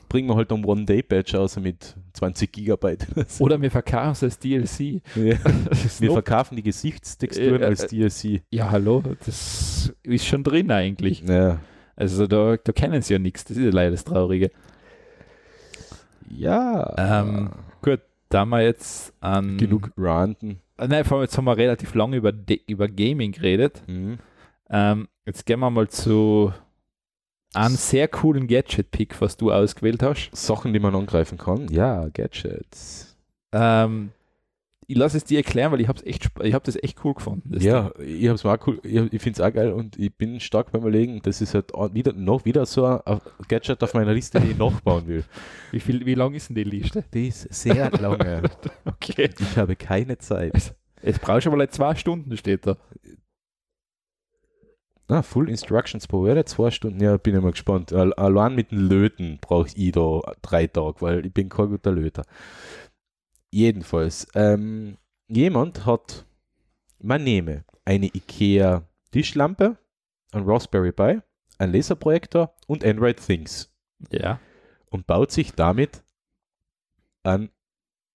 bringen 0.09 0.27
wir 0.29 0.35
halt 0.35 0.51
einen 0.51 0.65
One-Day-Patch 0.65 1.35
aus 1.35 1.57
mit 1.59 1.95
20 2.13 2.51
Gigabyte. 2.51 3.07
oder 3.39 3.61
wir 3.61 3.71
verkaufen 3.71 4.11
es 4.11 4.23
als 4.23 4.39
DLC. 4.39 5.01
Ja. 5.15 5.37
Wir 5.99 6.11
verkaufen 6.11 6.55
die 6.55 6.63
Gesichtstexturen 6.63 7.61
Äh, 7.61 7.65
als 7.65 7.83
äh, 7.85 7.87
DLC. 7.87 8.43
ja, 8.51 8.69
hallo, 8.69 9.03
das 9.25 9.93
ist 10.03 10.25
schon 10.25 10.43
drin 10.43 10.71
eigentlich. 10.71 11.21
Ja. 11.21 11.59
Also 11.95 12.27
da, 12.27 12.57
da 12.57 12.71
kennen 12.71 13.01
sie 13.01 13.13
ja 13.13 13.19
nichts. 13.19 13.45
Das 13.45 13.57
ist 13.57 13.63
ja 13.63 13.71
leider 13.71 13.91
das 13.91 14.03
Traurige. 14.03 14.51
Ja. 16.29 16.93
Ähm, 16.97 17.49
gut, 17.81 17.99
da 18.29 18.39
haben 18.39 18.49
wir 18.49 18.61
jetzt 18.61 19.13
an. 19.19 19.57
Genug 19.57 19.91
ranten. 19.97 20.61
Äh, 20.77 20.87
Nein, 20.87 21.05
vor 21.05 21.17
allem 21.17 21.25
jetzt 21.25 21.37
haben 21.37 21.45
wir 21.45 21.57
relativ 21.57 21.93
lange 21.93 22.17
über, 22.17 22.33
über 22.67 22.87
Gaming 22.87 23.31
geredet. 23.31 23.81
Mhm. 23.87 24.17
Ähm, 24.69 25.07
jetzt 25.25 25.45
gehen 25.45 25.59
wir 25.59 25.69
mal 25.69 25.89
zu 25.89 26.53
einem 27.53 27.75
sehr 27.75 28.07
coolen 28.07 28.47
Gadget-Pick, 28.47 29.19
was 29.21 29.37
du 29.37 29.51
ausgewählt 29.51 30.03
hast. 30.03 30.29
Sachen, 30.33 30.73
die 30.73 30.79
man 30.79 30.95
angreifen 30.95 31.37
kann. 31.37 31.67
Ja, 31.69 32.07
Gadgets. 32.09 33.17
Ähm, 33.51 34.11
ich 34.91 34.97
lasse 34.97 35.17
es 35.17 35.23
dir 35.23 35.37
erklären, 35.37 35.71
weil 35.71 35.79
ich 35.79 35.87
habe 35.87 36.05
echt, 36.05 36.29
ich 36.41 36.53
habe 36.53 36.65
das 36.65 36.75
echt 36.75 37.03
cool 37.05 37.13
gefunden. 37.13 37.51
Ding. 37.51 37.61
ja, 37.61 37.91
ich 37.99 38.27
hab's 38.27 38.43
mal 38.43 38.59
cool. 38.67 38.79
Ich, 38.83 38.95
ich 39.13 39.21
finde 39.21 39.41
es 39.41 39.41
auch 39.41 39.53
geil 39.53 39.71
und 39.71 39.97
ich 39.97 40.13
bin 40.13 40.39
stark 40.41 40.71
beim 40.71 40.81
Überlegen, 40.81 41.21
das 41.23 41.39
ist 41.39 41.53
halt 41.53 41.71
wieder, 41.93 42.11
noch 42.11 42.43
wieder 42.43 42.65
so 42.65 42.85
ein 42.85 43.21
Gadget 43.47 43.81
auf 43.83 43.93
meiner 43.93 44.13
Liste, 44.13 44.41
die 44.41 44.51
ich 44.51 44.57
nachbauen 44.57 45.07
will. 45.07 45.23
Wie, 45.71 45.79
viel, 45.79 46.05
wie 46.05 46.15
lang 46.15 46.33
ist 46.33 46.49
denn 46.49 46.55
die 46.55 46.65
Liste? 46.65 47.05
Die 47.13 47.29
ist 47.29 47.53
sehr 47.53 47.89
lange. 47.91 48.41
Okay. 48.83 49.29
Ich 49.39 49.57
habe 49.57 49.75
keine 49.75 50.17
Zeit. 50.17 50.75
Jetzt 51.01 51.21
brauchst 51.21 51.45
du 51.45 51.49
aber 51.49 51.57
like 51.57 51.73
zwei 51.73 51.95
Stunden, 51.95 52.35
steht 52.35 52.67
da. 52.67 52.77
Ah, 55.11 55.21
Full 55.23 55.49
Instructions 55.49 56.07
pro 56.07 56.23
Word, 56.23 56.47
zwei 56.47 56.71
Stunden. 56.71 57.01
Ja, 57.01 57.17
bin 57.17 57.35
ich 57.35 57.41
mal 57.41 57.51
gespannt. 57.51 57.91
Al- 57.91 58.13
Allein 58.13 58.55
mit 58.55 58.71
dem 58.71 58.87
Löten 58.87 59.39
brauche 59.41 59.67
ich 59.75 59.91
da 59.91 60.21
drei 60.41 60.67
Tage, 60.67 61.01
weil 61.01 61.25
ich 61.25 61.33
bin 61.33 61.49
kein 61.49 61.67
guter 61.69 61.91
Löter. 61.91 62.23
Jedenfalls, 63.49 64.27
ähm, 64.35 64.97
jemand 65.27 65.85
hat, 65.85 66.25
man 66.99 67.23
nehme 67.23 67.65
eine 67.83 68.05
IKEA 68.07 68.83
Tischlampe, 69.11 69.77
ein 70.31 70.43
Raspberry 70.45 70.91
Pi, 70.93 71.19
ein 71.57 71.73
Laserprojektor 71.73 72.53
und 72.67 72.85
Android 72.85 73.17
Things 73.19 73.69
Ja. 74.11 74.39
und 74.89 75.07
baut 75.07 75.31
sich 75.31 75.51
damit 75.53 76.03
an, 77.23 77.49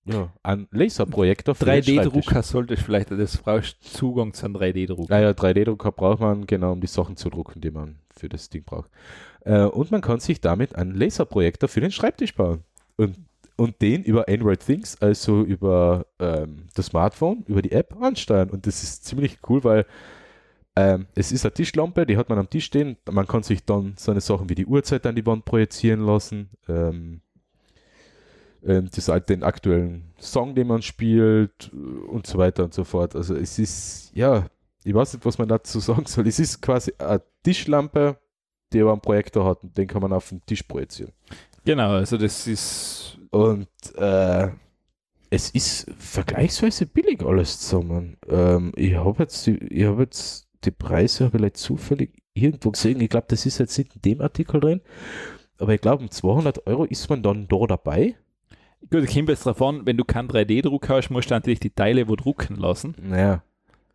ja, 0.07 0.32
einen 0.42 0.68
Laserprojektor 0.70 1.54
für 1.54 1.64
den 1.64 1.82
Schreibtisch. 1.82 2.07
3D-Drucker 2.07 2.42
solltest 2.42 2.82
vielleicht, 2.82 3.11
das 3.11 3.36
brauchst 3.36 3.82
Zugang 3.82 4.32
zu 4.32 4.46
einem 4.46 4.57
3D-Drucker. 4.57 5.14
Ah 5.14 5.20
ja, 5.20 5.30
3D-Drucker 5.30 5.92
braucht 5.92 6.20
man 6.20 6.46
genau, 6.46 6.72
um 6.72 6.80
die 6.80 6.86
Sachen 6.86 7.16
zu 7.16 7.28
drucken, 7.28 7.60
die 7.60 7.70
man 7.70 7.97
für 8.16 8.28
das 8.28 8.48
Ding 8.48 8.64
braucht. 8.64 8.90
Äh, 9.44 9.64
und 9.64 9.90
man 9.90 10.01
kann 10.01 10.20
sich 10.20 10.40
damit 10.40 10.76
einen 10.76 10.94
Laserprojektor 10.94 11.68
für 11.68 11.81
den 11.81 11.90
Schreibtisch 11.90 12.35
bauen. 12.35 12.62
Und, 12.97 13.16
und 13.56 13.82
den 13.82 14.05
über 14.05 14.28
Android 14.28 14.60
Things, 14.60 15.01
also 15.01 15.43
über 15.43 16.06
ähm, 16.18 16.66
das 16.74 16.86
Smartphone, 16.86 17.43
über 17.47 17.62
die 17.62 17.72
App 17.72 17.94
ansteuern. 18.01 18.51
Und 18.51 18.66
das 18.66 18.82
ist 18.82 19.05
ziemlich 19.05 19.39
cool, 19.48 19.64
weil 19.64 19.86
ähm, 20.76 21.06
es 21.14 21.32
ist 21.32 21.44
eine 21.44 21.55
Tischlampe, 21.55 22.06
die 22.06 22.16
hat 22.16 22.28
man 22.28 22.39
am 22.39 22.51
Tisch 22.51 22.66
stehen. 22.66 22.97
Man 23.10 23.26
kann 23.26 23.43
sich 23.43 23.64
dann 23.64 23.94
so 23.97 24.10
eine 24.12 24.20
Sachen 24.20 24.48
wie 24.51 24.55
die 24.55 24.66
Uhrzeit 24.66 25.06
an 25.06 25.16
die 25.16 25.24
Wand 25.26 25.44
projizieren 25.47 26.01
lassen. 26.01 26.51
Ähm, 26.68 27.22
den 28.66 29.43
aktuellen 29.43 30.12
Song, 30.18 30.55
den 30.55 30.66
man 30.66 30.82
spielt 30.82 31.70
äh, 31.72 31.76
und 32.09 32.26
so 32.26 32.38
weiter 32.38 32.64
und 32.64 32.74
so 32.74 32.84
fort. 32.84 33.14
Also 33.14 33.34
es 33.34 33.59
ist, 33.59 34.10
ja, 34.14 34.47
ich 34.84 34.94
weiß 34.94 35.14
nicht, 35.14 35.24
was 35.24 35.38
man 35.38 35.48
dazu 35.48 35.80
sagen 35.80 36.06
soll. 36.06 36.26
Es 36.26 36.38
ist 36.38 36.60
quasi 36.60 36.93
eine 36.98 37.22
Tischlampe, 37.43 38.18
die 38.72 38.80
aber 38.80 38.93
einen 38.93 39.01
Projektor 39.01 39.44
hat 39.44 39.62
und 39.62 39.76
den 39.76 39.86
kann 39.86 40.02
man 40.02 40.12
auf 40.12 40.28
den 40.28 40.44
Tisch 40.47 40.62
projizieren. 40.62 41.12
Genau, 41.64 41.90
also 41.90 42.16
das 42.16 42.47
ist. 42.47 43.18
Und 43.30 43.68
äh, 43.97 44.48
es 45.30 45.51
ist 45.51 45.90
vergleichsweise 45.98 46.86
billig 46.86 47.22
alles 47.22 47.60
zusammen. 47.60 48.16
Ähm, 48.28 48.72
ich 48.76 48.94
habe 48.94 49.24
jetzt, 49.24 49.48
ich 49.48 49.84
habe 49.84 50.02
jetzt 50.02 50.48
die 50.64 50.70
Preise 50.70 51.24
habe 51.24 51.44
ich 51.47 51.55
zufällig 51.55 52.22
irgendwo 52.34 52.70
gesehen. 52.70 53.01
Ich 53.01 53.10
glaube, 53.10 53.26
das 53.28 53.47
ist 53.47 53.59
jetzt 53.59 53.76
nicht 53.78 53.97
in 53.97 54.02
dem 54.02 54.20
Artikel 54.20 54.60
drin. 54.60 54.80
Aber 55.59 55.74
ich 55.74 55.80
glaube, 55.80 56.02
um 56.02 56.10
200 56.10 56.66
Euro 56.66 56.84
ist 56.84 57.09
man 57.09 57.22
dann 57.22 57.48
da 57.48 57.66
dabei. 57.66 58.16
Gut, 58.90 59.02
es 59.04 59.12
kommt 59.14 59.28
jetzt 59.28 59.44
drauf 59.46 59.60
an, 59.62 59.84
wenn 59.84 59.96
du 59.96 60.04
keinen 60.04 60.28
3D-Druck 60.28 60.88
hast, 60.88 61.10
musst 61.10 61.30
du 61.30 61.34
natürlich 61.34 61.60
die 61.60 61.70
Teile 61.70 62.08
wo 62.08 62.16
drucken 62.16 62.56
lassen. 62.56 62.94
Naja, 63.02 63.42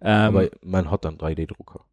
Ähm, 0.02 0.36
aber 0.36 0.50
man 0.64 0.90
hat 0.92 1.06
einen 1.06 1.18
3D-Drucker. 1.18 1.86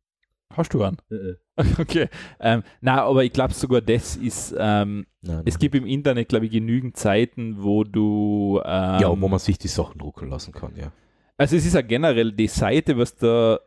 hast 0.54 0.74
du 0.74 0.82
einen? 0.82 0.98
Okay. 1.78 2.08
Ähm, 2.38 2.62
na, 2.80 3.02
aber 3.02 3.24
ich 3.24 3.32
glaube 3.32 3.52
sogar, 3.52 3.80
das 3.80 4.14
ist. 4.16 4.54
Ähm, 4.56 5.06
Nein, 5.22 5.42
es 5.44 5.58
gibt 5.58 5.74
im 5.74 5.86
Internet, 5.86 6.28
glaube 6.28 6.46
ich, 6.46 6.52
genügend 6.52 6.96
Seiten, 6.96 7.62
wo 7.62 7.82
du. 7.82 8.60
Ähm, 8.64 9.00
ja, 9.00 9.08
wo 9.20 9.28
man 9.28 9.40
sich 9.40 9.58
die 9.58 9.66
Sachen 9.66 9.98
drucken 9.98 10.30
lassen 10.30 10.52
kann, 10.52 10.76
ja. 10.76 10.92
Also 11.36 11.56
es 11.56 11.66
ist 11.66 11.74
ja 11.74 11.80
generell 11.82 12.30
die 12.32 12.46
Seite, 12.46 12.96
was 12.96 13.16
da 13.16 13.58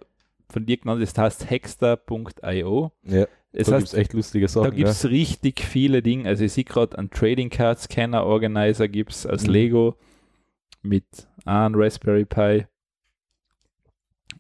von 0.49 0.65
dir 0.65 0.77
genannt, 0.77 1.01
das 1.01 1.17
heißt 1.17 1.49
hexter.io. 1.49 2.91
Ja, 3.03 3.25
Es 3.53 3.68
da 3.68 3.80
gibt 3.80 3.94
echt 3.94 4.14
lustige 4.14 4.48
Sachen. 4.48 4.64
da 4.64 4.69
gibt 4.76 4.88
es 4.90 5.06
richtig 5.10 5.61
viele 5.61 6.02
Dinge. 6.02 6.28
Also 6.28 6.45
ich 6.45 6.53
sehe 6.53 6.64
gerade 6.64 6.98
einen 6.98 7.10
Trading 7.10 7.49
Card 7.49 7.80
Scanner 7.80 8.26
Organizer 8.26 8.88
gibt 8.88 9.11
es 9.11 9.26
als 9.26 9.44
Mhm. 9.45 9.49
Lego 9.53 9.95
mit 10.82 11.06
einem 11.45 11.76
Raspberry 11.76 12.26
Pi. 12.26 12.65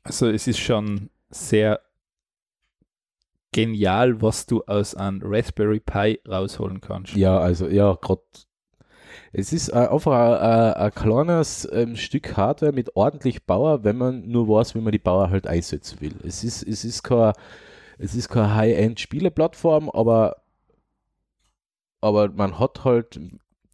Also 0.03 0.29
es 0.29 0.47
ist 0.47 0.59
schon 0.59 1.09
sehr 1.29 1.81
genial, 3.51 4.21
was 4.21 4.45
du 4.45 4.63
aus 4.63 4.95
einem 4.95 5.21
Raspberry 5.23 5.79
Pi 5.81 6.19
rausholen 6.27 6.79
kannst. 6.81 7.15
Ja, 7.15 7.37
also 7.39 7.67
ja, 7.67 7.97
gerade. 8.01 8.21
Es 9.33 9.51
ist 9.53 9.69
äh, 9.69 9.73
einfach 9.75 10.11
ein, 10.13 10.37
ein, 10.49 10.73
ein 10.73 10.93
kleines 10.93 11.67
ähm, 11.71 11.95
Stück 11.95 12.35
Hardware 12.37 12.71
mit 12.71 12.95
ordentlich 12.95 13.45
Bauer, 13.45 13.83
wenn 13.83 13.97
man 13.97 14.27
nur 14.27 14.47
weiß, 14.47 14.75
wie 14.75 14.79
man 14.81 14.91
die 14.91 14.99
Bauer 14.99 15.29
halt 15.29 15.47
einsetzen 15.47 15.99
will. 16.01 16.15
Es 16.23 16.43
ist, 16.43 16.63
es 16.63 16.83
ist 16.85 17.03
kein, 17.03 17.33
es 17.97 18.15
ist 18.15 18.29
keine 18.29 18.55
High-End-Spieleplattform, 18.55 19.89
aber, 19.89 20.43
aber 22.01 22.29
man 22.29 22.59
hat 22.59 22.83
halt 22.83 23.19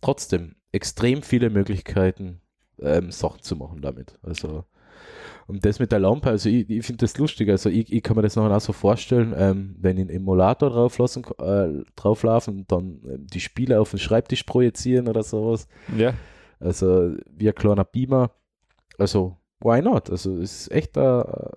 trotzdem 0.01 0.55
extrem 0.71 1.21
viele 1.21 1.49
Möglichkeiten, 1.49 2.41
ähm, 2.79 3.11
Sachen 3.11 3.41
zu 3.41 3.55
machen 3.55 3.81
damit. 3.81 4.17
Also 4.21 4.65
und 5.47 5.65
das 5.65 5.79
mit 5.79 5.93
der 5.93 5.99
Lampe, 5.99 6.29
also 6.29 6.49
ich, 6.49 6.69
ich 6.69 6.85
finde 6.85 7.05
das 7.05 7.17
lustig. 7.17 7.49
Also 7.49 7.69
ich, 7.69 7.91
ich 7.91 8.03
kann 8.03 8.17
mir 8.17 8.21
das 8.21 8.35
nachher 8.35 8.55
auch 8.55 8.61
so 8.61 8.73
vorstellen, 8.73 9.33
ähm, 9.37 9.75
wenn 9.79 9.97
ich 9.97 10.01
einen 10.01 10.09
Emulator 10.09 10.69
drauf 10.69 10.97
lassen, 10.97 11.23
äh, 11.39 11.83
drauflaufen 11.95 12.59
und 12.59 12.71
dann 12.71 13.01
ähm, 13.05 13.27
die 13.27 13.39
Spiele 13.39 13.79
auf 13.79 13.91
den 13.91 13.99
Schreibtisch 13.99 14.43
projizieren 14.43 15.07
oder 15.07 15.23
sowas. 15.23 15.67
Ja. 15.95 16.13
Also 16.59 17.15
wie 17.31 17.47
ein 17.47 17.55
kleiner 17.55 17.85
Beamer. 17.85 18.31
Also 18.97 19.37
why 19.61 19.81
not? 19.81 20.09
Also 20.09 20.37
es 20.37 20.61
ist 20.61 20.71
echt 20.71 20.97
eine, 20.97 21.51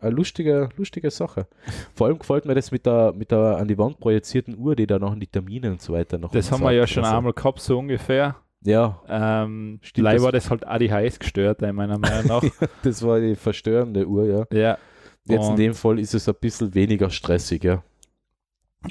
eine 0.00 0.10
lustige, 0.14 0.68
lustige 0.76 1.10
Sache. 1.10 1.46
Vor 1.94 2.06
allem 2.08 2.18
gefällt 2.18 2.44
mir 2.44 2.54
das 2.54 2.70
mit 2.70 2.86
der, 2.86 3.12
mit 3.12 3.30
der 3.30 3.56
an 3.56 3.68
die 3.68 3.76
Wand 3.78 3.98
projizierten 4.00 4.56
Uhr, 4.58 4.74
die 4.76 4.86
da 4.86 4.98
noch 4.98 5.14
die 5.18 5.26
Termine 5.26 5.70
und 5.72 5.80
so 5.82 5.92
weiter 5.92 6.18
noch 6.18 6.30
Das 6.32 6.50
haben 6.50 6.62
wir 6.62 6.72
ja 6.72 6.86
schon 6.86 7.04
also, 7.04 7.16
einmal 7.16 7.32
gehabt, 7.32 7.60
so 7.60 7.78
ungefähr. 7.78 8.36
Ja, 8.62 9.00
Ähm, 9.08 9.78
Stimmt, 9.82 10.06
das- 10.06 10.22
war 10.22 10.32
das 10.32 10.50
halt 10.50 10.66
auch 10.66 10.78
die 10.78 10.92
heiß 10.92 11.18
gestört, 11.18 11.62
meiner 11.62 11.98
Meinung 11.98 12.26
nach. 12.26 12.42
das 12.82 13.02
war 13.02 13.18
die 13.20 13.34
verstörende 13.34 14.06
Uhr, 14.06 14.24
ja. 14.26 14.46
ja. 14.52 14.78
Jetzt 15.26 15.44
in 15.44 15.50
Und- 15.50 15.58
dem 15.58 15.74
Fall 15.74 15.98
ist 15.98 16.14
es 16.14 16.28
ein 16.28 16.34
bisschen 16.40 16.74
weniger 16.74 17.08
stressig, 17.10 17.64
ja. 17.64 17.82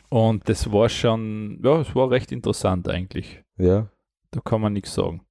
Und 0.09 0.47
das 0.47 0.71
war 0.71 0.87
schon, 0.89 1.59
ja, 1.63 1.81
es 1.81 1.95
war 1.95 2.09
recht 2.11 2.31
interessant 2.31 2.87
eigentlich. 2.87 3.43
Ja. 3.57 3.87
Da 4.31 4.39
kann 4.41 4.61
man 4.61 4.73
nichts 4.73 4.93
sagen. 4.93 5.21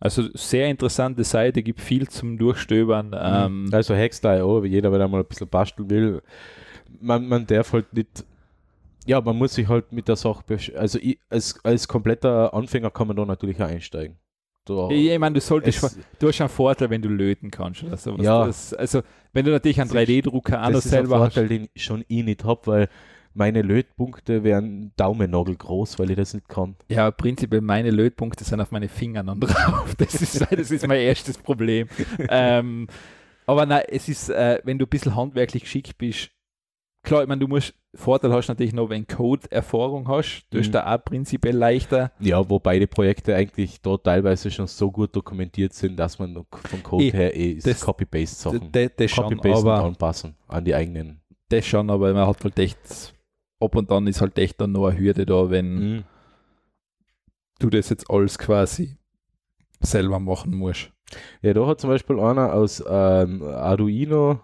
Also 0.00 0.24
sehr 0.34 0.68
interessante 0.68 1.24
Seite, 1.24 1.62
gibt 1.62 1.80
viel 1.80 2.08
zum 2.08 2.38
Durchstöbern. 2.38 3.14
Ähm, 3.18 3.68
Also 3.72 3.94
Hexter.io, 3.94 4.64
jeder, 4.64 4.90
wenn 4.92 5.00
er 5.00 5.08
mal 5.08 5.20
ein 5.20 5.26
bisschen 5.26 5.48
basteln 5.48 5.90
will, 5.90 6.22
man, 7.00 7.28
man 7.28 7.46
darf 7.46 7.72
halt 7.74 7.92
nicht, 7.92 8.24
ja, 9.06 9.20
man 9.20 9.36
muss 9.36 9.54
sich 9.54 9.68
halt 9.68 9.92
mit 9.92 10.08
der 10.08 10.16
Sache, 10.16 10.42
also 10.76 10.98
ich, 11.00 11.18
als, 11.28 11.62
als 11.64 11.86
kompletter 11.86 12.52
Anfänger 12.54 12.90
kann 12.90 13.08
man 13.08 13.16
da 13.16 13.24
natürlich 13.26 13.60
auch 13.62 13.68
einsteigen. 13.68 14.16
Da, 14.66 14.88
ich 14.90 15.18
meine, 15.18 15.34
du 15.34 15.40
solltest, 15.40 15.82
es, 15.82 15.98
du 16.18 16.28
hast 16.28 16.40
einen 16.40 16.48
Vorteil, 16.50 16.90
wenn 16.90 17.00
du 17.02 17.08
löten 17.08 17.50
kannst 17.50 17.82
oder 17.82 17.96
sowas. 17.96 18.24
Ja. 18.24 18.46
Das, 18.46 18.74
also, 18.74 19.02
wenn 19.32 19.44
du 19.44 19.50
natürlich 19.50 19.80
einen 19.80 19.90
Das 19.90 20.02
ist- 20.02 20.08
3D-Drucker 20.08 20.60
auch 20.62 20.66
noch 20.66 20.72
das 20.72 20.84
ist 20.86 20.92
ein 20.92 20.96
selber 21.06 21.20
hast. 21.20 21.34
Vorteil, 21.34 21.48
den 21.48 21.68
schon 21.76 22.04
ich 22.08 22.24
nicht 22.24 22.44
habe, 22.44 22.60
weil 22.66 22.88
meine 23.34 23.62
Lötpunkte 23.62 24.42
wären 24.44 24.92
Daumennagel 24.96 25.56
groß, 25.56 25.98
weil 25.98 26.10
ich 26.10 26.16
das 26.16 26.34
nicht 26.34 26.48
kann. 26.48 26.74
Ja, 26.88 27.10
prinzipiell 27.10 27.60
meine 27.60 27.90
Lötpunkte 27.90 28.44
sind 28.44 28.60
auf 28.60 28.70
meine 28.72 28.88
Fingern 28.88 29.28
und 29.28 29.40
drauf. 29.40 29.94
Das 29.96 30.14
ist, 30.20 30.40
das 30.50 30.70
ist 30.70 30.86
mein 30.86 31.00
erstes 31.00 31.38
Problem. 31.38 31.88
ähm, 32.28 32.88
aber 33.46 33.66
nein, 33.66 33.82
es 33.88 34.08
ist, 34.08 34.28
äh, 34.30 34.60
wenn 34.64 34.78
du 34.78 34.86
ein 34.86 34.88
bisschen 34.88 35.14
handwerklich 35.16 35.62
geschickt 35.64 35.96
bist, 35.98 36.30
klar, 37.02 37.22
ich 37.22 37.28
meine, 37.28 37.40
du 37.40 37.48
musst, 37.48 37.74
Vorteil 37.94 38.32
hast 38.32 38.46
natürlich 38.48 38.72
noch, 38.72 38.88
wenn 38.88 39.04
Code-Erfahrung 39.06 40.06
hast, 40.06 40.46
du 40.50 40.58
hast 40.60 40.68
Mhm. 40.68 40.72
da 40.72 40.94
auch 40.94 41.04
prinzipiell 41.04 41.56
leichter. 41.56 42.12
Ja, 42.20 42.48
wobei 42.48 42.78
die 42.78 42.86
Projekte 42.86 43.34
eigentlich 43.34 43.80
da 43.80 43.96
teilweise 43.96 44.48
schon 44.50 44.68
so 44.68 44.92
gut 44.92 45.16
dokumentiert 45.16 45.72
sind, 45.72 45.96
dass 45.96 46.18
man 46.20 46.34
vom 46.68 46.82
Code 46.84 47.04
Eh, 47.04 47.10
her 47.10 47.36
eh 47.36 47.54
das- 47.56 47.80
Copy-Paste-Sachen 47.80 48.70
Copy-Paste 48.70 49.72
anpassen 49.72 50.36
an 50.46 50.64
die 50.64 50.74
eigenen. 50.74 51.20
das 51.48 51.66
schon, 51.66 51.90
aber 51.90 52.12
man 52.14 52.28
hat 52.28 52.44
halt 52.44 52.56
echt, 52.60 52.78
ab 53.60 53.76
und 53.76 53.90
an 53.92 54.06
ist 54.06 54.20
halt 54.20 54.38
echt 54.38 54.60
dann 54.60 54.72
noch 54.72 54.86
eine 54.88 54.98
Hürde 54.98 55.26
da, 55.26 55.50
wenn 55.50 55.74
Mhm. 55.96 56.04
du 57.58 57.70
das 57.70 57.88
jetzt 57.90 58.10
alles 58.10 58.38
quasi 58.38 58.96
selber 59.80 60.18
machen 60.18 60.54
musst. 60.56 60.90
Ja, 61.42 61.52
da 61.54 61.66
hat 61.66 61.80
zum 61.80 61.90
Beispiel 61.90 62.20
einer 62.20 62.52
aus 62.54 62.82
ähm, 62.86 63.42
Arduino 63.42 64.40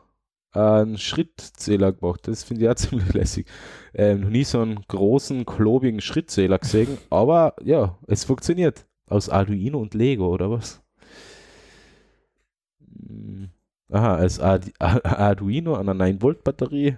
einen 0.52 0.96
Schrittzähler 0.98 1.92
gemacht. 1.92 2.26
Das 2.26 2.42
finde 2.44 2.64
ich 2.64 2.68
auch 2.70 2.74
ziemlich 2.76 3.12
lässig. 3.12 3.46
Ähm, 3.94 4.22
noch 4.22 4.30
nie 4.30 4.44
so 4.44 4.60
einen 4.60 4.80
großen, 4.88 5.44
klobigen 5.46 6.00
Schrittzähler 6.00 6.58
gesehen, 6.58 6.98
aber 7.10 7.54
ja, 7.62 7.98
es 8.06 8.24
funktioniert. 8.24 8.86
Aus 9.08 9.28
Arduino 9.28 9.78
und 9.78 9.94
Lego, 9.94 10.28
oder 10.28 10.50
was? 10.50 10.82
Hm. 13.08 13.50
Aha, 13.90 14.16
als 14.16 14.40
Arduino 14.80 15.74
an 15.74 15.88
einer 15.88 16.04
9-Volt-Batterie 16.06 16.96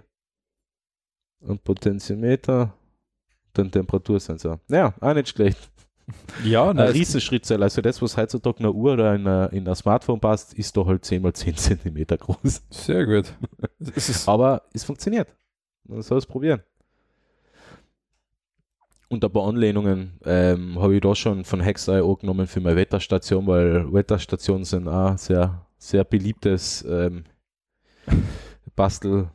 und 1.41 1.63
Potentiometer, 1.65 2.73
dann 3.53 3.71
Temperatursensor. 3.71 4.61
Naja, 4.69 4.95
auch 5.01 5.15
nicht 5.15 5.29
schlecht. 5.29 5.71
Ja, 6.43 6.71
Ein 6.71 6.79
Riesenschrittzähler, 6.79 7.65
also 7.65 7.83
das, 7.83 8.01
was 8.01 8.17
heutzutage 8.17 8.61
in 8.61 8.65
einer 8.65 8.75
Uhr 8.75 8.95
oder 8.95 9.15
in 9.15 9.27
einer, 9.27 9.53
in 9.53 9.67
einer 9.67 9.75
Smartphone 9.75 10.21
passt, 10.21 10.55
ist 10.55 10.77
doch 10.77 10.87
halt 10.87 11.05
10 11.05 11.21
mal 11.21 11.33
10 11.35 11.57
Zentimeter 11.57 12.17
groß. 12.17 12.63
sehr 12.71 13.05
gut. 13.05 13.33
Aber 14.27 14.63
es 14.73 14.85
funktioniert. 14.85 15.29
Man 15.85 16.03
soll 16.03 16.19
es 16.19 16.27
probieren. 16.27 16.63
Und 19.09 19.25
ein 19.25 19.33
paar 19.33 19.49
Anlehnungen 19.49 20.19
ähm, 20.25 20.79
habe 20.79 20.95
ich 20.95 21.01
da 21.01 21.15
schon 21.15 21.45
von 21.45 21.61
Hex.io 21.61 22.17
genommen 22.17 22.47
für 22.47 22.61
meine 22.61 22.77
Wetterstation, 22.77 23.47
weil 23.47 23.91
Wetterstationen 23.93 24.65
sind 24.65 24.87
auch 24.87 25.17
sehr, 25.17 25.67
sehr 25.79 26.05
beliebtes 26.05 26.85
ähm, 26.89 27.25
Bastel 28.77 29.31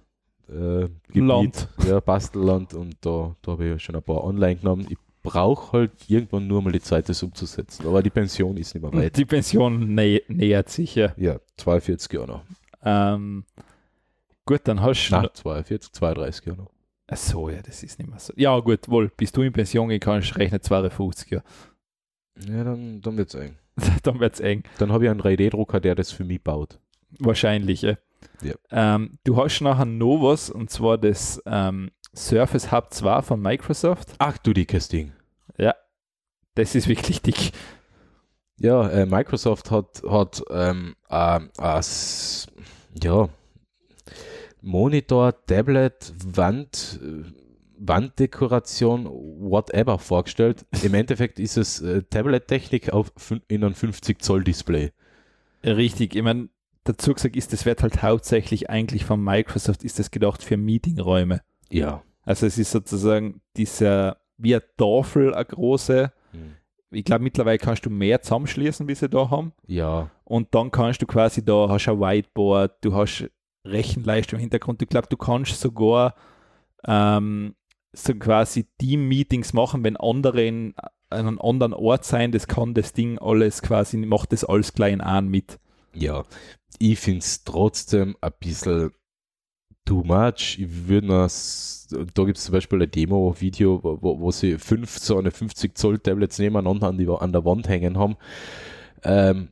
äh, 0.53 0.89
Gebiet. 1.07 1.23
Land. 1.23 1.67
Ja, 1.87 1.99
Bastelland 1.99 2.73
und 2.73 2.95
da, 3.01 3.35
da 3.41 3.51
habe 3.53 3.75
ich 3.75 3.83
schon 3.83 3.95
ein 3.95 4.03
paar 4.03 4.23
online 4.23 4.57
genommen. 4.57 4.85
Ich 4.89 4.97
brauche 5.23 5.77
halt 5.77 5.91
irgendwann 6.07 6.47
nur 6.47 6.61
mal 6.61 6.71
die 6.71 6.81
Zeit, 6.81 7.09
das 7.09 7.23
umzusetzen. 7.23 7.87
Aber 7.87 8.03
die 8.03 8.09
Pension 8.09 8.57
ist 8.57 8.73
nicht 8.73 8.83
mehr 8.83 8.93
weit. 8.93 9.17
die 9.17 9.25
Pension 9.25 9.95
nä 9.95 10.21
nähert 10.27 10.69
sich 10.69 10.95
ja. 10.95 11.13
Ja, 11.17 11.39
42 11.57 12.11
Jahre 12.13 12.27
noch. 12.27 12.43
Ähm, 12.83 13.45
gut, 14.45 14.61
dann 14.65 14.81
hast 14.81 15.09
du. 15.09 15.15
Nein, 15.15 15.29
42, 15.33 15.91
32 15.93 16.45
Jahre 16.45 16.57
noch. 16.59 16.71
Ach 17.07 17.17
so, 17.17 17.49
ja, 17.49 17.61
das 17.61 17.83
ist 17.83 17.99
nicht 17.99 18.09
mehr 18.09 18.19
so. 18.19 18.33
Ja, 18.35 18.59
gut, 18.59 18.89
wohl, 18.89 19.09
bis 19.15 19.31
du 19.31 19.41
in 19.41 19.53
Pension 19.53 19.89
gehen 19.89 19.99
kannst, 19.99 20.37
rechne 20.37 20.61
52 20.61 21.31
Jahre. 21.31 21.43
Ja, 22.47 22.63
dann, 22.63 23.01
dann 23.01 23.17
wird 23.17 23.29
es 23.29 23.35
eng. 23.41 23.55
dann 24.03 24.19
wird 24.19 24.33
es 24.33 24.39
eng. 24.39 24.63
Dann 24.77 24.91
habe 24.91 25.05
ich 25.05 25.09
einen 25.09 25.21
3D-Drucker, 25.21 25.79
der 25.79 25.95
das 25.95 26.11
für 26.11 26.23
mich 26.23 26.41
baut. 26.41 26.79
Wahrscheinlich, 27.19 27.83
ja. 27.83 27.97
Ja. 28.41 28.55
Ähm, 28.71 29.17
du 29.23 29.37
hast 29.37 29.61
nachher 29.61 29.85
noch 29.85 30.21
was, 30.21 30.49
und 30.49 30.69
zwar 30.69 30.97
das 30.97 31.41
ähm, 31.45 31.91
Surface 32.15 32.71
Hub 32.71 32.93
2 32.93 33.21
von 33.21 33.41
Microsoft. 33.41 34.15
Ach 34.19 34.37
du 34.37 34.53
dickes 34.53 34.87
Ding. 34.87 35.13
Das 36.55 36.75
ist 36.75 36.87
wirklich 36.87 37.21
dick. 37.21 37.51
Ja, 38.59 38.87
äh, 38.89 39.05
Microsoft 39.05 39.71
hat, 39.71 40.03
hat 40.07 40.43
ähm, 40.51 40.95
ähm, 41.09 41.49
als, 41.57 42.47
ja, 43.01 43.27
Monitor, 44.61 45.45
Tablet, 45.45 46.13
Wand, 46.23 46.99
äh, 47.03 47.23
Wanddekoration, 47.79 49.05
whatever 49.05 49.97
vorgestellt. 49.97 50.65
Im 50.83 50.93
Endeffekt 50.93 51.39
ist 51.39 51.57
es 51.57 51.81
äh, 51.81 52.03
Tablet-Technik 52.03 52.93
auf 52.93 53.11
in 53.47 53.63
einem 53.63 53.73
50 53.73 54.21
Zoll 54.21 54.43
Display. 54.43 54.91
Richtig, 55.63 56.15
ich 56.15 56.21
meine, 56.21 56.49
dazu 56.83 57.13
gesagt 57.13 57.35
ist, 57.35 57.53
das 57.53 57.65
wird 57.65 57.83
halt 57.83 58.01
hauptsächlich 58.01 58.69
eigentlich 58.69 59.05
von 59.05 59.23
Microsoft, 59.23 59.83
ist 59.83 59.99
das 59.99 60.11
gedacht 60.11 60.43
für 60.43 60.57
Meetingräume. 60.57 61.41
Ja. 61.69 62.03
Also 62.23 62.45
es 62.45 62.57
ist 62.57 62.71
sozusagen 62.71 63.41
dieser, 63.57 64.17
wie 64.37 64.55
eine 64.55 64.63
Tafel, 64.77 65.33
eine 65.33 65.45
große. 65.45 66.11
Ich 66.91 67.05
glaube, 67.05 67.23
mittlerweile 67.23 67.57
kannst 67.57 67.85
du 67.85 67.89
mehr 67.89 68.21
zusammenschließen, 68.21 68.87
wie 68.87 68.95
sie 68.95 69.09
da 69.09 69.31
haben. 69.31 69.53
Ja, 69.65 70.11
Und 70.25 70.53
dann 70.53 70.69
kannst 70.69 71.01
du 71.01 71.07
quasi 71.07 71.43
da, 71.43 71.67
hast 71.69 71.87
ein 71.87 71.99
Whiteboard, 71.99 72.73
du 72.81 72.93
hast 72.93 73.29
Rechenleistung 73.65 74.37
im 74.37 74.41
Hintergrund. 74.41 74.81
Ich 74.81 74.89
glaube, 74.89 75.07
du 75.09 75.17
kannst 75.17 75.59
sogar 75.59 76.13
ähm, 76.85 77.55
so 77.93 78.13
quasi 78.13 78.67
Team-Meetings 78.77 79.53
machen, 79.53 79.83
wenn 79.83 79.97
andere 79.97 80.45
in 80.45 80.75
einem 81.09 81.39
anderen 81.39 81.73
Ort 81.73 82.05
sein, 82.05 82.31
das 82.31 82.47
kann 82.47 82.73
das 82.73 82.93
Ding 82.93 83.17
alles 83.19 83.61
quasi, 83.61 83.97
macht 83.97 84.31
das 84.31 84.43
alles 84.43 84.73
klein 84.73 85.01
an 85.01 85.27
mit. 85.27 85.59
ja. 85.93 86.23
Ich 86.85 86.99
finde 86.99 87.19
es 87.19 87.45
trotzdem 87.45 88.17
ein 88.19 88.31
bisschen 88.41 88.91
too 89.85 90.03
much. 90.03 90.57
Ich 90.59 90.87
würde 90.89 91.07
da 91.07 92.23
gibt 92.25 92.37
es 92.37 92.43
zum 92.43 92.51
Beispiel 92.51 92.81
ein 92.81 92.91
Demo-Video, 92.91 93.79
wo, 93.81 94.19
wo, 94.19 94.31
sie 94.31 94.57
fünf 94.57 94.97
so 94.97 95.17
eine 95.17 95.31
50 95.31 95.77
Zoll 95.77 95.99
Tablets 95.99 96.39
nebeneinander 96.39 96.87
an, 96.87 96.97
die, 96.97 97.07
an 97.07 97.31
der 97.31 97.45
Wand 97.45 97.69
hängen 97.69 97.97
haben. 97.97 98.17
Ähm, 99.03 99.47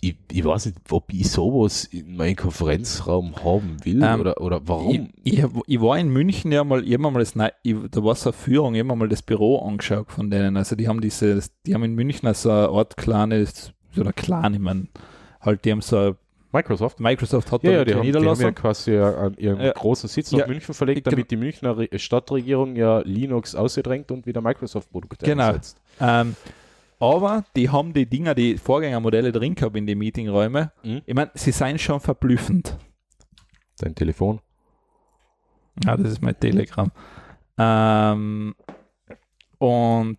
ich, 0.00 0.18
ich 0.30 0.44
weiß 0.44 0.66
nicht, 0.66 0.78
ob 0.88 1.12
ich 1.12 1.28
sowas 1.28 1.84
in 1.86 2.14
meinem 2.14 2.36
Konferenzraum 2.36 3.34
haben 3.42 3.84
will 3.84 4.04
Ähm, 4.04 4.20
oder, 4.20 4.40
oder 4.40 4.60
warum. 4.68 5.10
Ich, 5.24 5.40
ich, 5.40 5.44
ich 5.66 5.80
war 5.80 5.98
in 5.98 6.10
München 6.10 6.52
ja 6.52 6.62
mal, 6.62 6.86
ich 6.86 6.96
mal 6.96 7.12
das, 7.14 7.34
ich, 7.64 7.74
da 7.90 8.04
war 8.04 8.14
so 8.14 8.30
eine 8.30 8.38
Führung, 8.38 8.76
ich 8.76 8.80
habe 8.80 8.88
mir 8.88 8.96
mal 8.96 9.08
das 9.08 9.22
Büro 9.22 9.58
angeschaut 9.66 10.12
von 10.12 10.30
denen. 10.30 10.56
Also 10.56 10.76
die 10.76 10.86
haben 10.86 11.00
diese, 11.00 11.42
die 11.66 11.74
haben 11.74 11.82
in 11.82 11.96
München 11.96 12.32
so 12.34 12.50
eine 12.50 12.68
Art 12.68 12.96
kleines, 12.96 13.72
so 13.92 14.02
eine 14.02 14.12
kleine, 14.12 14.56
ich 14.56 14.62
mein, 14.62 14.88
halt, 15.40 15.64
die 15.64 15.72
haben 15.72 15.80
so, 15.80 16.16
Microsoft? 16.52 16.98
Microsoft 17.00 17.52
hat 17.52 17.62
Ja, 17.62 17.70
ja, 17.70 17.84
die 17.84 17.94
haben, 17.94 18.02
die 18.02 18.08
haben 18.08 18.14
ja 18.14 18.20
Niederlassung. 18.20 18.54
quasi 18.54 18.96
an 18.96 19.34
ihren 19.36 19.60
Ja. 19.60 19.72
großen 19.72 20.08
Sitz 20.08 20.30
Ja, 20.32 20.38
nach 20.40 20.46
München 20.48 20.74
verlegt, 20.74 21.04
genau. 21.04 21.12
damit 21.16 21.30
die 21.30 21.36
Münchner 21.36 21.76
Re 21.78 21.88
Stadtregierung 21.98 22.74
ja 22.76 22.98
Linux 23.00 23.54
ausgedrängt 23.54 24.10
und 24.10 24.26
wieder 24.26 24.40
Microsoft-Produkte 24.40 25.24
Genau. 25.26 25.54
Ähm, 26.00 26.34
aber 26.98 27.44
die 27.56 27.70
haben 27.70 27.92
die 27.92 28.04
Dinger, 28.06 28.34
die 28.34 28.58
Vorgängermodelle 28.58 29.32
drin 29.32 29.54
gehabt 29.54 29.76
in 29.76 29.86
die 29.86 29.94
Meetingräume. 29.94 30.72
Mhm. 30.82 31.02
Ich 31.06 31.14
meine, 31.14 31.30
sie 31.34 31.52
seien 31.52 31.78
schon 31.78 32.00
verblüffend. 32.00 32.76
Dein 33.78 33.94
Telefon. 33.94 34.40
Ja, 35.84 35.96
das 35.96 36.12
ist 36.12 36.22
mein 36.22 36.38
Telegram. 36.38 36.90
Ähm, 37.56 38.54
und 39.58 40.18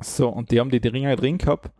so, 0.00 0.28
und 0.28 0.50
die 0.50 0.60
haben 0.60 0.70
die 0.70 0.80
Dinger 0.80 1.16
drin 1.16 1.38
gehabt. 1.38 1.70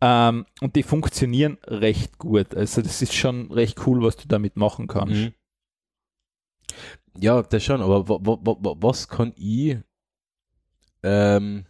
Ähm, 0.00 0.46
und 0.60 0.74
die 0.74 0.82
funktionieren 0.82 1.58
recht 1.64 2.18
gut. 2.18 2.54
Also 2.56 2.82
das 2.82 3.02
ist 3.02 3.14
schon 3.14 3.52
recht 3.52 3.86
cool, 3.86 4.02
was 4.02 4.16
du 4.16 4.26
damit 4.26 4.56
machen 4.56 4.88
kannst. 4.88 5.14
Mhm. 5.14 5.32
Ja, 7.20 7.40
das 7.42 7.62
schon, 7.62 7.80
aber 7.82 8.08
wa, 8.08 8.18
wa, 8.22 8.38
wa, 8.42 8.56
wa- 8.60 8.76
was 8.80 9.06
kann 9.08 9.32
ich 9.36 9.76
ähm, 11.04 11.66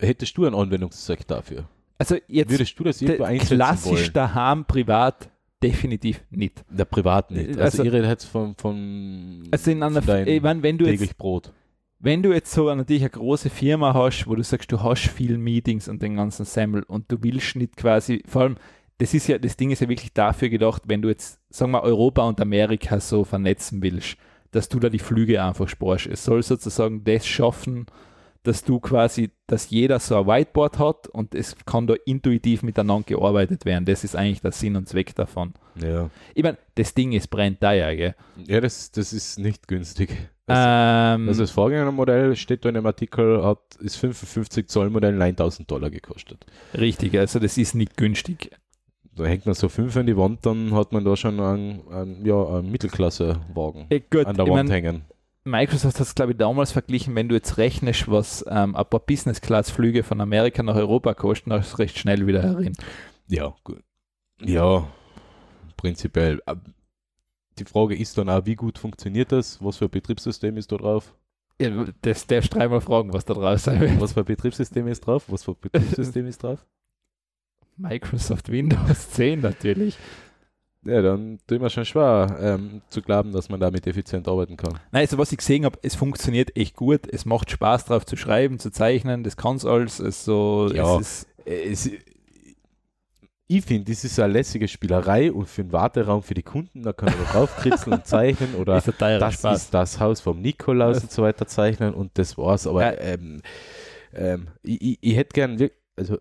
hättest 0.00 0.36
du 0.36 0.44
einen 0.44 0.54
Anwendungszweck 0.54 1.26
dafür? 1.26 1.68
Also 1.98 2.16
jetzt 2.28 2.50
Würdest 2.50 2.78
du 2.78 2.84
das 2.84 3.00
irgendwo 3.00 3.24
einsetzen 3.24 3.54
klassisch 3.56 4.00
wollen? 4.02 4.12
daheim, 4.12 4.64
privat, 4.66 5.30
definitiv 5.62 6.22
nicht. 6.30 6.64
Der 6.68 6.84
Privat 6.84 7.30
nicht. 7.30 7.48
Also, 7.50 7.60
Also- 7.62 7.84
ich 7.84 7.92
rede 7.92 8.06
jetzt 8.06 8.24
von, 8.26 8.54
von, 8.56 9.48
Also 9.50 9.70
in 9.70 9.82
einer, 9.82 10.02
von 10.02 10.26
ich 10.26 10.42
mein, 10.42 10.62
wenn 10.62 10.76
du 10.78 10.84
jetzt 10.84 10.98
täglich 11.00 11.16
Brot. 11.16 11.52
Wenn 11.98 12.22
du 12.22 12.32
jetzt 12.32 12.52
so 12.52 12.72
natürlich 12.74 13.02
eine 13.02 13.10
große 13.10 13.50
Firma 13.50 13.94
hast, 13.94 14.26
wo 14.26 14.34
du 14.34 14.42
sagst, 14.42 14.70
du 14.70 14.82
hast 14.82 15.08
viel 15.08 15.38
Meetings 15.38 15.88
und 15.88 16.02
den 16.02 16.16
ganzen 16.16 16.44
Semmel 16.44 16.82
und 16.82 17.10
du 17.10 17.22
willst 17.22 17.56
nicht 17.56 17.76
quasi, 17.76 18.22
vor 18.26 18.42
allem, 18.42 18.56
das 18.98 19.14
ist 19.14 19.26
ja, 19.28 19.38
das 19.38 19.56
Ding 19.56 19.70
ist 19.70 19.80
ja 19.80 19.88
wirklich 19.88 20.12
dafür 20.12 20.48
gedacht, 20.48 20.82
wenn 20.86 21.02
du 21.02 21.08
jetzt, 21.08 21.38
sagen 21.50 21.72
wir, 21.72 21.82
Europa 21.82 22.22
und 22.22 22.40
Amerika 22.40 23.00
so 23.00 23.24
vernetzen 23.24 23.82
willst, 23.82 24.16
dass 24.52 24.68
du 24.68 24.78
da 24.78 24.88
die 24.88 24.98
Flüge 24.98 25.42
einfach 25.42 25.68
sparst. 25.68 26.06
Es 26.06 26.24
soll 26.24 26.42
sozusagen 26.42 27.04
das 27.04 27.26
schaffen, 27.26 27.86
dass 28.42 28.62
du 28.62 28.78
quasi, 28.78 29.30
dass 29.48 29.70
jeder 29.70 29.98
so 29.98 30.16
ein 30.20 30.26
Whiteboard 30.26 30.78
hat 30.78 31.08
und 31.08 31.34
es 31.34 31.56
kann 31.66 31.86
da 31.86 31.94
intuitiv 32.06 32.62
miteinander 32.62 33.04
gearbeitet 33.04 33.64
werden. 33.64 33.84
Das 33.84 34.04
ist 34.04 34.14
eigentlich 34.14 34.40
der 34.40 34.52
Sinn 34.52 34.76
und 34.76 34.88
Zweck 34.88 35.14
davon. 35.14 35.52
Ja, 35.74 36.08
Ich 36.34 36.44
meine, 36.44 36.56
das 36.76 36.94
Ding 36.94 37.12
ist 37.12 37.28
brennt 37.28 37.60
teuer, 37.60 37.94
gell? 37.94 38.14
ja 38.46 38.60
das, 38.60 38.92
das 38.92 39.12
ist 39.12 39.38
nicht 39.38 39.66
günstig. 39.66 40.30
Das, 40.46 40.58
Ähm, 40.58 41.28
also 41.28 41.42
das 41.42 41.50
Vorgängermodell 41.50 42.36
steht 42.36 42.64
da 42.64 42.68
in 42.68 42.76
dem 42.76 42.86
Artikel, 42.86 43.44
hat, 43.44 43.58
ist 43.80 43.96
55 43.96 44.68
Zoll 44.68 44.90
Modell 44.90 45.12
9000 45.12 45.68
Dollar 45.70 45.90
gekostet. 45.90 46.46
richtig, 46.72 47.18
also 47.18 47.38
das 47.40 47.58
ist 47.58 47.74
nicht 47.74 47.96
günstig. 47.96 48.50
Da 49.14 49.24
hängt 49.24 49.46
man 49.46 49.54
so 49.54 49.68
fünf 49.68 49.96
an 49.96 50.06
die 50.06 50.16
Wand, 50.16 50.44
dann 50.44 50.74
hat 50.74 50.92
man 50.92 51.04
da 51.04 51.16
schon 51.16 51.40
einen, 51.40 51.88
einen, 51.90 52.24
ja, 52.26 52.46
einen 52.46 52.70
Mittelklasse-Wagen 52.70 53.86
Äh, 53.88 54.00
gut, 54.00 54.26
an 54.26 54.36
der 54.36 54.46
Wand 54.46 54.68
mein, 54.68 54.70
hängen. 54.70 55.02
Microsoft 55.44 55.98
hat 55.98 56.06
es, 56.06 56.14
glaube 56.14 56.32
ich, 56.32 56.38
damals 56.38 56.72
verglichen, 56.72 57.14
wenn 57.14 57.28
du 57.28 57.34
jetzt 57.34 57.56
rechnest, 57.56 58.10
was 58.10 58.44
ähm, 58.48 58.76
ein 58.76 58.84
paar 58.84 59.00
Business-Class-Flüge 59.00 60.02
von 60.02 60.20
Amerika 60.20 60.62
nach 60.62 60.74
Europa 60.76 61.14
kosten, 61.14 61.50
dann 61.50 61.60
ist 61.60 61.68
es 61.68 61.78
recht 61.78 61.98
schnell 61.98 62.26
wieder 62.26 62.42
herin. 62.42 62.74
Ja, 63.28 63.54
gut. 63.64 63.82
Ja, 64.44 64.86
prinzipiell. 65.76 66.40
Die 67.58 67.64
Frage 67.64 67.96
ist 67.96 68.16
dann 68.18 68.28
auch, 68.28 68.44
wie 68.46 68.54
gut 68.56 68.78
funktioniert 68.78 69.32
das? 69.32 69.62
Was 69.62 69.78
für 69.78 69.86
ein 69.86 69.90
Betriebssystem 69.90 70.56
ist 70.56 70.70
da 70.72 70.76
drauf? 70.76 71.14
Ja, 71.60 71.86
das 72.02 72.26
darfst 72.26 72.52
du 72.52 72.58
dreimal 72.58 72.82
fragen, 72.82 73.12
was 73.14 73.24
da 73.24 73.32
draus 73.34 73.64
sein 73.64 73.80
wird. 73.80 73.98
Was 74.00 74.12
für 74.12 74.20
ein 74.20 74.26
Betriebssystem 74.26 74.86
ist 74.88 75.00
drauf? 75.06 75.24
Was 75.28 75.44
für 75.44 75.52
ein 75.52 75.56
Betriebssystem 75.60 76.26
ist 76.26 76.42
drauf? 76.42 76.64
Microsoft 77.78 78.50
Windows 78.50 79.10
10 79.12 79.40
natürlich. 79.40 79.96
Ja, 80.84 81.02
dann 81.02 81.38
tut 81.48 81.60
mir 81.60 81.68
schon 81.70 81.84
schwer 81.84 82.36
ähm, 82.40 82.80
zu 82.90 83.02
glauben, 83.02 83.32
dass 83.32 83.48
man 83.48 83.58
damit 83.58 83.86
effizient 83.88 84.28
arbeiten 84.28 84.56
kann. 84.56 84.74
Nein, 84.92 85.00
also 85.02 85.18
was 85.18 85.32
ich 85.32 85.38
gesehen 85.38 85.64
habe, 85.64 85.78
es 85.82 85.96
funktioniert 85.96 86.56
echt 86.56 86.76
gut. 86.76 87.08
Es 87.12 87.24
macht 87.24 87.50
Spaß 87.50 87.86
drauf 87.86 88.06
zu 88.06 88.16
schreiben, 88.16 88.58
zu 88.60 88.70
zeichnen. 88.70 89.24
Das 89.24 89.36
kann 89.36 89.56
es 89.56 89.64
alles. 89.64 89.98
Es 89.98 90.24
so, 90.24 90.70
Ja. 90.72 90.98
es 91.00 91.26
ist, 91.44 91.88
Es, 91.88 91.90
ich 93.48 93.64
finde, 93.64 93.90
das 93.92 94.02
ist 94.02 94.16
so 94.16 94.22
eine 94.22 94.32
lässige 94.32 94.66
Spielerei 94.66 95.30
und 95.32 95.46
für 95.48 95.62
den 95.62 95.72
Warteraum 95.72 96.22
für 96.22 96.34
die 96.34 96.42
Kunden, 96.42 96.82
da 96.82 96.92
kann 96.92 97.12
man 97.16 97.26
draufkritzeln 97.26 97.94
und 97.96 98.06
zeichnen 98.06 98.54
oder 98.56 98.78
ist 98.78 98.88
das 98.88 99.34
Spaß. 99.34 99.62
ist 99.62 99.74
das 99.74 100.00
Haus 100.00 100.20
vom 100.20 100.40
Nikolaus 100.40 101.00
und 101.02 101.12
so 101.12 101.22
weiter 101.22 101.46
zeichnen 101.46 101.94
und 101.94 102.10
das 102.18 102.36
war's. 102.36 102.66
Aber 102.66 102.82
Ja. 102.82 103.00
ähm, 103.00 103.40
ähm, 104.12 104.48
ich, 104.62 104.82
ich, 104.82 104.98
ich 105.00 105.16
hätte 105.16 105.32
gern, 105.32 105.70
also 105.96 106.18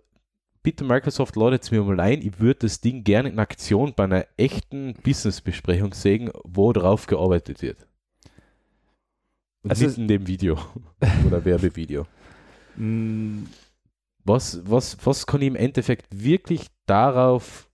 bitte 0.61 0.83
Microsoft 0.83 1.35
ladet 1.35 1.63
es 1.63 1.71
mir 1.71 1.81
mal 1.83 1.99
ein, 1.99 2.21
ich 2.21 2.39
würde 2.39 2.59
das 2.61 2.81
Ding 2.81 3.03
gerne 3.03 3.29
in 3.29 3.39
Aktion 3.39 3.93
bei 3.95 4.03
einer 4.03 4.25
echten 4.37 4.93
Business-Besprechung 5.03 5.93
sehen, 5.93 6.29
wo 6.43 6.73
drauf 6.73 7.07
gearbeitet 7.07 7.61
wird. 7.61 7.87
Und 9.63 9.71
Also 9.71 9.85
nicht 9.87 9.97
in 9.97 10.07
dem 10.07 10.27
Video 10.27 10.59
oder 11.25 11.43
Werbevideo. 11.43 12.05
Was, 14.25 14.59
was, 14.69 14.97
was 15.05 15.25
kann 15.27 15.41
ich 15.41 15.47
im 15.47 15.55
Endeffekt 15.55 16.07
wirklich 16.11 16.67
darauf 16.87 17.69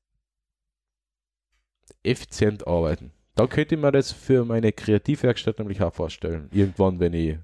effizient 2.03 2.67
arbeiten? 2.67 3.11
Da 3.35 3.47
könnte 3.47 3.75
ich 3.75 3.81
mir 3.81 3.91
das 3.91 4.11
für 4.11 4.43
meine 4.45 4.71
Kreativwerkstatt 4.71 5.59
nämlich 5.59 5.81
auch 5.81 5.93
vorstellen. 5.93 6.49
Irgendwann, 6.51 6.99
wenn 6.99 7.13
ich 7.13 7.37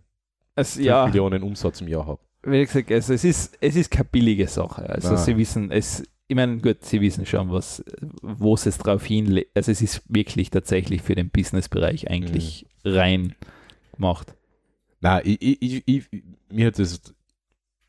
5 0.58 0.76
ja, 0.78 1.06
Millionen 1.06 1.44
Umsatz 1.44 1.82
im 1.82 1.88
Jahr 1.88 2.06
habe. 2.06 2.20
wie 2.44 2.66
gesagt, 2.66 2.92
also 2.92 3.14
es 3.14 3.24
ist, 3.24 3.58
es 3.62 3.76
ist 3.76 3.92
keine 3.92 4.06
billige 4.06 4.48
Sache. 4.48 4.90
Also 4.90 5.10
Nein. 5.14 5.18
sie 5.18 5.38
wissen, 5.38 5.72
es, 5.72 6.04
ich 6.28 6.36
meine, 6.36 6.58
gut, 6.58 6.84
sie 6.84 7.00
wissen 7.00 7.26
schon, 7.26 7.52
was, 7.52 7.84
wo 8.22 8.56
es 8.56 8.66
jetzt 8.66 8.80
drauf 8.80 9.06
hinlegt. 9.06 9.52
Also 9.56 9.72
es 9.72 9.82
ist 9.82 10.02
wirklich 10.10 10.50
tatsächlich 10.50 11.02
für 11.02 11.16
den 11.16 11.30
Businessbereich 11.30 12.10
eigentlich 12.10 12.66
Mhm. 12.84 12.92
rein 12.92 13.36
gemacht. 13.94 14.34
Nein, 15.00 15.22
ich, 15.26 15.42
ich, 15.42 15.62
ich, 15.62 15.84
ich, 16.12 16.24
mir 16.50 16.68
hat 16.68 16.80
das 16.80 17.02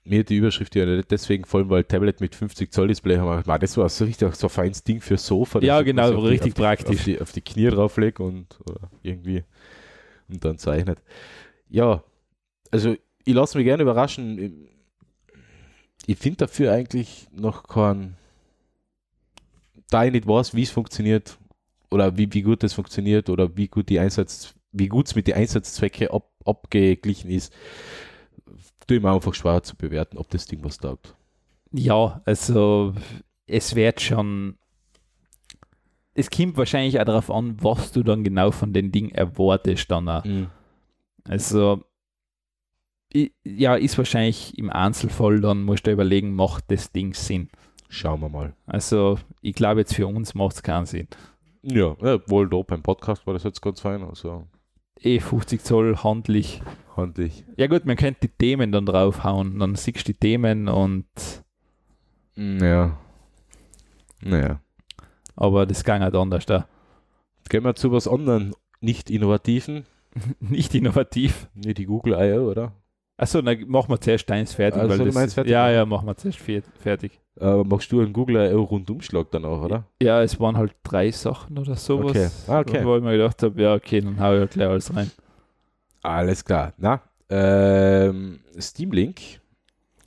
mir 0.09 0.24
die 0.24 0.36
Überschrift 0.36 0.74
ja 0.74 0.86
nicht 0.86 1.10
deswegen 1.10 1.43
gefallen, 1.43 1.70
weil 1.70 1.85
Tablet 1.85 2.20
mit 2.20 2.35
50 2.35 2.72
Zoll 2.72 2.89
Display 2.89 3.16
haben 3.16 3.26
wir 3.26 3.32
gedacht, 3.32 3.47
"Ma, 3.47 3.59
das 3.59 3.76
war 3.76 3.89
so 3.89 4.05
richtig 4.05 4.35
so 4.35 4.47
ein 4.47 4.51
feines 4.51 4.82
Ding 4.85 5.01
für 5.01 5.16
Sofa. 5.18 5.60
Ja, 5.60 5.80
ich 5.80 5.86
genau, 5.86 6.09
das 6.09 6.16
auf 6.16 6.24
richtig 6.24 6.52
auf 6.52 6.55
die, 6.55 6.60
praktisch. 6.62 6.98
Auf 6.98 7.05
die, 7.05 7.20
auf 7.20 7.32
die 7.32 7.40
Knie 7.43 7.68
drauflege 7.68 8.22
und 8.22 8.47
irgendwie 9.02 9.44
und 10.28 10.44
dann 10.44 10.59
zeichnet. 10.59 11.02
Ja, 11.68 12.02
also 12.70 12.94
ich 13.24 13.35
lasse 13.35 13.59
mich 13.59 13.64
gerne 13.64 13.82
überraschen. 13.82 14.68
Ich 16.06 16.18
finde 16.18 16.39
dafür 16.39 16.72
eigentlich 16.72 17.28
noch 17.32 17.64
kein, 17.64 18.16
da 19.90 20.05
ich 20.05 20.12
nicht 20.12 20.26
weiß, 20.26 20.55
wie 20.55 20.62
es 20.62 20.70
funktioniert 20.70 21.39
oder 21.90 22.16
wie, 22.16 22.32
wie 22.32 22.43
gut 22.43 22.64
es 22.64 22.72
funktioniert 22.72 23.28
oder 23.28 23.56
wie 23.56 23.68
gut 23.68 23.89
die 23.89 23.98
Einsatz, 23.98 24.55
wie 24.72 24.89
gut 24.89 25.06
es 25.06 25.14
mit 25.14 25.26
den 25.26 25.35
Einsatzzwecke 25.35 26.12
ab, 26.12 26.30
abgeglichen 26.44 27.30
ist, 27.30 27.52
tue 28.89 28.97
ich 28.97 29.02
mir 29.02 29.12
einfach 29.12 29.35
schwer 29.35 29.62
zu 29.62 29.77
bewerten, 29.77 30.19
ob 30.19 30.28
das 30.31 30.47
Ding 30.47 30.65
was 30.65 30.78
taugt. 30.78 31.15
Ja, 31.70 32.20
also 32.24 32.94
es 33.47 33.74
wird 33.77 34.01
schon. 34.01 34.56
Es 36.15 36.31
kommt 36.31 36.56
wahrscheinlich 36.56 36.98
auch 36.98 37.05
darauf 37.05 37.31
an, 37.31 37.56
was 37.62 37.93
du 37.93 38.02
dann 38.02 38.24
genau 38.24 38.51
von 38.51 38.73
den 38.73 38.90
Ding 38.90 39.10
erwartest 39.10 39.89
dann 39.90 40.09
auch. 40.09 40.24
Also 41.24 41.85
i- 43.15 43.32
ja, 43.44 43.77
ist 43.77 43.97
wahrscheinlich 43.98 44.59
im 44.59 44.70
Einzelfall, 44.70 45.40
dann 45.40 45.62
musst 45.62 45.86
du 45.86 45.93
überlegen, 45.93 46.35
macht 46.35 46.65
das 46.73 46.90
Ding 46.90 47.15
Sinn. 47.15 47.48
Schauen 47.89 48.20
wir 48.20 48.28
mal. 48.28 48.55
Also 48.66 49.19
ich 49.43 49.55
glaube 49.55 49.81
jetzt 49.81 49.94
für 49.94 50.06
uns 50.09 50.35
macht 50.35 50.56
es 50.56 50.62
keinen 50.62 50.86
Sinn. 50.86 51.06
Ja, 51.62 51.97
ja, 52.02 52.19
wohl 52.28 52.48
da 52.48 52.62
beim 52.62 52.82
Podcast 52.82 53.27
war 53.27 53.35
das 53.35 53.44
jetzt 53.44 53.60
ganz 53.62 53.81
fein, 53.81 54.02
also 54.02 54.47
Eh 55.03 55.20
50 55.20 55.62
Zoll 55.62 55.97
handlich. 55.99 56.62
handlich. 56.97 57.45
Ja 57.57 57.66
gut, 57.69 57.85
man 57.87 57.97
könnte 57.97 58.27
die 58.29 58.29
Themen 58.37 58.73
dann 58.73 58.87
draufhauen, 58.87 59.59
dann 59.59 59.75
siehst 59.77 60.09
du 60.09 60.12
die 60.12 60.19
Themen 60.19 60.69
und 60.69 61.07
Ja. 62.37 62.99
Naja. 64.23 64.61
aber 65.37 65.66
das 65.66 65.85
ging 65.85 66.01
halt 66.01 66.15
anders 66.15 66.47
da. 66.47 66.66
Jetzt 67.39 67.51
gehen 67.51 67.65
wir 67.65 67.75
zu 67.77 67.93
was 67.93 68.09
anderen, 68.09 68.55
nicht 68.81 69.11
innovativen. 69.11 69.87
Nicht 70.41 70.75
innovativ. 70.75 71.49
Nee, 71.55 71.75
die 71.75 71.85
Google 71.85 72.15
I.O., 72.19 72.51
oder? 72.51 72.73
Achso, 73.19 73.43
dann 73.43 73.69
machen 73.69 73.90
wir 73.90 74.01
zuerst 74.01 74.31
deins 74.31 74.55
fertig. 74.55 74.81
Also 74.81 74.99
weil 75.05 75.11
das, 75.11 75.35
fertig 75.35 75.51
ja, 75.53 75.70
ja, 75.70 75.85
machen 75.85 76.07
wir 76.07 76.16
zuerst 76.16 76.39
fe- 76.39 76.62
fertig. 76.81 77.20
Äh, 77.40 77.57
machst 77.65 77.93
du 77.93 78.01
einen 78.01 78.12
Google 78.12 78.36
I.O. 78.51 78.62
Rundumschlag 78.62 79.31
dann 79.32 79.45
auch, 79.45 79.62
oder? 79.62 79.85
Ja, 80.01 80.23
es 80.23 80.39
waren 80.40 80.57
halt 80.57 80.74
drei 80.85 81.11
Sachen 81.11 81.59
oder 81.59 81.74
sowas. 81.77 82.11
Okay. 82.11 82.28
Ah, 82.47 82.61
okay. 82.61 82.85
Wo 82.85 82.97
ich 82.97 83.03
mir 83.03 83.12
gedacht 83.12 83.43
habe, 83.43 83.61
ja, 83.61 83.74
okay, 83.74 84.01
dann 84.01 84.19
hau 84.20 84.32
ich 84.35 84.40
halt 84.40 84.51
gleich 84.53 84.69
alles 84.69 84.97
rein. 84.97 85.11
Alles 86.03 86.45
klar. 86.45 86.73
Na, 86.78 87.03
ähm, 87.28 88.40
Steam 88.59 88.93
Link 88.93 89.20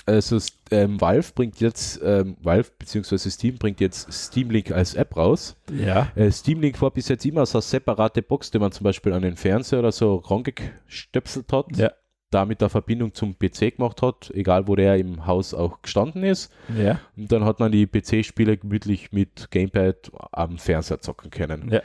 Also 0.05 0.39
ähm, 0.71 0.99
Valve 0.99 1.31
bringt 1.35 1.59
jetzt, 1.59 2.01
ähm, 2.03 2.35
Valve 2.41 2.69
bzw. 2.79 3.17
Steam 3.29 3.57
bringt 3.57 3.79
jetzt 3.81 4.11
Steam 4.11 4.49
Link 4.49 4.71
als 4.71 4.95
App 4.95 5.15
raus. 5.15 5.55
Ja. 5.71 6.07
Äh, 6.15 6.31
Steam 6.31 6.59
Link 6.61 6.81
war 6.81 6.91
bis 6.91 7.07
jetzt 7.09 7.25
immer 7.25 7.45
so 7.45 7.57
eine 7.59 7.61
separate 7.61 8.21
Box, 8.21 8.51
die 8.51 8.59
man 8.59 8.71
zum 8.71 8.85
Beispiel 8.85 9.13
an 9.13 9.21
den 9.21 9.35
Fernseher 9.35 9.79
oder 9.79 9.91
so 9.91 10.15
rangestöpselt 10.15 11.51
hat, 11.53 11.67
Ja. 11.77 11.91
Da 12.31 12.45
mit 12.45 12.61
der 12.61 12.69
Verbindung 12.69 13.13
zum 13.13 13.37
PC 13.37 13.75
gemacht 13.77 14.01
hat, 14.01 14.31
egal 14.33 14.67
wo 14.67 14.75
der 14.75 14.97
im 14.97 15.25
Haus 15.27 15.53
auch 15.53 15.81
gestanden 15.81 16.23
ist. 16.23 16.51
Ja. 16.75 16.99
Und 17.15 17.31
dann 17.31 17.45
hat 17.45 17.59
man 17.59 17.71
die 17.71 17.85
PC-Spiele 17.85 18.57
gemütlich 18.57 19.11
mit 19.11 19.51
Gamepad 19.51 20.11
am 20.31 20.57
Fernseher 20.57 21.01
zocken 21.01 21.29
können. 21.29 21.69
Ja. 21.71 21.81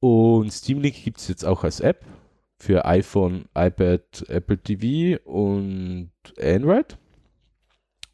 Und 0.00 0.52
Steam 0.52 0.80
Link 0.80 0.96
gibt 1.04 1.18
es 1.18 1.28
jetzt 1.28 1.44
auch 1.44 1.64
als 1.64 1.80
App 1.80 2.04
für 2.58 2.84
iPhone, 2.84 3.44
iPad, 3.54 4.24
Apple 4.28 4.58
TV 4.58 5.22
und 5.24 6.10
Android. 6.40 6.96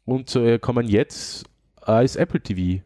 Und 0.05 0.29
so 0.29 0.43
äh, 0.43 0.59
kann 0.59 0.75
man 0.75 0.87
jetzt 0.87 1.45
als 1.81 2.15
Apple 2.15 2.41
TV 2.41 2.83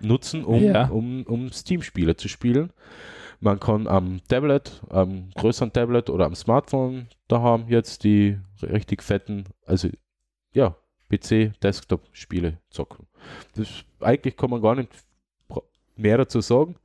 nutzen, 0.00 0.44
um, 0.44 0.62
Ja. 0.62 0.88
um, 0.88 1.24
um 1.24 1.50
Steam-Spiele 1.50 2.16
zu 2.16 2.28
spielen. 2.28 2.70
Man 3.40 3.60
kann 3.60 3.86
am 3.86 4.20
Tablet, 4.28 4.82
am 4.88 5.30
größeren 5.36 5.72
Tablet 5.72 6.10
oder 6.10 6.26
am 6.26 6.34
Smartphone 6.34 7.08
da 7.28 7.42
haben 7.42 7.68
jetzt 7.68 8.04
die 8.04 8.38
richtig 8.62 9.02
fetten, 9.02 9.44
also 9.66 9.88
ja, 10.54 10.74
PC-Desktop-Spiele 11.10 12.58
zocken. 12.70 13.06
Das, 13.54 13.84
eigentlich 14.00 14.36
kann 14.36 14.50
man 14.50 14.62
gar 14.62 14.74
nicht 14.74 14.90
mehr 15.96 16.16
dazu 16.16 16.40
sagen. 16.40 16.76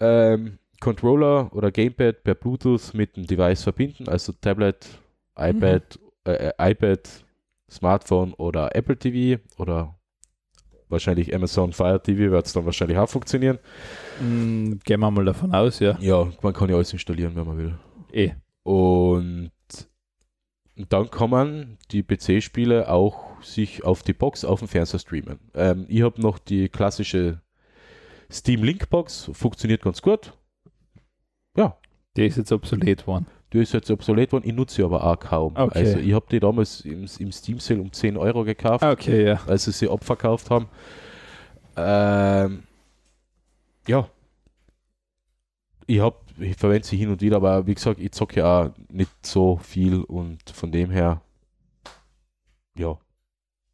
Ähm, 0.00 0.58
Controller 0.80 1.52
oder 1.52 1.72
Gamepad 1.72 2.22
per 2.22 2.36
Bluetooth 2.36 2.94
mit 2.94 3.16
dem 3.16 3.26
Device 3.26 3.64
verbinden, 3.64 4.08
also 4.08 4.32
Tablet, 4.32 4.86
iPad, 5.36 5.98
äh, 6.24 6.50
äh, 6.56 6.70
iPad, 6.70 7.24
Smartphone 7.68 8.32
oder 8.34 8.74
Apple 8.76 8.96
TV 8.96 9.42
oder 9.58 9.97
wahrscheinlich 10.88 11.34
Amazon 11.34 11.72
Fire 11.72 12.02
TV 12.02 12.30
wird 12.30 12.46
es 12.46 12.52
dann 12.52 12.64
wahrscheinlich 12.64 12.98
auch 12.98 13.08
funktionieren. 13.08 13.58
Mm, 14.20 14.74
gehen 14.84 15.00
wir 15.00 15.10
mal 15.10 15.24
davon 15.24 15.54
aus, 15.54 15.78
ja. 15.80 15.96
Ja, 16.00 16.28
man 16.42 16.52
kann 16.52 16.68
ja 16.68 16.76
alles 16.76 16.92
installieren, 16.92 17.34
wenn 17.34 17.46
man 17.46 17.58
will. 17.58 17.74
Eh. 18.12 18.32
Und 18.62 19.50
dann 20.88 21.10
kann 21.10 21.30
man 21.30 21.78
die 21.90 22.02
PC-Spiele 22.02 22.88
auch 22.90 23.42
sich 23.42 23.84
auf 23.84 24.02
die 24.02 24.12
Box 24.12 24.44
auf 24.44 24.60
dem 24.60 24.68
Fernseher 24.68 25.00
streamen. 25.00 25.38
Ähm, 25.54 25.86
ich 25.88 26.02
habe 26.02 26.20
noch 26.20 26.38
die 26.38 26.68
klassische 26.68 27.40
Steam 28.30 28.62
Link 28.62 28.90
Box, 28.90 29.30
funktioniert 29.32 29.82
ganz 29.82 30.02
gut. 30.02 30.34
Ja, 31.56 31.76
Die 32.16 32.26
ist 32.26 32.36
jetzt 32.36 32.52
obsolet 32.52 33.06
worden. 33.06 33.26
Die 33.52 33.58
ist 33.58 33.72
jetzt 33.72 33.90
obsolet 33.90 34.32
worden, 34.32 34.46
ich 34.46 34.54
nutze 34.54 34.76
sie 34.76 34.82
aber 34.84 35.04
auch 35.04 35.18
kaum. 35.18 35.56
Okay. 35.56 35.78
Also 35.78 35.98
ich 35.98 36.12
habe 36.12 36.26
die 36.30 36.40
damals 36.40 36.82
im, 36.82 37.06
im 37.18 37.32
Steam 37.32 37.58
Sale 37.60 37.80
um 37.80 37.92
10 37.92 38.16
Euro 38.16 38.44
gekauft, 38.44 38.84
Okay, 38.84 39.26
ja. 39.26 39.40
als 39.46 39.64
sie 39.64 39.72
sie 39.72 39.88
abverkauft 39.88 40.50
haben. 40.50 40.68
Ähm, 41.76 42.64
ja. 43.86 44.08
Ich, 45.86 46.02
ich 46.40 46.56
verwende 46.56 46.86
sie 46.86 46.96
hin 46.98 47.08
und 47.08 47.22
wieder, 47.22 47.36
aber 47.36 47.66
wie 47.66 47.74
gesagt, 47.74 47.98
ich 48.00 48.12
zocke 48.12 48.40
ja 48.40 48.62
auch 48.64 48.70
nicht 48.90 49.10
so 49.24 49.56
viel 49.56 50.02
und 50.02 50.50
von 50.50 50.70
dem 50.70 50.90
her, 50.90 51.22
ja, 52.76 52.98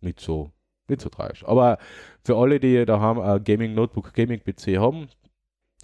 nicht 0.01 0.21
so, 0.21 0.51
nicht 0.87 1.01
so 1.01 1.09
tragisch. 1.09 1.45
Aber 1.45 1.79
für 2.23 2.37
alle, 2.37 2.61
die 2.61 2.85
da 2.85 3.01
haben 3.01 3.21
ein 3.21 3.43
Gaming 3.43 3.75
Notebook, 3.75 4.15
Gaming 4.15 4.41
PC 4.41 4.79
haben, 4.79 5.09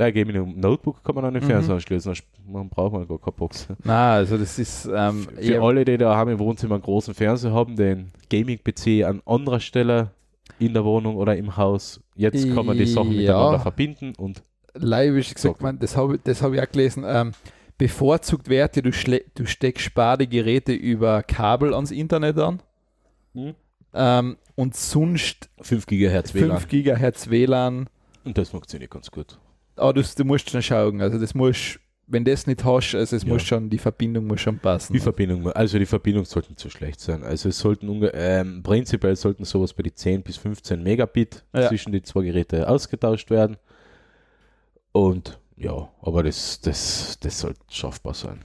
äh, 0.01 0.13
Gaming 0.13 0.59
Notebook 0.61 1.03
kann 1.05 1.15
man 1.15 1.25
an 1.27 1.35
den 1.35 1.43
Mhm. 1.43 1.49
Fernseher 1.49 1.75
anschließen, 1.75 2.15
dann 2.53 2.69
braucht 2.69 2.93
man 2.93 3.07
gar 3.07 3.19
keine 3.19 3.33
Box. 3.37 3.69
Na, 3.85 4.13
also 4.15 4.37
das 4.37 4.59
ist 4.59 4.87
ähm, 4.93 5.27
Für 5.35 5.41
eher- 5.41 5.63
alle, 5.63 5.85
die 5.85 5.97
da 5.99 6.17
haben 6.17 6.31
im 6.31 6.39
Wohnzimmer 6.39 6.75
einen 6.77 6.83
großen 6.83 7.15
Fernseher 7.15 7.53
haben, 7.53 7.77
den 7.77 8.11
Gaming-PC 8.31 9.05
an 9.05 9.23
anderer 9.27 9.61
Stelle 9.61 10.11
in 10.59 10.75
der 10.75 10.85
Wohnung 10.85 11.17
oder 11.17 11.37
im 11.37 11.57
Haus, 11.57 12.01
jetzt 12.17 12.53
kann 12.55 12.67
man 12.67 12.77
die 12.77 12.87
Sachen 12.87 13.13
Ja. 13.13 13.21
miteinander 13.21 13.61
verbinden 13.61 14.13
und 14.19 14.43
leibisch 14.75 15.33
gesagt, 15.35 15.63
man, 15.63 15.79
das 15.79 15.97
habe 15.97 16.19
das 16.23 16.43
hab 16.43 16.53
ich 16.53 16.61
auch 16.61 16.71
gelesen. 16.71 17.05
Ähm, 17.07 17.33
bevorzugt 17.79 18.49
ja, 18.49 18.69
du, 18.69 18.83
du 18.83 19.47
steckst 19.47 19.85
Spadegeräte 19.85 20.73
über 20.73 21.23
Kabel 21.23 21.73
ans 21.75 21.91
Internet 21.91 22.39
an 22.39 22.61
ähm, 23.95 24.37
und 24.55 24.77
sonst 24.77 25.49
5 25.61 25.87
GHz 25.87 26.35
WLAN. 26.35 26.59
5 26.61 26.69
GHz 26.69 27.31
WLAN. 27.31 27.89
Und 28.25 28.37
das 28.37 28.51
funktioniert 28.51 28.91
ganz 28.91 29.11
gut. 29.11 29.39
Aber 29.77 29.93
du, 29.95 30.03
du 30.03 30.25
musst 30.25 30.51
schon 30.51 30.63
schauen. 30.63 31.01
Also 31.01 31.19
das 31.19 31.35
muss, 31.35 31.79
wenn 32.07 32.25
das 32.25 32.47
nicht 32.47 32.65
hast, 32.65 32.95
also 32.95 33.17
es 33.17 33.23
Ja. 33.23 33.29
muss 33.33 33.43
schon, 33.43 33.71
die 33.71 33.79
Verbindung 33.79 34.27
muss 34.27 34.41
schon 34.41 34.59
passen. 34.59 34.93
Die 34.93 35.01
Verbindung, 35.01 35.51
also 35.53 35.79
die 35.79 35.87
Verbindung 35.87 36.25
sollten 36.25 36.57
zu 36.57 36.69
schlecht 36.71 37.01
sein. 37.01 37.23
Also 37.23 37.49
es 37.49 37.59
sollten 37.59 38.09
ähm, 38.13 38.63
prinzipiell 38.63 39.17
sollten 39.17 39.45
sowas 39.45 39.73
bei 39.73 39.83
die 39.83 39.95
10 39.95 40.23
bis 40.23 40.37
15 40.37 40.83
Megabit 40.83 41.45
Ja. 41.55 41.69
zwischen 41.69 41.93
die 41.93 42.03
zwei 42.03 42.23
Geräte 42.25 42.69
ausgetauscht 42.69 43.31
werden. 43.31 43.57
Und 44.93 45.39
ja, 45.57 45.89
aber 46.03 46.23
das, 46.23 46.61
das, 46.61 47.19
das 47.21 47.39
sollte 47.41 47.61
schaffbar 47.69 48.15
sein. 48.15 48.41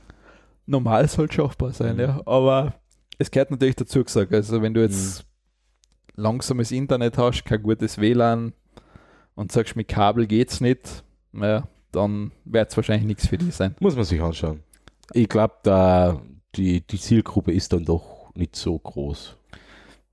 Normal 0.66 1.08
soll 1.08 1.32
schaffbar 1.32 1.72
sein, 1.74 1.96
Mhm. 1.96 2.02
ja. 2.02 2.22
Aber 2.26 2.76
es 3.18 3.32
gehört 3.32 3.52
natürlich 3.52 3.76
dazu 3.76 4.04
gesagt. 4.04 4.34
Also 4.34 4.62
wenn 4.62 4.74
du 4.74 4.82
jetzt 4.82 5.26
langsames 6.16 6.72
Internet 6.72 7.18
hast, 7.18 7.44
kein 7.46 7.64
gutes 7.64 7.98
WLAN 8.00 8.54
und 9.36 9.52
sagst, 9.52 9.76
mit 9.76 9.88
Kabel 9.88 10.28
geht's 10.28 10.62
nicht, 10.62 11.04
naja, 11.36 11.68
dann 11.91 12.32
wird 12.45 12.70
es 12.72 12.78
wahrscheinlich 12.78 13.06
nichts 13.07 13.28
für 13.28 13.38
dich 13.38 13.53
sein. 13.56 13.76
Muss 13.80 13.95
man 13.95 14.06
sich 14.06 14.22
anschauen. 14.22 14.62
Ich 15.14 15.30
glaube, 15.30 15.53
da 15.64 16.22
die, 16.56 16.82
die 16.82 16.99
Zielgruppe 16.99 17.52
ist 17.52 17.72
dann 17.74 17.86
doch 17.86 18.32
nicht 18.36 18.56
so 18.56 18.78
groß. 18.78 19.38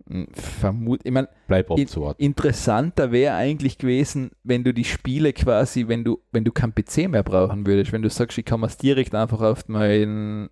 Hm, 0.08 0.26
Vermut, 0.32 1.00
ich 1.04 1.12
meine, 1.12 1.28
Bleib 1.46 1.70
In- 1.70 1.82
abzuwarten. 1.82 2.22
interessanter 2.22 3.12
wäre 3.12 3.34
eigentlich 3.36 3.78
gewesen, 3.78 4.32
wenn 4.42 4.64
du 4.64 4.74
die 4.74 4.84
Spiele 4.84 5.32
quasi, 5.32 5.86
wenn 5.88 6.04
du, 6.04 6.20
wenn 6.32 6.44
du 6.44 6.50
keinen 6.52 6.74
PC 6.74 7.08
mehr 7.08 7.22
brauchen 7.22 7.66
würdest, 7.66 7.92
wenn 7.92 8.02
du 8.02 8.10
sagst, 8.10 8.36
ich 8.38 8.44
kann 8.44 8.60
mir 8.60 8.68
direkt 8.68 9.14
einfach 9.14 9.40
auf 9.40 9.68
mein, 9.68 10.50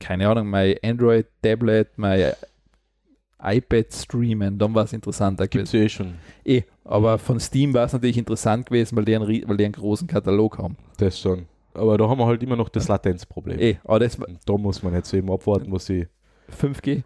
keine 0.00 0.28
Ahnung, 0.28 0.48
mein 0.48 0.76
Android-Tablet, 0.82 1.98
mein 1.98 2.32
iPad 3.42 3.92
streamen, 3.92 4.58
dann 4.58 4.74
war 4.74 4.84
es 4.84 4.92
interessanter 4.92 5.46
Gibt 5.48 5.64
es 5.64 5.72
gewesen. 5.72 5.80
ja 5.80 5.86
eh 5.86 5.88
schon. 5.88 6.14
Eh, 6.44 6.62
aber 6.84 7.18
von 7.18 7.38
Steam 7.40 7.74
war 7.74 7.84
es 7.84 7.92
natürlich 7.92 8.18
interessant 8.18 8.66
gewesen, 8.66 8.96
weil 8.96 9.04
die, 9.04 9.14
einen, 9.16 9.26
weil 9.48 9.56
die 9.56 9.64
einen 9.64 9.72
großen 9.74 10.06
Katalog 10.06 10.58
haben. 10.58 10.76
Das 10.98 11.18
schon. 11.20 11.46
Aber 11.74 11.96
da 11.96 12.08
haben 12.08 12.18
wir 12.18 12.26
halt 12.26 12.42
immer 12.42 12.56
noch 12.56 12.68
das 12.68 12.88
Latenzproblem. 12.88 13.58
Eh, 13.58 13.76
aber 13.84 14.00
das 14.00 14.16
Und 14.16 14.38
da 14.44 14.56
muss 14.56 14.82
man 14.82 14.92
jetzt 14.94 15.12
eben 15.14 15.30
abwarten, 15.30 15.72
was 15.72 15.86
die 15.86 16.06
5G. 16.60 17.02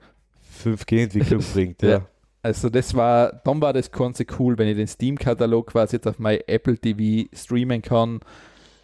5G-Entwicklung 0.65 1.43
bringt. 1.53 1.83
Ja. 1.83 1.89
Ja. 1.89 2.07
Also 2.43 2.69
das 2.71 2.95
war, 2.95 3.33
dann 3.45 3.61
war 3.61 3.73
das 3.73 3.91
Ganze 3.91 4.25
cool, 4.39 4.57
wenn 4.59 4.69
ich 4.69 4.77
den 4.77 4.87
Steam-Katalog 4.87 5.69
quasi 5.69 5.97
jetzt 5.97 6.07
auf 6.07 6.19
mein 6.19 6.39
Apple 6.47 6.79
TV 6.79 7.29
streamen 7.35 7.83
kann, 7.83 8.21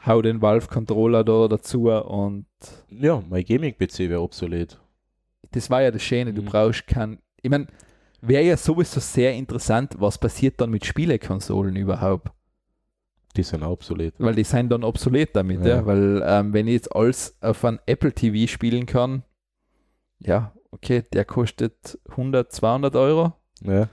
hau 0.04 0.20
den 0.20 0.42
Valve-Controller 0.42 1.22
da 1.22 1.46
dazu 1.46 1.88
und 1.90 2.46
ja, 2.90 3.22
mein 3.30 3.44
Gaming-PC 3.44 4.00
wäre 4.10 4.20
obsolet. 4.20 4.78
das 5.52 5.70
war 5.70 5.82
ja 5.82 5.90
das 5.92 6.02
Schöne, 6.02 6.32
du 6.32 6.42
Mhm. 6.42 6.46
brauchst 6.46 6.86
kein, 6.88 7.18
ich 7.42 7.50
meine, 7.50 7.66
wäre 8.20 8.44
ja 8.44 8.56
sowieso 8.56 9.00
sehr 9.00 9.34
interessant, 9.34 9.96
was 9.98 10.18
passiert 10.18 10.60
dann 10.60 10.70
mit 10.70 10.86
Spielekonsolen 10.86 11.74
überhaupt, 11.76 12.30
Die 13.36 13.42
sind 13.42 13.62
obsolet. 13.62 14.14
weil 14.18 14.34
die 14.34 14.44
sind 14.44 14.70
dann 14.70 14.84
obsolet 14.84 15.34
damit, 15.34 15.60
ja, 15.64 15.76
Ja. 15.76 15.86
weil 15.86 16.22
ähm, 16.24 16.52
wenn 16.52 16.66
ich 16.68 16.74
jetzt 16.74 16.94
alles 16.94 17.36
auf 17.40 17.64
einem 17.64 17.80
Apple 17.86 18.12
TV 18.12 18.50
spielen 18.50 18.86
kann, 18.86 19.24
ja, 20.20 20.52
okay, 20.70 21.02
der 21.12 21.24
kostet 21.24 21.98
100, 22.10 22.52
200 22.52 22.94
Euro, 22.96 23.32
Ja. 23.62 23.88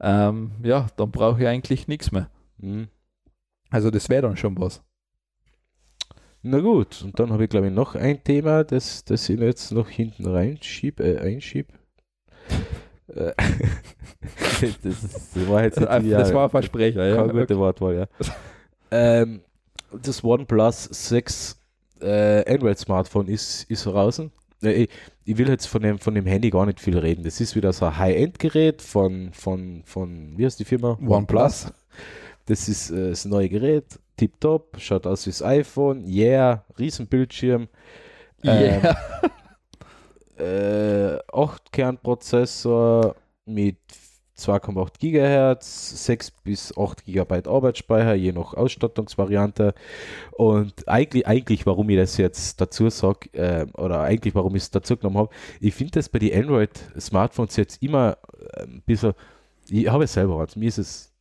ähm, 0.00 0.52
ja, 0.62 0.86
dann 0.96 1.10
brauche 1.10 1.40
ich 1.42 1.48
eigentlich 1.48 1.88
nichts 1.88 2.12
mehr. 2.12 2.30
Mhm. 2.58 2.88
Also 3.70 3.90
das 3.90 4.08
wäre 4.08 4.22
dann 4.22 4.36
schon 4.36 4.56
was. 4.60 4.82
Na 6.42 6.60
gut, 6.60 7.02
und 7.02 7.18
dann 7.18 7.32
habe 7.32 7.42
ich 7.44 7.50
glaube 7.50 7.66
ich 7.66 7.72
noch 7.72 7.96
ein 7.96 8.22
Thema, 8.22 8.62
das, 8.62 9.04
das 9.04 9.28
ich 9.28 9.40
jetzt 9.40 9.72
noch 9.72 9.88
hinten 9.88 10.26
reinschieb, 10.26 11.00
äh, 11.00 11.18
einschieb. 11.18 11.72
Äh, 13.14 13.32
das, 14.82 15.04
ist- 15.04 15.48
war 15.48 15.62
jetzt 15.64 15.78
nicht 15.78 15.90
Das 16.12 16.32
war 16.34 16.44
ein 16.44 16.50
Versprecher, 16.50 17.06
ja. 17.06 17.26
Gute 17.26 17.56
Wortwahl, 17.58 17.94
ja. 17.94 18.06
ähm, 18.90 19.40
das 20.02 20.22
OnePlus 20.24 20.84
6 20.84 21.56
äh, 22.00 22.52
Android-Smartphone 22.52 23.28
ist, 23.28 23.64
ist 23.70 23.86
draußen. 23.86 24.30
Äh, 24.62 24.72
ich, 24.84 24.88
ich 25.24 25.38
will 25.38 25.48
jetzt 25.48 25.66
von 25.66 25.82
dem, 25.82 25.98
von 25.98 26.14
dem 26.14 26.26
Handy 26.26 26.50
gar 26.50 26.66
nicht 26.66 26.80
viel 26.80 26.98
reden. 26.98 27.24
Das 27.24 27.40
ist 27.40 27.54
wieder 27.56 27.72
so 27.72 27.86
ein 27.86 27.96
High-End-Gerät 27.96 28.82
von, 28.82 29.30
von, 29.32 29.82
von, 29.84 30.34
wie 30.36 30.44
heißt 30.44 30.58
die 30.60 30.64
Firma? 30.64 30.98
OnePlus. 31.06 31.72
Das 32.46 32.68
ist 32.68 32.90
äh, 32.90 33.10
das 33.10 33.24
neue 33.24 33.48
Gerät, 33.48 33.98
tipptopp, 34.16 34.76
schaut 34.78 35.06
aus 35.06 35.26
wie 35.26 35.30
das 35.30 35.42
iPhone, 35.42 36.06
yeah, 36.06 36.64
Riesenbildschirm, 36.78 37.68
Ähm, 38.42 38.82
Yeah. 38.82 38.96
äh, 40.38 41.18
8-Kern-Prozessor 41.32 43.14
mit 43.46 43.78
2,8 44.38 44.98
Gigahertz, 44.98 46.04
6 46.04 46.30
bis 46.44 46.76
8 46.76 47.04
Gigabyte 47.04 47.48
Arbeitsspeicher, 47.48 48.14
je 48.14 48.32
nach 48.32 48.52
Ausstattungsvariante. 48.52 49.74
Und 50.32 50.86
eigentlich, 50.86 51.26
eigentlich, 51.26 51.64
warum 51.64 51.88
ich 51.88 51.96
das 51.96 52.18
jetzt 52.18 52.60
dazu 52.60 52.90
sage, 52.90 53.32
äh, 53.32 53.66
oder 53.74 54.00
eigentlich, 54.02 54.34
warum 54.34 54.54
ich 54.54 54.64
es 54.64 54.70
dazu 54.70 54.96
genommen 54.96 55.18
habe, 55.18 55.30
ich 55.60 55.74
finde 55.74 55.92
das 55.92 56.08
bei 56.10 56.18
den 56.18 56.38
Android-Smartphones 56.38 57.56
jetzt 57.56 57.82
immer 57.82 58.18
ein 58.58 58.82
bisschen, 58.84 59.14
ich 59.70 59.88
habe 59.88 60.04
es 60.04 60.12
selber, 60.12 60.38
also 60.40 60.58
mir 60.58 60.68
ist 60.68 60.78
es 60.78 61.12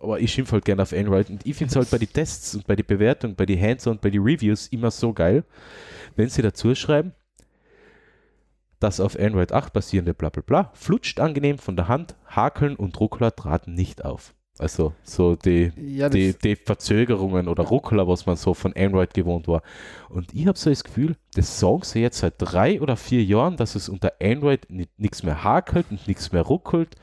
aber 0.00 0.18
ich 0.18 0.32
schimpfe 0.32 0.52
halt 0.52 0.64
gerne 0.64 0.82
auf 0.82 0.92
Android 0.92 1.30
und 1.30 1.46
ich 1.46 1.54
finde 1.54 1.70
es 1.70 1.76
halt 1.76 1.90
bei 1.90 1.98
den 1.98 2.12
Tests 2.12 2.56
und 2.56 2.66
bei 2.66 2.74
den 2.74 2.86
Bewertungen, 2.86 3.36
bei 3.36 3.46
den 3.46 3.60
Hands 3.60 3.86
und 3.86 4.00
bei 4.00 4.10
den 4.10 4.22
Reviews 4.22 4.66
immer 4.68 4.90
so 4.90 5.12
geil, 5.12 5.44
wenn 6.16 6.28
sie 6.28 6.42
dazu 6.42 6.74
schreiben, 6.74 7.12
das 8.82 9.00
auf 9.00 9.18
Android 9.18 9.52
8 9.52 9.72
basierende 9.72 10.14
bla 10.14 10.28
bla 10.28 10.42
bla 10.44 10.70
flutscht 10.74 11.20
angenehm 11.20 11.58
von 11.58 11.76
der 11.76 11.88
Hand, 11.88 12.16
Hakeln 12.26 12.76
und 12.76 12.98
Ruckler 12.98 13.34
traten 13.34 13.74
nicht 13.74 14.04
auf. 14.04 14.34
Also 14.58 14.92
so 15.02 15.34
die, 15.34 15.72
Ja, 15.76 16.08
die, 16.08 16.34
die 16.38 16.56
Verzögerungen 16.56 17.48
oder 17.48 17.64
Ruckler, 17.64 18.06
was 18.06 18.26
man 18.26 18.36
so 18.36 18.54
von 18.54 18.74
Android 18.76 19.14
gewohnt 19.14 19.48
war. 19.48 19.62
Und 20.08 20.34
ich 20.34 20.46
habe 20.46 20.58
so 20.58 20.70
das 20.70 20.84
Gefühl, 20.84 21.16
das 21.34 21.58
sagen 21.58 21.82
sie 21.82 22.00
jetzt 22.00 22.18
seit 22.18 22.34
drei 22.38 22.80
oder 22.80 22.96
vier 22.96 23.24
Jahren, 23.24 23.56
dass 23.56 23.74
es 23.74 23.88
unter 23.88 24.12
Android 24.22 24.66
nichts 24.98 25.22
mehr 25.22 25.42
hakelt 25.42 25.86
und 25.90 26.06
nichts 26.06 26.32
mehr 26.32 26.42
ruckelt. 26.42 26.96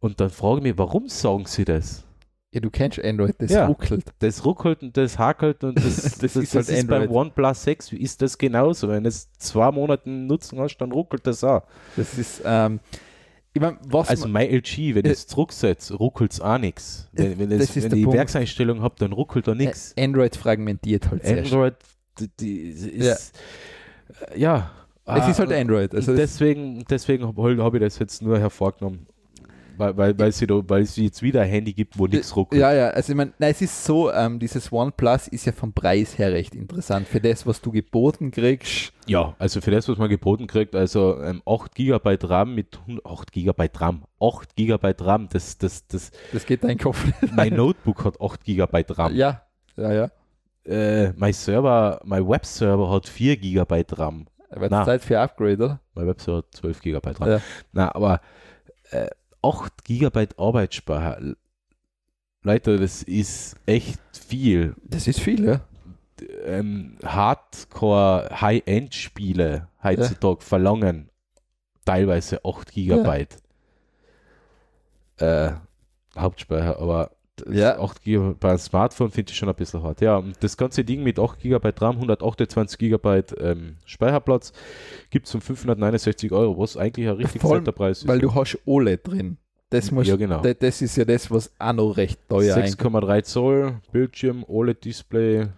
Und 0.00 0.20
dann 0.20 0.30
frage 0.30 0.58
ich 0.58 0.62
mich, 0.62 0.78
warum 0.78 1.08
sagen 1.08 1.46
sie 1.46 1.64
das? 1.64 2.07
Ja, 2.52 2.60
du 2.60 2.70
kennst 2.70 3.02
Android, 3.04 3.34
das 3.38 3.50
Ja. 3.50 3.66
ruckelt. 3.66 4.04
Das 4.20 4.44
ruckelt 4.44 4.82
und 4.82 4.96
das 4.96 5.18
hakelt 5.18 5.62
und 5.64 5.76
das, 5.78 5.96
das, 5.96 6.18
Das 6.18 6.32
das, 6.32 6.36
ist 6.36 6.54
halt 6.54 6.68
ist 6.68 6.86
beim. 6.88 7.10
OnePlus 7.10 7.62
6 7.64 7.92
ist 7.92 8.22
das 8.22 8.38
genauso. 8.38 8.88
Wenn 8.88 9.04
du 9.04 9.08
es 9.08 9.30
zwei 9.38 9.70
Monate 9.70 10.08
Nutzen 10.08 10.58
hast, 10.60 10.78
dann 10.78 10.92
ruckelt 10.92 11.26
das 11.26 11.44
auch. 11.44 11.62
Das 11.96 12.16
ist, 12.16 12.42
ähm, 12.44 12.80
ich 13.52 13.60
meine, 13.60 13.78
was 13.88 14.08
Also 14.08 14.28
mein 14.28 14.48
LG, 14.48 14.94
wenn 14.94 15.04
Äh, 15.04 15.08
ich 15.08 15.12
es 15.18 15.26
zurücksetze, 15.26 15.94
ruckelt 15.96 16.32
es 16.32 16.40
auch 16.40 16.58
nichts. 16.58 17.08
Wenn, 17.12 17.38
wenn, 17.38 17.50
das 17.50 17.76
ist 17.76 17.76
wenn 17.76 17.82
der 17.82 17.88
ich 17.90 17.94
die 17.96 18.04
Punkt. 18.04 18.16
Werkseinstellung 18.18 18.82
habe, 18.82 18.94
dann 18.98 19.12
ruckelt 19.12 19.46
da 19.48 19.54
nichts. 19.54 19.92
Äh, 19.96 20.04
Android 20.04 20.36
fragmentiert 20.36 21.10
halt 21.10 21.24
sehr. 21.26 21.38
Android, 21.38 21.74
die, 22.18 22.28
die 22.40 22.60
ist, 22.70 23.34
äh, 24.32 24.38
ja. 24.40 24.70
Es 25.04 25.22
Ah, 25.22 25.30
ist 25.30 25.38
halt 25.38 25.52
Android. 25.52 25.94
Also 25.94 26.12
das, 26.12 26.20
deswegen 26.20 26.84
deswegen 26.88 27.26
habe 27.26 27.62
hab 27.64 27.74
ich 27.74 27.80
das 27.80 27.98
jetzt 27.98 28.20
nur 28.22 28.38
hervorgenommen. 28.38 29.06
Weil, 29.78 29.96
weil, 29.96 30.18
weil, 30.18 30.32
sie 30.32 30.46
da, 30.46 30.60
weil 30.66 30.82
es 30.82 30.96
jetzt 30.96 31.22
wieder 31.22 31.42
ein 31.42 31.48
Handy 31.48 31.72
gibt, 31.72 31.98
wo 31.98 32.06
nichts 32.06 32.34
ruckelt. 32.34 32.60
ja, 32.60 32.72
ja, 32.72 32.88
also 32.88 33.12
ich 33.12 33.16
meine, 33.16 33.32
es 33.38 33.62
ist 33.62 33.84
so, 33.84 34.12
ähm, 34.12 34.38
dieses 34.38 34.72
OnePlus 34.72 35.28
ist 35.28 35.46
ja 35.46 35.52
vom 35.52 35.72
Preis 35.72 36.18
her 36.18 36.32
recht 36.32 36.54
interessant. 36.54 37.06
Für 37.06 37.20
das, 37.20 37.46
was 37.46 37.60
du 37.60 37.70
geboten 37.70 38.30
kriegst, 38.30 38.92
Ja, 39.06 39.36
also 39.38 39.60
für 39.60 39.70
das, 39.70 39.88
was 39.88 39.96
man 39.96 40.08
geboten 40.08 40.48
kriegt, 40.48 40.74
also 40.74 41.20
ähm, 41.22 41.42
8 41.46 41.74
GB 41.74 42.18
RAM 42.22 42.54
mit 42.54 42.78
100 42.80 43.06
8 43.06 43.32
GB 43.32 43.70
RAM, 43.74 44.04
8 44.20 44.56
GB 44.56 44.94
RAM, 45.00 45.28
das, 45.30 45.58
das, 45.58 45.86
das, 45.86 46.10
das 46.32 46.44
geht 46.44 46.64
dein 46.64 46.78
Kopf 46.78 47.04
mein. 47.34 47.54
Notebook 47.54 48.04
hat 48.04 48.20
8 48.20 48.44
GB 48.44 48.84
RAM. 48.90 49.14
Ja, 49.14 49.42
ja, 49.76 49.92
ja. 49.92 50.10
Äh, 50.64 51.12
mein 51.16 51.32
Server, 51.32 52.00
mein 52.04 52.28
Webserver 52.28 52.90
hat 52.90 53.08
4 53.08 53.36
GB 53.36 53.84
RAM. 53.92 54.26
Jetzt 54.60 54.70
Zeit 54.70 55.02
für 55.02 55.20
Upgrade, 55.20 55.64
oder? 55.64 55.80
Mein 55.94 56.06
Webserver 56.06 56.38
hat 56.38 56.54
12 56.54 56.80
GB 56.80 57.10
RAM. 57.20 57.28
Ja. 57.28 57.40
Na, 57.72 57.94
aber 57.94 58.20
äh, 58.90 59.08
8 59.48 59.84
GB 59.84 60.28
Arbeitsspeicher, 60.36 61.34
Leute, 62.42 62.78
das 62.78 63.02
ist 63.02 63.56
echt 63.66 64.00
viel. 64.12 64.74
Das 64.84 65.08
ist 65.08 65.20
viel, 65.20 65.44
ja. 65.44 65.60
ähm, 66.44 66.96
Hardcore 67.04 68.28
High-End-Spiele 68.40 69.68
heutzutage 69.82 70.42
verlangen 70.42 71.10
teilweise 71.84 72.44
8 72.44 72.72
Gigabyte 72.72 73.38
äh, 75.16 75.52
Hauptspeicher, 76.16 76.78
aber 76.78 77.10
Ja. 77.50 77.78
8 77.78 78.02
GB 78.02 78.34
bei 78.40 78.48
einem 78.50 78.58
Smartphone 78.58 79.10
finde 79.10 79.30
ich 79.32 79.36
schon 79.38 79.48
ein 79.48 79.54
bisschen 79.54 79.82
hart. 79.82 80.00
Ja, 80.00 80.16
und 80.16 80.36
das 80.40 80.56
ganze 80.56 80.84
Ding 80.84 81.02
mit 81.02 81.18
8 81.18 81.38
GB 81.40 81.72
RAM, 81.78 81.96
128 81.96 82.78
GB 82.78 83.22
ähm, 83.40 83.76
Speicherplatz 83.84 84.52
gibt 85.10 85.26
es 85.26 85.34
um 85.34 85.40
569 85.40 86.32
Euro, 86.32 86.58
was 86.58 86.76
eigentlich 86.76 87.08
ein 87.08 87.16
richtig 87.16 87.42
fetter 87.42 87.72
Preis 87.72 87.98
ist. 87.98 88.08
Weil 88.08 88.18
du 88.20 88.34
hast 88.34 88.58
OLED 88.66 89.06
drin. 89.06 89.36
Das, 89.70 89.90
muss, 89.90 90.06
Ja, 90.06 90.16
genau. 90.16 90.40
da- 90.40 90.54
das 90.54 90.80
ist 90.80 90.96
ja 90.96 91.04
das, 91.04 91.30
was 91.30 91.52
auch 91.58 91.74
noch 91.74 91.92
recht 91.98 92.18
teuer 92.28 92.56
eigentlich 92.56 92.74
6,3 92.76 93.22
Zoll 93.22 93.74
Bildschirm, 93.92 94.42
OLED-Display. 94.48 95.48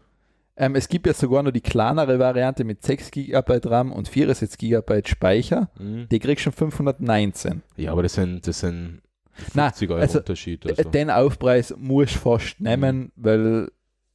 ähm, 0.57 0.75
Es 0.75 0.89
gibt 0.89 1.07
ja 1.07 1.15
sogar 1.15 1.43
noch 1.45 1.53
die 1.53 1.61
kleinere 1.61 2.19
Variante 2.19 2.65
mit 2.65 2.83
6 2.83 3.13
GB 3.13 3.61
RAM 3.65 3.93
und 3.93 4.09
64 4.09 4.59
GB 4.59 5.03
Speicher. 5.07 5.71
Mhm. 5.79 6.09
Die 6.11 6.19
kriegst 6.19 6.41
du 6.45 6.51
schon 6.51 6.71
519. 6.71 7.63
Ja, 7.77 7.93
aber 7.93 8.03
das 8.03 8.15
sind, 8.15 8.47
das 8.49 8.59
sind 8.61 9.01
50 9.43 9.91
Euro 9.91 10.01
also, 10.01 10.19
Unterschied. 10.19 10.67
Also. 10.67 10.91
Den 10.91 11.11
Aufpreis 11.11 11.75
musst 11.77 12.17
du 12.17 12.19
fast 12.19 12.61
nehmen, 12.61 13.13
weil 13.17 13.71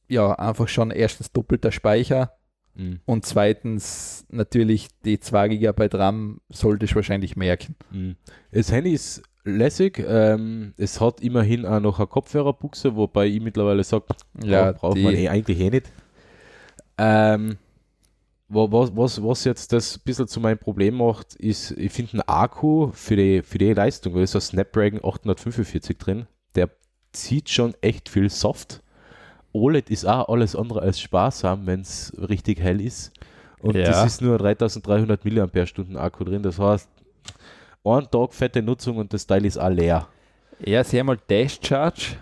ja 0.08 0.32
einfach 0.32 0.68
schon 0.68 0.90
erstens 0.90 1.32
doppelter 1.32 1.72
Speicher 1.72 2.32
Mhm. 2.76 3.00
und 3.06 3.24
zweitens 3.24 4.26
natürlich 4.28 4.88
die 5.04 5.18
2 5.18 5.48
GB 5.48 5.88
RAM 5.92 6.40
solltest 6.50 6.92
du 6.92 6.96
wahrscheinlich 6.96 7.36
merken. 7.36 7.74
Mhm. 7.90 8.16
Das 8.52 8.70
Handy 8.70 8.92
ist 8.92 9.22
lässig. 9.44 10.04
Ähm, 10.06 10.74
es 10.76 11.00
hat 11.00 11.20
immerhin 11.20 11.64
auch 11.64 11.80
noch 11.80 11.98
eine 11.98 12.06
Kopfhörerbuchse, 12.06 12.94
wobei 12.96 13.26
ich 13.26 13.40
mittlerweile 13.40 13.82
sage, 13.82 14.04
Ja, 14.42 14.72
braucht 14.72 14.98
man 14.98 15.14
eh 15.14 15.28
eigentlich 15.28 15.58
eh 15.60 15.70
nicht. 15.70 15.90
Ähm, 16.98 17.56
was, 18.48 18.96
was, 18.96 19.22
was 19.22 19.44
jetzt 19.44 19.72
das 19.72 19.96
ein 19.96 20.02
bisschen 20.04 20.28
zu 20.28 20.40
meinem 20.40 20.58
Problem 20.58 20.96
macht, 20.96 21.34
ist, 21.34 21.72
ich 21.72 21.92
finde 21.92 22.12
einen 22.14 22.22
Akku 22.28 22.90
für 22.92 23.16
die, 23.16 23.42
für 23.42 23.58
die 23.58 23.72
Leistung, 23.72 24.14
da 24.14 24.20
ist 24.20 24.34
ein 24.34 24.40
Snapdragon 24.40 25.00
845 25.04 25.98
drin, 25.98 26.26
der 26.54 26.70
zieht 27.12 27.48
schon 27.48 27.74
echt 27.80 28.08
viel 28.08 28.30
Soft. 28.30 28.82
OLED 29.52 29.90
ist 29.90 30.06
auch 30.06 30.28
alles 30.28 30.54
andere 30.54 30.82
als 30.82 31.00
sparsam, 31.00 31.66
wenn 31.66 31.80
es 31.80 32.12
richtig 32.28 32.60
hell 32.60 32.80
ist. 32.80 33.12
Und 33.58 33.74
Ja. 33.74 33.84
das 33.84 34.04
ist 34.06 34.22
nur 34.22 34.38
3300 34.38 35.24
mAh 35.24 36.00
Akku 36.00 36.24
drin, 36.24 36.42
das 36.42 36.58
heißt, 36.58 36.88
ein 37.84 38.10
Tag 38.10 38.34
fette 38.34 38.62
Nutzung 38.62 38.96
und 38.98 39.12
das 39.12 39.26
Teil 39.26 39.44
ist 39.44 39.58
auch 39.58 39.68
leer. 39.70 40.08
Ja, 40.64 40.82
sie 40.84 40.98
haben 40.98 41.06
mal 41.06 41.18
Dash 41.28 41.58
Charge. 41.62 42.16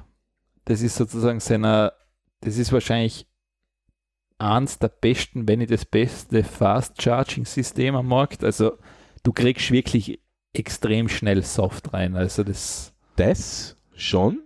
Das 0.65 0.81
ist 0.83 0.97
sozusagen 0.97 1.41
seiner, 1.41 1.93
das 2.41 2.57
ist 2.57 2.73
wahrscheinlich 2.73 3.27
eins 4.45 4.79
der 4.79 4.89
besten, 4.89 5.49
wenn 5.49 5.59
nicht 5.61 5.71
das 5.73 5.85
beste 5.85 6.45
Fast 6.45 7.01
Charging 7.03 7.45
System 7.47 7.95
am 7.97 8.07
Markt. 8.09 8.45
Also 8.45 8.79
du 9.23 9.33
kriegst 9.33 9.71
wirklich 9.71 10.21
extrem 10.53 11.09
schnell 11.09 11.43
Soft 11.43 11.93
rein. 11.93 12.15
Also 12.17 12.45
das, 12.45 12.93
Das 13.17 13.77
schon. 13.97 14.41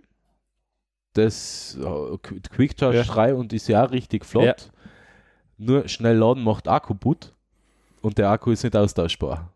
Das 1.13 1.77
Qu- 1.79 2.39
Quick 2.49 2.75
Charge 2.79 2.97
Ja. 2.99 3.03
3 3.03 3.33
und 3.35 3.51
ist 3.53 3.67
ja 3.67 3.83
richtig 3.83 4.25
flott. 4.25 4.45
Ja. 4.45 4.55
Nur 5.57 5.87
schnell 5.87 6.17
laden 6.17 6.43
macht 6.43 6.67
Akku 6.67 6.93
kaputt 6.93 7.33
und 8.01 8.17
der 8.17 8.29
Akku 8.29 8.51
ist 8.51 8.63
nicht 8.63 8.75
austauschbar. 8.75 9.51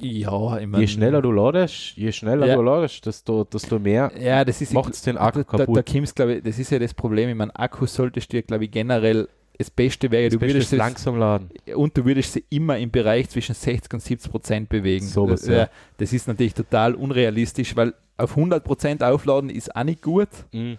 Ja, 0.00 0.58
ich 0.58 0.66
mein, 0.66 0.80
je 0.80 0.86
schneller 0.86 1.22
du 1.22 1.32
ladest, 1.32 1.96
je 1.96 2.12
schneller 2.12 2.46
Ja. 2.46 2.56
du 2.56 2.62
ladest, 2.62 3.06
desto, 3.06 3.44
desto 3.44 3.78
mehr 3.78 4.12
ja, 4.18 4.44
macht 4.72 4.92
es 4.92 5.02
den 5.02 5.16
Akku 5.16 5.38
da, 5.38 5.44
da, 5.44 5.58
kaputt. 5.58 5.76
da 5.76 5.82
Kims, 5.82 6.14
glaube 6.14 6.34
ich, 6.34 6.42
das 6.42 6.58
ist 6.58 6.70
ja 6.70 6.78
das 6.78 6.92
Problem. 6.92 7.28
Ich 7.30 7.34
meine, 7.34 7.54
Akku 7.56 7.86
solltest 7.86 8.32
du 8.32 8.42
glaube 8.42 8.64
ich, 8.64 8.70
generell 8.70 9.28
das 9.58 9.70
Beste 9.70 10.10
wäre, 10.10 10.24
das 10.24 10.34
du 10.34 10.38
Beste 10.38 10.54
würdest 10.54 10.72
es, 10.72 10.78
langsam 10.78 11.18
laden. 11.18 11.48
und 11.74 11.96
du 11.96 12.04
würdest 12.04 12.34
sie 12.34 12.44
immer 12.50 12.76
im 12.78 12.90
Bereich 12.90 13.30
zwischen 13.30 13.54
60 13.54 13.94
und 13.94 14.00
70 14.00 14.30
Prozent 14.30 14.68
bewegen. 14.68 15.06
Sowas, 15.06 15.40
das, 15.42 15.48
ja. 15.48 15.68
das 15.96 16.12
ist 16.12 16.28
natürlich 16.28 16.54
total 16.54 16.94
unrealistisch, 16.94 17.74
weil 17.74 17.94
auf 18.18 18.36
100 18.36 18.62
Prozent 18.62 19.02
aufladen 19.02 19.48
ist 19.48 19.74
auch 19.74 19.84
nicht 19.84 20.02
gut. 20.02 20.28
Mhm. 20.52 20.76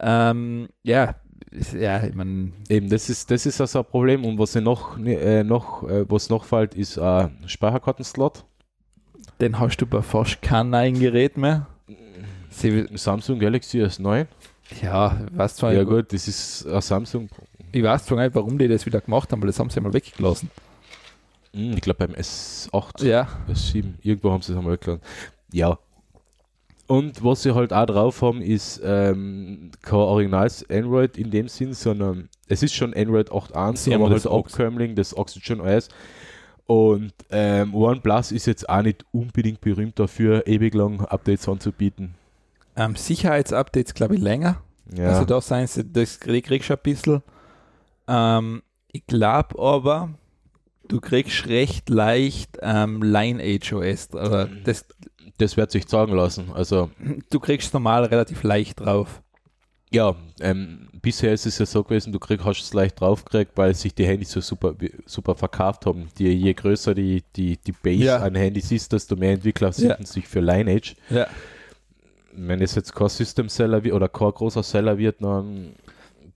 Ähm, 0.00 0.68
ja, 0.82 1.16
ja, 1.78 2.04
ich 2.04 2.14
meine, 2.14 2.52
Eben, 2.68 2.88
das 2.88 3.08
ist, 3.08 3.30
das 3.30 3.46
ist 3.46 3.60
also 3.60 3.80
ein 3.80 3.84
Problem. 3.84 4.24
Und 4.24 4.38
was 4.38 4.54
noch, 4.56 4.98
äh, 4.98 5.42
noch, 5.44 5.82
äh, 5.88 6.04
was 6.10 6.28
noch 6.30 6.44
fällt, 6.44 6.74
ist 6.74 6.98
ein 6.98 7.36
Speicherkartenslot. 7.46 8.44
den 9.40 9.58
hast 9.58 9.76
du 9.78 9.86
bei 9.86 10.02
fast 10.02 10.42
keinem 10.42 10.98
Gerät 10.98 11.36
mehr. 11.36 11.66
Sie, 12.50 12.86
Samsung 12.94 13.38
Galaxy 13.38 13.82
S9. 13.82 14.26
ja, 14.82 15.18
weißt 15.32 15.56
zwar, 15.56 15.72
Ja 15.72 15.82
gut, 15.84 16.12
das 16.12 16.28
ist 16.28 16.66
ein 16.66 16.80
Samsung. 16.80 17.28
ich 17.72 17.82
weiß 17.82 18.04
zwar 18.06 18.22
nicht, 18.22 18.34
warum 18.34 18.58
die 18.58 18.68
das 18.68 18.86
wieder 18.86 19.00
gemacht 19.00 19.30
haben, 19.32 19.40
weil 19.42 19.48
das 19.48 19.58
haben 19.58 19.70
sie 19.70 19.78
einmal 19.78 19.92
weggelassen. 19.92 20.50
Hm, 21.52 21.72
Ich 21.74 21.80
glaube 21.80 22.06
beim 22.06 22.16
S8. 22.16 23.04
Ja, 23.04 23.28
S7, 23.48 23.94
irgendwo 24.02 24.30
haben 24.32 24.42
sie 24.42 24.52
es 24.52 24.58
einmal 24.58 24.78
geladen. 24.78 25.02
Ja. 25.52 25.78
Und 26.86 27.24
was 27.24 27.42
sie 27.42 27.54
halt 27.54 27.72
auch 27.72 27.86
drauf 27.86 28.20
haben, 28.20 28.42
ist 28.42 28.80
ähm, 28.84 29.70
kein 29.82 29.94
originales 29.98 30.68
Android 30.70 31.16
in 31.16 31.30
dem 31.30 31.48
Sinn, 31.48 31.72
sondern 31.72 32.28
es 32.46 32.62
ist 32.62 32.74
schon 32.74 32.92
Android 32.94 33.30
8.1, 33.30 33.76
Sie 33.78 33.94
haben 33.94 34.02
aber 34.02 34.12
das 34.14 34.26
halt. 34.26 34.34
Abkömmling, 34.34 34.94
das 34.94 35.16
Oxygen 35.16 35.60
OS. 35.62 35.88
Und 36.66 37.12
ähm, 37.30 37.74
OnePlus 37.74 38.32
ist 38.32 38.46
jetzt 38.46 38.68
auch 38.68 38.82
nicht 38.82 39.04
unbedingt 39.12 39.60
berühmt 39.60 39.98
dafür, 39.98 40.46
ewig 40.46 40.74
lang 40.74 41.00
Updates 41.06 41.48
anzubieten. 41.48 42.14
ähm, 42.76 42.96
Sicherheitsupdates, 42.96 43.94
glaube 43.94 44.16
ich, 44.16 44.20
länger. 44.20 44.60
Ja, 44.94 45.08
Also 45.10 45.24
da 45.24 45.40
sein 45.40 45.66
sie, 45.66 45.84
das 45.90 46.20
krieg- 46.20 46.44
kriegst 46.44 46.68
du 46.68 46.74
ein 46.74 46.80
bisschen. 46.82 47.22
Ähm, 48.08 48.62
ich 48.92 49.06
glaube 49.06 49.58
aber, 49.58 50.10
du 50.88 51.00
kriegst 51.00 51.46
recht 51.48 51.88
leicht 51.88 52.58
ähm, 52.62 53.02
Lineage 53.02 53.72
OS. 53.72 54.08
Oder 54.12 54.48
das, 54.64 54.84
Das 55.38 55.56
wird 55.56 55.70
sich 55.70 55.88
sagen 55.88 56.14
lassen. 56.14 56.50
Also 56.54 56.90
Du 57.30 57.40
kriegst 57.40 57.72
normal 57.74 58.04
relativ 58.04 58.42
leicht 58.44 58.80
drauf. 58.80 59.20
ja, 59.90 60.14
ähm, 60.40 60.88
bisher 61.02 61.32
ist 61.32 61.46
es 61.46 61.58
ja 61.58 61.66
so 61.66 61.82
gewesen, 61.84 62.12
du 62.12 62.18
krieg, 62.18 62.40
hast 62.44 62.62
es 62.62 62.72
leicht 62.74 63.00
draufgekriegt, 63.00 63.52
weil 63.56 63.74
sich 63.74 63.94
die 63.94 64.06
Handys 64.06 64.30
so 64.32 64.40
super, 64.40 64.74
super 65.06 65.34
verkauft 65.34 65.86
haben. 65.86 66.08
Die, 66.18 66.28
je 66.28 66.52
größer 66.54 66.94
die, 66.94 67.22
die, 67.36 67.56
die 67.58 67.72
Base 67.72 68.04
Ja. 68.04 68.16
an 68.18 68.34
Handys 68.34 68.70
ist, 68.72 68.92
desto 68.92 69.14
mehr 69.16 69.32
Entwickler 69.32 69.68
Ja. 69.68 69.72
suchen 69.94 70.06
sich 70.06 70.26
für 70.26 70.40
Lineage. 70.40 70.94
Ja. 71.10 71.26
Wenn 72.36 72.60
es 72.62 72.74
jetzt 72.74 72.92
kein 72.94 73.08
System-Seller 73.08 73.84
wird 73.84 73.94
oder 73.94 74.08
kein 74.08 74.30
großer 74.32 74.62
Seller 74.64 74.98
wird, 74.98 75.22
dann 75.22 75.74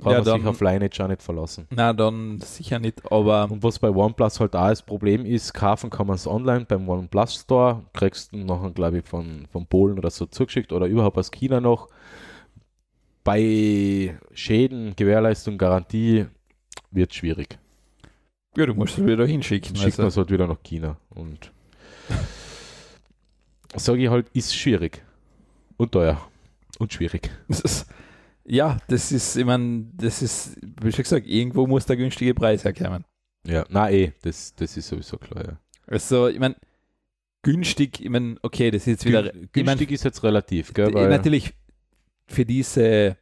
kann 0.02 0.12
Ja, 0.12 0.18
man 0.18 0.24
sich 0.24 0.32
dann- 0.34 0.46
auf 0.46 0.60
Lineage 0.60 1.00
auch 1.04 1.08
nicht 1.08 1.22
verlassen. 1.22 1.66
Na, 1.70 1.92
dann 1.92 2.40
sicher 2.40 2.78
nicht, 2.78 3.10
aber 3.10 3.48
Und 3.50 3.62
was 3.62 3.78
bei 3.78 3.90
OnePlus 3.90 4.38
halt 4.40 4.54
auch 4.54 4.68
das 4.68 4.82
Problem 4.82 5.24
ist, 5.26 5.52
kaufen 5.54 5.90
kann 5.90 6.06
man 6.06 6.14
es 6.16 6.26
online 6.26 6.64
beim 6.66 6.88
OnePlus 6.88 7.34
Store, 7.42 7.82
kriegst 7.92 8.32
du 8.32 8.36
nachher, 8.38 8.70
glaube 8.70 8.98
ich, 8.98 9.04
von, 9.04 9.46
von 9.50 9.66
Polen 9.66 9.98
oder 9.98 10.10
so 10.10 10.26
zugeschickt 10.26 10.72
oder 10.72 10.86
überhaupt 10.86 11.18
aus 11.18 11.30
China 11.30 11.60
noch. 11.60 11.88
Bei 13.24 14.18
Schäden, 14.32 14.94
Gewährleistung, 14.96 15.58
Garantie 15.58 16.26
wird 16.90 17.12
schwierig. 17.12 17.58
ja, 18.56 18.64
du 18.66 18.74
musst 18.74 18.98
es 18.98 19.04
wieder 19.06 19.26
hinschicken. 19.26 19.76
Schickt 19.76 19.98
man 19.98 20.06
Also, 20.06 20.20
es 20.22 20.24
halt 20.24 20.30
wieder 20.30 20.46
nach 20.46 20.62
China. 20.62 20.96
Und 21.10 21.52
sage 23.76 24.02
ich 24.02 24.08
halt, 24.10 24.28
ist 24.32 24.54
schwierig. 24.54 25.02
Und 25.76 25.92
teuer. 25.92 26.20
Und 26.78 26.92
schwierig. 26.92 27.30
Ja, 28.48 28.78
das 28.88 29.12
ist, 29.12 29.36
ich 29.36 29.44
meine, 29.44 29.86
das 29.94 30.22
ist, 30.22 30.56
wie 30.82 30.90
schon 30.92 31.02
gesagt, 31.02 31.26
irgendwo 31.26 31.66
muss 31.66 31.86
der 31.86 31.96
günstige 31.96 32.34
Preis 32.34 32.64
herkommen. 32.64 33.04
Ja, 33.46 33.64
na 33.68 33.90
eh, 33.90 34.12
das, 34.22 34.54
das 34.54 34.76
ist 34.76 34.88
sowieso 34.88 35.16
klar, 35.18 35.44
ja. 35.46 35.60
Also, 35.86 36.28
ich 36.28 36.38
meine, 36.38 36.56
günstig, 37.42 38.00
ich 38.00 38.08
meine, 38.10 38.36
okay, 38.42 38.70
das 38.70 38.82
ist 38.82 38.86
jetzt 38.86 39.04
wieder, 39.06 39.22
Gün- 39.24 39.42
ich 39.54 39.64
mein, 39.64 39.76
günstig 39.78 39.90
ist 39.92 40.04
jetzt 40.04 40.22
relativ, 40.22 40.72
gell? 40.74 40.92
Weil, 40.92 41.08
natürlich 41.08 41.54
für 42.26 42.44
diese 42.44 43.16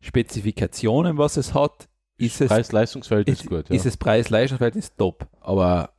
Spezifikationen, 0.00 1.18
was 1.18 1.36
es 1.36 1.54
hat, 1.54 1.88
ist 2.18 2.40
es, 2.40 2.48
Preis-Leistungsverhältnis 2.48 3.40
ist, 3.40 3.48
gut. 3.48 3.68
Ja. 3.68 3.74
ist 3.74 3.86
es 3.86 3.96
Preis-Leistungsverhältnis 3.96 4.94
top. 4.96 5.26
Aber 5.40 5.90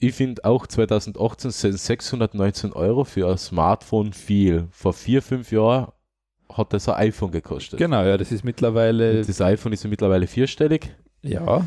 ich 0.00 0.14
finde 0.14 0.44
auch 0.44 0.66
2018 0.66 1.50
sind 1.50 1.78
619 1.78 2.72
Euro 2.72 3.04
für 3.04 3.30
ein 3.30 3.38
Smartphone 3.38 4.12
viel. 4.12 4.68
Vor 4.70 4.92
vier, 4.94 5.22
fünf 5.22 5.52
Jahren 5.52 5.92
hat 6.52 6.72
das 6.72 6.88
ein 6.88 6.94
iPhone 7.08 7.30
gekostet. 7.30 7.78
Genau, 7.78 8.02
ja, 8.04 8.16
das 8.16 8.32
ist 8.32 8.44
mittlerweile, 8.44 9.20
Und 9.20 9.28
das 9.28 9.40
iPhone 9.40 9.72
ist 9.72 9.84
mittlerweile 9.86 10.26
vierstellig. 10.26 10.94
ja, 11.22 11.66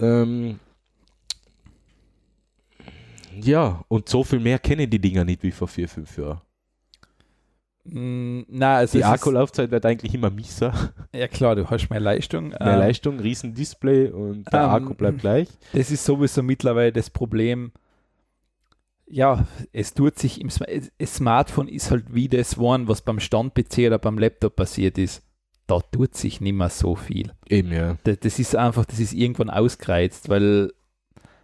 Ähm, 0.00 0.58
ja, 3.40 3.84
und 3.88 4.08
so 4.08 4.24
viel 4.24 4.40
mehr 4.40 4.58
kennen 4.58 4.90
die 4.90 4.98
Dinger 4.98 5.24
nicht 5.24 5.42
wie 5.42 5.50
vor 5.52 5.68
vier, 5.68 5.88
fünf 5.88 6.16
Jahren. 6.18 6.40
Mm, 7.84 8.42
na, 8.48 8.76
also 8.76 8.98
Die 8.98 9.04
Akkulaufzeit 9.04 9.70
wird 9.70 9.84
eigentlich 9.86 10.14
immer 10.14 10.30
mieser. 10.30 10.72
Ja 11.14 11.26
klar, 11.28 11.56
du 11.56 11.68
hast 11.68 11.88
mehr 11.90 12.00
Leistung. 12.00 12.48
Mehr 12.50 12.60
Ähm, 12.60 12.78
Leistung, 12.78 13.18
riesen 13.20 13.54
Display 13.54 14.08
und 14.08 14.52
der 14.52 14.62
ähm, 14.62 14.70
Akku 14.70 14.94
bleibt 14.94 15.20
gleich. 15.20 15.48
Das 15.72 15.90
ist 15.90 16.04
sowieso 16.04 16.42
mittlerweile 16.42 16.92
das 16.92 17.10
Problem. 17.10 17.72
Ja, 19.12 19.46
es 19.72 19.92
tut 19.92 20.18
sich 20.18 20.40
im 20.40 20.48
das 20.48 21.14
Smartphone 21.14 21.68
ist 21.68 21.90
halt 21.90 22.14
wie 22.14 22.28
das 22.28 22.56
One, 22.56 22.88
was 22.88 23.02
beim 23.02 23.20
Stand-PC 23.20 23.86
oder 23.86 23.98
beim 23.98 24.18
Laptop 24.18 24.56
passiert 24.56 24.96
ist. 24.96 25.22
Da 25.66 25.80
tut 25.80 26.14
sich 26.14 26.40
nicht 26.40 26.54
mehr 26.54 26.70
so 26.70 26.96
viel. 26.96 27.32
Eben, 27.46 27.72
ja. 27.72 27.98
Das, 28.04 28.20
das 28.20 28.38
ist 28.38 28.56
einfach, 28.56 28.86
das 28.86 28.98
ist 29.00 29.12
irgendwann 29.12 29.50
ausgereizt, 29.50 30.30
weil 30.30 30.72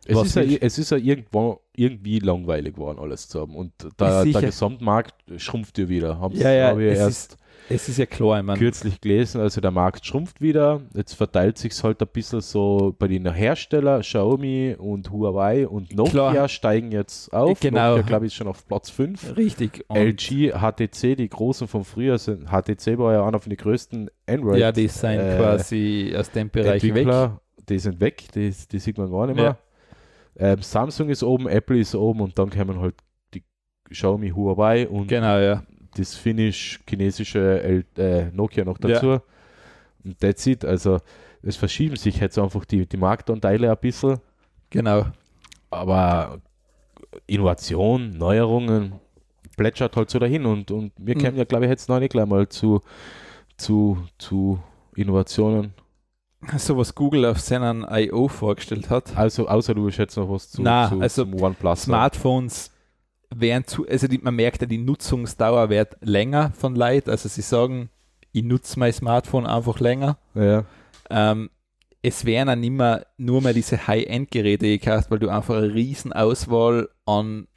Es 0.06 0.16
ist, 0.22 0.36
ja, 0.36 0.42
es 0.42 0.78
ist 0.78 0.90
ja 0.90 0.96
irgendwo, 0.96 1.60
irgendwie 1.76 2.18
langweilig 2.20 2.74
geworden, 2.74 2.98
alles 2.98 3.28
zu 3.28 3.40
haben. 3.40 3.54
Und 3.54 3.72
Ist 3.84 4.00
der, 4.00 4.24
Gesamtmarkt 4.24 5.14
schrumpft 5.36 5.76
ja 5.76 5.88
wieder. 5.90 6.18
Hab's, 6.18 6.38
Ja, 6.38 6.50
ja, 6.50 6.68
hab 6.68 6.78
ich 6.78 6.96
erst 6.96 7.36
es 7.68 7.88
ist 7.88 7.98
ja 7.98 8.06
klar, 8.06 8.38
ich 8.38 8.44
meine, 8.44 8.58
kürzlich 8.58 9.00
gelesen, 9.00 9.40
also 9.40 9.60
der 9.60 9.70
Markt 9.70 10.04
schrumpft 10.06 10.40
wieder. 10.40 10.80
Jetzt 10.94 11.14
verteilt 11.14 11.58
sich 11.58 11.82
halt 11.82 12.00
ein 12.00 12.08
bisschen 12.08 12.40
so 12.40 12.94
bei 12.98 13.08
den 13.08 13.30
Herstellern, 13.32 14.00
Xiaomi 14.00 14.76
und 14.78 15.10
Huawei 15.10 15.66
und 15.66 15.94
Nokia 15.94 16.30
Klar. 16.30 16.48
steigen 16.48 16.92
jetzt 16.92 17.32
auf. 17.32 17.60
Genau. 17.60 17.96
Nokia, 17.96 18.02
glaube 18.02 18.26
ich, 18.26 18.32
ist 18.32 18.36
schon 18.36 18.48
auf 18.48 18.66
Platz 18.66 18.90
5. 18.90 19.36
richtig. 19.36 19.84
Und 19.88 19.96
LG, 19.98 20.52
HTC, 20.52 21.16
die 21.16 21.28
großen 21.28 21.68
von 21.68 21.84
früher 21.84 22.18
sind. 22.18 22.48
HTC 22.50 22.98
war 22.98 23.12
ja 23.12 23.26
einer 23.26 23.38
von 23.38 23.50
den 23.50 23.58
größten 23.58 24.10
Android 24.26 24.58
ja, 24.58 24.72
die 24.72 24.88
sind 24.88 25.18
äh, 25.18 25.36
quasi 25.36 26.14
aus 26.16 26.30
dem 26.30 26.50
Bereich 26.50 26.82
weg. 26.82 27.08
Die 27.68 27.78
sind 27.78 28.00
weg, 28.00 28.24
die, 28.34 28.52
die 28.72 28.78
sieht 28.78 28.96
man 28.96 29.10
gar 29.10 29.26
nicht 29.26 29.36
mehr. 29.36 29.58
Ähm, 30.36 30.62
Samsung 30.62 31.08
ist 31.10 31.22
oben, 31.22 31.48
Apple 31.48 31.78
ist 31.78 31.94
oben 31.94 32.20
und 32.20 32.38
dann 32.38 32.48
kommen 32.48 32.80
halt 32.80 32.94
die 33.34 33.42
Xiaomi, 33.90 34.30
Huawei 34.30 34.88
und 34.88 35.08
Genau, 35.08 35.38
ja. 35.38 35.64
Das 35.98 36.14
finnisch-chinesische 36.14 37.84
äh, 37.96 38.24
Nokia 38.32 38.64
noch 38.64 38.78
dazu. 38.78 39.20
Und 40.04 40.18
that's 40.20 40.46
it. 40.46 40.64
Also 40.64 40.98
es 41.42 41.56
verschieben 41.56 41.96
sich 41.96 42.18
jetzt 42.18 42.38
einfach 42.38 42.64
die, 42.64 42.86
die 42.86 42.96
Marktanteile 42.96 43.70
ein 43.70 43.76
bisschen, 43.80 44.18
Genau. 44.70 45.06
aber 45.70 46.40
Innovation, 47.26 48.10
Neuerungen 48.16 48.92
plätschert 49.56 49.96
halt 49.96 50.10
so 50.10 50.18
dahin 50.18 50.46
und, 50.46 50.70
und 50.70 50.92
wir 50.98 51.14
Mhm. 51.16 51.20
kämen 51.20 51.36
ja, 51.38 51.44
glaube 51.44 51.64
ich, 51.64 51.70
jetzt 51.70 51.88
noch 51.88 51.98
nicht 52.00 52.12
gleich 52.12 52.26
mal 52.26 52.48
zu, 52.48 52.80
zu, 53.56 53.98
zu 54.18 54.60
Innovationen. 54.94 55.74
So 56.56 56.76
was 56.76 56.94
Google 56.94 57.24
auf 57.24 57.40
seinen 57.40 57.84
I.O. 57.90 58.28
vorgestellt 58.28 58.90
hat. 58.90 59.16
Also, 59.16 59.48
außer 59.48 59.74
du 59.74 59.84
willst 59.86 59.98
jetzt 59.98 60.16
noch 60.16 60.30
was 60.30 60.50
zu, 60.50 60.62
Na, 60.62 60.88
zu 60.88 61.00
also. 61.00 61.26
Smartphones 61.74 62.70
werden 63.34 63.64
zu, 63.66 63.86
also 63.86 64.08
die, 64.08 64.18
man 64.18 64.36
merkt 64.36 64.60
ja, 64.60 64.66
die 64.66 64.78
Nutzungsdauer 64.78 65.68
wird 65.70 65.96
länger 66.00 66.52
von 66.56 66.74
Leid. 66.74 67.08
Also 67.08 67.28
sie 67.28 67.42
sagen, 67.42 67.90
ich 68.32 68.42
nutze 68.42 68.78
mein 68.78 68.92
Smartphone 68.92 69.46
einfach 69.46 69.80
länger. 69.80 70.18
Ja. 70.34 70.64
Ähm, 71.10 71.50
es 72.02 72.24
werden 72.24 72.48
dann 72.48 72.62
immer 72.62 73.02
nur 73.16 73.42
mehr 73.42 73.52
diese 73.52 73.86
High-End-Geräte 73.86 74.66
gekauft, 74.66 75.10
weil 75.10 75.18
du 75.18 75.28
einfach 75.28 75.56
eine 75.56 75.74
riesen 75.74 76.12
Auswahl 76.12 76.88
an 77.06 77.48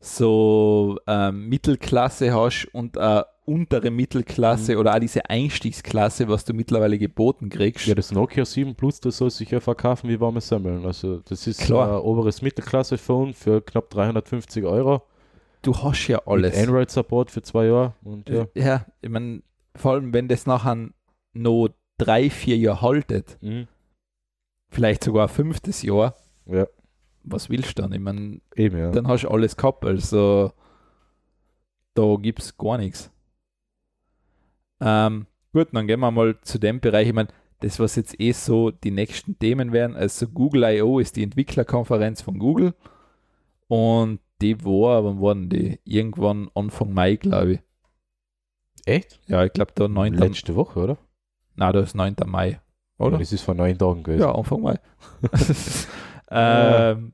so 0.00 0.98
ähm, 1.06 1.48
Mittelklasse 1.48 2.34
hast 2.34 2.66
und 2.72 2.98
eine 2.98 3.24
untere 3.44 3.90
Mittelklasse 3.90 4.72
Mhm. 4.74 4.78
oder 4.78 4.94
auch 4.94 4.98
diese 5.00 5.28
Einstiegsklasse, 5.28 6.28
was 6.28 6.44
du 6.44 6.54
mittlerweile 6.54 6.98
geboten 6.98 7.48
kriegst. 7.48 7.86
ja, 7.86 7.94
das 7.94 8.12
Nokia 8.12 8.44
7 8.44 8.74
Plus, 8.76 9.00
das 9.00 9.16
soll 9.16 9.30
sich 9.30 9.50
ja 9.50 9.60
verkaufen 9.60 10.08
wie 10.08 10.20
warme 10.20 10.40
Semmeln. 10.40 10.84
Also, 10.86 11.18
das 11.20 11.46
ist 11.46 11.60
Klar. 11.60 11.88
ein 11.96 12.00
oberes 12.02 12.40
Mittelklasse-Phone 12.42 13.34
für 13.34 13.60
knapp 13.60 13.90
350 13.90 14.64
Euro. 14.64 15.02
du 15.62 15.76
hast 15.76 16.08
ja 16.08 16.20
alles. 16.26 16.56
Mit 16.56 16.66
Android-Support 16.68 17.30
für 17.30 17.42
zwei 17.42 17.66
Jahre. 17.66 17.94
Und 18.02 18.28
ja. 18.28 18.46
Ja, 18.54 18.86
ich 19.00 19.08
meine, 19.10 19.42
vor 19.76 19.92
allem 19.92 20.12
wenn 20.12 20.26
das 20.28 20.44
nachher 20.46 20.88
noch 21.34 21.68
drei, 21.98 22.30
vier 22.30 22.56
Jahre 22.56 22.80
haltet, 22.82 23.38
Mhm. 23.40 23.68
vielleicht 24.70 25.04
sogar 25.04 25.28
ein 25.28 25.34
fünftes 25.34 25.82
Jahr, 25.82 26.14
ja, 26.46 26.66
was 27.24 27.48
willst 27.50 27.78
du 27.78 27.82
dann? 27.82 27.92
Ich 27.92 28.00
meine, 28.00 28.40
ja. 28.56 28.90
dann 28.90 29.06
hast 29.06 29.22
du 29.22 29.28
alles 29.28 29.56
gehabt, 29.56 29.84
also 29.84 30.50
da 31.94 32.16
gibt 32.20 32.40
es 32.40 32.56
gar 32.56 32.78
nichts. 32.78 33.10
Ähm, 34.82 35.26
gut, 35.52 35.68
dann 35.72 35.86
gehen 35.86 36.00
wir 36.00 36.10
mal 36.10 36.38
zu 36.42 36.58
dem 36.58 36.80
Bereich, 36.80 37.08
ich 37.08 37.14
meine, 37.14 37.28
das, 37.60 37.78
was 37.78 37.94
jetzt 37.96 38.20
eh 38.20 38.32
so 38.32 38.70
die 38.72 38.90
nächsten 38.90 39.38
Themen 39.38 39.72
werden, 39.72 39.96
also 39.96 40.26
Google 40.26 40.64
I.O. 40.64 40.98
ist 40.98 41.16
die 41.16 41.22
Entwicklerkonferenz 41.22 42.20
von 42.20 42.38
Google 42.38 42.74
und 43.68 44.18
die 44.40 44.64
war, 44.64 45.04
wann 45.04 45.20
waren 45.20 45.48
die? 45.48 45.78
Irgendwann 45.84 46.50
Anfang 46.54 46.92
Mai, 46.92 47.14
glaube 47.16 47.52
ich. 47.52 47.60
Echt? 48.84 49.20
Ja, 49.28 49.44
ich 49.44 49.52
glaube 49.52 49.72
da 49.76 49.86
9. 49.86 50.14
Letzte 50.14 50.56
Woche, 50.56 50.80
oder? 50.80 50.98
Nein, 51.54 51.72
das 51.72 51.90
ist 51.90 51.94
9. 51.94 52.16
Mai, 52.26 52.60
oder? 52.98 53.12
Ja, 53.12 53.18
das 53.18 53.32
ist 53.32 53.42
vor 53.42 53.54
neun 53.54 53.78
Tagen 53.78 54.02
gewesen. 54.02 54.22
Ja, 54.22 54.34
Anfang 54.34 54.62
Mai. 54.62 54.80
ähm, 56.30 57.12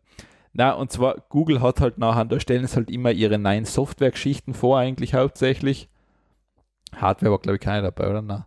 na, 0.55 0.73
und 0.73 0.90
zwar, 0.90 1.16
Google 1.28 1.61
hat 1.61 1.82
halt 1.82 1.99
nachher, 1.99 2.24
da 2.24 2.40
stellen 2.40 2.65
es 2.65 2.74
halt 2.74 2.90
immer 2.90 3.12
ihre 3.12 3.39
neuen 3.39 3.66
Software-Geschichten 3.66 4.55
vor, 4.55 4.78
eigentlich 4.78 5.15
hauptsächlich. 5.15 5.90
Hardware 6.97 7.32
war, 7.32 7.39
glaube 7.39 7.56
ich, 7.56 7.60
keine 7.60 7.82
dabei, 7.82 8.09
oder? 8.10 8.23
Na. 8.23 8.47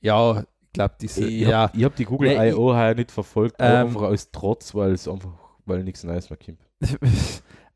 Ja, 0.00 0.40
ich 0.40 0.72
glaube, 0.72 0.94
diese, 1.00 1.24
Ich 1.24 1.40
ja, 1.48 1.68
habe 1.72 1.84
hab 1.84 1.96
die 1.96 2.04
Google 2.04 2.28
Nee, 2.36 2.48
ich- 2.48 2.54
I.O. 2.54 2.74
heuer 2.74 2.94
nicht 2.94 3.10
verfolgt, 3.10 3.56
Ähm, 3.58 3.86
einfach 3.88 4.02
aus 4.02 4.30
Trotz, 4.30 4.74
weil 4.74 4.92
es 4.92 5.08
einfach, 5.08 5.32
weil 5.64 5.82
nichts 5.84 6.04
Neues 6.04 6.28
mehr 6.30 6.38
kommt. 6.38 6.58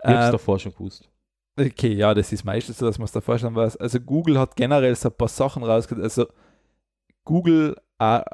Ich 0.01 0.05
habe 0.05 0.19
es 0.21 0.29
äh, 0.29 0.33
davor 0.33 0.59
schon 0.61 0.73
gewusst. 0.73 1.09
okay, 1.59 1.93
ja, 1.93 2.15
das 2.15 2.31
ist 2.33 2.45
meistens 2.45 2.79
so, 2.79 2.87
dass 2.87 2.99
man 2.99 3.07
es 3.07 3.13
da 3.13 3.21
vorstellen 3.21 3.55
weiß. 3.57 3.77
Also, 3.79 3.99
Google 3.99 4.39
hat 4.39 4.55
generell 4.55 4.95
so 4.95 5.09
ein 5.09 5.15
paar 5.17 5.27
Sachen 5.29 5.65
rausgebracht. 5.65 6.05
Also, 6.05 6.27
Google 7.25 7.77
AR 7.99 8.25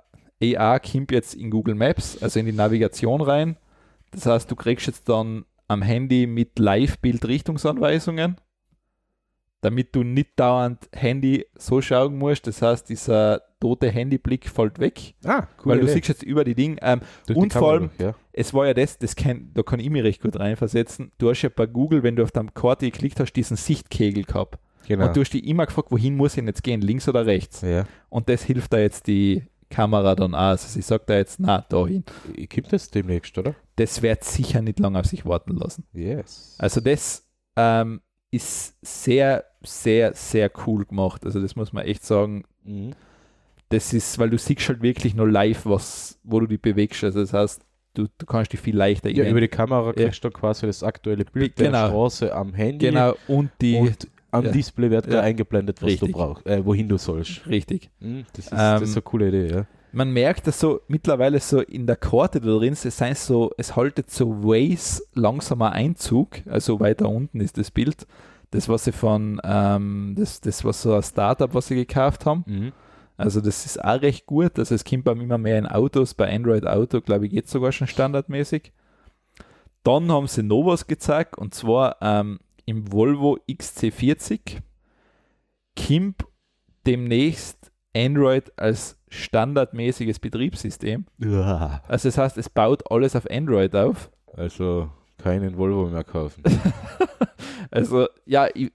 kommt 0.80 1.10
jetzt 1.10 1.34
in 1.34 1.50
Google 1.50 1.74
Maps, 1.74 2.22
also 2.22 2.38
in 2.38 2.44
die 2.46 2.52
Navigation 2.52 3.22
rein. 3.22 3.56
Das 4.10 4.26
heißt, 4.26 4.50
du 4.50 4.56
kriegst 4.56 4.86
jetzt 4.86 5.08
dann 5.08 5.46
am 5.68 5.80
Handy 5.80 6.26
mit 6.26 6.58
Live-Bild-Richtungsanweisungen, 6.58 8.36
damit 9.64 9.94
du 9.94 10.02
nicht 10.02 10.38
dauernd 10.38 10.88
Handy 10.92 11.46
so 11.56 11.80
schauen 11.80 12.18
musst. 12.18 12.46
Das 12.46 12.60
heißt, 12.60 12.88
dieser 12.88 13.42
tote 13.60 13.90
Handyblick 13.90 14.48
fällt 14.48 14.78
weg, 14.78 15.14
Ah, 15.24 15.46
cool. 15.64 15.72
weil 15.72 15.80
du 15.80 15.88
siehst 15.88 16.08
jetzt 16.08 16.22
über 16.22 16.44
die 16.44 16.54
Dinge. 16.54 16.76
Ähm, 16.82 17.00
und 17.34 17.54
die 17.54 17.58
vor 17.58 17.72
allem, 17.72 17.90
durch, 17.96 18.08
ja. 18.08 18.14
es 18.32 18.52
war 18.52 18.66
ja 18.66 18.74
das, 18.74 18.98
das 18.98 19.16
kann, 19.16 19.50
da 19.54 19.62
kann 19.62 19.80
ich 19.80 19.88
mich 19.88 20.02
recht 20.04 20.20
gut 20.20 20.38
reinversetzen. 20.38 21.12
Du 21.16 21.30
hast 21.30 21.40
ja 21.42 21.48
bei 21.48 21.66
Google, 21.66 22.02
wenn 22.02 22.14
du 22.14 22.22
auf 22.22 22.30
deinem 22.30 22.52
Karte 22.52 22.84
geklickt 22.90 23.18
hast, 23.20 23.32
diesen 23.32 23.56
Sichtkegel 23.56 24.24
gehabt. 24.24 24.58
Genau. 24.86 25.06
Und 25.06 25.16
du 25.16 25.22
hast 25.22 25.30
dich 25.30 25.46
immer 25.46 25.64
gefragt, 25.64 25.90
wohin 25.90 26.14
muss 26.14 26.36
ich 26.36 26.44
jetzt 26.44 26.62
gehen, 26.62 26.82
links 26.82 27.08
oder 27.08 27.24
rechts? 27.24 27.62
ja. 27.62 27.84
Und 28.10 28.28
das 28.28 28.42
hilft 28.42 28.72
da 28.74 28.78
jetzt 28.78 29.06
die 29.06 29.44
Kamera 29.70 30.14
dann 30.14 30.34
auch. 30.34 30.38
Also 30.40 30.68
sie 30.68 30.82
sagt 30.82 31.08
da 31.08 31.14
jetzt, 31.16 31.40
na, 31.40 31.62
dahin. 31.62 32.04
Gibt 32.34 32.70
es 32.74 32.90
demnächst, 32.90 33.38
oder? 33.38 33.54
Das 33.76 34.02
wird 34.02 34.24
sicher 34.24 34.60
nicht 34.60 34.78
lange 34.78 35.00
auf 35.00 35.06
sich 35.06 35.24
warten 35.24 35.56
lassen. 35.56 35.84
Yes. 35.94 36.54
Also 36.58 36.82
das 36.82 37.26
ähm, 37.56 38.02
ist 38.30 38.74
sehr, 38.82 39.44
sehr, 39.64 40.14
sehr 40.14 40.50
cool 40.66 40.84
gemacht. 40.84 41.24
Also 41.24 41.40
das 41.40 41.56
muss 41.56 41.72
man 41.72 41.84
echt 41.84 42.04
sagen. 42.04 42.44
Mhm. 42.64 42.92
Das 43.70 43.92
ist, 43.92 44.18
weil 44.18 44.30
du 44.30 44.38
siehst 44.38 44.68
halt 44.68 44.82
wirklich 44.82 45.14
nur 45.14 45.28
live, 45.28 45.66
was, 45.66 46.18
wo 46.22 46.38
du 46.40 46.46
dich 46.46 46.60
bewegst. 46.60 47.02
Also 47.02 47.20
das 47.20 47.32
heißt, 47.32 47.62
du, 47.94 48.06
du 48.18 48.26
kannst 48.26 48.52
dich 48.52 48.60
viel 48.60 48.76
leichter 48.76 49.10
Ja, 49.10 49.24
über 49.28 49.40
die 49.40 49.48
Kamera 49.48 49.92
kriegst 49.92 50.22
du 50.24 50.30
quasi 50.30 50.66
das 50.66 50.82
aktuelle 50.82 51.24
Bild 51.24 51.58
der 51.58 51.66
Genau. 51.68 51.88
Straße 51.88 52.34
am 52.34 52.54
Handy. 52.54 52.86
Genau, 52.86 53.14
und 53.26 53.50
die 53.60 53.76
Und 53.76 54.08
am 54.30 54.44
Ja. 54.46 54.50
Display 54.52 54.90
wird 54.90 55.06
Ja. 55.12 55.20
eingeblendet, 55.20 55.80
was 55.82 55.88
Richtig. 55.90 56.12
du 56.12 56.18
brauchst, 56.18 56.46
äh, 56.46 56.64
wohin 56.64 56.88
du 56.88 56.98
sollst. 56.98 57.46
richtig. 57.48 57.90
Mhm, 58.00 58.24
Das, 58.34 58.46
ist, 58.46 58.52
Ähm, 58.52 58.58
das 58.58 58.82
ist 58.82 58.96
eine 58.96 59.02
coole 59.02 59.28
Idee, 59.28 59.46
ja. 59.54 59.66
Man 59.92 60.12
merkt 60.12 60.48
das 60.48 60.58
so 60.58 60.80
mittlerweile 60.88 61.38
so 61.38 61.60
in 61.60 61.86
der 61.86 61.94
Karte 61.94 62.40
da 62.40 62.56
drin, 62.56 62.72
es 62.72 62.82
sei 62.82 63.14
so, 63.14 63.52
es 63.56 63.76
haltet 63.76 64.10
so 64.10 64.42
Waze 64.42 65.04
langsamer 65.14 65.70
Einzug, 65.70 66.42
also 66.46 66.80
weiter 66.80 67.08
unten 67.08 67.40
ist 67.40 67.58
das 67.58 67.70
Bild. 67.70 68.04
Das, 68.54 68.68
was 68.68 68.84
sie 68.84 68.92
von, 68.92 69.40
ähm, 69.42 70.14
das, 70.16 70.40
das 70.40 70.64
war 70.64 70.72
so 70.72 70.94
ein 70.94 71.02
Startup, 71.02 71.52
was 71.54 71.66
sie 71.66 71.74
gekauft 71.74 72.24
haben. 72.24 72.44
Mhm. 72.46 72.72
Also 73.16 73.40
das 73.40 73.66
ist 73.66 73.82
auch 73.82 74.00
recht 74.00 74.26
gut. 74.26 74.60
Also 74.60 74.76
es 74.76 74.84
kommt 74.84 75.04
beim 75.04 75.20
immer 75.20 75.38
mehr 75.38 75.58
in 75.58 75.66
Autos, 75.66 76.14
bei 76.14 76.32
Android 76.32 76.64
Auto, 76.64 77.00
glaube 77.00 77.26
ich, 77.26 77.32
geht 77.32 77.48
sogar 77.48 77.72
schon 77.72 77.88
standardmäßig. 77.88 78.72
Dann 79.82 80.10
haben 80.12 80.28
sie 80.28 80.44
noch 80.44 80.66
was 80.66 80.86
gezeigt 80.86 81.36
und 81.36 81.52
zwar 81.52 81.96
ähm, 82.00 82.38
im 82.64 82.92
Volvo 82.92 83.38
XC40 83.48 84.60
kommt 85.76 86.24
demnächst 86.86 87.72
Android 87.92 88.52
als 88.56 89.00
standardmäßiges 89.08 90.20
Betriebssystem. 90.20 91.06
Uah. 91.20 91.82
Also 91.88 92.08
das 92.08 92.18
heißt, 92.18 92.38
es 92.38 92.48
baut 92.48 92.88
alles 92.88 93.16
auf 93.16 93.28
Android 93.28 93.74
auf. 93.74 94.12
Also 94.32 94.90
keinen 95.24 95.56
Volvo 95.56 95.86
mehr 95.86 96.04
kaufen. 96.04 96.42
Also 97.70 98.06
ja, 98.24 98.46
ich, 98.54 98.70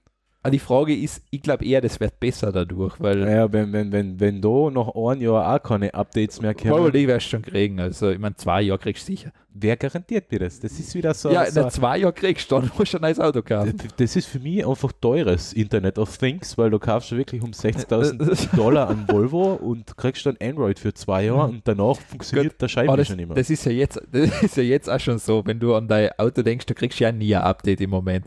die 0.48 0.58
Frage 0.58 0.96
ist, 0.96 1.22
ich 1.30 1.42
glaube 1.42 1.66
eher, 1.66 1.82
das 1.82 2.00
wird 2.00 2.18
besser 2.18 2.50
dadurch, 2.50 2.98
weil 2.98 3.16
naja, 3.16 3.52
wenn, 3.52 3.74
wenn, 3.74 3.92
wenn, 3.92 4.18
wenn 4.18 4.40
da 4.40 4.70
nach 4.70 4.94
einem 4.94 5.20
Jahr 5.20 5.54
auch 5.54 5.62
keine 5.62 5.92
Updates 5.92 6.40
mehr 6.40 6.54
Volvo 6.54 6.76
kommen, 6.76 6.92
die 6.92 7.06
wirst 7.06 7.26
du 7.26 7.30
schon 7.30 7.42
kriegen. 7.42 7.78
Also 7.78 8.08
ich 8.08 8.18
meine, 8.18 8.36
zwei 8.36 8.62
Jahre 8.62 8.78
kriegst 8.78 9.06
du 9.06 9.12
sicher. 9.12 9.32
wer 9.52 9.76
garantiert 9.76 10.30
dir 10.32 10.38
das? 10.38 10.58
Das 10.58 10.78
ist 10.78 10.94
wieder 10.94 11.12
so. 11.12 11.30
ja, 11.30 11.42
in 11.42 11.52
so 11.52 11.60
der 11.60 11.70
zwei 11.70 11.98
Jahre 11.98 12.14
kriegst 12.14 12.50
du, 12.50 12.54
dann 12.58 12.70
musst 12.78 12.94
du 12.94 12.96
ein 12.96 13.02
neues 13.02 13.20
Auto 13.20 13.42
kaufen. 13.42 13.76
das 13.98 14.16
ist 14.16 14.28
für 14.28 14.38
mich 14.38 14.66
einfach 14.66 14.92
teures 14.98 15.52
Internet 15.52 15.98
of 15.98 16.16
Things, 16.16 16.56
weil 16.56 16.70
du 16.70 16.78
kaufst 16.78 17.12
wirklich 17.12 17.42
um 17.42 17.50
60.000 17.52 18.56
Dollar 18.56 18.88
an 18.88 19.06
Volvo 19.08 19.52
und 19.56 19.94
kriegst 19.98 20.24
dann 20.24 20.38
Android 20.40 20.78
für 20.78 20.94
zwei 20.94 21.26
Jahre 21.26 21.50
und 21.50 21.68
danach 21.68 22.00
funktioniert 22.00 22.60
der 22.62 22.68
Scheibe 22.68 22.88
Aber 22.88 22.96
das, 22.96 23.08
schon 23.08 23.18
immer. 23.18 23.34
das 23.34 23.50
ist 23.50 23.66
ja 23.66 23.72
jetzt, 23.72 24.00
das 24.10 24.42
ist 24.42 24.56
ja 24.56 24.62
jetzt 24.62 24.88
auch 24.88 25.00
schon 25.00 25.18
so, 25.18 25.44
wenn 25.44 25.60
du 25.60 25.74
an 25.74 25.86
dein 25.86 26.12
Auto 26.16 26.40
denkst, 26.40 26.64
du 26.64 26.72
kriegst 26.72 26.98
ja 26.98 27.12
nie 27.12 27.36
ein 27.36 27.42
Update 27.42 27.82
im 27.82 27.90
Moment. 27.90 28.24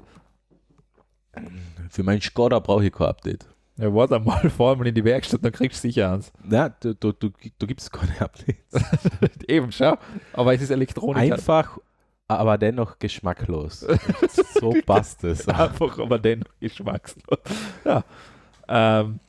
Für 1.94 2.04
meinen 2.04 2.22
Skoda 2.22 2.58
brauche 2.58 2.86
ich 2.86 2.92
kein 2.92 3.08
Update. 3.08 3.46
Ja, 3.78 3.94
warte 3.94 4.20
mal, 4.20 4.50
fahr 4.50 4.76
mal 4.76 4.88
in 4.88 4.96
die 4.96 5.04
Werkstatt, 5.04 5.46
dann 5.46 5.52
kriegst 5.52 5.84
du 5.84 5.88
sicher 5.88 6.12
eins. 6.12 6.32
Nein, 6.44 6.74
du, 6.80 6.96
du, 6.96 7.12
du, 7.12 7.30
du 7.30 7.68
gibst 7.68 7.92
keine 7.92 8.20
Updates. 8.20 8.84
Eben, 9.48 9.72
schau. 9.72 9.98
Aber 10.34 10.54
es 10.54 10.62
ist 10.62 10.72
Elektronik. 10.72 11.32
Einfach, 11.32 11.78
aber 12.28 12.58
dennoch 12.58 12.98
geschmacklos. 12.98 13.86
so 14.60 14.74
passt 14.86 15.24
es. 15.24 15.48
Einfach, 15.48 16.00
aber 16.00 16.18
dennoch 16.18 16.52
geschmackslos. 16.60 17.40
Ja. 17.86 18.04
Ähm, 18.68 19.20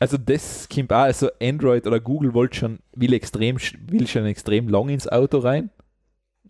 also 0.00 0.18
das 0.18 0.68
kommt 0.68 0.92
auch, 0.92 1.02
also 1.02 1.28
Android 1.40 1.86
oder 1.86 2.00
Google 2.00 2.34
wollte 2.34 2.58
schon, 2.58 2.78
will 2.92 3.12
extrem, 3.12 3.58
will 3.86 4.06
schon 4.08 4.26
extrem 4.26 4.68
lang 4.68 4.88
ins 4.88 5.06
Auto 5.08 5.38
rein. 5.38 5.70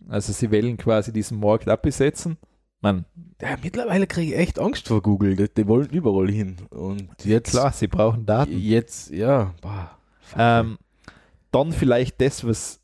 Also 0.07 0.33
sie 0.33 0.51
wollen 0.51 0.77
quasi 0.77 1.13
diesen 1.13 1.39
Markt 1.39 1.69
abbesetzen. 1.69 2.37
Man, 2.85 3.05
Ja, 3.41 3.57
mittlerweile 3.63 4.05
kriege 4.05 4.33
ich 4.35 4.39
echt 4.39 4.59
Angst 4.59 4.87
vor 4.87 5.01
Google. 5.01 5.35
Die, 5.35 5.49
die 5.49 5.67
wollen 5.67 5.89
überall 5.89 6.29
hin. 6.29 6.55
Und 6.69 7.09
jetzt, 7.23 7.49
klar, 7.49 7.71
sie 7.71 7.87
brauchen 7.87 8.25
Daten. 8.27 8.57
jetzt, 8.59 9.09
ja, 9.09 9.55
boah. 9.61 9.89
Ähm, 10.37 10.77
dann 11.51 11.71
vielleicht 11.71 12.21
das, 12.21 12.45
was 12.45 12.79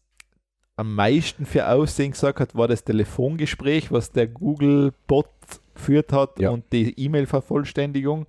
am 0.75 0.95
meisten 0.95 1.45
für 1.45 1.67
Aussehen 1.69 2.11
gesagt 2.13 2.39
hat, 2.39 2.55
war 2.55 2.67
das 2.67 2.83
Telefongespräch, 2.83 3.91
was 3.91 4.11
der 4.11 4.25
Google-Bot 4.27 5.27
geführt 5.75 6.11
hat 6.13 6.39
Ja. 6.39 6.49
und 6.49 6.63
die 6.73 6.99
E-Mail-Vervollständigung. 6.99 8.25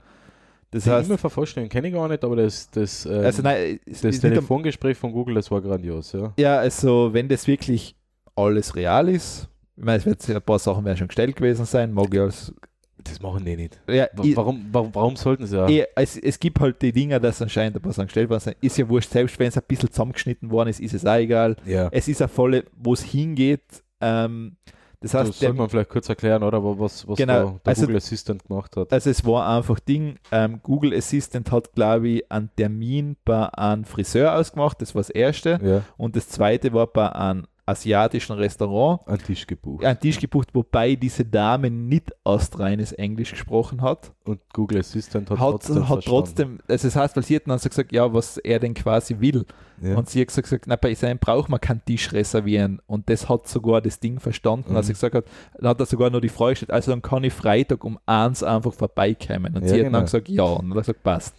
Das 0.72 0.84
Die 0.84 0.90
heißt, 0.90 1.06
E-Mail-Vervollständigung 1.06 1.70
kenne 1.72 1.88
ich 1.88 1.94
gar 1.94 2.08
nicht, 2.08 2.22
aber 2.22 2.36
das, 2.36 2.70
das, 2.70 3.06
ähm, 3.06 3.24
also 3.24 3.40
nein, 3.42 3.80
das 3.86 4.20
Telefongespräch 4.20 4.98
von 4.98 5.12
Google, 5.12 5.36
das 5.36 5.50
war 5.50 5.62
grandios, 5.62 6.12
ja. 6.12 6.34
ja, 6.38 6.58
also 6.58 7.14
wenn 7.14 7.28
das 7.28 7.46
wirklich 7.46 7.94
alles 8.36 8.74
real 8.76 9.08
ist, 9.08 9.48
ich 9.82 9.86
meine, 9.86 9.98
es 9.98 10.06
wird 10.06 10.30
ein 10.30 10.40
paar 10.42 10.60
Sachen 10.60 10.84
werden 10.84 10.96
schon 10.96 11.08
gestellt 11.08 11.34
gewesen 11.34 11.64
sein, 11.64 11.92
mag 11.92 12.14
ja 12.14 12.22
als, 12.22 12.54
Das 13.02 13.20
machen 13.20 13.44
die 13.44 13.56
nicht. 13.56 13.80
ja, 13.88 14.06
Wa- 14.14 14.22
ich, 14.22 14.36
Warum, 14.36 14.64
warum, 14.70 14.94
warum 14.94 15.16
sollten 15.16 15.44
sie 15.44 15.56
ja? 15.56 15.84
es, 15.96 16.16
es 16.16 16.38
gibt 16.38 16.60
halt 16.60 16.80
die 16.82 16.92
Dinge, 16.92 17.18
dass 17.20 17.42
anscheinend 17.42 17.74
ein 17.76 17.82
paar 17.82 17.92
Sachen 17.92 18.06
gestellt 18.06 18.30
worden 18.30 18.38
sind, 18.40 18.56
ist 18.60 18.78
ja 18.78 18.88
wurscht, 18.88 19.10
selbst 19.10 19.36
wenn 19.40 19.48
es 19.48 19.56
ein 19.58 19.64
bisschen 19.66 19.90
zusammengeschnitten 19.90 20.52
worden 20.52 20.68
ist, 20.68 20.78
ist 20.78 20.94
es 20.94 21.04
auch 21.04 21.16
egal. 21.16 21.56
Ja. 21.66 21.88
Es 21.90 22.06
ist 22.06 22.22
eine 22.22 22.28
volle, 22.28 22.64
wo 22.76 22.92
es 22.92 23.02
hingeht, 23.02 23.82
ähm, 24.00 24.56
das 25.00 25.10
Das 25.10 25.20
heißt, 25.20 25.42
der, 25.42 25.48
sollte 25.48 25.58
man 25.58 25.68
vielleicht 25.68 25.90
kurz 25.90 26.08
erklären, 26.08 26.44
oder? 26.44 26.62
Was, 26.78 27.08
was 27.08 27.16
Genau, 27.18 27.32
da 27.34 27.42
der 27.64 27.70
also- 27.70 27.82
Google 27.82 27.96
Assistant 27.96 28.44
gemacht 28.44 28.76
hat. 28.76 28.92
Also 28.92 29.10
es 29.10 29.24
war 29.26 29.48
einfach 29.58 29.80
Ding, 29.80 30.14
ähm, 30.30 30.60
Google 30.62 30.94
Assistant 30.94 31.50
hat, 31.50 31.72
glaube 31.72 32.06
ich, 32.08 32.30
einen 32.30 32.50
Termin 32.54 33.16
bei 33.24 33.46
einem 33.52 33.82
Friseur 33.84 34.36
ausgemacht, 34.36 34.80
das 34.80 34.94
war 34.94 35.00
das 35.00 35.10
erste. 35.10 35.58
ja, 35.60 35.82
Und 35.96 36.14
das 36.14 36.28
zweite 36.28 36.72
war 36.72 36.86
bei 36.86 37.10
einem 37.10 37.48
asiatischen 37.64 38.32
Restaurant, 38.36 39.00
an 39.06 39.18
Tisch 39.18 39.46
gebucht. 39.46 39.84
einen 39.84 39.98
Tisch 40.00 40.18
gebucht, 40.18 40.48
wobei 40.52 40.96
diese 40.96 41.24
Dame 41.24 41.70
nicht 41.70 42.10
astreines 42.24 42.92
Englisch 42.92 43.30
gesprochen 43.30 43.82
hat. 43.82 44.12
Und 44.24 44.40
Google 44.52 44.80
Assistant 44.80 45.30
hat, 45.30 45.38
Hat, 45.38 45.50
trotzdem 45.50 45.88
hat 45.88 46.04
trotzdem, 46.04 46.58
also 46.68 46.88
das 46.88 46.96
heißt, 46.96 47.16
weil 47.16 47.22
sie 47.22 47.36
hatten 47.36 47.50
dann 47.50 47.58
so 47.58 47.68
gesagt, 47.68 47.92
ja, 47.92 48.12
was 48.12 48.36
er 48.38 48.58
denn 48.58 48.74
quasi 48.74 49.20
will. 49.20 49.44
Ja. 49.80 49.96
Und 49.96 50.08
sie 50.10 50.20
hat 50.20 50.28
gesagt, 50.28 50.66
na, 50.66 50.76
bei 50.76 50.94
seinem 50.94 51.18
braucht 51.18 51.48
man 51.48 51.60
keinen 51.60 51.84
Tisch 51.84 52.12
reservieren. 52.12 52.80
Und 52.86 53.08
das 53.08 53.28
hat 53.28 53.46
sogar 53.48 53.80
das 53.80 54.00
Ding 54.00 54.18
verstanden, 54.20 54.76
als 54.76 54.86
Mhm. 54.86 54.90
er 54.90 54.94
gesagt 54.94 55.14
hat, 55.14 55.24
dann 55.58 55.68
hat 55.70 55.80
er 55.80 55.86
sogar 55.86 56.10
nur 56.10 56.20
die 56.20 56.28
Frage 56.28 56.50
gestellt, 56.52 56.70
also 56.72 56.90
dann 56.92 57.02
kann 57.02 57.22
ich 57.24 57.32
Freitag 57.32 57.84
um 57.84 57.98
eins 58.06 58.42
einfach 58.42 58.72
vorbeikommen. 58.72 59.54
Und 59.56 59.62
Ja, 59.62 59.68
sie 59.68 59.74
hat 59.76 59.84
genau. 59.84 59.98
dann 59.98 60.04
gesagt, 60.06 60.28
ja. 60.28 60.42
Und 60.44 60.68
dann 60.68 60.70
hat 60.70 60.76
er 60.76 60.80
gesagt, 60.94 61.02
passt. 61.04 61.34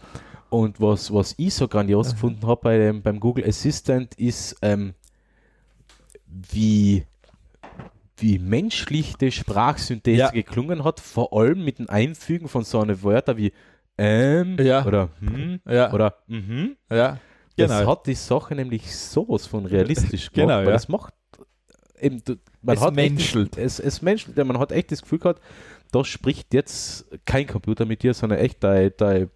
Und 0.49 0.79
was, 0.79 1.11
was 1.13 1.33
ich 1.37 1.53
so 1.53 1.67
grandios 1.67 2.11
gefunden 2.11 2.45
habe 2.47 2.61
bei 2.63 2.77
dem, 2.77 3.01
beim 3.01 3.19
Google 3.19 3.45
Assistant 3.47 4.13
ist, 4.15 4.55
ähm, 4.61 4.93
wie, 6.51 7.05
wie 8.17 8.39
menschlich 8.39 9.15
die 9.17 9.31
Sprachsynthese 9.31 10.19
Ja. 10.19 10.31
geklungen 10.31 10.83
hat, 10.83 10.99
vor 10.99 11.33
allem 11.33 11.63
mit 11.63 11.79
dem 11.79 11.89
Einfügen 11.89 12.47
von 12.47 12.63
so 12.63 12.79
einer 12.81 13.01
Wörter 13.03 13.37
wie 13.37 13.51
ähm 13.97 14.57
Ja. 14.59 14.85
oder 14.85 15.09
hm 15.19 15.59
Ja, 15.67 15.93
oder 15.93 16.15
mhm. 16.27 16.75
ja. 16.91 17.19
Das 17.55 17.69
Genau. 17.69 17.91
hat 17.91 18.07
die 18.07 18.15
Sache 18.15 18.55
nämlich 18.55 18.95
sowas 18.95 19.45
von 19.45 19.65
realistisch 19.67 20.31
gemacht, 20.31 20.47
Genau, 20.47 20.57
weil 20.59 20.65
ja. 20.65 20.71
das 20.71 20.87
macht 20.87 21.13
eben, 21.99 22.21
man 22.63 22.75
Es 22.75 22.81
hat 22.81 22.97
echt 22.97 23.11
menschelt. 23.11 23.57
das- 23.57 23.79
es, 23.79 23.79
es 23.79 24.01
menschelt, 24.01 24.35
ja, 24.37 24.43
man 24.43 24.57
hat 24.57 24.71
echt 24.71 24.91
das 24.91 25.01
Gefühl 25.03 25.19
gehabt, 25.19 25.41
da 25.91 26.03
spricht 26.03 26.51
jetzt 26.55 27.05
kein 27.25 27.45
Computer 27.45 27.85
mit 27.85 28.01
dir, 28.01 28.15
sondern 28.15 28.39
echt 28.39 28.63
dein, 28.63 28.91
dein 28.97 29.29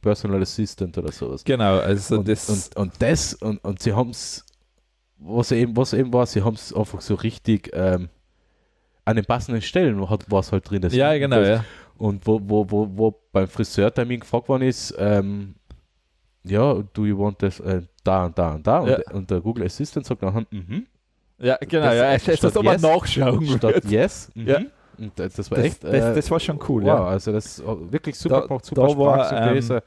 Personal 0.00 0.40
Assistant 0.40 0.96
oder 0.96 1.12
sowas. 1.12 1.44
Genau, 1.44 1.76
also 1.78 2.18
und, 2.20 2.26
das, 2.28 2.48
und, 2.48 2.76
und 2.76 2.92
das, 3.00 3.34
und, 3.34 3.62
und 3.62 3.82
sie 3.82 3.92
haben 3.92 4.08
es, 4.10 4.46
was 5.20 5.52
eben, 5.52 5.76
was 5.76 5.92
eben 5.92 6.12
war, 6.12 6.26
sie 6.26 6.42
haben 6.42 6.54
es 6.54 6.72
einfach 6.74 7.00
so 7.00 7.14
richtig 7.14 7.70
ähm, 7.74 8.08
an 9.04 9.16
den 9.16 9.24
passenden 9.24 9.62
Stellen 9.62 10.08
hat 10.08 10.30
war 10.30 10.40
es 10.40 10.52
halt 10.52 10.68
drin. 10.70 10.82
Das- 10.82 10.94
ja, 10.94 11.16
genau, 11.18 11.36
das, 11.40 11.48
ja. 11.48 11.64
Und 11.98 12.26
wo, 12.26 12.40
wo, 12.42 12.70
wo, 12.70 12.88
wo 12.90 13.14
beim 13.32 13.46
Friseurtermin 13.48 14.20
gefragt 14.20 14.48
worden 14.48 14.62
ist, 14.62 14.94
ähm, 14.98 15.54
ja, 16.44 16.74
do 16.94 17.04
you 17.04 17.18
want 17.18 17.38
this 17.38 17.60
äh, 17.60 17.82
da 18.02 18.24
und 18.26 18.38
da 18.38 18.54
und 18.54 18.66
da? 18.66 18.78
Und, 18.78 18.88
Ja. 18.88 18.96
der- 18.98 19.14
und 19.14 19.30
der 19.30 19.40
Google 19.40 19.64
Assistant 19.66 20.06
sagt 20.06 20.22
nachher, 20.22 20.46
mhm. 20.50 20.86
Ja, 21.38 21.56
genau, 21.60 21.84
Das- 21.86 21.94
ja. 21.96 22.12
Es 22.12 22.28
ist, 22.28 22.54
man 22.54 22.64
yes- 22.64 22.82
nachschauen 22.82 23.46
Statt 23.46 23.84
yes, 23.86 24.30
mhm. 24.34 24.46
Ja. 24.48 24.58
Und 24.98 25.18
das, 25.18 25.34
das 25.34 25.50
war 25.50 25.56
Das, 25.58 25.66
echt. 25.66 25.84
das, 25.84 25.92
äh, 25.92 26.14
das 26.14 26.30
war 26.30 26.40
schon 26.40 26.58
cool, 26.68 26.82
wow, 26.82 26.86
ja. 26.88 27.04
also 27.06 27.32
das 27.32 27.62
hat 27.66 27.92
wirklich 27.92 28.16
super 28.18 28.40
Da- 28.42 28.46
gemacht, 28.46 28.64
super 28.66 28.82
da 28.86 28.98
war, 28.98 29.24
Sprachsynthese. 29.26 29.82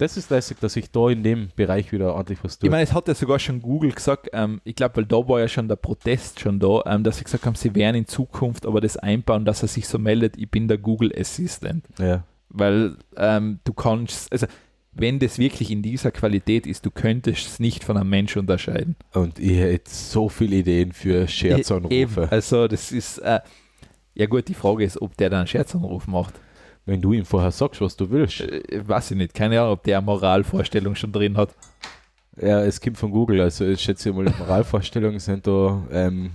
Das 0.00 0.16
ist 0.16 0.30
lässig, 0.30 0.58
dass 0.60 0.76
ich 0.76 0.90
da 0.90 1.10
in 1.10 1.22
dem 1.22 1.50
Bereich 1.54 1.92
wieder 1.92 2.14
ordentlich 2.14 2.42
was 2.42 2.58
tue. 2.58 2.68
Ich 2.68 2.70
meine, 2.70 2.84
es 2.84 2.94
hat 2.94 3.06
ja 3.08 3.14
sogar 3.14 3.38
schon 3.38 3.60
Google 3.60 3.92
gesagt, 3.92 4.30
ähm, 4.32 4.60
ich 4.64 4.74
glaube, 4.74 4.96
weil 4.96 5.04
da 5.04 5.16
war 5.16 5.40
ja 5.40 5.48
schon 5.48 5.68
der 5.68 5.76
Protest 5.76 6.40
schon 6.40 6.58
da, 6.58 6.82
ähm, 6.86 7.04
dass 7.04 7.18
sie 7.18 7.24
gesagt 7.24 7.44
haben, 7.44 7.54
sie 7.54 7.74
werden 7.74 7.96
in 7.96 8.06
Zukunft 8.06 8.64
aber 8.64 8.80
das 8.80 8.96
einbauen, 8.96 9.44
dass 9.44 9.62
er 9.62 9.68
sich 9.68 9.86
so 9.86 9.98
meldet, 9.98 10.38
ich 10.38 10.50
bin 10.50 10.68
der 10.68 10.78
Google 10.78 11.12
Assistant. 11.16 11.84
ja. 11.98 12.24
Weil 12.52 12.96
ähm, 13.16 13.60
du 13.62 13.72
kannst, 13.72 14.32
also 14.32 14.48
wenn 14.92 15.20
das 15.20 15.38
wirklich 15.38 15.70
in 15.70 15.82
dieser 15.82 16.10
Qualität 16.10 16.66
ist, 16.66 16.84
du 16.84 16.90
könntest 16.90 17.46
es 17.46 17.60
nicht 17.60 17.84
von 17.84 17.96
einem 17.96 18.10
Mensch 18.10 18.36
unterscheiden. 18.36 18.96
Und 19.14 19.38
ich 19.38 19.56
hätte 19.56 19.88
so 19.88 20.28
viele 20.28 20.56
Ideen 20.56 20.92
für 20.92 21.20
Eben, 21.20 21.28
Scherzanrufe. 21.28 22.28
also 22.28 22.66
das 22.66 22.90
ist, 22.90 23.18
äh, 23.18 23.38
ja 24.14 24.26
gut, 24.26 24.48
die 24.48 24.54
Frage 24.54 24.82
ist, 24.82 25.00
ob 25.00 25.16
der 25.16 25.30
dann 25.30 25.40
einen 25.40 25.46
Scherzanruf 25.46 26.08
macht. 26.08 26.34
Wenn 26.90 27.00
du 27.00 27.12
ihm 27.12 27.24
vorher 27.24 27.52
sagst, 27.52 27.80
was 27.80 27.96
du 27.96 28.10
willst. 28.10 28.40
Äh, 28.40 28.82
weiß 28.84 29.12
ich 29.12 29.16
nicht, 29.16 29.32
keine 29.32 29.60
Ahnung, 29.60 29.74
ob 29.74 29.84
der 29.84 29.98
eine 29.98 30.06
Moralvorstellung 30.06 30.96
schon 30.96 31.12
drin 31.12 31.36
hat. 31.36 31.54
Ja, 32.36 32.64
es 32.64 32.80
kommt 32.80 32.98
von 32.98 33.12
Google, 33.12 33.40
also 33.40 33.64
ich 33.64 33.80
schätze 33.80 34.12
mal, 34.12 34.24
Moralvorstellungen 34.24 35.20
sind 35.20 35.46
da, 35.46 35.86
ähm, 35.92 36.32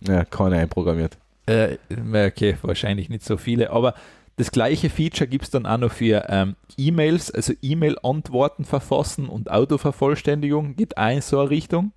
ja, 0.00 0.26
keine 0.26 0.58
einprogrammiert. 0.58 1.16
Äh, 1.46 1.78
okay, 2.12 2.58
wahrscheinlich 2.60 3.08
nicht 3.08 3.24
so 3.24 3.38
viele, 3.38 3.70
aber 3.70 3.94
das 4.36 4.50
gleiche 4.50 4.90
Feature 4.90 5.26
gibt 5.26 5.44
es 5.44 5.50
dann 5.50 5.64
auch 5.64 5.78
noch 5.78 5.92
für 5.92 6.26
ähm, 6.28 6.56
E-Mails, 6.76 7.30
also 7.30 7.54
E-Mail-Antworten 7.62 8.66
verfassen 8.66 9.30
und 9.30 9.50
Autovervollständigung, 9.50 10.76
geht 10.76 10.98
auch 10.98 11.08
in 11.08 11.22
so 11.22 11.40
eine 11.40 11.48
Richtung. 11.48 11.92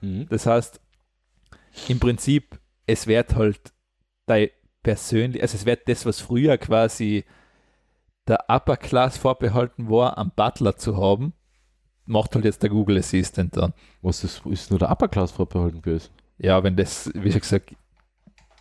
Mhm. 0.00 0.26
Das 0.30 0.46
heißt, 0.46 0.80
im 1.88 2.00
Prinzip, 2.00 2.58
es 2.86 3.06
wird 3.06 3.34
halt 3.34 3.60
dein 4.24 4.48
persönlich, 4.86 5.42
also 5.42 5.56
es 5.56 5.66
wird 5.66 5.88
das, 5.88 6.06
was 6.06 6.20
früher 6.20 6.56
quasi 6.58 7.24
der 8.28 8.44
Upper 8.48 8.76
Class 8.76 9.16
vorbehalten 9.16 9.90
war, 9.90 10.16
am 10.16 10.30
Butler 10.30 10.76
zu 10.76 10.96
haben, 10.96 11.32
macht 12.04 12.36
halt 12.36 12.44
jetzt 12.44 12.62
der 12.62 12.70
Google 12.70 12.98
Assistant 12.98 13.56
dann. 13.56 13.72
Was 14.00 14.22
ist, 14.22 14.46
ist 14.46 14.70
nur 14.70 14.78
der 14.78 14.92
Upper 14.92 15.08
Class 15.08 15.32
vorbehalten 15.32 15.82
gewesen? 15.82 16.10
Ja, 16.38 16.62
wenn 16.62 16.76
das, 16.76 17.10
wie 17.14 17.32
schon 17.32 17.40
gesagt, 17.40 17.74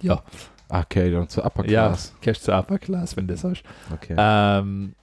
ja, 0.02 0.24
Okay, 0.68 1.12
dann 1.12 1.30
zur 1.30 1.46
Upper 1.46 1.64
ja, 1.70 1.90
Class. 1.90 2.16
gehst 2.22 2.44
zu 2.44 2.52
Upper 2.52 2.80
Class, 2.80 3.16
wenn 3.16 3.28
das 3.28 3.44
hast. 3.44 3.62
Okay. 3.94 4.16
Ähm, 4.18 4.96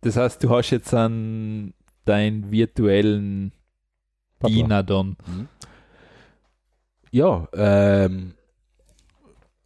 das 0.00 0.16
heißt, 0.16 0.42
du 0.42 0.50
hast 0.50 0.70
jetzt 0.70 0.92
an 0.92 1.72
deinen 2.04 2.50
virtuellen 2.50 3.52
Papa. 4.40 4.52
Diener 4.52 4.82
dann. 4.82 5.16
Mhm. 5.24 5.48
Ja, 7.12 7.46
ähm, 7.52 8.34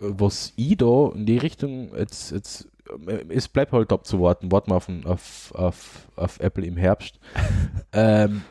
was 0.02 0.52
ich 0.56 0.76
da 0.76 1.10
in 1.14 1.26
die 1.26 1.38
Richtung 1.38 1.90
jetzt, 1.96 2.32
jetzt 2.32 2.68
äh, 3.06 3.24
es 3.28 3.48
bleibt 3.48 3.72
halt 3.72 3.92
abzuwarten, 3.92 4.50
warten 4.52 4.70
wir 4.70 4.76
auf, 4.76 4.88
auf, 5.04 5.52
auf, 5.54 6.08
auf 6.16 6.40
Apple 6.40 6.66
im 6.66 6.76
Herbst. 6.76 7.18
ähm, 7.92 8.42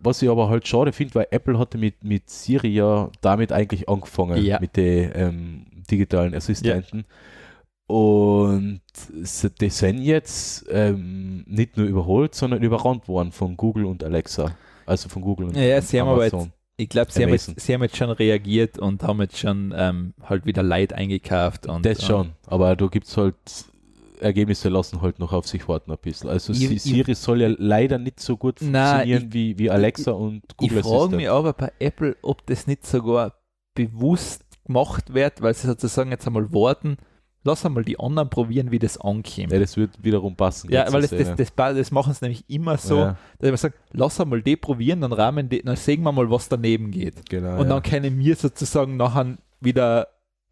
was 0.00 0.22
ich 0.22 0.28
aber 0.28 0.48
halt 0.48 0.66
schade 0.66 0.92
finde, 0.92 1.14
weil 1.16 1.26
Apple 1.30 1.58
hatte 1.58 1.76
mit, 1.78 2.02
mit 2.04 2.30
Siri 2.30 2.68
ja 2.68 3.10
damit 3.20 3.52
eigentlich 3.52 3.88
angefangen, 3.88 4.42
Ja. 4.42 4.58
mit 4.60 4.76
den 4.76 5.10
ähm, 5.14 5.66
digitalen 5.90 6.34
Assistenten. 6.34 7.04
Und 7.86 8.80
sie- 9.22 9.50
die 9.50 9.68
sind 9.70 9.98
jetzt 10.02 10.64
ähm, 10.70 11.44
nicht 11.46 11.76
nur 11.76 11.86
überholt, 11.86 12.34
sondern 12.36 12.62
überrannt 12.62 13.08
worden 13.08 13.32
von 13.32 13.56
Google 13.56 13.84
und 13.84 14.04
Alexa. 14.04 14.52
Also 14.86 15.08
von 15.08 15.22
Google 15.22 15.46
und 15.48 15.56
Ja, 15.56 15.62
ja, 15.62 15.82
sie 15.82 16.00
haben 16.00 16.08
aber 16.08 16.24
jetzt- 16.24 16.34
Amazon. 16.34 16.52
Ich 16.80 16.88
glaube, 16.88 17.12
sie, 17.12 17.22
haben 17.22 17.30
Amazon. 17.30 17.54
jetzt- 17.54 17.66
sie 17.66 17.74
haben 17.74 17.82
jetzt 17.82 17.96
schon 17.96 18.10
reagiert 18.10 18.78
und 18.78 19.02
haben 19.02 19.20
jetzt 19.20 19.38
schon 19.38 19.74
ähm, 19.76 20.14
halt 20.22 20.46
wieder 20.46 20.62
Leid 20.62 20.92
eingekauft. 20.92 21.66
Und, 21.66 21.84
Das 21.84 22.04
schon, 22.04 22.30
aber 22.46 22.74
da 22.76 22.86
gibt 22.86 23.06
es 23.06 23.16
halt 23.16 23.34
Ergebnisse 24.20 24.68
lassen 24.68 25.00
halt 25.00 25.18
noch 25.18 25.32
auf 25.32 25.46
sich 25.46 25.66
warten 25.68 25.90
ein 25.90 25.98
bisschen. 26.00 26.28
Also 26.28 26.52
Ich- 26.52 26.70
ich- 26.70 26.82
Siri 26.82 27.14
soll 27.14 27.40
ja 27.40 27.48
leider 27.56 27.98
nicht 27.98 28.20
so 28.20 28.36
gut 28.36 28.60
Nein, 28.60 28.96
funktionieren 29.08 29.32
wie, 29.32 29.58
wie 29.58 29.70
Alexa 29.70 30.10
und 30.12 30.42
Ich 30.50 30.56
Google 30.56 30.82
frage 30.82 30.94
Assistant. 30.94 31.16
mich 31.16 31.30
aber 31.30 31.52
bei 31.54 31.72
Apple, 31.78 32.16
ob 32.22 32.44
das 32.46 32.66
nicht 32.66 32.86
sogar 32.86 33.34
bewusst 33.74 34.44
gemacht 34.66 35.14
wird, 35.14 35.40
weil 35.40 35.54
sie 35.54 35.66
sozusagen 35.66 36.10
jetzt 36.10 36.26
einmal 36.26 36.52
warten, 36.52 36.96
lass 37.42 37.64
einmal 37.64 37.84
die 37.84 37.98
anderen 37.98 38.28
probieren, 38.28 38.70
wie 38.70 38.78
das 38.78 38.98
ankommt. 38.98 39.52
Ja, 39.52 39.58
das 39.58 39.76
wird 39.76 40.02
wiederum 40.02 40.36
passen. 40.36 40.70
Ja, 40.70 40.92
weil 40.92 41.02
das, 41.02 41.10
das, 41.10 41.34
das, 41.36 41.52
das, 41.54 41.90
machen 41.90 42.12
sie 42.12 42.24
nämlich 42.24 42.44
immer 42.48 42.76
so, 42.76 42.98
Ja, 42.98 43.16
dass 43.38 43.50
man 43.50 43.56
sagt, 43.56 43.78
lass 43.92 44.20
einmal 44.20 44.42
die 44.42 44.56
probieren, 44.56 45.00
dann 45.00 45.12
rahmen 45.12 45.48
die, 45.48 45.62
dann 45.62 45.76
sehen 45.76 46.02
wir 46.02 46.12
mal, 46.12 46.30
was 46.30 46.48
daneben 46.48 46.90
geht. 46.90 47.28
genau. 47.28 47.58
Und 47.58 47.68
ja. 47.68 47.74
dann 47.74 47.82
können 47.82 48.18
wir 48.18 48.36
sozusagen 48.36 48.96
nachher 48.96 49.36
wieder 49.60 50.08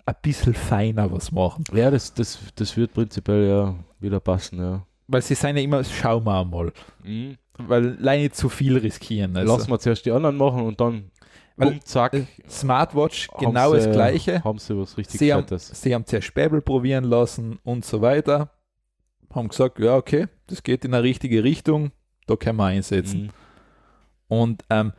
ein 0.06 0.14
bisschen 0.22 0.54
feiner 0.54 1.10
was 1.12 1.32
machen. 1.32 1.64
ja, 1.72 1.90
das, 1.90 2.14
das, 2.14 2.38
das 2.54 2.76
wird 2.76 2.94
prinzipiell 2.94 3.48
ja 3.48 3.74
wieder 4.00 4.20
passen, 4.20 4.58
ja. 4.58 4.86
Weil 5.06 5.22
sie 5.22 5.34
sind 5.34 5.56
ja 5.56 5.62
immer, 5.62 5.82
schauen 5.84 6.24
wir 6.24 6.44
mal. 6.44 6.72
Mhm. 7.02 7.36
Weil 7.58 7.96
leider 7.98 8.32
zu 8.32 8.48
viel 8.48 8.76
riskieren. 8.76 9.36
Also, 9.36 9.56
Lassen 9.56 9.70
wir 9.70 9.78
zuerst 9.78 10.06
die 10.06 10.12
anderen 10.12 10.36
machen 10.36 10.62
und 10.62 10.80
dann 10.80 11.10
Weil- 11.58 11.80
zack, 11.82 12.14
äh, 12.14 12.24
Smartwatch, 12.48 13.28
genau 13.38 13.70
sie, 13.72 13.76
das 13.78 13.90
Gleiche. 13.90 14.42
Haben 14.44 14.58
sie 14.58 14.78
was 14.78 14.96
richtig 14.96 15.18
Sie 15.18 15.32
haben, 15.32 15.46
sie 15.58 15.94
haben 15.94 16.06
zuerst 16.06 16.26
Späbel 16.26 16.60
probieren 16.60 17.04
lassen 17.04 17.58
und 17.64 17.84
so 17.84 18.00
weiter. 18.00 18.50
Haben 19.34 19.48
gesagt, 19.48 19.78
ja, 19.78 19.96
okay, 19.96 20.26
das 20.46 20.62
geht 20.62 20.84
in 20.84 20.94
eine 20.94 21.02
richtige 21.02 21.44
Richtung, 21.44 21.90
da 22.26 22.36
können 22.36 22.56
wir 22.58 22.66
einsetzen. 22.66 23.24
Mhm. 23.24 23.30
Und 24.28 24.64
ähm, 24.70 24.92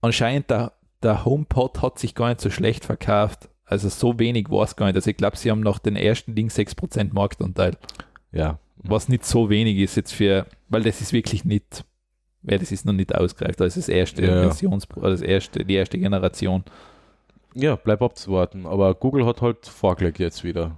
anscheinend 0.00 0.50
der, 0.50 0.72
der 1.02 1.24
HomePod 1.24 1.82
hat 1.82 1.98
sich 1.98 2.14
gar 2.14 2.28
nicht 2.28 2.40
so 2.40 2.50
schlecht 2.50 2.84
verkauft. 2.84 3.48
Also 3.66 3.88
so 3.88 4.18
wenig 4.18 4.50
war 4.50 4.64
es 4.64 4.76
gar 4.76 4.86
nicht. 4.86 4.96
Also 4.96 5.10
ich 5.10 5.16
glaube, 5.16 5.36
sie 5.36 5.50
haben 5.50 5.60
nach 5.60 5.78
den 5.78 5.96
ersten 5.96 6.34
Ding 6.34 6.48
6% 6.48 7.12
Marktanteil, 7.14 7.76
Ja. 8.32 8.58
was 8.76 9.08
nicht 9.08 9.24
so 9.24 9.48
wenig 9.50 9.78
ist 9.78 9.96
jetzt 9.96 10.12
für, 10.12 10.46
weil 10.68 10.82
das 10.82 11.00
ist 11.00 11.12
wirklich 11.12 11.44
nicht, 11.44 11.84
weil 12.44 12.58
das 12.58 12.70
ist 12.72 12.86
noch 12.86 12.92
nicht 12.92 13.14
ausgereift. 13.14 13.58
Das 13.60 13.76
ist 13.76 13.88
das 13.88 13.94
erste 13.94 14.22
Ja. 14.24 14.42
Versions, 14.42 14.86
oder 14.96 15.10
das 15.10 15.20
erste, 15.22 15.64
die 15.64 15.74
erste 15.74 15.98
Generation. 15.98 16.62
ja, 17.54 17.76
bleib 17.76 18.02
abzuwarten. 18.02 18.66
Aber 18.66 18.94
Google 18.94 19.26
hat 19.26 19.42
halt 19.42 19.66
vorgelegt 19.66 20.18
jetzt 20.18 20.44
wieder. 20.44 20.76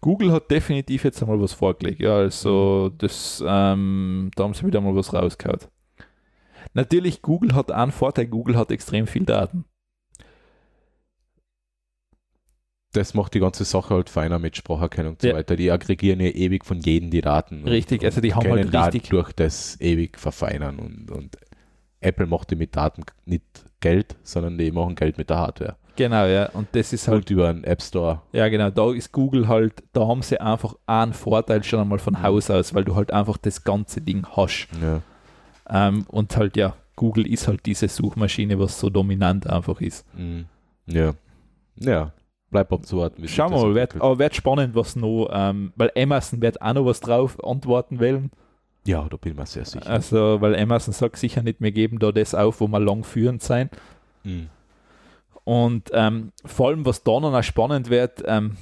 Google 0.00 0.30
hat 0.32 0.50
definitiv 0.50 1.04
jetzt 1.04 1.22
einmal 1.22 1.40
was 1.40 1.52
vorgelegt. 1.52 2.00
Ja, 2.00 2.16
also 2.16 2.90
das, 2.98 3.42
ähm, 3.46 4.30
da 4.36 4.44
haben 4.44 4.54
sie 4.54 4.66
wieder 4.66 4.80
mal 4.80 4.94
was 4.94 5.12
rausgehauen. 5.12 5.60
Natürlich, 6.74 7.22
Google 7.22 7.54
hat 7.54 7.70
einen 7.72 7.92
Vorteil, 7.92 8.26
Google 8.26 8.56
hat 8.56 8.70
extrem 8.70 9.06
viel 9.06 9.24
Daten. 9.24 9.64
Das 12.96 13.14
macht 13.14 13.34
die 13.34 13.40
ganze 13.40 13.64
Sache 13.64 13.94
halt 13.94 14.10
feiner 14.10 14.38
mit 14.38 14.56
Spracherkennung 14.56 15.12
und 15.12 15.22
so 15.22 15.28
Ja. 15.28 15.34
weiter. 15.34 15.56
Die 15.56 15.70
aggregieren 15.70 16.20
ja 16.20 16.28
ewig 16.30 16.64
von 16.64 16.80
jedem 16.80 17.10
die 17.10 17.20
Daten. 17.20 17.62
und- 17.62 17.68
Richtig, 17.68 18.04
also 18.04 18.20
die 18.20 18.30
und 18.30 18.36
haben 18.36 18.50
halt 18.50 18.74
richtig- 18.74 19.10
durch 19.10 19.32
das 19.32 19.80
ewig 19.80 20.18
verfeinern 20.18 20.78
und, 20.78 21.10
und 21.10 21.36
Apple 22.00 22.26
macht 22.26 22.50
mit 22.56 22.74
Daten 22.76 23.02
nicht 23.24 23.42
Geld, 23.80 24.16
sondern 24.22 24.58
die 24.58 24.70
machen 24.70 24.94
Geld 24.94 25.18
mit 25.18 25.30
der 25.30 25.38
Hardware. 25.38 25.76
Genau, 25.96 26.26
ja. 26.26 26.50
Und 26.50 26.68
das 26.72 26.92
ist 26.92 27.08
halt, 27.08 27.22
Und 27.22 27.30
über 27.30 27.48
einen 27.48 27.64
App 27.64 27.80
Store. 27.80 28.20
ja 28.32 28.48
genau, 28.48 28.68
da 28.70 28.92
ist 28.92 29.12
Google 29.12 29.48
halt, 29.48 29.82
da 29.94 30.06
haben 30.06 30.20
sie 30.22 30.38
einfach 30.40 30.74
einen 30.86 31.14
Vorteil 31.14 31.64
schon 31.64 31.80
einmal 31.80 31.98
von 31.98 32.22
Haus 32.22 32.50
aus, 32.50 32.74
weil 32.74 32.84
du 32.84 32.94
halt 32.94 33.12
einfach 33.12 33.38
das 33.38 33.64
ganze 33.64 34.00
Ding 34.02 34.26
hast. 34.36 34.68
Ja. 34.82 35.00
Ähm, 35.68 36.04
und 36.08 36.36
halt, 36.36 36.56
ja, 36.56 36.74
Google 36.96 37.26
ist 37.26 37.48
halt 37.48 37.64
diese 37.66 37.88
Suchmaschine, 37.88 38.58
was 38.58 38.78
so 38.78 38.90
dominant 38.90 39.46
einfach 39.46 39.80
ist. 39.80 40.04
Mhm. 40.16 40.46
Ja. 40.86 41.14
Ja. 41.80 42.12
Bleib 42.50 42.72
abzuwarten. 42.72 43.26
Schauen 43.28 43.50
wir 43.52 43.58
mal, 43.58 43.74
wird, 43.74 43.96
aber 43.96 44.18
wird 44.18 44.34
spannend, 44.36 44.74
was 44.74 44.94
noch, 44.96 45.28
ähm, 45.32 45.72
weil 45.76 45.90
Amazon 45.96 46.40
wird 46.40 46.62
auch 46.62 46.74
noch 46.74 46.86
was 46.86 47.00
drauf 47.00 47.42
antworten 47.44 47.98
wollen. 47.98 48.30
Ja, 48.86 49.06
da 49.10 49.16
bin 49.16 49.32
ich 49.32 49.38
mir 49.38 49.46
sehr 49.46 49.64
sicher. 49.64 49.88
Also, 49.90 50.40
weil 50.40 50.54
Amazon 50.54 50.94
sagt 50.94 51.16
sicher 51.16 51.42
nicht, 51.42 51.60
wir 51.60 51.72
geben 51.72 51.98
da 51.98 52.12
das 52.12 52.34
auf, 52.36 52.60
wo 52.60 52.68
wir 52.68 52.78
lang 52.78 53.02
führend 53.02 53.42
sein. 53.42 53.68
Mhm. 54.22 54.48
Und 55.44 55.90
ähm, 55.92 56.32
vor 56.44 56.68
allem, 56.68 56.84
was 56.86 57.02
da 57.02 57.18
noch 57.20 57.42
spannend 57.42 57.90
wird, 57.90 58.22
ähm, 58.26 58.56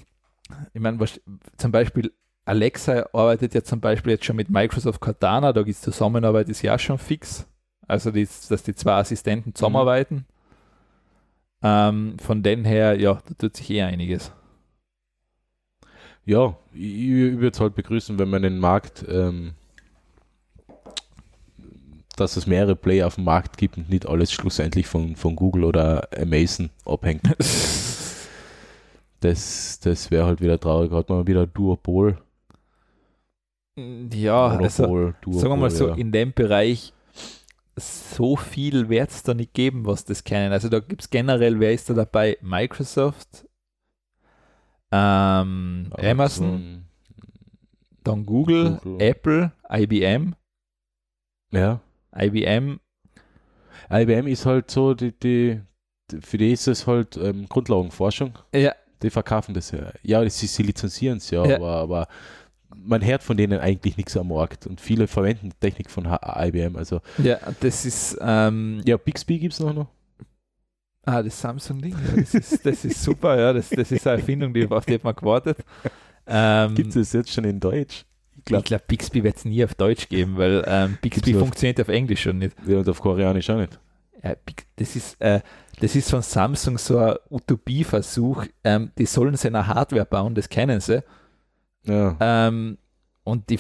ich 0.73 0.81
meine, 0.81 0.99
was- 1.01 1.21
zum 1.59 1.73
Beispiel 1.73 2.13
Alexa 2.47 3.07
arbeitet 3.13 3.55
ja 3.55 3.63
zum 3.63 3.81
Beispiel 3.81 4.13
jetzt 4.13 4.25
schon 4.25 4.37
mit 4.37 4.51
Microsoft 4.51 5.01
Cortana, 5.01 5.53
da 5.53 5.63
gibt 5.63 5.77
es 5.77 5.81
Zusammenarbeit, 5.83 6.49
ist 6.49 6.63
ja 6.63 6.79
schon 6.79 6.99
fix. 6.99 7.47
Also, 7.87 8.11
die, 8.11 8.27
dass 8.49 8.63
die 8.63 8.75
zwei 8.75 8.95
Assistenten 8.95 9.55
zusammenarbeiten. 9.55 10.27
Ähm, 11.67 12.19
von 12.19 12.43
den 12.43 12.67
her, 12.67 13.01
ja, 13.01 13.23
da 13.27 13.35
tut 13.35 13.57
sich 13.57 13.71
eh 13.71 13.83
einiges. 13.83 14.31
Ja, 16.27 16.57
ich, 16.75 16.83
ich 16.83 17.39
würde 17.39 17.55
es 17.55 17.61
halt 17.61 17.75
begrüßen, 17.75 18.19
wenn 18.19 18.29
man 18.29 18.43
den 18.43 18.59
Markt, 18.59 19.05
ähm, 19.09 19.53
dass 22.17 22.37
es 22.37 22.47
mehrere 22.47 22.77
Player 22.77 23.07
auf 23.07 23.15
dem 23.15 23.25
Markt 23.25 23.57
gibt 23.57 23.79
und 23.79 23.89
nicht 23.89 24.07
alles 24.07 24.31
schlussendlich 24.31 24.87
von, 24.87 25.17
von 25.17 25.37
Google 25.37 25.65
oder 25.65 26.09
Amazon 26.17 26.71
abhängt. 26.85 27.23
Das, 29.21 29.81
das 29.81 30.11
wäre 30.11 30.27
halt 30.27 30.43
wieder 30.43 30.61
traurig. 30.61 30.93
Hat 30.93 31.09
man 31.09 31.27
wieder 31.27 31.47
Duopol. 31.47 32.19
Ja, 33.75 34.49
also, 34.49 34.83
Monopol, 34.83 35.15
Duopol, 35.23 35.41
sagen 35.41 35.53
wir 35.55 35.57
mal 35.57 35.71
so, 35.71 35.89
ja. 35.89 35.95
in 35.95 36.13
dem 36.13 36.35
Bereich 36.35 36.93
so 37.77 38.37
viel 38.37 38.89
wird 38.89 39.11
es 39.11 39.23
da 39.23 39.35
nicht 39.35 39.55
geben, 39.55 39.85
was 39.87 40.05
das 40.05 40.23
kennen. 40.25 40.53
Also 40.53 40.69
da 40.69 40.81
gibt 40.81 41.03
es 41.03 41.11
generell, 41.11 41.59
wer 41.61 41.73
ist 41.73 41.91
da 41.91 41.95
dabei? 41.95 42.39
Microsoft, 42.41 43.47
ähm, 44.93 45.91
Amazon, 45.99 46.85
dann 48.05 48.25
Google, 48.27 48.79
Google. 48.83 49.03
Apple, 49.07 49.53
IBM. 49.71 50.35
Ja. 51.51 51.81
IBM, 52.17 52.79
IBM 53.91 54.27
ist 54.29 54.47
halt 54.47 54.71
so, 54.71 54.95
die, 54.95 55.13
die, 55.19 55.61
für 56.21 56.39
die 56.39 56.53
ist 56.53 56.69
es 56.69 56.87
halt 56.87 57.17
ähm, 57.17 57.49
Grundlagenforschung. 57.49 58.39
ja, 58.55 58.73
Die 59.03 59.11
verkaufen 59.11 59.53
das 59.55 59.71
ja. 59.73 59.91
Ja, 60.03 60.29
sie, 60.31 60.47
sie 60.47 60.63
lizenzieren 60.63 61.19
es 61.19 61.31
ja, 61.31 61.45
Ja. 61.45 61.57
aber, 61.57 61.77
aber 61.77 62.09
man 62.85 63.05
hört 63.05 63.23
von 63.23 63.37
denen 63.37 63.61
eigentlich 63.61 63.97
nichts 63.97 64.17
am 64.17 64.29
Markt 64.29 64.67
und 64.67 64.81
viele 64.81 65.07
verwenden 65.07 65.51
die 65.51 65.57
Technik 65.61 65.91
von 65.91 66.07
IBM. 66.07 66.77
Also 66.77 67.01
Ja, 67.19 67.39
das 67.61 67.85
ist, 67.87 68.19
ähm, 68.21 68.81
ja, 68.85 68.97
Bixby 68.97 69.39
gibt 69.39 69.55
es 69.55 69.61
noch. 69.61 69.73
noch. 69.75 69.89
ah, 71.07 71.23
das 71.23 71.41
Samsung-Ding, 71.41 71.93
ja, 71.93 72.21
das, 72.21 72.35
ist, 72.35 72.65
das 72.67 72.85
ist 72.85 73.03
super, 73.03 73.39
ja, 73.39 73.53
das, 73.53 73.69
das 73.71 73.93
ist 73.93 74.07
eine 74.07 74.19
Erfindung, 74.21 74.53
die, 74.55 74.67
auf 74.69 74.87
die 74.87 74.95
hat 74.95 75.05
man 75.05 75.15
gewartet. 75.15 75.59
Ähm, 76.27 76.75
Gibt 76.75 76.97
es 76.97 77.13
jetzt 77.13 77.31
schon 77.31 77.45
in 77.45 77.61
Deutsch? 77.61 78.05
Ich 78.39 78.45
glaube, 78.47 78.65
glaube, 78.65 78.85
Bixby 78.89 79.23
wird 79.23 79.37
es 79.37 79.45
nie 79.45 79.65
auf 79.65 79.75
Deutsch 79.75 80.09
geben, 80.09 80.37
weil 80.37 80.65
ähm, 80.67 80.99
Bixby 81.01 81.35
auf- 81.35 81.41
funktioniert 81.41 81.81
auf 81.81 81.89
Englisch 81.89 82.23
schon 82.23 82.39
nicht. 82.39 82.57
ja, 82.67 82.79
und 82.79 82.89
auf 82.89 83.01
Koreanisch 83.01 83.49
auch 83.51 83.57
nicht. 83.59 83.79
Ja, 84.23 84.35
das 84.77 84.97
ist, 84.97 85.21
äh, 85.21 85.41
das 85.81 85.95
ist 85.97 86.11
von 86.11 86.23
Samsung 86.23 86.79
so 86.79 86.99
ein 86.99 87.17
Utopieversuch. 87.31 88.47
Ähm, 88.65 88.91
die 88.99 89.05
sollen 89.07 89.37
seine 89.37 89.67
Hardware 89.67 90.07
bauen, 90.07 90.35
das 90.35 90.49
kennen 90.49 90.81
sie. 90.81 91.03
Ja, 91.87 92.17
Ähm, 92.21 92.79
und 93.25 93.49
die, 93.49 93.59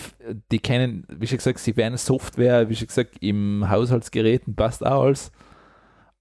die 0.53 0.59
kennen, 0.59 1.07
wie 1.09 1.27
schon 1.27 1.39
gesagt, 1.39 1.59
sie 1.59 1.77
werden 1.77 1.97
Software, 1.97 2.69
wie 2.69 2.77
schon 2.77 2.87
gesagt, 2.87 3.17
im 3.21 3.69
Haushaltsgeräten 3.69 4.55
passt 4.55 4.85
auch 4.85 5.05
alles. 5.05 5.33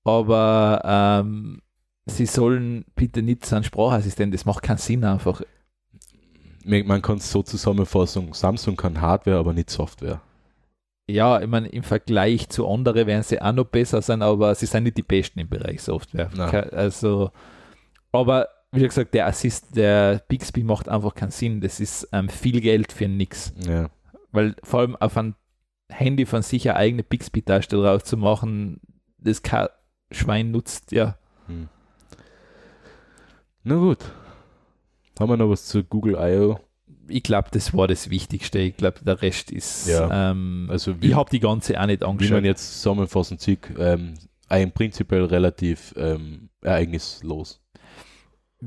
Aber 0.06 0.82
ähm, 0.86 1.62
sie 2.06 2.26
sollen 2.26 2.86
bitte 2.96 3.22
nicht 3.22 3.46
so 3.46 3.56
einen 3.56 3.66
Sprachassistent, 3.66 4.34
das 4.34 4.46
macht 4.46 4.64
keinen 4.64 4.78
Sinn 4.78 5.04
einfach. 5.04 5.42
man 6.66 7.02
kann 7.02 7.18
es 7.18 7.32
so 7.32 7.44
zusammenfassen, 7.44 8.32
Samsung 8.34 8.78
kann 8.78 9.02
Hardware, 9.02 9.38
aber 9.38 9.54
nicht 9.54 9.70
Software. 9.70 10.22
Ja, 11.10 11.42
ich 11.42 11.48
meine, 11.48 11.68
im 11.68 11.84
Vergleich 11.84 12.48
zu 12.48 12.68
anderen 12.68 13.08
werden 13.08 13.24
sie 13.24 13.42
auch 13.42 13.52
noch 13.52 13.66
besser 13.66 14.02
sein, 14.02 14.22
aber 14.22 14.56
sie 14.56 14.68
sind 14.68 14.84
nicht 14.84 14.98
die 14.98 15.04
Besten 15.04 15.40
im 15.40 15.50
Bereich 15.50 15.82
Software. 15.82 16.30
Nein. 16.34 16.70
Also, 16.72 17.32
aber 18.14 18.48
wie 18.74 18.84
gesagt, 18.84 19.14
der 19.14 19.28
Assist, 19.28 19.76
der 19.76 20.24
Bixby 20.28 20.64
macht 20.64 20.90
einfach 20.90 21.14
keinen 21.16 21.32
Sinn. 21.32 21.62
Das 21.62 21.80
ist 21.80 22.08
ähm, 22.12 22.30
viel 22.30 22.60
Geld 22.62 22.92
für 22.92 23.08
nichts. 23.08 23.54
Ja. 23.68 23.90
Weil 24.32 24.56
vor 24.64 24.80
allem 24.82 24.96
auf 24.96 25.16
ein 25.18 25.36
Handy 25.90 26.26
von 26.26 26.42
sich 26.42 26.70
eine 26.70 26.78
eigene 26.78 27.04
Bixby-Taste 27.04 27.78
drauf 27.78 28.04
zu 28.04 28.18
machen, 28.18 28.82
das 29.18 29.44
kein 29.44 29.68
Schwein 30.12 30.52
nutzt, 30.52 30.92
ja. 30.92 31.18
Hm. 31.48 31.70
Na 33.64 33.76
gut. 33.76 34.00
Haben 35.20 35.30
wir 35.30 35.38
noch 35.38 35.50
was 35.50 35.66
zu 35.66 35.84
Google 35.84 36.16
I.O.? 36.20 36.60
Ich 37.08 37.24
glaube, 37.24 37.50
das 37.52 37.76
war 37.76 37.88
das 37.88 38.10
Wichtigste. 38.10 38.60
Ich 38.60 38.78
glaube, 38.78 39.04
der 39.06 39.22
Rest 39.22 39.52
ist. 39.52 39.88
Ja. 39.88 40.32
Ähm, 40.32 40.68
Also 40.72 41.02
wie, 41.02 41.08
ich 41.08 41.16
habe 41.16 41.30
die 41.30 41.40
ganze 41.40 41.80
auch 41.80 41.86
nicht 41.86 42.02
wie 42.02 42.06
man 42.06 42.12
angeschaut. 42.12 42.44
jetzt 42.44 42.82
zusammenfassen 42.82 43.38
sieht, 43.38 43.60
ähm, 43.78 44.16
ein 44.48 44.72
prinzipiell 44.72 45.26
relativ 45.26 45.94
ähm, 45.98 46.50
ereignislos. 46.62 47.63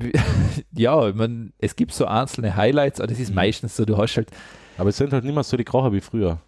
ja, 0.73 1.09
ich 1.09 1.14
mein, 1.14 1.52
es 1.59 1.77
gibt 1.77 1.93
so 1.93 2.06
einzelne 2.06 2.56
Highlights, 2.56 3.01
aber 3.01 3.09
das 3.09 3.18
ist 3.18 3.31
Mhm. 3.31 3.36
meistens 3.36 3.77
so, 3.77 3.85
du 3.85 3.97
hast 3.97 4.16
halt, 4.16 4.31
Aber 4.78 4.90
es 4.90 4.97
sind 4.97 5.12
halt 5.12 5.24
nicht 5.24 5.35
mehr 5.35 5.44
so 5.44 5.56
die 5.56 5.64
Kracher 5.64 5.93
wie 5.93 6.01
früher. 6.01 6.39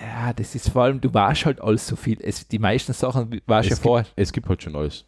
ja, 0.00 0.32
das 0.32 0.54
ist 0.54 0.70
vor 0.70 0.82
allem, 0.84 1.00
du 1.00 1.12
warst 1.12 1.44
halt 1.46 1.60
alles 1.60 1.86
so 1.86 1.96
viel. 1.96 2.18
Es, 2.20 2.46
die 2.48 2.58
meisten 2.58 2.92
Sachen 2.92 3.40
warst 3.46 3.68
ja 3.68 3.74
Es 3.74 3.80
vorher. 3.80 4.06
Es 4.16 4.32
gibt 4.32 4.48
halt 4.48 4.62
schon 4.62 4.76
alles. 4.76 5.04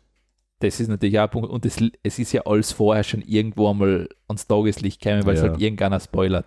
Das 0.60 0.80
ist 0.80 0.88
natürlich 0.88 1.18
auch 1.18 1.24
ein 1.24 1.30
Punkt. 1.30 1.50
Und 1.50 1.64
das, 1.64 1.76
es 2.02 2.18
ist 2.18 2.32
ja 2.32 2.42
alles 2.46 2.72
vorher 2.72 3.04
schon 3.04 3.20
irgendwo 3.22 3.68
einmal 3.70 4.08
ans 4.26 4.46
Tageslicht 4.46 5.00
gekommen, 5.02 5.26
weil 5.26 5.34
es 5.34 5.42
Ja. 5.42 5.48
halt 5.50 5.60
irgendeiner 5.60 6.00
spoilert. 6.00 6.46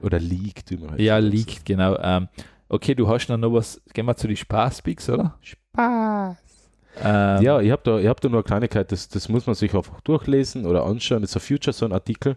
Oder 0.00 0.20
liegt, 0.20 0.70
man 0.80 0.90
halt 0.92 1.00
Ja, 1.00 1.20
so 1.20 1.26
liegt, 1.26 1.64
genau. 1.64 1.96
Ähm, 1.98 2.28
okay, 2.68 2.94
du 2.94 3.08
hast 3.08 3.28
noch, 3.28 3.36
noch 3.36 3.52
was. 3.52 3.80
Gehen 3.94 4.06
wir 4.06 4.16
zu 4.16 4.26
den 4.28 4.36
Spaßpicks, 4.36 5.08
oder? 5.10 5.36
Spaß. 5.40 6.36
Ähm, 7.02 7.42
Ja, 7.42 7.60
ich 7.60 7.70
habe 7.70 7.82
da, 7.84 8.00
hab 8.08 8.20
da 8.20 8.28
nur 8.28 8.38
eine 8.38 8.44
Kleinigkeit, 8.44 8.92
das, 8.92 9.08
das 9.08 9.28
muss 9.28 9.46
man 9.46 9.54
sich 9.54 9.74
einfach 9.74 10.00
durchlesen 10.02 10.66
oder 10.66 10.84
anschauen. 10.84 11.22
Das 11.22 11.30
ist 11.30 11.36
ein 11.36 11.40
Future 11.40 11.74
Zone 11.74 11.94
Artikel. 11.94 12.36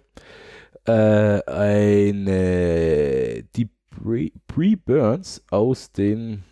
Äh, 0.85 1.41
eine, 1.45 3.43
die 3.55 3.69
Bre- 4.03 4.31
Bree 4.47 4.75
Burns 4.75 5.43
aus 5.51 5.91
den 5.91 6.43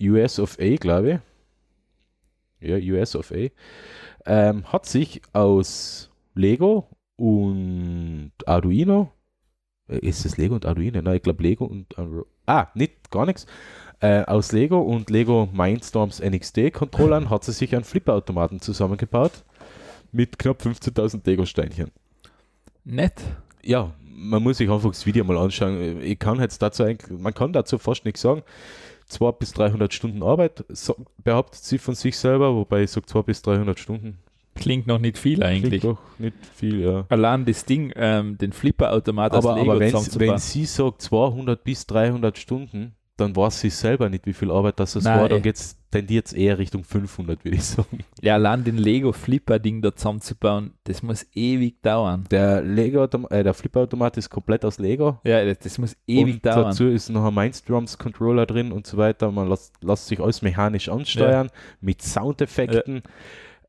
US 0.00 0.38
of 0.40 0.58
A, 0.60 0.76
glaube 0.76 1.20
ich. 2.60 2.68
Ja, 2.68 2.76
US 2.94 3.16
of 3.16 3.32
A. 3.32 3.48
Ähm, 4.26 4.72
hat 4.72 4.86
sich 4.86 5.22
aus 5.32 6.10
Lego 6.34 6.88
und 7.16 8.32
Arduino, 8.46 9.12
äh, 9.88 9.98
ist 9.98 10.26
es 10.26 10.38
Lego 10.38 10.54
und 10.56 10.66
Arduino? 10.66 11.02
Nein, 11.02 11.16
ich 11.16 11.22
glaube 11.22 11.42
Lego 11.42 11.66
und 11.66 11.96
Ardu- 11.98 12.26
Ah, 12.46 12.68
nicht, 12.74 13.10
gar 13.10 13.26
nichts. 13.26 13.46
Äh, 14.02 14.24
aus 14.24 14.50
Lego 14.50 14.80
und 14.80 15.10
Lego 15.10 15.48
Mindstorms 15.52 16.20
NXT-Controllern 16.20 17.30
hat 17.30 17.44
sie 17.44 17.52
sich 17.52 17.72
einen 17.72 17.84
Flipperautomaten 17.84 18.60
zusammengebaut 18.60 19.44
mit 20.10 20.40
knapp 20.40 20.60
15.000 20.60 21.20
Lego-Steinchen. 21.24 21.92
Nett. 22.84 23.22
Ja, 23.62 23.92
man 24.04 24.42
muss 24.42 24.58
sich 24.58 24.68
einfach 24.68 24.90
das 24.90 25.06
Video 25.06 25.22
mal 25.22 25.38
anschauen. 25.38 26.02
Ich 26.02 26.18
kann 26.18 26.40
jetzt 26.40 26.60
dazu 26.60 26.82
eigentlich, 26.82 27.16
man 27.16 27.32
kann 27.32 27.52
dazu 27.52 27.78
fast 27.78 28.04
nichts 28.04 28.22
sagen. 28.22 28.42
200 29.06 29.38
bis 29.38 29.52
300 29.52 29.94
Stunden 29.94 30.24
Arbeit 30.24 30.64
so, 30.68 30.96
behauptet 31.22 31.62
sie 31.62 31.78
von 31.78 31.94
sich 31.94 32.18
selber, 32.18 32.56
wobei 32.56 32.82
ich 32.82 32.90
sage 32.90 33.06
200 33.06 33.26
bis 33.26 33.42
300 33.42 33.78
Stunden. 33.78 34.18
Klingt 34.56 34.88
noch 34.88 34.98
nicht 34.98 35.16
viel 35.16 35.44
eigentlich. 35.44 35.80
Klingt 35.80 35.84
doch 35.84 36.18
nicht 36.18 36.34
viel, 36.54 36.80
ja. 36.80 37.06
Allein 37.08 37.44
das 37.44 37.64
Ding, 37.64 37.92
ähm, 37.94 38.36
den 38.36 38.52
Flipper-Automat 38.52 39.32
aus 39.32 39.46
Aber, 39.46 39.58
Lego 39.60 39.70
aber 39.70 39.80
wenn 39.80 40.38
sie 40.38 40.64
sagt 40.64 41.02
200 41.02 41.62
bis 41.62 41.86
300 41.86 42.36
Stunden, 42.36 42.96
dann 43.22 43.34
weiß 43.36 43.60
sie 43.60 43.70
selber 43.70 44.08
nicht, 44.08 44.26
wie 44.26 44.32
viel 44.32 44.50
Arbeit 44.50 44.78
das 44.80 44.96
es 44.96 45.04
war. 45.04 45.28
Dann 45.28 45.38
eh. 45.38 45.42
geht's, 45.42 45.76
tendiert 45.90 46.26
es 46.26 46.32
eher 46.32 46.58
Richtung 46.58 46.84
500, 46.84 47.44
würde 47.44 47.56
ich 47.56 47.64
sagen. 47.64 48.00
Ja, 48.20 48.34
allein 48.34 48.64
den 48.64 48.76
Lego-Flipper-Ding 48.76 49.82
da 49.82 49.94
zusammenzubauen, 49.94 50.72
das 50.84 51.02
muss 51.02 51.26
ewig 51.34 51.80
dauern. 51.82 52.24
Der, 52.30 52.62
Lego 52.62 53.04
äh, 53.04 53.42
der 53.42 53.54
Flipperautomat 53.54 54.16
ist 54.16 54.30
komplett 54.30 54.64
aus 54.64 54.78
Lego. 54.78 55.18
Ja, 55.24 55.44
das, 55.44 55.58
das 55.60 55.78
muss 55.78 55.96
ewig 56.06 56.34
und 56.36 56.46
dauern. 56.46 56.64
dazu 56.64 56.86
ist 56.88 57.08
noch 57.08 57.24
ein 57.24 57.34
Mindstorms 57.34 57.98
Controller 57.98 58.46
drin 58.46 58.72
und 58.72 58.86
so 58.86 58.96
weiter. 58.96 59.30
Man 59.30 59.48
lässt, 59.48 59.82
lässt 59.82 60.06
sich 60.08 60.20
alles 60.20 60.42
mechanisch 60.42 60.88
ansteuern 60.88 61.50
mit 61.80 62.02
Soundeffekten. 62.02 63.02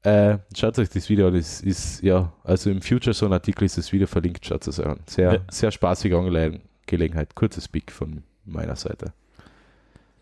Äh, 0.03 0.39
schaut 0.55 0.77
euch 0.79 0.89
das 0.89 1.09
Video 1.09 1.27
an. 1.27 1.33
Das 1.33 1.61
ist 1.61 2.03
ja, 2.03 2.33
also 2.43 2.69
im 2.69 2.81
Future 2.81 3.15
Zone 3.15 3.35
Artikel 3.35 3.63
ist 3.63 3.77
das 3.77 3.91
Video 3.93 4.05
verlinkt. 4.05 4.45
Schaut 4.45 4.67
es 4.67 4.79
euch 4.79 4.85
an. 4.85 4.99
Sehr, 5.07 5.33
Ja. 5.33 5.39
sehr 5.49 5.71
spaßige 5.71 6.13
Angelegenheit. 6.13 7.35
Kurzes 7.35 7.67
Pick 7.67 7.91
von 7.91 8.23
meiner 8.45 8.75
Seite. 8.75 9.13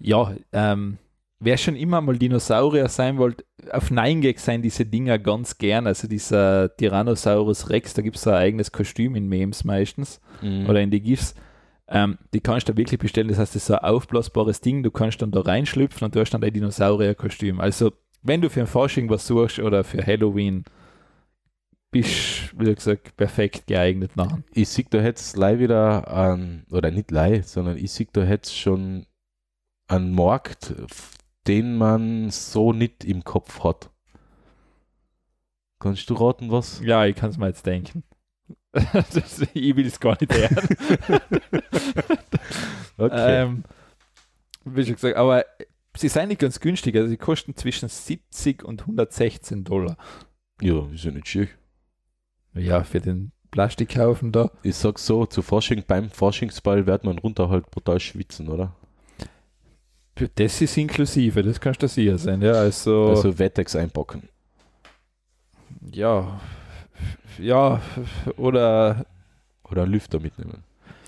Ja, 0.02 0.34
ähm, 0.52 0.98
wer 1.40 1.58
schon 1.58 1.76
immer 1.76 2.02
mal 2.02 2.18
Dinosaurier 2.18 2.88
sein 2.90 3.18
wollte, 3.18 3.44
auf 3.72 3.90
9gag 3.92 4.40
sein 4.40 4.62
diese 4.62 4.86
Dinger 4.86 5.20
ganz 5.20 5.58
gern. 5.58 5.88
Also 5.88 6.08
dieser 6.08 6.76
Tyrannosaurus 6.76 7.70
Rex, 7.70 7.94
da 7.94 8.02
gibt 8.02 8.18
es 8.18 8.28
ein 8.28 8.34
eigenes 8.36 8.72
Kostüm 8.72 9.16
in 9.16 9.28
Memes 9.28 9.64
meistens 9.64 10.20
Mhm. 10.42 10.68
oder 10.70 10.82
in 10.82 10.92
die 10.92 11.02
GIFs. 11.02 11.36
Ähm, 11.88 12.18
die 12.34 12.40
kannst 12.40 12.68
du 12.70 12.74
da 12.74 12.78
wirklich 12.78 13.00
bestellen. 13.00 13.28
Das 13.28 13.38
heißt, 13.38 13.54
das 13.56 13.64
ist 13.64 13.68
so 13.68 13.74
ein 13.74 13.84
aufblasbares 13.84 14.62
Ding. 14.62 14.82
Du 14.82 14.92
kannst 14.92 15.22
dann 15.22 15.32
da 15.32 15.42
reinschlüpfen 15.42 16.06
und 16.06 16.16
du 16.16 16.22
hast 16.22 16.32
dann 16.32 16.44
ein 16.44 16.54
Dinosaurier-Kostüm. 16.54 17.60
Also, 17.60 17.92
wenn 18.24 18.40
du 18.42 18.50
für 18.50 18.62
ein 18.62 18.68
Fasching 18.68 19.10
was 19.10 19.28
suchst 19.28 19.60
oder 19.60 19.84
für 19.84 20.06
Halloween, 20.06 20.64
bist 21.92 22.58
wie 22.58 22.74
gesagt, 22.74 23.18
perfekt 23.18 23.68
geeignet 23.68 24.16
nachher. 24.16 24.42
ich 24.54 24.70
sehe 24.70 24.86
da 24.90 25.02
jetzt 25.02 25.36
live 25.36 25.60
wieder 25.60 26.08
an, 26.10 26.64
oder 26.72 26.92
nicht 26.92 27.12
live, 27.12 27.46
sondern 27.46 27.78
ich 27.78 27.92
sehe 27.92 28.08
da 28.14 28.24
jetzt 28.24 28.58
schon 28.58 29.06
einen 29.92 30.14
Markt, 30.14 30.74
den 31.48 31.78
man 31.78 32.30
so 32.30 32.74
nicht 32.74 33.04
im 33.04 33.24
Kopf 33.24 33.64
hat. 33.64 33.90
Kannst 35.80 36.10
du 36.10 36.14
raten, 36.14 36.52
was? 36.52 36.80
Ja, 36.82 37.06
ich 37.06 37.16
kann 37.16 37.32
es 37.32 37.38
mir 37.38 37.48
jetzt 37.48 37.66
denken. 37.66 38.04
das, 38.72 39.42
ich 39.54 39.76
will 39.76 39.88
es 39.88 40.00
gar 40.00 40.18
nicht 40.20 40.34
hören. 40.34 40.68
Okay. 42.98 43.44
Ähm, 43.44 43.64
wie 44.64 44.86
schon 44.86 44.94
gesagt, 44.94 45.18
aber 45.18 45.44
sie 45.98 46.08
sind 46.08 46.28
nicht 46.28 46.40
ganz 46.40 46.60
günstig. 46.60 46.96
Also 46.96 47.08
sie 47.08 47.18
kosten 47.18 47.56
zwischen 47.56 47.90
70 47.90 48.64
und 48.64 48.82
116 48.82 49.64
Dollar. 49.64 49.98
ja, 50.62 50.86
ist 50.94 51.06
ja 51.06 51.10
nicht 51.10 51.28
schön. 51.28 51.48
Ja, 52.54 52.84
für 52.84 53.02
den 53.02 53.32
Plastikhaufen 53.50 54.32
da. 54.32 54.52
Ich 54.62 54.76
sag 54.76 55.00
so, 55.00 55.26
zu 55.26 55.42
Fasching, 55.42 55.84
beim 55.88 56.12
Faschingsball 56.12 56.86
wird 56.86 57.04
man 57.04 57.18
runter 57.18 57.50
halt 57.50 57.72
brutal 57.72 58.00
schwitzen, 58.00 58.50
oder? 58.50 58.76
Das 60.36 60.62
ist 60.62 60.78
inklusive, 60.78 61.42
das 61.42 61.60
kannst 61.60 61.82
du 61.82 61.88
sicher 61.88 62.18
sein. 62.18 62.42
Ja, 62.42 62.54
also, 62.54 63.10
Also 63.10 63.40
Wettex 63.40 63.76
einpacken. 63.76 64.28
ja, 65.92 66.40
ja, 67.40 67.82
oder 68.38 69.06
Oder 69.70 69.84
einen 69.84 69.92
Lüfter 69.94 70.20
mitnehmen. 70.20 70.64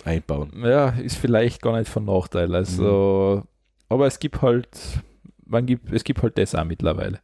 Einbauen. 0.05 0.51
ja, 0.65 0.89
ist 0.89 1.17
vielleicht 1.17 1.61
gar 1.61 1.77
nicht 1.77 1.89
von 1.89 2.05
Nachteil. 2.05 2.53
Also, 2.55 3.43
aber 3.89 4.07
es 4.07 4.19
gibt 4.19 4.41
halt, 4.41 5.01
man 5.45 5.65
gibt, 5.65 5.91
es 5.93 6.03
gibt 6.03 6.21
halt 6.23 6.37
das 6.37 6.55
auch 6.55 6.63
mittlerweile. 6.65 7.19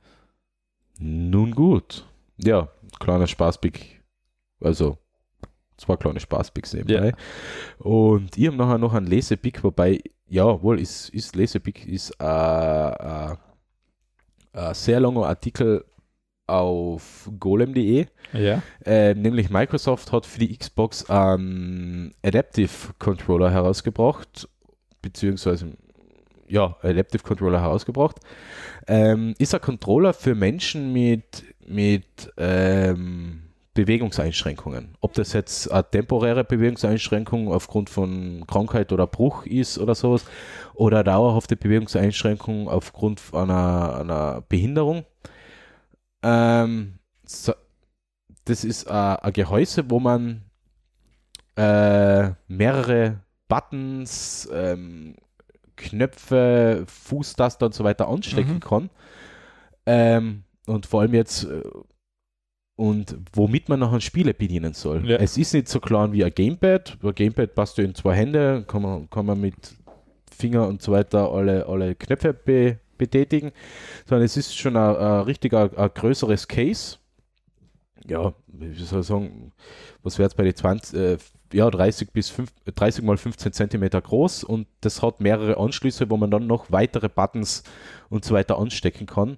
Nun 0.99 1.51
gut. 1.55 2.05
Ja, 2.37 2.69
kleiner 2.99 3.27
Spaßpick. 3.27 4.01
Also 4.61 4.97
zwei 5.77 5.95
kleine 5.95 6.19
Spaßpicks 6.19 6.73
nebenbei. 6.73 7.13
Und 7.79 8.37
ich 8.37 8.47
habe 8.47 8.57
nachher 8.57 8.77
noch 8.77 8.93
einen 8.93 9.07
Lesepick, 9.07 9.63
wobei, 9.63 10.01
ja, 10.29 10.61
wohl, 10.61 10.79
ist, 10.79 11.09
ist 11.09 11.35
Lesepick, 11.35 11.85
ist 11.87 12.11
äh, 12.19 12.23
äh, 12.23 13.35
ein 14.53 14.73
sehr 14.73 14.99
langer 14.99 15.25
Artikel 15.25 15.83
auf 16.47 17.29
golem.de. 17.39 18.07
Ja. 18.33 18.61
Äh, 18.85 19.13
nämlich 19.13 19.49
Microsoft 19.49 20.11
hat 20.11 20.25
für 20.25 20.39
die 20.39 20.55
Xbox 20.55 21.09
einen 21.09 22.13
Adaptive 22.23 22.93
Controller 22.97 23.51
herausgebracht, 23.51 24.47
beziehungsweise 25.01 25.73
ja, 26.47 26.75
Adaptive 26.81 27.23
Controller 27.23 27.61
herausgebracht. 27.61 28.17
Ähm, 28.87 29.35
ist 29.37 29.53
ein 29.53 29.61
Controller 29.61 30.13
für 30.13 30.33
Menschen 30.33 30.91
mit, 30.91 31.43
mit 31.67 32.31
ähm, 32.37 33.48
Bewegungseinschränkungen. 33.73 34.95
Ob 34.99 35.13
das 35.13 35.33
jetzt 35.33 35.71
eine 35.71 35.89
temporäre 35.89 36.43
Bewegungseinschränkung 36.43 37.51
aufgrund 37.53 37.89
von 37.89 38.45
Krankheit 38.47 38.91
oder 38.91 39.07
Bruch 39.07 39.45
ist 39.45 39.77
oder 39.77 39.95
sowas, 39.95 40.25
oder 40.73 41.03
dauerhafte 41.03 41.55
Bewegungseinschränkung 41.55 42.67
aufgrund 42.67 43.21
einer, 43.33 43.97
einer 43.99 44.43
Behinderung. 44.49 45.05
Ähm, 46.23 46.99
so, 47.25 47.53
das 48.45 48.63
ist 48.63 48.89
ein, 48.89 49.33
Gehäuse, 49.33 49.89
wo 49.89 49.99
man 49.99 50.43
äh, 51.55 52.31
mehrere 52.47 53.21
Buttons, 53.47 54.49
ähm, 54.51 55.15
Knöpfe, 55.75 56.85
Fußtaster 56.87 57.67
und 57.67 57.73
so 57.73 57.83
weiter 57.83 58.07
anstecken 58.09 58.55
Mhm. 58.55 58.59
kann. 58.59 58.89
Ähm, 59.85 60.43
und 60.65 60.85
vor 60.85 61.01
allem 61.01 61.13
jetzt 61.13 61.45
äh, 61.45 61.61
und 62.79 63.17
womit 63.33 63.67
man 63.67 63.81
nachher 63.81 63.99
Spiele 63.99 64.33
bedienen 64.33 64.73
soll. 64.73 65.05
Ja. 65.05 65.17
Es 65.17 65.37
ist 65.37 65.53
nicht 65.53 65.67
so 65.67 65.81
klar 65.81 66.13
wie 66.13 66.23
ein 66.23 66.33
Gamepad. 66.33 66.97
Ein 67.03 67.13
Gamepad 67.13 67.53
passt 67.53 67.77
du 67.77 67.81
in 67.81 67.93
zwei 67.93 68.15
Hände, 68.15 68.63
kann 68.65 68.81
man, 68.81 69.09
kann 69.09 69.25
man 69.25 69.41
mit 69.41 69.75
Finger 70.31 70.65
und 70.65 70.81
so 70.81 70.93
weiter 70.93 71.29
alle, 71.29 71.67
alle 71.67 71.93
Knöpfe 71.95 72.33
be, 72.33 72.79
betätigen, 72.97 73.51
sondern 74.07 74.23
es 74.23 74.37
ist 74.37 74.57
schon 74.57 74.77
ein, 74.77 74.95
ein 74.95 75.21
richtiger 75.23 75.77
ein 75.77 75.89
größeres 75.93 76.47
Case. 76.47 76.99
Ja, 78.07 78.33
wie 78.47 78.73
soll 78.75 79.01
ich 79.01 79.07
sagen, 79.07 79.51
was 80.01 80.17
wäre 80.17 80.27
jetzt 80.27 80.37
bei 80.37 80.45
den 80.45 80.55
20, 80.55 80.97
äh, 80.97 81.17
ja, 81.51 81.69
30 81.69 82.11
bis 82.11 82.29
5, 82.29 82.49
30 82.75 83.03
mal 83.03 83.17
15 83.17 83.51
Zentimeter 83.51 83.99
groß 84.01 84.45
und 84.45 84.67
das 84.79 85.01
hat 85.01 85.19
mehrere 85.19 85.57
Anschlüsse, 85.57 86.09
wo 86.09 86.15
man 86.15 86.31
dann 86.31 86.47
noch 86.47 86.71
weitere 86.71 87.09
Buttons 87.09 87.63
und 88.09 88.23
so 88.23 88.35
weiter 88.35 88.57
anstecken 88.57 89.05
kann. 89.05 89.37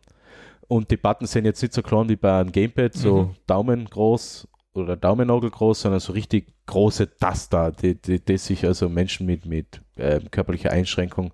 Und 0.72 0.90
die 0.90 0.96
Buttons 0.96 1.34
sind 1.34 1.44
jetzt 1.44 1.62
nicht 1.62 1.74
so 1.74 1.82
klein 1.82 2.08
wie 2.08 2.16
bei 2.16 2.40
einem 2.40 2.50
Gamepad, 2.50 2.94
so 2.94 3.24
Mhm. 3.24 3.36
Daumen 3.46 3.84
groß 3.90 4.48
oder 4.74 4.96
Daumennagel 4.96 5.50
groß, 5.50 5.82
sondern 5.82 6.00
so 6.00 6.14
richtig 6.14 6.48
große 6.66 7.18
Taster, 7.18 7.74
die, 7.74 8.02
die, 8.02 8.24
die 8.24 8.38
sich 8.38 8.64
also 8.66 8.88
Menschen 8.88 9.26
mit, 9.26 9.46
mit 9.46 9.82
ähm, 9.98 10.32
körperlicher 10.32 10.72
Einschränkung 10.72 11.34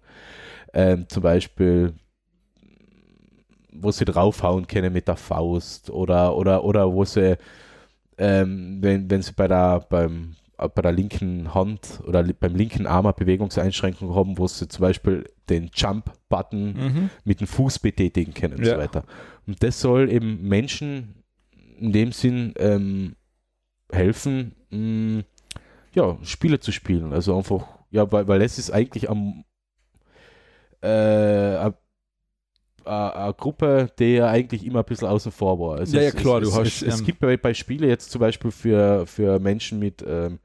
ähm, 0.74 1.08
zum 1.08 1.22
Beispiel 1.22 1.94
wo 3.72 3.92
sie 3.92 4.06
draufhauen 4.06 4.66
können 4.66 4.92
mit 4.92 5.08
der 5.08 5.18
Faust 5.18 5.92
oder 5.92 6.36
oder 6.36 6.64
oder 6.64 6.92
wo 6.92 7.06
sie 7.06 7.38
ähm, 8.18 8.80
wenn, 8.82 9.08
wenn 9.08 9.22
sie 9.22 9.34
bei 9.34 9.48
der 9.48 9.86
beim 9.88 10.36
bei 10.58 10.82
der 10.82 10.92
linken 10.92 11.54
Hand 11.54 12.02
oder 12.08 12.24
beim 12.24 12.56
linken 12.56 12.88
Arm 12.88 13.06
eine 13.06 13.14
Bewegungseinschränkung 13.14 14.16
haben, 14.16 14.38
wo 14.38 14.48
sie 14.48 14.68
zum 14.68 14.82
Beispiel 14.82 15.30
den 15.50 15.70
Jump-Button 15.74 16.74
Mhm. 16.74 17.10
mit 17.24 17.40
dem 17.42 17.48
Fuß 17.48 17.80
betätigen 17.80 18.34
können 18.34 18.56
und 18.58 18.66
Ja. 18.66 18.74
so 18.74 18.78
weiter. 18.80 19.04
Und 19.46 19.62
das 19.62 19.80
soll 19.80 20.12
eben 20.12 20.42
Menschen 20.48 21.24
in 21.80 21.92
dem 21.94 22.12
Sinn 22.12 22.54
ähm, 22.58 23.16
helfen, 23.92 24.56
mh, 24.72 25.24
ja, 25.94 26.18
Spiele 26.24 26.60
zu 26.60 26.72
spielen. 26.72 27.14
Also 27.14 27.38
einfach, 27.38 27.66
ja, 27.92 28.12
weil, 28.12 28.28
weil 28.28 28.40
das 28.40 28.58
ist 28.58 28.72
eigentlich 28.72 29.10
am 29.10 29.44
äh, 30.82 31.72
eine 32.88 33.34
Gruppe, 33.34 33.90
die 34.00 34.16
ja 34.16 34.28
eigentlich 34.28 34.66
immer 34.66 34.80
ein 34.80 34.86
bisschen 34.86 35.08
außen 35.08 35.32
vor 35.32 35.60
war. 35.60 35.78
Also 35.80 35.96
Ja, 35.96 36.04
ja, 36.04 36.10
es, 36.10 36.16
klar, 36.16 36.42
es, 36.42 36.44
du 36.44 36.50
es, 36.50 36.56
hast, 36.58 36.82
Es, 36.82 36.94
es 36.94 37.00
ähm, 37.00 37.06
gibt 37.06 37.20
bei, 37.20 37.38
bei 37.38 37.54
Spiele 37.54 37.88
jetzt 37.88 38.12
zum 38.12 38.20
Beispiel 38.20 38.52
für, 38.52 39.06
für 39.06 39.40
Menschen 39.40 39.80
mit 39.80 40.04
ähm, 40.08 40.40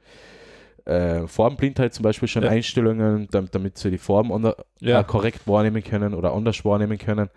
äh, 0.85 1.27
Formblindheit 1.27 1.95
zum 1.95 2.03
Beispiel 2.03 2.29
schon 2.29 2.43
Ja. 2.43 2.51
Einstellungen, 2.51 3.29
damit, 3.31 3.55
damit 3.55 3.79
sie 3.79 3.91
die 3.91 3.99
Form 3.99 4.33
ander, 4.33 4.57
Ja. 4.81 5.01
äh, 5.01 5.05
korrekt 5.05 5.47
wahrnehmen 5.47 5.83
können 5.83 6.15
oder 6.15 6.33
anders 6.33 6.65
wahrnehmen 6.65 6.99
können. 6.99 7.29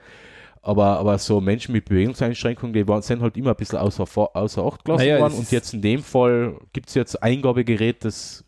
Aber, 0.62 0.98
aber 1.00 1.20
so 1.20 1.40
Menschen 1.42 1.74
mit 1.74 1.86
Bewegungseinschränkungen, 1.86 2.74
die 2.74 2.88
waren, 2.88 3.04
sind 3.04 3.22
halt 3.22 3.38
immer 3.38 3.52
ein 3.52 3.56
bisschen 3.56 3.78
außer, 3.78 4.04
außer 4.36 4.64
Acht 4.66 4.84
gelassen 4.84 5.06
Naja, 5.06 5.20
worden. 5.20 5.34
es 5.34 5.40
Und 5.40 5.52
jetzt 5.52 5.76
in 5.76 5.82
dem 5.84 6.02
Fall 6.02 6.56
gibt 6.74 6.90
es 6.90 6.96
jetzt 6.96 7.22
ein 7.22 7.34
Eingabegerät, 7.34 8.04
das 8.04 8.44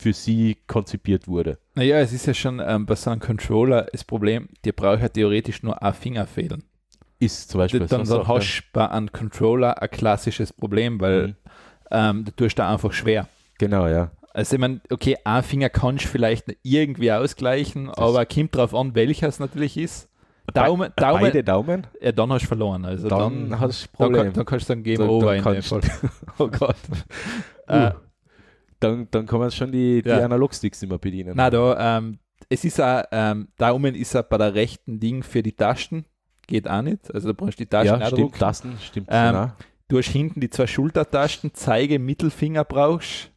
für 0.00 0.12
sie 0.14 0.56
konzipiert 0.66 1.28
wurde. 1.28 1.58
Naja, 1.74 1.98
es 1.98 2.12
ist 2.12 2.26
ja 2.26 2.32
schon 2.34 2.60
ähm, 2.64 2.86
bei 2.86 2.94
so 2.94 3.10
einem 3.10 3.20
Controller 3.20 3.86
das 3.92 4.02
Problem, 4.04 4.48
dir 4.64 4.72
braucht 4.72 5.02
ja 5.02 5.08
theoretisch 5.08 5.62
nur 5.62 5.82
ein 5.82 5.92
Finger 5.94 6.26
fehlen. 6.26 6.64
Ist 7.18 7.50
zum 7.50 7.58
Beispiel 7.58 7.80
Dann, 7.80 8.06
so 8.06 8.18
dann 8.18 8.28
hast 8.28 8.58
du 8.60 8.62
bei 8.72 8.88
einem 8.90 9.12
Controller 9.12 9.80
ein 9.82 9.90
klassisches 9.90 10.52
Problem, 10.54 11.00
weil 11.00 11.28
Mhm. 11.28 11.34
ähm, 11.90 12.24
du 12.24 12.30
tust 12.32 12.58
da 12.58 12.72
einfach 12.72 12.92
schwer. 12.92 13.28
Genau, 13.58 13.86
ja. 13.88 14.10
Also 14.32 14.54
ich 14.56 14.60
meine, 14.60 14.80
okay, 14.90 15.16
ein 15.24 15.42
Finger 15.42 15.68
kannst 15.68 16.04
du 16.04 16.08
vielleicht 16.08 16.46
irgendwie 16.62 17.12
ausgleichen, 17.12 17.90
aber 17.90 18.24
kommt 18.24 18.54
drauf 18.56 18.74
an, 18.74 18.94
welches 18.94 19.38
natürlich 19.38 19.76
ist. 19.76 20.08
Daumen, 20.54 20.90
Daumen, 20.96 21.20
Beide 21.20 21.44
Daumen, 21.44 21.86
ja, 22.00 22.10
dann 22.12 22.32
hast 22.32 22.42
du 22.42 22.48
verloren. 22.48 22.84
Also 22.84 23.08
dann, 23.08 23.50
dann, 23.50 23.60
hast 23.60 23.82
du 23.82 23.86
dann, 23.86 23.92
Problem. 24.06 24.24
kann, 24.24 24.32
dann 24.32 24.44
kannst 24.46 24.64
du 24.64 24.68
sagen 24.68 24.82
Game 24.82 24.98
Dann- 24.98 25.08
Over 25.08 25.36
dann 25.36 25.46
in 25.46 25.60
dem 25.60 25.62
Fall. 25.62 25.80
Oh 26.38 26.48
Gott. 26.48 26.76
Uh, 27.68 27.72
äh, 27.74 27.92
dann, 28.80 29.06
dann 29.10 29.26
kann 29.26 29.38
man 29.38 29.50
schon 29.50 29.70
die, 29.72 30.02
die 30.02 30.08
Ja. 30.08 30.24
Analogsticks 30.24 30.82
mehr 30.86 30.98
bedienen. 30.98 31.34
na, 31.36 31.50
da, 31.50 31.98
ähm, 31.98 32.18
es 32.48 32.64
ist 32.64 32.80
auch, 32.80 33.02
ähm, 33.12 33.48
Daumen 33.58 33.94
ist 33.94 34.16
auch 34.16 34.22
bei 34.22 34.38
der 34.38 34.54
rechten 34.54 34.98
Ding 34.98 35.22
für 35.22 35.42
die 35.42 35.52
Tasten. 35.52 36.04
Geht 36.46 36.68
auch 36.68 36.82
nicht. 36.82 37.12
Also 37.14 37.28
da 37.28 37.34
brauchst 37.34 37.60
du 37.60 37.64
die 37.64 37.68
Tasten 37.70 38.00
ja, 38.00 38.06
auch 38.06 38.10
stimmt. 38.10 38.34
Tasten, 38.38 38.78
stimmt. 38.80 39.08
Ähm, 39.10 39.32
genau. 39.34 39.52
Du 39.88 39.98
hast 39.98 40.08
hinten 40.08 40.40
die 40.40 40.50
zwei 40.50 40.66
Schultertasten, 40.66 41.50
Zeige, 41.54 41.98
Mittelfinger 41.98 42.64
brauchst. 42.64 43.30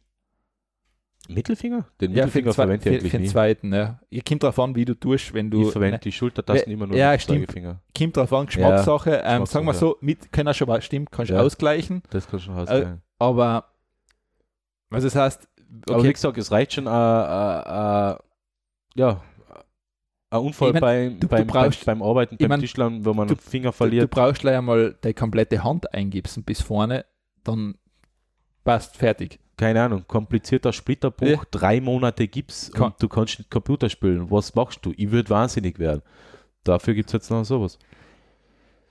Mittelfinger? 1.28 1.86
Den 2.00 2.10
Ja, 2.12 2.26
für 2.26 2.38
Mittelfinger 2.38 2.50
zwei, 2.52 2.62
verwende 2.64 2.76
ich 2.76 2.82
für, 2.82 2.90
eigentlich 2.90 3.10
für 3.12 3.16
den 3.18 3.22
nie. 3.22 3.28
zweiten. 3.28 3.72
Ja. 3.72 4.00
Ihr 4.10 4.22
kommt 4.22 4.42
drauf 4.42 4.58
an, 4.58 4.74
wie 4.76 4.84
du 4.84 4.94
tust, 4.94 5.32
wenn 5.32 5.50
du. 5.50 5.62
ich 5.66 5.72
verwende 5.72 5.98
die 5.98 6.12
Schultertasten 6.12 6.70
immer 6.72 6.86
nur 6.86 6.96
ja, 6.96 7.12
mit 7.12 7.20
dem 7.20 7.22
stimmt. 7.22 7.40
Zeigefinger. 7.46 7.80
kommt 7.96 8.16
drauf 8.16 8.32
an, 8.32 8.46
Geschmackssache. 8.46 9.10
ähm, 9.10 9.20
Geschmackssache, 9.20 9.46
sagen 9.46 9.66
wir 9.66 9.74
so, 9.74 9.96
mit, 10.00 10.32
können 10.32 10.48
auch 10.48 10.54
schon 10.54 10.68
was 10.68 10.84
stimmt, 10.84 11.10
kannst 11.10 11.30
du 11.30 11.34
Ja. 11.34 11.40
ausgleichen. 11.40 12.02
Das 12.10 12.28
kann 12.28 12.40
schon 12.40 12.56
Äh, 12.56 12.60
ausgleichen. 12.60 13.02
Aber, 13.18 13.64
also 14.94 15.06
das 15.08 15.16
heißt, 15.16 15.48
Aber 15.88 15.96
wie 15.96 16.00
okay, 16.00 16.12
gesagt, 16.12 16.38
es 16.38 16.50
reicht 16.52 16.74
schon, 16.74 16.86
äh, 16.86 16.90
äh, 16.90 16.92
äh, 18.12 18.16
ja, 18.96 19.22
ein 20.30 20.40
Unfall 20.40 20.68
Ich 20.68 20.74
mein, 20.74 20.80
beim, 20.80 21.12
du- 21.14 21.18
du 21.20 21.28
beim, 21.28 21.46
brauchst- 21.46 21.84
beim, 21.84 21.98
beim 22.00 22.08
Arbeiten, 22.08 22.34
ich 22.34 22.40
beim 22.40 22.48
mein, 22.48 22.60
Tischlern, 22.60 23.04
wo 23.04 23.14
man 23.14 23.28
du- 23.28 23.34
einen 23.34 23.40
Finger 23.40 23.64
du, 23.68 23.70
du 23.72 23.76
verliert. 23.76 24.10
brauchst 24.10 24.40
gleich 24.40 24.56
einmal 24.56 24.96
die 25.04 25.14
komplette 25.14 25.62
Hand 25.62 25.92
eingibsen 25.94 26.42
bis 26.42 26.60
vorne, 26.60 27.04
dann 27.44 27.76
passt 28.64 28.96
fertig. 28.96 29.38
Keine 29.56 29.82
Ahnung, 29.82 30.04
komplizierter 30.08 30.72
Splitterbruch, 30.72 31.28
Ja. 31.28 31.42
drei 31.52 31.80
Monate 31.80 32.26
Gips 32.26 32.72
Kann- 32.72 32.86
und 32.92 33.02
du 33.02 33.08
kannst 33.08 33.38
nicht 33.38 33.50
Computer 33.50 33.88
spielen. 33.88 34.28
Was 34.30 34.54
machst 34.56 34.84
du? 34.84 34.92
Ich 34.96 35.10
würde 35.12 35.30
wahnsinnig 35.30 35.78
werden. 35.78 36.02
Dafür 36.64 36.94
gibt 36.94 37.08
es 37.10 37.12
jetzt 37.12 37.30
noch 37.30 37.44
sowas. 37.44 37.78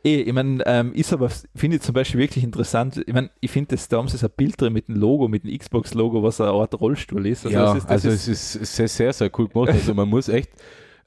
Eh, 0.05 0.21
ich 0.21 0.33
meine, 0.33 0.61
ähm, 0.65 0.93
ist 0.93 1.13
aber, 1.13 1.29
finde 1.55 1.77
ich 1.77 1.81
zum 1.83 1.93
Beispiel 1.93 2.19
wirklich 2.19 2.43
interessant. 2.43 3.01
Ich 3.05 3.13
meine, 3.13 3.29
ich 3.39 3.49
finde, 3.49 3.75
das, 3.75 3.87
da 3.87 3.97
haben 3.97 4.09
sie 4.09 4.17
so 4.17 4.27
ein 4.27 4.33
Bild 4.35 4.59
drin 4.59 4.73
mit 4.73 4.89
dem 4.89 4.95
Logo, 4.95 5.29
mit 5.29 5.45
dem 5.45 5.57
Xbox-Logo, 5.57 6.21
was 6.23 6.41
eine 6.41 6.51
Art 6.51 6.79
Rollstuhl 6.79 7.25
ist. 7.25 7.45
ja, 7.45 7.73
das 7.73 7.77
ist, 7.77 7.83
das 7.85 7.91
also 7.91 8.09
ist, 8.09 8.27
es 8.27 8.55
ist 8.55 8.75
sehr, 8.75 8.87
sehr, 8.89 9.13
sehr 9.13 9.31
cool 9.37 9.47
gemacht. 9.47 9.69
Also 9.69 9.93
man 9.93 10.09
muss 10.09 10.27
echt, 10.27 10.49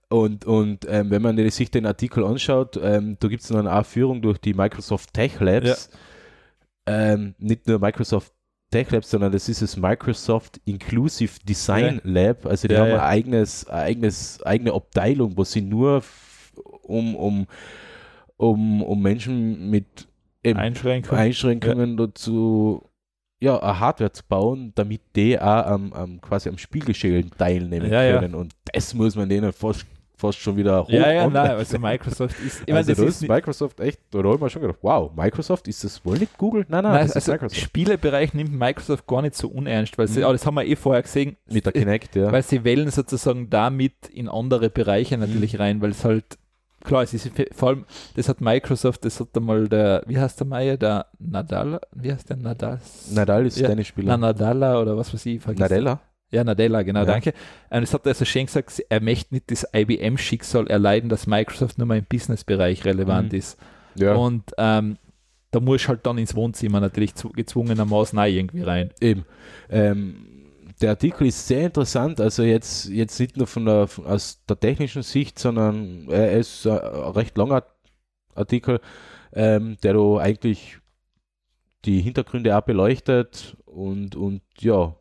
und, 0.08 0.44
und 0.44 0.86
ähm, 0.88 1.10
wenn 1.10 1.20
man 1.20 1.50
sich 1.50 1.70
den 1.70 1.84
Artikel 1.84 2.24
anschaut, 2.24 2.78
ähm, 2.82 3.16
da 3.18 3.28
gibt 3.28 3.42
es 3.42 3.48
dann 3.48 3.66
auch 3.66 3.84
Führung 3.84 4.22
durch 4.22 4.38
die 4.38 4.54
Microsoft 4.54 5.12
Tech 5.12 5.40
Labs. 5.40 5.90
Ähm, 6.86 7.34
nicht 7.38 7.66
nur 7.66 7.78
Microsoft 7.78 8.32
Tech 8.70 8.90
Labs, 8.92 9.10
sondern 9.10 9.32
das 9.32 9.48
ist 9.48 9.62
das 9.62 9.76
Microsoft 9.76 10.60
Inclusive 10.64 11.40
Design 11.44 12.00
Lab. 12.04 12.46
Also 12.46 12.66
die 12.68 12.74
Ja, 12.74 12.80
haben 12.80 12.88
ja. 12.90 12.94
ein 12.96 13.00
eigenes, 13.00 13.66
ein 13.66 13.80
eigenes, 13.80 14.42
eigene 14.42 14.72
Abteilung, 14.72 15.36
wo 15.36 15.44
sie 15.44 15.60
nur 15.60 16.02
um, 16.82 17.14
um, 17.16 17.46
um, 18.36 18.82
um 18.82 19.00
Menschen 19.02 19.70
mit 19.70 20.08
eben 20.44 20.58
Einschränkung. 20.58 21.16
Einschränkungen 21.18 21.96
dazu, 21.96 22.82
ja, 23.40 23.58
eine 23.58 23.80
Hardware 23.80 24.12
zu 24.12 24.22
bauen, 24.28 24.72
damit 24.74 25.00
die 25.14 25.38
auch 25.38 25.66
am, 25.66 25.92
am 25.92 26.20
quasi 26.20 26.48
am 26.48 26.58
Spielgeschehen 26.58 27.30
teilnehmen 27.36 27.90
Ja, 27.90 28.02
ja. 28.02 28.18
können. 28.20 28.34
Und 28.34 28.54
das 28.72 28.94
muss 28.94 29.14
man 29.16 29.28
denen 29.28 29.52
fast, 29.52 29.84
fast 30.16 30.38
schon 30.38 30.56
wieder 30.56 30.82
hoch 30.84 30.88
ja, 30.88 31.12
ja, 31.12 31.28
nein, 31.28 31.50
also 31.50 31.78
Microsoft 31.78 32.36
ist, 32.40 32.62
ich 32.66 32.72
also 32.74 32.90
das 32.92 32.98
das 32.98 33.06
ist 33.16 33.22
ist 33.22 33.28
Microsoft 33.28 33.80
echt, 33.80 34.00
da 34.10 34.18
habe 34.20 34.34
ich 34.34 34.40
mir 34.40 34.48
schon 34.50 34.62
gedacht, 34.62 34.78
wow, 34.80 35.10
Microsoft, 35.14 35.68
ist 35.68 35.84
das 35.84 36.02
wohl 36.06 36.16
nicht 36.18 36.38
Google? 36.38 36.64
Nein, 36.68 36.84
nein, 36.84 36.92
Nein, 36.92 37.00
das 37.02 37.10
ist 37.10 37.16
also 37.16 37.32
Microsoft. 37.32 37.60
Spielebereich 37.60 38.32
nimmt 38.32 38.52
Microsoft 38.52 39.06
gar 39.06 39.20
nicht 39.20 39.34
so 39.34 39.48
unernst, 39.48 39.98
weil 39.98 40.08
sie, 40.08 40.20
Mhm. 40.20 40.32
das 40.32 40.46
haben 40.46 40.54
wir 40.54 40.64
eh 40.64 40.76
vorher 40.76 41.02
gesehen, 41.02 41.36
Mit 41.50 41.66
der 41.66 41.72
Kinect, 41.74 42.16
ja. 42.16 42.32
weil 42.32 42.42
sie 42.42 42.64
wählen 42.64 42.90
sozusagen 42.90 43.50
damit 43.50 44.08
in 44.10 44.28
andere 44.28 44.70
Bereiche 44.70 45.18
natürlich 45.18 45.52
Mhm. 45.54 45.58
rein, 45.60 45.80
weil 45.82 45.90
es 45.90 46.04
halt, 46.04 46.38
klar, 46.86 47.02
es 47.02 47.12
ist 47.12 47.30
vor 47.52 47.68
allem, 47.68 47.84
das 48.14 48.28
hat 48.28 48.40
Microsoft, 48.40 49.04
das 49.04 49.20
hat 49.20 49.28
einmal 49.36 49.68
der, 49.68 50.02
wie 50.06 50.18
heißt 50.18 50.40
der 50.40 50.46
Meier, 50.46 50.76
der 50.76 51.06
Nadal, 51.18 51.80
wie 51.94 52.12
heißt 52.12 52.30
der 52.30 52.36
Nadal? 52.36 52.80
Nadal 53.10 53.46
ist 53.46 53.58
Ja. 53.58 53.68
Tennisspieler. 53.68 54.08
Na, 54.08 54.16
Nadala 54.16 54.80
oder 54.80 54.96
was 54.96 55.12
weiß 55.12 55.26
ich. 55.26 55.42
vergiss- 55.42 55.58
Nadella? 55.60 56.00
Ja, 56.30 56.42
Nadella, 56.42 56.82
genau, 56.82 57.00
Ja. 57.00 57.04
danke. 57.06 57.34
Und 57.70 57.82
es 57.84 57.94
hat 57.94 58.06
also 58.06 58.24
schön 58.24 58.46
gesagt, 58.46 58.82
er 58.88 59.00
möchte 59.00 59.34
nicht 59.34 59.50
das 59.50 59.66
IBM-Schicksal 59.72 60.66
erleiden, 60.66 61.08
dass 61.08 61.26
Microsoft 61.26 61.78
nur 61.78 61.86
mal 61.86 61.98
im 61.98 62.04
Business-Bereich 62.08 62.84
relevant 62.84 63.32
Mhm. 63.32 63.38
ist. 63.38 63.58
Ja. 63.94 64.14
Und 64.14 64.42
ähm, 64.58 64.96
da 65.52 65.60
muss 65.60 65.86
halt 65.88 66.04
dann 66.04 66.18
ins 66.18 66.34
Wohnzimmer 66.34 66.80
natürlich 66.80 67.14
gezwungenermaßen 67.14 68.18
auch 68.18 68.24
irgendwie 68.24 68.62
rein. 68.62 68.90
Eben. 69.00 69.24
Ähm, 69.70 70.16
der 70.80 70.90
Artikel 70.90 71.26
ist 71.26 71.46
sehr 71.46 71.66
interessant, 71.66 72.20
also 72.20 72.42
jetzt, 72.42 72.88
jetzt 72.88 73.18
nicht 73.18 73.36
nur 73.36 73.46
von 73.46 73.64
der, 73.64 73.86
von, 73.86 74.06
aus 74.06 74.42
der 74.48 74.58
technischen 74.60 75.02
Sicht, 75.02 75.38
sondern 75.38 76.08
er 76.08 76.32
ist 76.32 76.66
ein 76.66 76.76
recht 76.78 77.36
langer 77.38 77.64
Artikel, 78.34 78.80
ähm, 79.32 79.76
der 79.82 79.94
da 79.94 80.16
eigentlich 80.18 80.78
die 81.84 82.00
Hintergründe 82.00 82.56
auch 82.56 82.62
beleuchtet 82.62 83.56
und, 83.64 84.16
und 84.16 84.42
ja, 84.58 84.94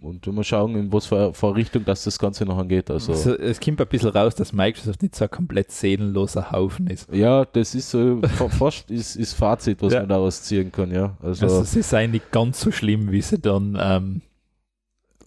und 0.00 0.26
wenn 0.26 0.34
wir 0.34 0.44
schauen, 0.44 0.74
in 0.76 0.92
was 0.92 1.06
für, 1.06 1.32
für 1.32 1.54
Richtung 1.54 1.84
dass 1.84 2.04
das 2.04 2.18
Ganze 2.18 2.44
noch 2.44 2.58
angeht. 2.58 2.90
Also, 2.90 3.12
Also, 3.12 3.38
es 3.38 3.58
kommt 3.60 3.80
ein 3.80 3.86
bisschen 3.86 4.10
raus, 4.10 4.34
dass 4.34 4.52
Microsoft 4.52 5.00
nicht 5.02 5.14
so 5.14 5.24
ein 5.24 5.30
komplett 5.30 5.70
seelenloser 5.70 6.50
Haufen 6.50 6.88
ist. 6.88 7.08
ja, 7.12 7.44
das 7.44 7.74
ist 7.74 7.90
so 7.90 8.20
fa- 8.22 8.48
fast 8.48 8.90
ist, 8.90 9.16
ist 9.16 9.32
Fazit, 9.34 9.80
was 9.82 9.92
Ja. 9.94 10.00
man 10.00 10.08
daraus 10.08 10.42
ziehen 10.42 10.70
kann, 10.70 10.90
ja. 10.92 11.16
Also, 11.22 11.46
Also 11.46 11.64
sie 11.64 11.82
seien 11.82 12.10
nicht 12.10 12.30
ganz 12.32 12.60
so 12.60 12.70
schlimm, 12.70 13.10
wie 13.12 13.22
sie 13.22 13.38
dann 13.38 13.78
ähm, 13.80 14.20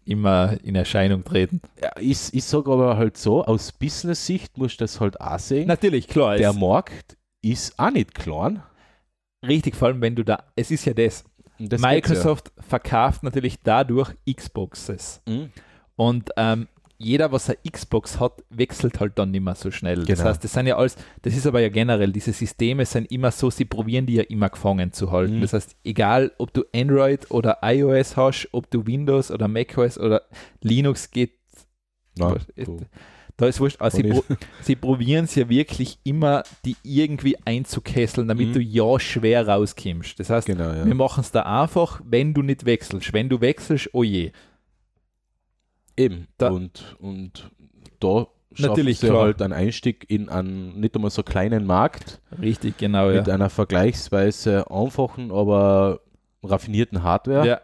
immer 0.07 0.57
in 0.63 0.75
Erscheinung 0.75 1.23
treten. 1.23 1.61
ja, 1.81 1.91
ich, 1.99 2.33
ich 2.33 2.43
sage 2.43 2.71
aber 2.71 2.97
halt 2.97 3.17
so, 3.17 3.43
aus 3.43 3.71
Business-Sicht 3.71 4.57
musst 4.57 4.79
du 4.79 4.83
das 4.83 4.99
halt 4.99 5.19
auch 5.21 5.39
sehen. 5.39 5.67
Natürlich, 5.67 6.07
klar, 6.07 6.37
der 6.37 6.53
Markt 6.53 7.17
ist 7.41 7.77
auch 7.77 7.91
nicht 7.91 8.15
klein. 8.15 8.61
richtig, 9.45 9.75
vor 9.75 9.89
allem 9.89 10.01
wenn 10.01 10.15
du 10.15 10.23
da, 10.23 10.43
es 10.55 10.71
ist 10.71 10.85
ja 10.85 10.93
das, 10.93 11.23
das 11.59 11.81
Microsoft 11.81 12.51
verkauft 12.59 13.23
natürlich 13.23 13.57
dadurch 13.63 14.13
Xboxes. 14.31 15.21
ja. 15.27 15.33
Mhm. 15.33 15.51
Und 15.99 16.29
ähm, 16.37 16.67
jeder, 16.99 17.31
was 17.31 17.49
eine 17.49 17.57
Xbox 17.71 18.19
hat, 18.19 18.43
wechselt 18.49 18.99
halt 18.99 19.19
dann 19.19 19.31
nicht 19.31 19.43
mehr 19.43 19.55
so 19.55 19.69
schnell. 19.71 19.97
Das 19.97 20.05
Genau. 20.19 20.29
heißt, 20.29 20.43
das 20.43 20.53
sind 20.53 20.65
ja 20.67 20.77
alles, 20.77 20.95
das 21.21 21.35
ist 21.35 21.45
aber 21.45 21.59
ja 21.59 21.69
generell, 21.69 22.11
diese 22.11 22.33
Systeme 22.33 22.85
sind 22.85 23.11
immer 23.11 23.31
so, 23.31 23.49
sie 23.51 23.65
probieren 23.65 24.05
die 24.07 24.15
ja 24.15 24.23
immer 24.23 24.49
gefangen 24.49 24.91
zu 24.93 25.11
halten. 25.11 25.37
Mhm. 25.37 25.41
Das 25.41 25.53
heißt, 25.53 25.75
egal 25.83 26.31
ob 26.39 26.53
du 26.53 26.63
Android 26.75 27.29
oder 27.29 27.59
iOS 27.61 28.17
hast, 28.17 28.49
ob 28.51 28.69
du 28.71 28.85
Windows 28.87 29.29
oder 29.31 29.47
macOS 29.47 29.97
oder 29.99 30.23
Linux 30.61 31.11
geht, 31.11 31.33
Es- 32.55 32.65
so. 32.65 32.79
da 33.37 33.45
ist 33.45 33.59
wurscht. 33.59 33.79
Also 33.79 33.97
sie, 33.97 34.03
pro, 34.09 34.23
sie 34.61 34.75
probieren 34.75 35.25
es 35.25 35.35
ja 35.35 35.47
wirklich 35.49 35.99
immer, 36.03 36.41
die 36.65 36.75
irgendwie 36.81 37.37
einzukesseln, 37.45 38.27
damit 38.27 38.49
Mhm. 38.49 38.53
du 38.53 38.59
ja 38.61 38.99
schwer 38.99 39.47
rauskommst. 39.47 40.19
Das 40.19 40.31
heißt, 40.31 40.47
Genau, 40.47 40.71
ja. 40.73 40.83
wir 40.85 40.95
machen 40.95 41.21
es 41.21 41.31
da 41.31 41.43
einfach, 41.61 42.01
wenn 42.03 42.33
du 42.33 42.41
nicht 42.41 42.65
wechselst. 42.65 43.13
Wenn 43.13 43.29
du 43.29 43.39
wechselst, 43.39 43.89
oh 43.93 44.01
je. 44.03 44.31
Eben. 45.97 46.27
Da- 46.37 46.49
und, 46.49 46.95
und 46.99 47.49
da 47.99 48.27
Natürlich, 48.59 48.99
sie 48.99 49.07
klar. 49.07 49.23
halt 49.23 49.41
einen 49.41 49.53
Einstieg 49.53 50.09
in 50.09 50.29
einen 50.29 50.79
nicht 50.79 50.95
einmal 50.95 51.11
so 51.11 51.21
kleinen 51.21 51.65
Markt 51.65 52.21
Richtig, 52.41 52.77
genau. 52.77 53.09
Ja. 53.09 53.17
mit 53.17 53.29
einer 53.29 53.49
vergleichsweise 53.49 54.71
einfachen, 54.71 55.31
aber 55.31 55.99
raffinierten 56.43 57.03
Hardware. 57.03 57.45
ja. 57.45 57.61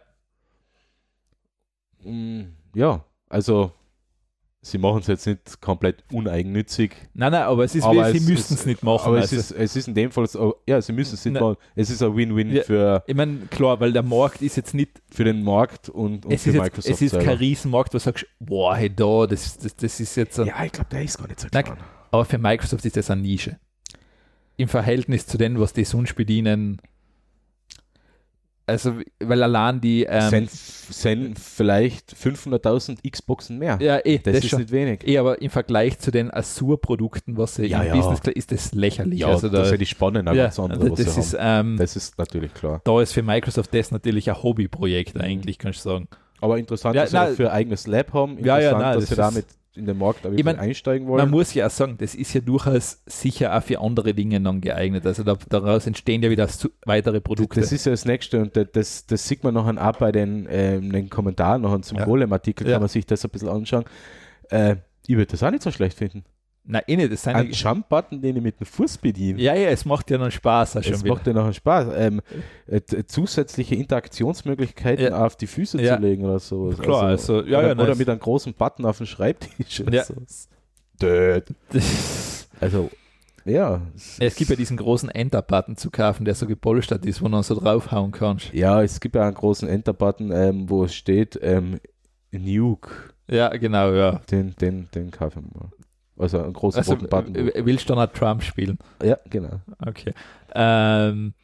Mm, 2.04 2.54
ja, 2.74 3.04
also 3.28 3.72
sie 4.66 4.78
machen 4.78 5.00
es 5.00 5.06
jetzt 5.08 5.26
nicht 5.26 5.60
komplett 5.60 6.02
uneigennützig. 6.10 6.96
Nein, 7.14 7.32
nein, 7.32 7.42
aber 7.42 7.64
es 7.64 7.74
ist, 7.74 7.84
Aber 7.84 8.06
wie, 8.08 8.12
sie 8.12 8.18
es 8.18 8.28
müssten 8.28 8.54
ist- 8.54 8.60
es 8.60 8.66
nicht 8.66 8.82
machen. 8.82 9.06
Aber 9.08 9.16
also. 9.18 9.36
es, 9.36 9.50
ist, 9.50 9.58
es 9.58 9.76
ist 9.76 9.88
in 9.88 9.94
dem 9.94 10.10
Fall, 10.10 10.26
so, 10.26 10.56
ja, 10.66 10.80
sie 10.80 10.92
müssen 10.92 11.14
es 11.14 11.24
nicht 11.24 11.38
machen. 11.40 11.56
Es 11.76 11.90
ist 11.90 12.02
ein 12.02 12.16
Win-Win 12.16 12.50
Ja. 12.52 12.62
für, 12.62 13.04
ich 13.06 13.14
meine, 13.14 13.40
klar, 13.50 13.78
weil 13.80 13.92
der 13.92 14.02
Markt 14.02 14.42
ist 14.42 14.56
jetzt 14.56 14.74
nicht, 14.74 15.02
für 15.12 15.24
den 15.24 15.44
Markt 15.44 15.88
und, 15.90 16.24
und 16.26 16.32
es 16.32 16.42
für 16.42 16.48
ist, 16.50 16.54
jetzt, 16.56 16.62
Microsoft 16.64 16.94
es 16.94 17.02
ist 17.02 17.10
selber. 17.10 17.26
kein 17.26 17.36
Riesenmarkt, 17.36 17.92
wo 17.92 17.98
du 17.98 18.02
sagst, 18.02 18.26
boah, 18.40 18.74
hey, 18.76 18.88
da, 18.94 19.26
das, 19.26 19.58
das, 19.58 19.76
das 19.76 20.00
ist 20.00 20.16
jetzt 20.16 20.40
ein, 20.40 20.46
Ja, 20.46 20.64
ich 20.64 20.72
glaube, 20.72 20.88
der 20.90 21.02
ist 21.02 21.18
gar 21.18 21.28
nicht 21.28 21.40
so 21.40 21.48
Nein, 21.52 21.64
klein. 21.64 21.78
aber 22.10 22.24
für 22.24 22.38
Microsoft 22.38 22.84
ist 22.84 22.96
das 22.96 23.10
eine 23.10 23.20
Nische. 23.22 23.58
Im 24.56 24.68
Verhältnis 24.68 25.26
zu 25.26 25.36
denen, 25.36 25.58
was 25.60 25.72
die 25.72 25.84
sonst 25.84 26.14
bedienen. 26.14 26.80
Also, 28.66 28.94
weil 29.20 29.42
allein 29.42 29.80
die, 29.80 30.04
ähm, 30.08 30.30
sind, 30.30 30.50
sind 30.50 31.38
vielleicht 31.38 32.14
500.000 32.16 32.98
Xboxen 33.10 33.58
mehr. 33.58 33.76
ja, 33.80 33.98
eh, 34.04 34.18
das, 34.18 34.34
das, 34.36 34.44
ist 34.44 34.50
schon. 34.50 34.60
nicht 34.60 34.72
wenig. 34.72 35.06
Eh, 35.06 35.18
aber 35.18 35.40
im 35.42 35.50
Vergleich 35.50 35.98
zu 35.98 36.10
den 36.10 36.32
Azure-Produkten, 36.32 37.36
was 37.36 37.56
sie 37.56 37.66
Ja, 37.66 37.82
im 37.82 37.88
ja. 37.88 37.94
Business 37.96 38.20
ist 38.34 38.52
das 38.52 38.72
lächerlich. 38.72 39.20
Ja, 39.20 39.28
also 39.28 39.48
da, 39.48 39.58
das 39.58 39.66
ist 39.68 39.72
ja 39.72 39.76
die 39.78 39.86
Spannung 39.86 40.26
auch 40.28 40.32
ja, 40.34 40.44
ganz 40.44 40.58
andere, 40.58 40.80
also 40.90 40.94
das, 41.02 41.14
sie 41.14 41.20
ist, 41.20 41.36
ähm, 41.38 41.76
Das 41.76 41.94
ist 41.96 42.16
natürlich 42.18 42.54
klar. 42.54 42.80
da 42.84 43.00
ist 43.02 43.12
für 43.12 43.22
Microsoft 43.22 43.74
das 43.74 43.90
natürlich 43.90 44.30
ein 44.30 44.42
Hobbyprojekt 44.42 45.14
Mhm. 45.16 45.20
eigentlich, 45.20 45.58
kannst 45.58 45.84
du 45.84 45.90
sagen. 45.90 46.08
Aber 46.40 46.58
interessant, 46.58 46.94
Ja, 46.94 47.02
dass 47.02 47.10
sie 47.10 47.16
nein. 47.16 47.28
dafür 47.30 47.50
ein 47.52 47.56
eigenes 47.58 47.86
Lab 47.86 48.12
haben. 48.12 48.38
Ja, 48.42 48.58
ja, 48.58 48.70
Interessant, 48.70 48.80
nein, 48.82 48.94
dass 48.94 49.00
das 49.00 49.08
sie 49.08 49.12
ist- 49.14 49.18
damit 49.18 49.46
in 49.76 49.86
den 49.86 49.98
Markt 49.98 50.22
wirklich 50.24 50.44
mein, 50.44 50.58
einsteigen 50.58 51.08
Man 51.08 51.18
wollen. 51.18 51.30
muss 51.30 51.52
ja 51.54 51.66
auch 51.66 51.70
sagen, 51.70 51.96
das 51.98 52.14
ist 52.14 52.32
ja 52.34 52.40
durchaus 52.40 53.02
sicher 53.06 53.56
auch 53.56 53.62
für 53.62 53.80
andere 53.80 54.14
Dinge 54.14 54.40
dann 54.40 54.60
geeignet. 54.60 55.04
Also 55.06 55.24
da, 55.24 55.36
daraus 55.48 55.86
entstehen 55.86 56.22
ja 56.22 56.30
wieder 56.30 56.48
weitere 56.86 57.20
Produkte. 57.20 57.60
Das 57.60 57.72
ist 57.72 57.84
ja 57.86 57.90
das 57.92 58.04
Nächste 58.04 58.40
und 58.40 58.56
das, 58.56 58.66
das, 58.72 59.06
das 59.06 59.26
sieht 59.28 59.42
man 59.42 59.54
nachher 59.54 59.88
auch 59.88 59.96
bei 59.98 60.12
den, 60.12 60.46
ähm, 60.50 60.92
den 60.92 61.10
Kommentaren 61.10 61.62
nachher 61.62 61.82
zum 61.82 61.98
Ja. 61.98 62.04
Golem-Artikel, 62.04 62.66
Ja. 62.66 62.74
kann 62.74 62.82
man 62.82 62.88
sich 62.88 63.04
das 63.06 63.24
ein 63.24 63.30
bisschen 63.30 63.48
anschauen. 63.48 63.84
Äh, 64.50 64.76
ich 65.06 65.16
würde 65.16 65.32
das 65.32 65.42
auch 65.42 65.50
nicht 65.50 65.62
so 65.62 65.70
schlecht 65.70 65.98
finden. 65.98 66.24
Nein, 66.66 66.82
eh 66.86 66.96
nicht. 66.96 67.12
Das 67.12 67.22
sind 67.22 67.34
Ein 67.36 67.50
Jump-Button, 67.50 68.22
den 68.22 68.36
ich 68.36 68.42
mit 68.42 68.58
dem 68.58 68.66
Fuß 68.66 68.96
bediene. 68.98 69.38
ja, 69.40 69.54
ja, 69.54 69.68
es 69.68 69.84
macht 69.84 70.10
ja 70.10 70.16
dann 70.16 70.30
Spaß 70.30 70.76
Es 70.76 70.86
wieder. 71.02 71.14
macht 71.14 71.26
ja 71.26 71.32
nachher 71.34 71.52
Spaß. 71.52 71.88
Ähm, 71.94 72.22
äh, 72.66 72.80
zusätzliche 73.06 73.74
Interaktionsmöglichkeiten 73.74 75.04
Ja. 75.06 75.26
auf 75.26 75.36
die 75.36 75.46
Füße 75.46 75.80
Ja. 75.82 75.96
zu 75.96 76.02
legen 76.02 76.24
oder 76.24 76.38
so. 76.38 76.70
Klar, 76.70 77.02
also, 77.02 77.42
ja, 77.44 77.58
oder, 77.58 77.66
ja, 77.68 77.72
oder 77.74 77.86
nice. 77.88 77.98
mit 77.98 78.08
einem 78.08 78.18
großen 78.20 78.54
Button 78.54 78.86
auf 78.86 78.96
dem 78.96 79.06
Schreibtisch. 79.06 79.80
Oder 79.82 80.04
Ja. 81.02 81.40
Also, 82.60 82.90
ja. 83.44 83.80
es 84.20 84.36
gibt 84.36 84.48
ja 84.48 84.56
diesen 84.56 84.76
großen 84.76 85.10
Enter-Button 85.10 85.76
zu 85.76 85.90
kaufen, 85.90 86.24
der 86.24 86.34
so 86.34 86.46
gepolstert 86.46 87.04
ist, 87.04 87.20
wo 87.20 87.28
dann 87.28 87.42
so 87.42 87.54
draufhauen 87.58 88.12
kannst. 88.12 88.54
Ja, 88.54 88.82
es 88.82 89.00
gibt 89.00 89.16
ja 89.16 89.22
einen 89.26 89.34
großen 89.34 89.68
Enter-Button, 89.68 90.30
ähm, 90.32 90.70
wo 90.70 90.84
es 90.84 90.94
steht 90.94 91.38
ähm, 91.42 91.78
Nuke. 92.30 92.90
Ja, 93.28 93.48
genau, 93.50 93.92
ja. 93.92 94.20
Den, 94.30 94.54
den, 94.60 94.88
den 94.94 95.10
kaufen 95.10 95.50
wir. 95.52 95.70
Also 96.18 96.40
einen 96.42 96.52
großen 96.52 96.78
Also 96.78 96.92
roten 96.94 97.08
Button. 97.08 97.34
w- 97.34 97.52
willst 97.64 97.88
du 97.90 97.94
auch 97.94 98.06
Trump 98.12 98.42
spielen? 98.42 98.78
Ja, 99.02 99.18
genau. 99.28 99.60
Okay. 99.84 100.12
Ähm, 100.54 101.34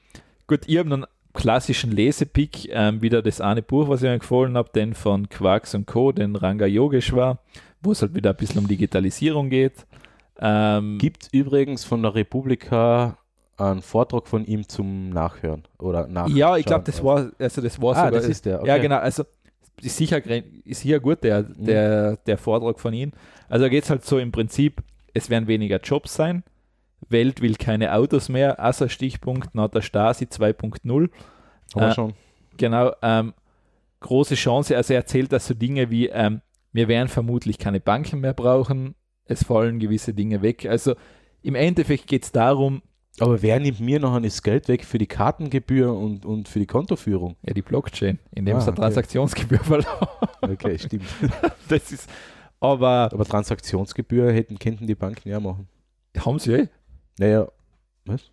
gut, 0.46 0.60
ich 0.66 0.78
habe 0.78 0.92
einen 0.92 1.06
klassischen 1.34 1.90
Lesepick, 1.92 2.68
ähm, 2.70 3.02
wieder 3.02 3.22
das 3.22 3.40
eine 3.40 3.62
Buch, 3.62 3.88
was 3.88 4.02
ich 4.02 4.08
mir 4.08 4.14
empfohlen 4.14 4.56
habe, 4.56 4.70
den 4.74 4.94
von 4.94 5.28
Quarks 5.28 5.74
und 5.74 5.86
Co., 5.86 6.12
den 6.12 6.36
Ranga 6.36 6.66
Yogeshwar, 6.66 7.38
wo 7.82 7.92
es 7.92 8.02
halt 8.02 8.14
wieder 8.14 8.30
ein 8.30 8.36
bisschen 8.36 8.58
um 8.58 8.68
Digitalisierung 8.68 9.48
geht. 9.50 9.86
Ähm, 10.40 10.98
Gibt 10.98 11.28
übrigens 11.32 11.84
von 11.84 12.02
der 12.02 12.14
Republika 12.14 13.16
einen 13.58 13.82
Vortrag 13.82 14.26
von 14.26 14.44
ihm 14.46 14.66
zum 14.68 15.10
Nachhören 15.10 15.64
oder 15.78 16.06
Nachschauen. 16.06 16.36
ja, 16.36 16.56
ich 16.56 16.64
glaube, 16.64 16.84
das 16.84 17.04
war, 17.04 17.30
also 17.38 17.60
das 17.60 17.80
war 17.82 17.90
Ah, 17.92 17.94
sogar, 18.06 18.10
das 18.12 18.24
ist 18.28 18.46
der. 18.46 18.60
Okay. 18.60 18.68
ja 18.68 18.78
genau, 18.78 18.96
also 18.96 19.24
ist 19.82 19.96
sicher, 19.98 20.20
ist 20.64 20.80
sicher 20.80 20.98
gut, 21.00 21.22
der, 21.22 21.42
der, 21.42 22.16
der 22.16 22.38
Vortrag 22.38 22.80
von 22.80 22.94
ihm. 22.94 23.12
Also 23.50 23.64
da 23.66 23.68
geht 23.68 23.84
es 23.84 23.90
halt 23.90 24.04
so 24.04 24.18
im 24.18 24.32
Prinzip, 24.32 24.82
es 25.12 25.28
werden 25.28 25.46
weniger 25.48 25.80
Jobs 25.80 26.14
sein, 26.14 26.44
Welt 27.08 27.42
will 27.42 27.56
keine 27.56 27.94
Autos 27.94 28.28
mehr, 28.28 28.64
außer 28.64 28.88
Stichpunkt 28.88 29.54
nach 29.54 29.68
der 29.68 29.82
Stasi 29.82 30.26
2.0. 30.26 30.84
Haben 30.84 31.10
wir 31.74 31.88
äh, 31.88 31.94
schon. 31.94 32.14
Genau, 32.56 32.92
ähm, 33.02 33.34
große 34.00 34.34
Chance. 34.34 34.76
Also 34.76 34.92
er 34.94 35.00
erzählt 35.00 35.32
dass 35.32 35.46
so 35.46 35.54
Dinge 35.54 35.90
wie, 35.90 36.08
ähm, 36.08 36.40
wir 36.72 36.88
werden 36.88 37.08
vermutlich 37.08 37.58
keine 37.58 37.80
Banken 37.80 38.20
mehr 38.20 38.34
brauchen, 38.34 38.94
es 39.24 39.44
fallen 39.44 39.78
gewisse 39.78 40.14
Dinge 40.14 40.42
weg. 40.42 40.66
Also 40.66 40.94
im 41.42 41.54
Endeffekt 41.54 42.06
geht 42.06 42.24
es 42.24 42.32
darum, 42.32 42.82
Aber 43.18 43.42
wer 43.42 43.58
nimmt 43.58 43.80
mir 43.80 43.98
noch 43.98 44.20
das 44.20 44.42
Geld 44.42 44.68
weg 44.68 44.84
für 44.84 44.98
die 44.98 45.06
Kartengebühr 45.06 45.92
und, 45.92 46.24
und 46.26 46.48
für 46.48 46.58
die 46.58 46.66
Kontoführung? 46.66 47.36
ja, 47.46 47.54
die 47.54 47.62
Blockchain, 47.62 48.18
indem 48.34 48.56
Ah, 48.56 48.58
es 48.58 48.64
eine 48.64 48.72
okay. 48.72 48.82
Transaktionsgebühr 48.82 49.58
verloren. 49.64 50.08
Okay, 50.42 50.78
stimmt. 50.78 51.04
Das 51.68 51.90
ist, 51.92 52.08
aber 52.60 53.10
Aber 53.12 53.24
Transaktionsgebühr 53.24 54.32
hätten, 54.32 54.58
könnten 54.58 54.86
die 54.86 54.94
Banken 54.94 55.28
ja 55.28 55.40
machen. 55.40 55.68
haben 56.18 56.38
sie 56.38 56.52
eh. 56.52 56.68
Naja, 57.18 57.48
was? 58.04 58.30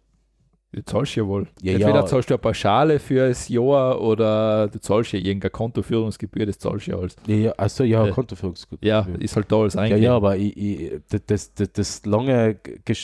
Du 0.74 0.84
zahlst 0.84 1.16
ja 1.16 1.26
wohl. 1.26 1.48
Ja, 1.62 1.74
Entweder 1.74 1.96
ja. 1.96 2.06
zahlst 2.06 2.30
du 2.30 2.34
eine 2.34 2.40
Pauschale 2.40 3.00
für 3.00 3.30
das 3.30 3.48
Jahr 3.48 4.02
oder 4.02 4.68
du 4.68 4.80
zahlst 4.82 5.14
ja 5.14 5.20
irgendeine 5.20 5.50
Kontoführungsgebühr, 5.50 6.46
das 6.46 6.60
zahlst 6.60 6.88
du 6.88 6.92
ja 6.92 6.98
alles. 6.98 7.16
Ja, 7.26 7.36
ja, 7.36 7.54
achso, 7.58 7.84
ja, 7.86 8.06
Äh, 8.06 8.12
Kontoführungsgebühr. 8.12 8.80
Ja, 8.88 9.08
ist 9.18 9.36
halt 9.38 9.50
da 9.50 9.56
alles 9.62 9.76
Ja, 9.76 9.82
eingegeben. 9.82 10.04
ja, 10.04 10.16
aber 10.16 10.36
ich, 10.36 10.58
ich, 10.58 10.92
das, 11.26 11.54
das, 11.56 11.72
das 11.72 12.06
lange 12.06 12.58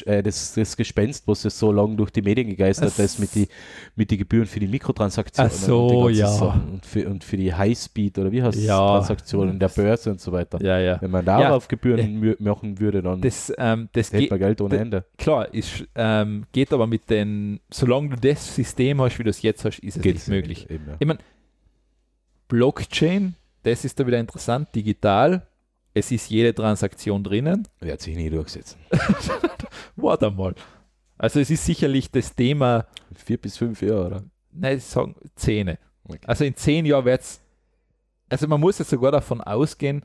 äh, 0.05 0.21
das, 0.23 0.53
das 0.55 0.75
Gespenst, 0.75 1.25
was 1.25 1.45
es 1.45 1.57
so 1.57 1.71
lange 1.71 1.95
durch 1.95 2.11
die 2.11 2.21
Medien 2.21 2.49
gegeistert 2.49 2.99
ist, 2.99 3.19
mit 3.19 3.33
die, 3.33 3.47
mit 3.95 4.11
die 4.11 4.17
Gebühren 4.17 4.45
für 4.45 4.59
die 4.59 4.67
Mikrotransaktionen 4.67 5.51
Ach 5.51 5.57
so, 5.57 5.87
und 5.87 6.13
ja. 6.15 6.27
Sachen 6.27 6.69
und, 6.73 6.85
für, 6.85 7.07
und 7.09 7.23
für 7.23 7.37
die 7.37 7.53
Highspeed 7.53 8.19
oder 8.19 8.31
wie 8.31 8.43
heißt 8.43 8.57
es, 8.57 8.65
Ja. 8.65 8.77
Transaktionen 8.77 9.57
der 9.57 9.69
Börse 9.69 10.11
und 10.11 10.19
so 10.19 10.33
weiter. 10.33 10.61
ja, 10.61 10.77
ja. 10.79 11.01
Wenn 11.01 11.11
man 11.11 11.23
darauf 11.23 11.41
Ja. 11.43 11.55
auf 11.55 11.67
Gebühren 11.69 12.21
mü- 12.21 12.35
machen 12.43 12.79
würde, 12.81 13.01
dann 13.01 13.21
Das, 13.21 13.51
ähm, 13.57 13.87
das 13.93 14.11
hätte 14.11 14.31
man 14.31 14.39
Geld 14.39 14.59
ohne 14.59 14.69
de- 14.71 14.79
Ende. 14.79 15.05
klar, 15.17 15.51
ist, 15.53 15.85
ähm, 15.95 16.43
geht 16.51 16.73
aber 16.73 16.87
mit 16.87 17.09
den, 17.09 17.52
solange 17.69 18.09
du 18.09 18.15
das 18.17 18.55
System 18.55 19.01
hast, 19.01 19.19
wie 19.19 19.23
du 19.23 19.29
es 19.29 19.41
jetzt 19.41 19.65
hast, 19.65 19.79
ist 19.79 19.97
es 19.97 20.01
Geht's 20.01 20.27
nicht 20.27 20.35
möglich. 20.35 20.69
Eben, 20.69 20.87
ja. 20.87 20.95
Ich 20.99 21.07
meine, 21.07 21.19
Blockchain, 22.47 23.35
das 23.63 23.85
ist 23.85 23.99
da 23.99 24.05
wieder 24.07 24.19
interessant, 24.19 24.73
digital, 24.75 25.47
es 25.93 26.11
ist 26.11 26.29
jede 26.29 26.53
Transaktion 26.53 27.23
drinnen. 27.23 27.67
Wird 27.79 28.01
sich 28.01 28.15
nie 28.15 28.29
durchsetzen. 28.29 28.79
Warte 29.95 30.31
mal. 30.31 30.55
Also 31.17 31.39
es 31.39 31.49
ist 31.49 31.65
sicherlich 31.65 32.11
das 32.11 32.35
Thema, 32.35 32.87
Vier 33.15 33.37
bis 33.37 33.57
fünf 33.57 33.81
Jahre, 33.81 34.05
oder? 34.07 34.23
nein, 34.51 34.77
ich 34.77 34.83
sagen 34.83 35.15
Zähne. 35.35 35.77
Okay. 36.03 36.19
Also 36.25 36.43
in 36.43 36.55
zehn 36.55 36.85
Jahren 36.85 37.05
wird 37.05 37.21
es, 37.21 37.41
also 38.29 38.47
man 38.47 38.59
muss 38.59 38.79
jetzt 38.79 38.89
sogar 38.89 39.11
davon 39.11 39.41
ausgehen, 39.41 40.03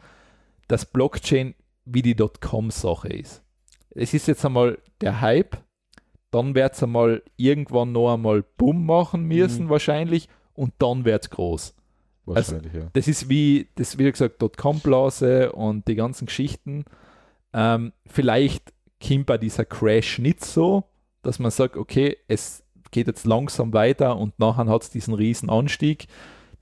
dass 0.69 0.87
Blockchain 0.87 1.55
wie 1.85 2.03
die 2.03 2.15
Dotcom-Sache 2.15 3.09
ist. 3.09 3.43
Es 3.91 4.15
ist 4.15 4.29
jetzt 4.29 4.45
einmal 4.45 4.79
der 5.01 5.21
Hype, 5.21 5.57
dann 6.31 6.55
wird 6.55 6.75
es 6.75 6.83
einmal 6.83 7.23
irgendwann 7.37 7.93
noch 7.93 8.13
einmal 8.15 8.43
Bumm 8.57 8.87
machen 8.87 9.25
müssen 9.25 9.67
Mhm. 9.67 9.71
wahrscheinlich 9.71 10.29
und 10.55 10.75
dann 10.79 11.05
wird 11.05 11.25
es 11.25 11.31
groß. 11.31 11.75
Wahrscheinlich, 12.27 12.75
ja. 12.75 12.89
Das 12.93 13.09
ist 13.09 13.29
wie, 13.31 13.69
das 13.77 13.97
wie 13.99 14.11
gesagt, 14.11 14.43
Dotcom-Blase 14.43 15.53
und 15.53 15.89
die 15.89 15.95
ganzen 15.95 16.27
Geschichten. 16.27 16.85
Ähm, 17.55 17.93
vielleicht 18.07 18.75
kommt 19.07 19.27
bei 19.27 19.39
dieser 19.39 19.65
Crash 19.65 20.19
nicht 20.19 20.45
so, 20.45 20.85
dass 21.23 21.39
man 21.39 21.51
sagt, 21.51 21.77
okay, 21.77 22.17
es 22.29 22.63
geht 22.91 23.07
jetzt 23.07 23.25
langsam 23.25 23.73
weiter 23.73 24.17
und 24.17 24.39
nachher 24.39 24.67
hat 24.67 24.83
es 24.83 24.91
diesen 24.91 25.15
riesen 25.15 25.49
Anstieg. 25.49 26.07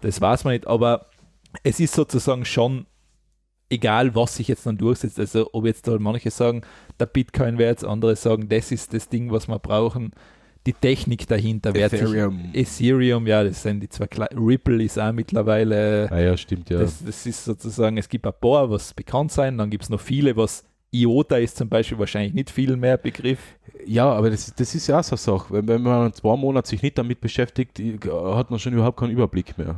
Das 0.00 0.20
weiß 0.20 0.44
man 0.44 0.52
nicht, 0.52 0.66
aber 0.66 1.06
es 1.64 1.80
ist 1.80 1.94
sozusagen 1.94 2.44
schon 2.44 2.86
egal, 3.70 4.14
was 4.14 4.36
sich 4.36 4.48
jetzt 4.48 4.66
dann 4.66 4.78
durchsetzt. 4.78 5.18
Also 5.18 5.48
ob 5.52 5.66
jetzt 5.66 5.86
da 5.88 5.98
manche 5.98 6.30
sagen, 6.30 6.62
der 6.98 7.06
Bitcoin 7.06 7.58
wird 7.58 7.70
jetzt, 7.70 7.84
andere 7.84 8.16
sagen, 8.16 8.48
das 8.48 8.72
ist 8.72 8.94
das 8.94 9.08
Ding, 9.08 9.30
was 9.30 9.48
wir 9.48 9.58
brauchen. 9.58 10.12
Die 10.66 10.72
Technik 10.72 11.28
dahinter 11.28 11.72
wird 11.74 11.90
sich 11.90 12.00
Ethereum. 12.00 12.50
Ethereum, 12.52 13.26
ja, 13.26 13.44
das 13.44 13.62
sind 13.62 13.80
die 13.80 13.88
zwei 13.88 14.08
Kle 14.08 14.28
Ripple 14.36 14.82
ist 14.82 14.98
auch 14.98 15.12
mittlerweile, 15.12 16.10
Ah 16.10 16.18
ja, 16.18 16.36
stimmt, 16.36 16.70
ja. 16.70 16.80
das, 16.80 17.04
das 17.04 17.24
ist 17.24 17.44
sozusagen, 17.44 17.96
es 17.98 18.08
gibt 18.08 18.26
ein 18.26 18.32
paar, 18.40 18.68
was 18.68 18.92
bekannt 18.92 19.30
sein, 19.30 19.58
dann 19.58 19.70
gibt 19.70 19.84
es 19.84 19.90
noch 19.90 20.00
viele, 20.00 20.36
was 20.36 20.64
IOTA 20.90 21.36
ist 21.36 21.56
zum 21.56 21.68
Beispiel 21.68 21.98
wahrscheinlich 21.98 22.34
nicht 22.34 22.50
viel 22.50 22.76
mehr 22.76 22.96
Begriff. 22.96 23.38
Ja, 23.86 24.10
aber 24.10 24.30
das, 24.30 24.52
das 24.54 24.74
ist 24.74 24.86
ja 24.88 24.98
auch 24.98 25.04
so 25.04 25.12
eine 25.12 25.18
Sache. 25.18 25.54
Wenn, 25.54 25.68
wenn 25.68 25.82
man 25.82 26.12
zwei 26.12 26.36
Monate 26.36 26.68
sich 26.68 26.82
nicht 26.82 26.98
damit 26.98 27.20
beschäftigt, 27.20 27.78
hat 27.78 28.50
man 28.50 28.58
schon 28.58 28.72
überhaupt 28.72 28.98
keinen 28.98 29.10
Überblick 29.12 29.56
mehr. 29.58 29.76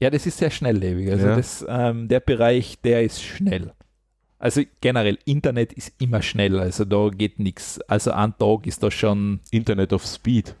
Ja, 0.00 0.10
das 0.10 0.26
ist 0.26 0.38
sehr 0.38 0.50
schnelllebig. 0.50 1.10
Also 1.10 1.26
Ja. 1.28 1.36
das, 1.36 1.64
ähm, 1.68 2.08
der 2.08 2.20
Bereich, 2.20 2.78
der 2.82 3.02
ist 3.02 3.22
schnell. 3.22 3.72
Also 4.38 4.60
generell, 4.82 5.18
Internet 5.24 5.72
ist 5.72 5.94
immer 5.98 6.20
schnell, 6.20 6.60
also 6.60 6.84
da 6.84 7.08
geht 7.08 7.38
nichts. 7.38 7.80
Also 7.88 8.10
ein 8.12 8.36
Tag 8.38 8.66
ist 8.66 8.82
da 8.82 8.90
schon, 8.90 9.40
Internet 9.50 9.92
of 9.94 10.04
Speed. 10.04 10.54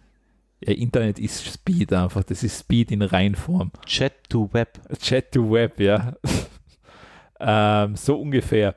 ja, 0.60 0.72
Internet 0.72 1.18
ist 1.18 1.44
Speed 1.46 1.92
einfach, 1.92 2.24
das 2.24 2.42
ist 2.42 2.58
Speed 2.60 2.90
in 2.90 3.02
Reinform. 3.02 3.70
Chat 3.84 4.14
to 4.30 4.48
Web. 4.52 4.80
Chat 4.98 5.30
to 5.32 5.50
Web, 5.50 5.78
ja. 5.78 6.14
ähm, 7.40 7.94
so 7.96 8.18
ungefähr. 8.18 8.74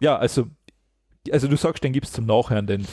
Ja, 0.00 0.16
also, 0.16 0.48
also 1.30 1.46
du 1.46 1.56
sagst, 1.56 1.84
den 1.84 1.92
gibt 1.92 2.06
es 2.06 2.12
zum 2.12 2.26
Nachhören, 2.26 2.66
den, 2.66 2.84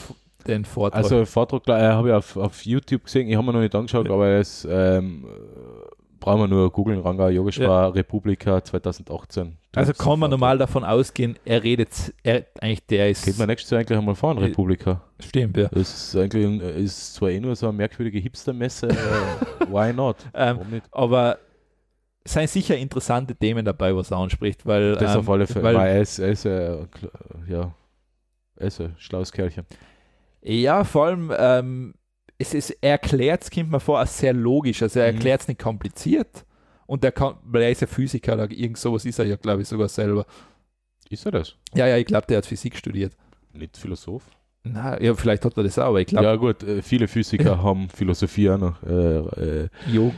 den 0.46 0.64
Vortrag. 0.64 1.02
Also 1.02 1.24
Vortrag 1.24 1.66
äh, 1.68 1.72
habe 1.88 2.08
ich 2.10 2.14
auf, 2.14 2.36
auf 2.36 2.64
YouTube 2.64 3.04
gesehen, 3.04 3.28
ich 3.28 3.34
habe 3.34 3.44
mir 3.46 3.52
noch 3.54 3.60
nicht 3.60 3.74
angeschaut, 3.74 4.06
Ja. 4.06 4.12
aber 4.14 4.28
es 4.38 4.66
ähm, 4.70 5.26
äh, 5.26 5.77
brauchen 6.20 6.40
wir 6.40 6.48
nur 6.48 6.70
googeln, 6.72 7.00
Ranga 7.00 7.28
Yogeshwar 7.30 7.94
Republika 7.94 8.62
2018. 8.62 9.56
Also 9.74 9.92
kann 9.92 10.18
man 10.18 10.30
normal 10.30 10.58
davon 10.58 10.82
ausgehen, 10.84 11.36
er 11.44 11.62
redet, 11.62 12.12
er 12.22 12.44
eigentlich 12.60 12.86
der 12.86 13.10
ist. 13.10 13.24
Geht 13.24 13.38
man 13.38 13.46
nächstes 13.48 13.70
Jahr 13.70 13.80
eigentlich 13.80 13.98
einmal 13.98 14.14
fahren, 14.14 14.38
Äh, 14.38 14.44
Republika. 14.46 15.02
Stimmt, 15.20 15.56
ja. 15.56 15.68
Das 15.68 15.94
ist 16.14 16.16
eigentlich 16.16 16.44
ein- 16.46 16.60
ist 16.60 17.14
zwar 17.14 17.30
eh 17.30 17.38
nur 17.40 17.54
so 17.54 17.68
eine 17.68 17.76
merkwürdige 17.76 18.18
Hipstermesse, 18.18 18.88
aber 18.88 19.70
why 19.72 19.92
not? 19.92 20.16
Ähm, 20.34 20.58
nicht? 20.70 20.86
aber 20.90 21.38
es 22.24 22.32
sind 22.32 22.48
sicher 22.50 22.76
interessante 22.76 23.34
Themen 23.34 23.64
dabei, 23.64 23.94
was 23.94 24.10
er 24.10 24.18
anspricht, 24.18 24.66
weil, 24.66 24.96
Das 24.96 25.14
ähm, 25.14 25.20
auf 25.20 25.30
alle 25.30 25.46
Fälle, 25.46 25.64
weil 25.64 25.74
weil 25.76 25.88
er 25.96 26.00
ist, 26.02 26.18
er 26.18 26.28
ist, 26.28 26.44
äh, 26.44 26.76
ja, 27.48 27.72
er 28.56 28.66
ist 28.66 28.80
ein 28.80 28.94
schlaues 28.98 29.30
Kerlchen. 29.32 29.64
ja, 30.42 30.82
vor 30.84 31.06
allem 31.06 31.32
ähm, 31.38 31.94
es 32.38 32.54
ist, 32.54 32.70
er 32.80 32.92
erklärt 32.92 33.42
es, 33.42 33.50
kommt 33.50 33.70
mir 33.70 33.80
vor, 33.80 33.98
als 33.98 34.16
sehr 34.18 34.32
logisch. 34.32 34.82
Also 34.82 35.00
er 35.00 35.10
Mhm. 35.10 35.16
erklärt 35.16 35.40
es 35.42 35.48
nicht 35.48 35.60
kompliziert 35.60 36.44
und 36.86 37.04
er 37.04 37.12
kann, 37.12 37.34
weil 37.44 37.62
er 37.62 37.70
ist 37.70 37.80
ja 37.80 37.86
Physiker 37.86 38.34
oder 38.34 38.50
irgend 38.50 38.78
sowas 38.78 39.04
ist 39.04 39.18
er 39.18 39.26
ja, 39.26 39.36
glaube 39.36 39.62
ich, 39.62 39.68
sogar 39.68 39.88
selber. 39.88 40.24
Ist 41.10 41.24
er 41.26 41.32
das? 41.32 41.54
Ja, 41.74 41.86
ja, 41.86 41.96
ich 41.96 42.06
glaube, 42.06 42.26
der 42.28 42.38
hat 42.38 42.46
Physik 42.46 42.76
studiert. 42.76 43.14
Nicht 43.52 43.76
Philosoph? 43.76 44.22
Na, 44.64 45.00
ja, 45.00 45.14
vielleicht 45.14 45.44
hat 45.46 45.56
er 45.56 45.62
das 45.62 45.78
auch, 45.78 45.84
aber 45.86 46.00
ich 46.00 46.08
glaube, 46.08 46.26
ja 46.26 46.36
gut, 46.36 46.62
äh, 46.62 46.82
viele 46.82 47.08
Physiker 47.08 47.62
haben 47.62 47.88
Philosophie 47.88 48.50
auch 48.50 48.58
noch. 48.58 48.82
Äh, 48.82 49.62
äh, 49.64 49.68
ja, 49.90 50.10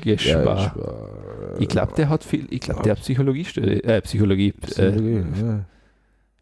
ich 1.59 1.69
glaube, 1.69 1.93
der 1.95 2.09
hat 2.09 2.25
viel, 2.25 2.47
ich 2.51 2.61
glaube, 2.61 2.83
der 2.83 2.93
hat 2.93 3.01
Psychologie 3.01 3.45
studiert, 3.45 3.85
äh, 3.85 4.01
Psychologie, 4.03 4.49
äh, 4.49 4.67
Psychologie, 4.67 5.25
ja. 5.41 5.65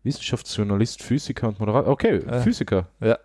Wissenschaftsjournalist, 0.04 1.02
Physiker 1.02 1.48
und 1.48 1.60
Moderator. 1.60 1.92
Okay. 1.92 2.20
Physiker. 2.42 2.88
Ja. 3.00 3.18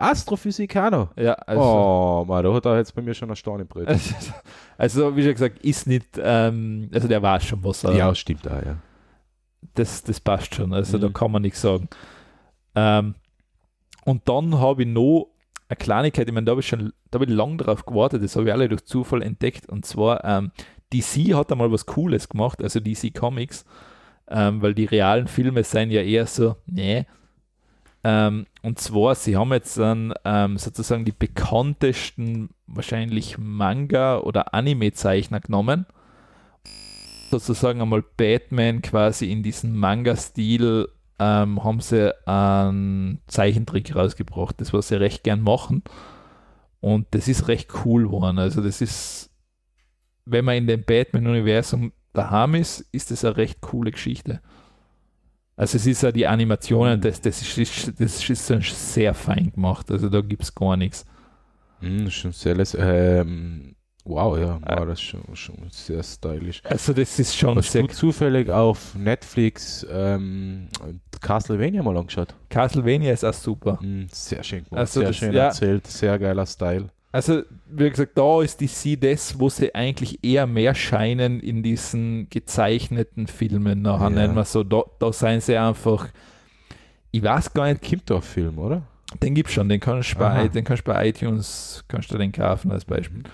Astrophysiker. 0.00 1.10
ja, 1.16 1.32
also, 1.34 1.62
oh, 1.62 2.24
Mann, 2.26 2.44
da 2.44 2.52
hat 2.54 2.66
er 2.66 2.76
jetzt 2.78 2.94
bei 2.94 3.02
mir 3.02 3.14
schon 3.14 3.28
eine 3.28 3.36
Stein 3.36 3.60
im 3.60 3.66
Brett. 3.66 3.88
also, 4.78 5.14
wie 5.16 5.22
schon 5.22 5.32
gesagt, 5.32 5.58
ist 5.60 5.86
nicht, 5.86 6.06
ähm, 6.22 6.88
also 6.92 7.06
der 7.08 7.22
weiß 7.22 7.44
schon, 7.44 7.62
was 7.64 7.84
er, 7.84 7.94
ja, 7.94 8.14
stimmt 8.14 8.48
auch, 8.48 8.62
ja. 8.64 8.76
das, 9.74 10.02
das 10.02 10.20
passt 10.20 10.54
schon, 10.54 10.72
also 10.72 10.98
da 10.98 11.08
Mhm. 11.08 11.12
kann 11.12 11.30
man 11.32 11.42
nichts 11.42 11.60
sagen. 11.60 11.88
Ähm, 12.74 13.14
und 14.04 14.28
dann 14.28 14.58
habe 14.58 14.82
ich 14.82 14.88
noch 14.88 15.28
eine 15.68 15.76
Kleinigkeit, 15.76 16.26
ich 16.26 16.34
meine, 16.34 16.46
da 16.46 16.52
habe 16.52 16.60
ich 16.60 16.68
schon, 16.68 16.92
da 17.10 17.16
habe 17.16 17.24
ich 17.26 17.30
lange 17.30 17.58
drauf 17.58 17.84
gewartet, 17.86 18.22
das 18.22 18.34
habe 18.36 18.46
ich 18.46 18.52
alle 18.52 18.68
durch 18.68 18.84
Zufall 18.84 19.22
entdeckt, 19.22 19.68
und 19.68 19.84
zwar, 19.84 20.24
ähm, 20.24 20.50
DC 20.92 21.34
hat 21.34 21.52
einmal 21.52 21.70
was 21.70 21.86
Cooles 21.86 22.28
gemacht, 22.28 22.62
also 22.62 22.80
DC 22.80 23.14
Comics, 23.14 23.64
ähm, 24.28 24.62
weil 24.62 24.74
die 24.74 24.86
realen 24.86 25.28
Filme 25.28 25.62
sind 25.62 25.90
ja 25.90 26.02
eher 26.02 26.26
so, 26.26 26.56
nee. 26.66 27.06
Ähm, 28.02 28.46
und 28.62 28.78
zwar, 28.78 29.14
sie 29.14 29.36
haben 29.36 29.52
jetzt 29.52 29.76
dann 29.76 30.14
ähm, 30.24 30.56
sozusagen 30.56 31.04
die 31.04 31.12
bekanntesten, 31.12 32.50
wahrscheinlich 32.66 33.36
Manga- 33.38 34.20
oder 34.20 34.54
Anime-Zeichner 34.54 35.40
genommen. 35.40 35.86
Sozusagen 37.30 37.80
einmal 37.80 38.02
Batman 38.16 38.82
quasi 38.82 39.30
in 39.30 39.42
diesem 39.42 39.76
Manga-Stil 39.76 40.88
ähm, 41.18 41.62
haben 41.62 41.80
sie 41.80 42.14
einen 42.26 43.20
Zeichentrick 43.26 43.94
rausgebracht, 43.94 44.60
das 44.60 44.72
was 44.72 44.88
sie 44.88 44.98
recht 44.98 45.22
gern 45.22 45.42
machen. 45.42 45.82
Und 46.80 47.08
das 47.10 47.28
ist 47.28 47.48
recht 47.48 47.70
cool 47.84 48.04
geworden. 48.04 48.38
Also, 48.38 48.62
das 48.62 48.80
ist, 48.80 49.30
wenn 50.24 50.46
man 50.46 50.56
in 50.56 50.66
dem 50.66 50.82
Batman-Universum 50.82 51.92
daheim 52.14 52.54
ist, 52.54 52.80
ist 52.92 53.10
das 53.10 53.24
eine 53.24 53.36
recht 53.36 53.60
coole 53.60 53.90
Geschichte. 53.90 54.40
Also 55.60 55.76
es 55.76 55.86
ist 55.86 56.02
ja 56.02 56.10
die 56.10 56.26
Animationen, 56.26 57.02
das, 57.02 57.20
das, 57.20 57.42
ist, 57.58 58.00
das 58.00 58.30
ist 58.30 58.48
dann 58.48 58.62
sehr 58.62 59.12
fein 59.12 59.52
gemacht. 59.52 59.90
Also 59.90 60.08
da 60.08 60.22
gibt 60.22 60.42
es 60.42 60.54
gar 60.54 60.74
nichts. 60.74 61.04
Hm, 61.80 62.06
ist 62.06 62.14
schon 62.14 62.32
sehr 62.32 62.54
lässig. 62.54 62.80
Ähm, 62.82 63.76
wow, 64.06 64.38
ja, 64.38 64.56
Äh. 64.56 64.78
wow, 64.78 64.86
das 64.86 65.02
schon, 65.02 65.20
schon 65.34 65.56
sehr 65.70 66.02
stylisch. 66.02 66.62
Also 66.64 66.94
das 66.94 67.18
ist 67.18 67.36
schon 67.36 67.58
Hast 67.58 67.72
sehr 67.72 67.82
du 67.82 67.88
zufällig 67.88 68.48
auf 68.48 68.94
Netflix 68.94 69.86
ähm, 69.92 70.68
Castlevania 71.20 71.82
mal 71.82 71.98
angeschaut? 71.98 72.34
Castlevania 72.48 73.12
ist 73.12 73.24
auch 73.24 73.34
super. 73.34 73.78
Hm, 73.82 74.06
sehr 74.10 74.42
schön 74.42 74.64
gemacht, 74.64 74.80
Also 74.80 75.00
sehr 75.00 75.12
schön 75.12 75.34
ja. 75.34 75.48
erzählt, 75.48 75.86
sehr 75.86 76.18
geiler 76.18 76.46
Style. 76.46 76.88
Also, 77.12 77.42
wie 77.66 77.90
gesagt, 77.90 78.16
da 78.16 78.40
ist 78.40 78.60
die 78.60 78.68
sie 78.68 78.98
das, 78.98 79.38
wo 79.38 79.48
sie 79.48 79.74
eigentlich 79.74 80.22
eher 80.22 80.46
mehr 80.46 80.74
scheinen 80.76 81.40
in 81.40 81.62
diesen 81.62 82.30
gezeichneten 82.30 83.26
Filmen. 83.26 83.82
Nachher 83.82 84.04
Ja. 84.04 84.10
nennen 84.10 84.34
wir 84.34 84.44
so, 84.44 84.62
da, 84.62 84.82
da 85.00 85.12
seien 85.12 85.40
sie 85.40 85.56
einfach, 85.56 86.08
ich 87.10 87.22
weiß 87.22 87.52
gar 87.52 87.66
nicht, 87.68 87.82
Kimdorf-Film, 87.82 88.58
oder? 88.58 88.82
den 89.22 89.34
gibt 89.34 89.50
schon, 89.50 89.68
den 89.68 89.80
kannst 89.80 90.14
du 90.14 90.18
bei, 90.18 90.46
den 90.46 90.62
kannst 90.62 90.86
du 90.86 90.92
bei 90.92 91.08
iTunes, 91.08 91.84
kannst 91.88 92.12
du 92.12 92.18
den 92.18 92.30
kaufen 92.30 92.70
als 92.70 92.84
Beispiel. 92.84 93.24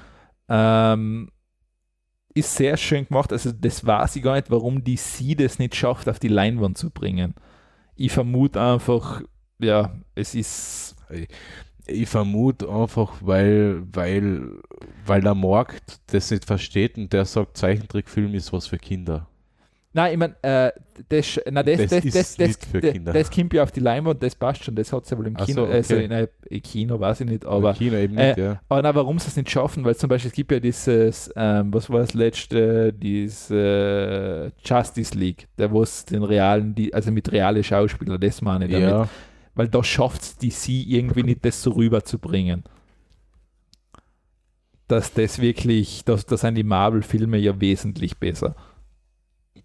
Ähm, 0.49 1.31
ist 2.33 2.55
sehr 2.57 2.79
schön 2.79 3.07
gemacht. 3.07 3.31
Also, 3.33 3.53
das 3.53 3.85
weiß 3.85 4.17
ich 4.17 4.23
gar 4.23 4.37
nicht, 4.37 4.51
warum 4.51 4.83
die 4.83 4.97
sie 4.97 5.37
das 5.37 5.59
nicht 5.59 5.75
schafft, 5.75 6.09
auf 6.09 6.19
die 6.19 6.29
Leinwand 6.29 6.79
zu 6.79 6.89
bringen. 6.91 7.35
Ich 7.95 8.13
vermute 8.13 8.59
einfach, 8.61 9.23
ja, 9.59 9.95
es 10.15 10.35
ist. 10.35 10.97
Ich 11.87 12.09
vermute 12.09 12.69
einfach, 12.69 13.15
weil, 13.21 13.83
weil, 13.93 14.43
weil 15.05 15.21
der 15.21 15.35
Markt 15.35 16.01
das 16.09 16.31
nicht 16.31 16.45
versteht 16.45 16.99
und 16.99 17.13
der 17.13 17.25
sagt, 17.25 17.57
Zeichentrickfilm 17.57 18.35
ist 18.35 18.53
was 18.53 18.67
für 18.67 18.79
Kinder. 18.79 19.29
Nein, 19.97 20.13
ich 20.13 20.19
meine, 20.19 20.35
äh, 20.43 20.73
das, 21.09 21.41
na, 21.51 21.63
das, 21.63 21.79
Das 21.79 21.89
das, 21.89 22.05
ist 22.05 22.15
das, 22.17 22.37
das, 22.37 22.49
nicht 22.49 22.67
für 22.67 22.81
das, 22.83 22.93
Kinder. 22.93 23.13
das 23.15 23.31
kommt 23.31 23.55
ja 23.55 23.63
auf 23.63 23.73
die 23.73 23.81
Leinwand, 23.81 24.23
das 24.23 24.35
passt 24.35 24.63
schon, 24.63 24.75
das 24.75 24.93
hat 24.93 25.05
es 25.05 25.11
ja 25.11 25.17
wohl 25.17 25.27
im 25.27 25.35
Kino, 25.37 25.65
so, 25.65 25.73
also 25.73 25.95
okay. 25.95 26.05
in 26.05 26.13
einem 26.13 26.29
Kino, 26.63 27.01
weiß 27.01 27.23
ich 27.23 27.31
nicht, 27.31 27.47
Aber 27.47 27.57
aber, 27.57 27.75
China 27.75 27.99
eben 27.99 28.19
äh, 28.19 28.29
nicht, 28.29 28.39
ja. 28.39 28.61
aber 28.69 28.83
na, 28.83 28.95
warum 28.95 29.19
sie 29.19 29.29
es 29.29 29.37
nicht 29.37 29.51
schaffen, 29.51 29.87
weil 29.87 29.97
zum 29.97 30.11
Beispiel 30.11 30.29
es 30.29 30.35
gibt 30.35 30.53
ja 30.53 30.61
dieses, 30.61 31.33
ähm, 31.35 31.73
was 31.73 31.89
war 31.89 32.01
das 32.01 32.13
letzte, 32.13 32.93
diese 32.93 34.53
äh, 34.55 34.69
Justice 34.69 35.17
League, 35.17 35.49
der 35.57 35.71
wo 35.71 35.83
es 35.83 36.05
den 36.05 36.25
realen, 36.25 36.75
die, 36.75 36.93
also 36.93 37.11
mit 37.11 37.33
reale 37.33 37.65
Schauspieler, 37.65 38.19
das 38.19 38.43
meine 38.43 38.67
ich 38.67 38.73
damit, 38.73 38.91
Ja, 38.91 39.09
weil 39.57 39.69
da 39.69 39.83
schafft 39.83 40.23
es 40.23 40.37
DC 40.37 40.69
irgendwie 40.69 41.25
nicht, 41.25 41.45
das 41.45 41.63
so 41.63 41.73
rüberzubringen. 41.73 42.63
Dass 44.87 45.13
das 45.13 45.41
wirklich, 45.41 46.05
das, 46.05 46.27
da 46.27 46.37
sind 46.37 46.55
die 46.55 46.63
Marvel-Filme 46.63 47.39
ja 47.39 47.61
wesentlich 47.61 48.19
besser. 48.19 48.55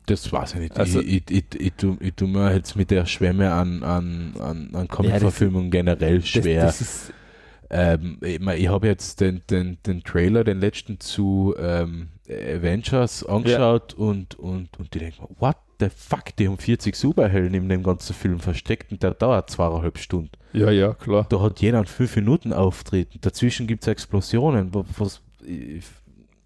Das 0.07 0.31
weiß 0.31 0.55
ich 0.55 0.59
nicht. 0.61 0.79
Also- 0.79 0.99
ich, 0.99 1.29
ich, 1.29 1.31
ich, 1.53 1.61
ich, 1.61 1.73
tu, 1.73 1.97
ich 1.99 2.13
tu 2.15 2.25
mir 2.25 2.53
jetzt 2.55 2.75
mit 2.75 2.89
der 2.89 3.05
Schwemme 3.05 3.53
an, 3.53 3.83
an, 3.83 4.33
an, 4.39 4.69
an 4.73 4.87
Comic-Verfilmung 4.87 5.69
generell 5.69 6.19
Das, 6.19 6.27
schwer. 6.27 6.65
das 6.65 6.81
ist, 6.81 7.13
ähm, 7.69 8.17
ich 8.21 8.39
ich 8.41 8.67
habe 8.67 8.87
jetzt 8.87 9.21
den, 9.21 9.43
den, 9.49 9.77
den 9.85 10.03
Trailer, 10.03 10.43
den 10.43 10.59
letzten 10.59 10.99
zu 10.99 11.53
ähm, 11.59 12.09
Avengers 12.27 13.23
angeschaut 13.23 13.93
und, 13.93 14.35
und, 14.39 14.79
und 14.79 14.93
die 14.93 14.99
denken, 14.99 15.21
mir, 15.21 15.35
what 15.39 15.57
the 15.81 15.89
fuck, 15.89 16.33
die 16.37 16.47
haben 16.47 16.57
40 16.57 16.95
Superhelden 16.95 17.53
in 17.55 17.67
dem 17.67 17.83
ganzen 17.83 18.13
Film 18.13 18.39
versteckt 18.39 18.91
und 18.93 19.03
der 19.03 19.11
dauert 19.15 19.49
zweieinhalb 19.49 19.97
Stunden. 19.97 20.31
ja, 20.53 20.69
ja, 20.71 20.93
klar. 20.93 21.25
Da 21.27 21.41
hat 21.41 21.59
jeder 21.59 21.83
5 21.83 22.15
Minuten 22.15 22.53
Auftreten. 22.53 23.17
Dazwischen 23.21 23.67
gibt 23.67 23.83
es 23.83 23.87
Explosionen. 23.87 24.73
Wa- 24.73 24.85
Was, 24.97 25.21
ich, 25.45 25.83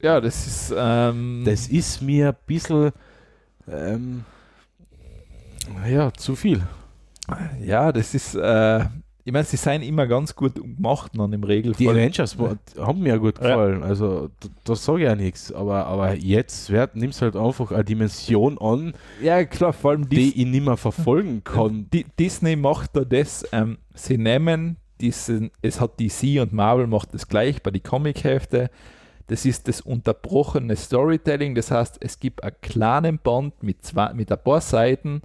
Ja, 0.01 0.19
das 0.21 0.47
ist. 0.47 0.73
Ähm, 0.75 1.43
das 1.45 1.67
ist 1.67 2.01
mir 2.01 2.29
ein 2.29 2.35
bisschen 2.47 2.91
ähm, 3.67 4.23
ja, 5.87 6.11
zu 6.13 6.35
viel. 6.35 6.61
ja, 7.61 7.91
das 7.91 8.13
ist. 8.13 8.35
Äh, 8.35 8.85
ich 9.27 9.33
meine, 9.33 9.43
sie 9.43 9.57
seien 9.57 9.81
immer 9.81 10.05
ganz 10.05 10.35
gut 10.35 10.53
gemacht 10.55 11.11
dann 11.17 11.33
im 11.33 11.41
Die 11.41 11.47
Regelfall. 11.47 11.89
Avengers 11.89 12.37
wa- 12.37 12.55
haben 12.79 13.01
mir 13.01 13.17
gut 13.17 13.39
Ja. 13.39 13.47
gefallen. 13.49 13.81
Also 13.83 14.29
da, 14.39 14.47
da 14.63 14.75
sage 14.75 14.99
ich 14.99 15.05
ja 15.05 15.15
nichts. 15.15 15.51
Aber, 15.51 15.87
aber 15.87 16.13
jetzt 16.13 16.69
wird, 16.69 16.95
nimmst 16.95 17.21
halt 17.23 17.35
einfach 17.35 17.71
eine 17.71 17.83
Dimension 17.83 18.57
an, 18.59 18.93
ja, 19.21 19.43
klar, 19.45 19.73
vor 19.73 19.91
allem 19.91 20.07
die 20.07 20.31
die, 20.31 20.41
ich 20.41 20.47
nicht 20.47 20.63
mehr 20.63 20.77
verfolgen 20.77 21.43
kann. 21.43 21.87
Di 21.91 22.05
Disney 22.19 22.55
macht 22.55 22.95
da 22.95 23.03
das. 23.03 23.43
Ähm, 23.51 23.79
sie 23.95 24.17
nehmen 24.19 24.77
diesen. 25.01 25.49
Es 25.63 25.81
hat 25.81 25.99
DC 25.99 26.39
und 26.39 26.53
Marvel 26.53 26.85
macht 26.87 27.13
das 27.15 27.27
gleich 27.27 27.63
bei 27.63 27.71
den 27.71 27.81
Comic-Hefte. 27.83 28.69
Das 29.27 29.43
ist 29.43 29.67
das 29.67 29.81
unterbrochene 29.81 30.75
Storytelling. 30.75 31.55
Das 31.55 31.71
heißt, 31.71 31.97
es 31.99 32.19
gibt 32.19 32.43
einen 32.43 32.55
kleinen 32.61 33.17
Band 33.17 33.63
mit, 33.63 33.83
zwei, 33.83 34.13
mit 34.13 34.31
ein 34.31 34.37
paar 34.43 34.61
Seiten 34.61 35.23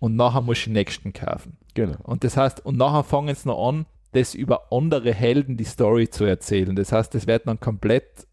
und 0.00 0.16
nachher 0.16 0.40
muss 0.40 0.58
ich 0.58 0.64
den 0.64 0.72
nächsten 0.72 1.12
kaufen. 1.12 1.56
Genau. 1.74 1.96
Und 2.02 2.24
das 2.24 2.36
heißt, 2.36 2.64
und 2.66 2.76
nachher 2.76 3.04
fangen 3.04 3.34
sie 3.34 3.48
noch 3.48 3.68
an, 3.68 3.86
das 4.12 4.34
über 4.34 4.72
andere 4.72 5.14
Helden 5.14 5.56
die 5.56 5.64
Story 5.64 6.08
zu 6.08 6.24
erzählen. 6.24 6.74
Das 6.74 6.90
heißt, 6.90 7.14
das 7.14 7.28
wird 7.28 7.46
dann 7.46 7.60
komplett, 7.60 8.26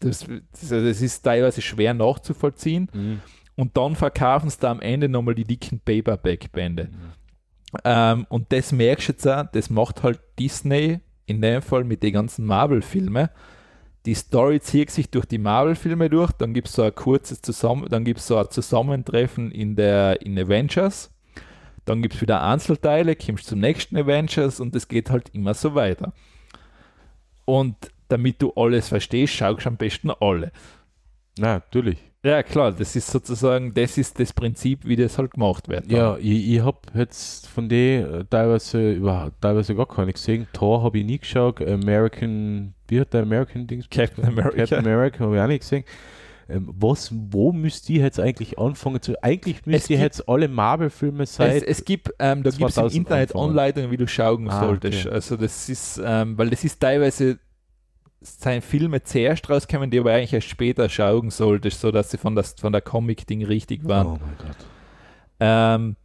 das, 0.00 0.24
das, 0.52 0.68
das 0.68 1.02
ist 1.02 1.22
teilweise 1.22 1.60
schwer 1.60 1.92
nachzuvollziehen. 1.92 2.88
Mhm. 2.94 3.20
Und 3.56 3.76
dann 3.76 3.96
verkaufen 3.96 4.48
sie 4.48 4.58
da 4.60 4.70
am 4.70 4.80
Ende 4.80 5.08
nochmal 5.08 5.34
die 5.34 5.44
dicken 5.44 5.80
Paperback-Bände. 5.80 6.90
Ähm, 7.84 8.24
und 8.28 8.50
das 8.52 8.72
merkst 8.72 9.08
du 9.08 9.12
jetzt 9.12 9.26
auch, 9.26 9.44
das 9.52 9.68
macht 9.68 10.02
halt 10.02 10.20
Disney 10.38 11.00
in 11.26 11.42
dem 11.42 11.60
Fall 11.60 11.84
mit 11.84 12.02
den 12.02 12.14
ganzen 12.14 12.46
Marvel-Filmen. 12.46 13.28
Die 14.06 14.14
Story 14.14 14.60
zieht 14.60 14.90
sich 14.90 15.10
durch 15.10 15.26
die 15.26 15.38
Marvel-Filme 15.38 16.08
durch, 16.08 16.32
dann 16.32 16.54
gibt 16.54 16.68
es 16.68 16.74
so 16.74 16.82
ein 16.82 16.94
kurzes 16.94 17.42
Zusammen 17.42 17.86
dann 17.88 18.04
gibt's 18.04 18.26
so 18.26 18.36
ein 18.38 18.50
Zusammentreffen 18.50 19.50
in 19.50 19.76
der 19.76 20.22
in 20.22 20.38
Avengers, 20.38 21.10
dann 21.84 22.02
gibt 22.02 22.14
es 22.14 22.20
wieder 22.20 22.42
Einzelteile, 22.42 23.16
kommst 23.16 23.46
zum 23.46 23.60
nächsten 23.60 23.96
Avengers 23.96 24.60
und 24.60 24.74
es 24.76 24.88
geht 24.88 25.10
halt 25.10 25.30
immer 25.34 25.54
so 25.54 25.74
weiter. 25.74 26.12
Und 27.44 27.76
damit 28.08 28.40
du 28.42 28.52
alles 28.54 28.88
verstehst, 28.88 29.34
schaust 29.34 29.64
du 29.64 29.68
am 29.68 29.76
besten 29.76 30.10
alle. 30.10 30.52
Na, 31.38 31.54
natürlich. 31.54 31.98
Ja, 32.24 32.42
klar, 32.42 32.72
das 32.72 32.96
ist 32.96 33.10
sozusagen, 33.10 33.72
das 33.72 33.96
ist 33.96 34.18
das 34.18 34.32
Prinzip, 34.32 34.84
wie 34.84 34.96
das 34.96 35.18
halt 35.18 35.30
gemacht 35.32 35.68
wird. 35.68 35.90
Ja, 35.90 36.16
ich, 36.18 36.50
ich 36.54 36.60
habe 36.60 36.80
jetzt 36.94 37.46
von 37.46 37.68
denen 37.68 38.28
teilweise, 38.28 38.92
über, 38.92 39.30
teilweise 39.40 39.74
gar 39.76 39.86
keine 39.86 40.12
gesehen. 40.12 40.48
Thor 40.52 40.82
habe 40.82 40.98
ich 40.98 41.04
nie 41.04 41.18
geschaut. 41.18 41.60
American, 41.62 42.74
wie 42.88 43.00
hat 43.00 43.12
der 43.14 43.22
American 43.22 43.66
Dings? 43.66 43.88
Captain 43.90 44.24
America. 44.24 44.56
Captain 44.56 44.78
America 44.78 45.20
habe 45.24 45.36
ich 45.36 45.42
auch 45.42 45.46
nicht 45.46 45.60
gesehen. 45.60 45.84
Ähm, 46.50 46.66
was, 46.78 47.12
wo 47.12 47.52
müsst 47.52 47.90
ihr 47.90 48.02
jetzt 48.02 48.18
eigentlich 48.18 48.58
anfangen 48.58 49.02
zu? 49.02 49.22
Eigentlich 49.22 49.66
müsst 49.66 49.90
ihr 49.90 49.98
jetzt 49.98 50.26
alle 50.28 50.48
Marvel-Filme 50.48 51.24
Es, 51.24 51.34
seit. 51.34 51.62
es 51.62 51.84
gibt, 51.84 52.08
ähm, 52.18 52.42
da 52.42 52.50
gibt 52.50 52.54
es 52.54 52.58
im 52.58 52.68
2000 52.72 52.94
Internet 52.96 53.30
anfangen. 53.34 53.50
Anleitungen, 53.50 53.90
wie 53.90 53.96
du 53.98 54.08
schauen 54.08 54.48
Ah, 54.48 54.60
solltest. 54.60 55.04
okay. 55.06 55.14
Also 55.14 55.36
das 55.36 55.68
ist, 55.68 56.00
ähm, 56.02 56.38
weil 56.38 56.48
das 56.48 56.64
ist 56.64 56.80
teilweise 56.80 57.38
seine 58.22 58.62
Filme 58.62 59.02
zuerst 59.02 59.48
rauskommen, 59.50 59.90
die 59.90 60.00
aber 60.00 60.12
eigentlich 60.14 60.32
erst 60.32 60.48
später 60.48 60.88
schauen 60.88 61.28
solltest, 61.30 61.80
sodass 61.82 62.10
sie 62.10 62.16
von, 62.18 62.34
das, 62.34 62.54
von 62.54 62.72
der 62.72 62.80
Comic-Ding 62.80 63.44
richtig 63.44 63.86
waren. 63.86 64.06
oh 64.06 64.18
mein 64.20 64.36
Gott. 64.38 64.56
Ähm, 65.40 65.96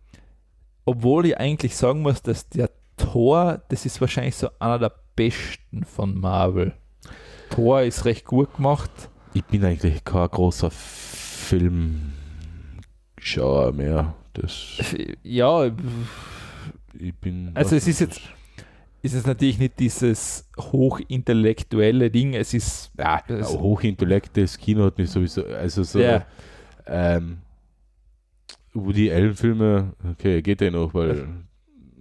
obwohl 0.86 1.26
ich 1.28 1.38
eigentlich 1.38 1.76
sagen 1.76 2.02
muss, 2.02 2.22
dass 2.22 2.50
der 2.50 2.70
Thor, 2.98 3.62
das 3.70 3.86
ist 3.86 4.00
wahrscheinlich 4.02 4.36
so 4.36 4.50
einer 4.60 4.78
der 4.78 4.92
besten 5.16 5.84
von 5.86 6.20
Marvel. 6.20 6.74
Thor 7.50 7.82
ist 7.84 8.06
recht 8.06 8.26
gut 8.26 8.56
gemacht. 8.56 8.92
Ich 9.34 9.44
bin 9.46 9.64
eigentlich 9.66 10.04
kein 10.04 10.28
großer 10.30 10.70
Filmschauer 10.72 12.12
mehr. 13.74 14.16
Das, 14.34 14.78
Ja, 15.24 15.72
ich 16.98 17.14
bin. 17.16 17.52
Also 17.54 17.76
es 17.76 17.88
ist 17.88 18.00
jetzt- 18.00 18.22
ist 19.04 19.14
es 19.14 19.26
natürlich 19.28 19.60
nicht 19.60 19.80
dieses 19.80 20.50
hochintellektuelle 20.58 22.10
Ding, 22.10 22.34
es 22.34 22.54
ist 22.54 22.92
ja, 22.98 23.22
Ja, 23.28 23.46
hochintellektes 23.48 24.58
Kino 24.58 24.86
hat 24.86 24.98
mich 24.98 25.10
sowieso. 25.12 25.46
Also 25.46 25.84
so. 25.84 26.00
ja, 26.00 26.26
Ähm, 26.86 27.38
Woody 28.74 29.12
Allen-Filme, 29.12 29.94
okay, 30.12 30.42
geht 30.42 30.62
ja 30.62 30.72
noch, 30.72 30.94
weil 30.94 31.28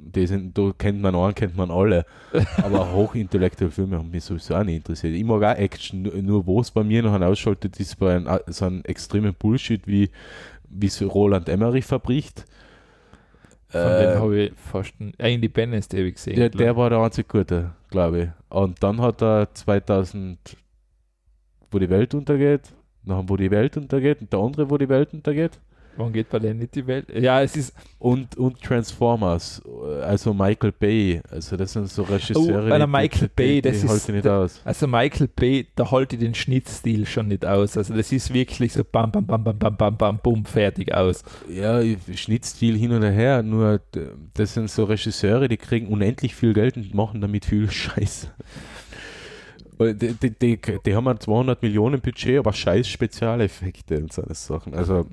die 0.04 0.26
sind, 0.26 0.56
da 0.58 0.72
kennt 0.76 1.00
man 1.00 1.14
einen, 1.14 1.34
kennt 1.34 1.56
man 1.56 1.70
alle. 1.70 2.04
Aber 2.62 2.92
hochintellektuelle 2.92 3.70
Filme 3.70 3.98
haben 3.98 4.10
mich 4.10 4.24
sowieso 4.24 4.54
auch 4.54 4.64
nicht 4.64 4.76
interessiert. 4.76 5.14
Ich 5.14 5.24
mag 5.24 5.42
auch 5.42 5.58
Action, 5.58 6.02
nur, 6.02 6.46
wo 6.46 6.60
es 6.60 6.70
bei 6.70 6.82
mir 6.82 7.02
noch 7.02 7.18
ausschaltet, 7.20 7.78
ist 7.78 7.98
bei 7.98 8.16
ein, 8.16 8.40
so 8.48 8.66
einem 8.66 8.82
extremen 8.84 9.34
Bullshit, 9.34 9.86
wie 9.86 10.10
wie 10.72 10.86
es 10.86 11.02
Roland 11.02 11.48
Emmerich 11.48 11.84
verbricht. 11.84 12.44
von 13.68 13.80
Äh, 13.80 14.06
dem 14.06 14.20
habe 14.20 14.40
ich 14.40 14.52
fast 14.56 14.94
ein 15.00 15.12
äh, 15.18 15.34
Independence 15.34 15.88
Day 15.88 16.10
gesehen. 16.10 16.36
der, 16.36 16.48
der 16.48 16.76
war 16.76 16.90
der 16.90 17.00
einzig 17.00 17.28
Gute, 17.28 17.72
glaube 17.90 18.22
ich. 18.22 18.28
Und 18.48 18.82
dann 18.82 19.00
hat 19.00 19.22
er 19.22 19.52
2000, 19.52 20.38
wo 21.70 21.78
die 21.78 21.90
Welt 21.90 22.14
untergeht, 22.14 22.72
nachher 23.04 23.28
wo 23.28 23.36
die 23.36 23.50
Welt 23.50 23.76
untergeht 23.76 24.20
und 24.20 24.32
der 24.32 24.40
andere, 24.40 24.70
wo 24.70 24.78
die 24.78 24.88
Welt 24.88 25.12
untergeht. 25.14 25.60
Wann 25.96 26.12
geht 26.12 26.30
bei 26.30 26.38
der 26.38 26.54
nicht 26.54 26.74
die 26.74 26.86
Welt? 26.86 27.06
Ja, 27.14 27.42
es 27.42 27.54
ist 27.54 27.74
Und, 27.98 28.36
und 28.38 28.60
Transformers, 28.62 29.60
also 30.02 30.32
Michael 30.32 30.72
Bay, 30.72 31.20
also 31.30 31.56
das 31.56 31.72
sind 31.74 31.88
so 31.90 32.02
Regisseure, 32.04 32.64
Oh, 32.66 32.68
bei 32.70 32.78
der 32.78 32.86
Michael 32.86 33.28
Bay, 33.36 33.60
das 33.60 33.80
die 33.80 33.84
ist 33.86 33.90
halte 33.90 34.04
ich 34.08 34.14
nicht 34.14 34.24
der- 34.24 34.32
aus. 34.38 34.60
also 34.64 34.86
Michael 34.86 35.28
Bay, 35.28 35.66
da 35.76 35.90
halte 35.90 36.16
ich 36.16 36.20
den 36.22 36.34
Schnittstil 36.34 37.04
schon 37.06 37.28
nicht 37.28 37.44
aus. 37.44 37.76
Also 37.76 37.94
das 37.94 38.10
ist 38.10 38.32
wirklich 38.32 38.72
so 38.72 38.82
bam 38.84 39.12
bam 39.12 39.26
bam 39.26 39.44
bam 39.44 39.58
bam 39.58 39.76
bam 39.76 39.96
bam 39.98 40.18
bumm 40.22 40.44
fertig 40.46 40.94
aus. 40.94 41.22
Ja, 41.48 41.80
Schnittstil 42.14 42.76
hin 42.78 42.92
und 42.92 43.02
her, 43.02 43.42
nur 43.42 43.80
das 44.34 44.54
sind 44.54 44.70
so 44.70 44.84
Regisseure, 44.84 45.46
die 45.48 45.58
kriegen 45.58 45.88
unendlich 45.88 46.34
viel 46.34 46.54
Geld 46.54 46.76
und 46.78 46.94
machen 46.94 47.20
damit 47.20 47.44
viel 47.44 47.70
Scheiße. 47.70 48.28
Und 49.78 50.00
Die, 50.00 50.14
die, 50.14 50.30
die, 50.30 50.58
die 50.86 50.94
haben 50.94 51.08
ein 51.08 51.18
200 51.20 51.62
Millionen 51.62 52.00
Budget, 52.00 52.38
aber 52.38 52.52
scheiß 52.52 52.88
Spezialeffekte 52.88 53.98
und 53.98 54.12
so 54.12 54.22
eine 54.22 54.34
Sachen. 54.34 54.74
Also, 54.74 55.06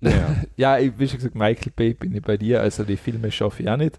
naja. 0.00 0.36
Ja, 0.56 0.78
ich, 0.78 0.98
wie 0.98 1.08
schon 1.08 1.18
gesagt, 1.18 1.34
Michael 1.34 1.72
Bay 1.74 1.94
bin 1.94 2.14
ich 2.14 2.22
bei 2.22 2.36
dir, 2.36 2.60
also 2.60 2.84
die 2.84 2.96
Filme 2.96 3.30
schaffe 3.30 3.62
ich 3.62 3.68
auch 3.68 3.76
nicht. 3.76 3.98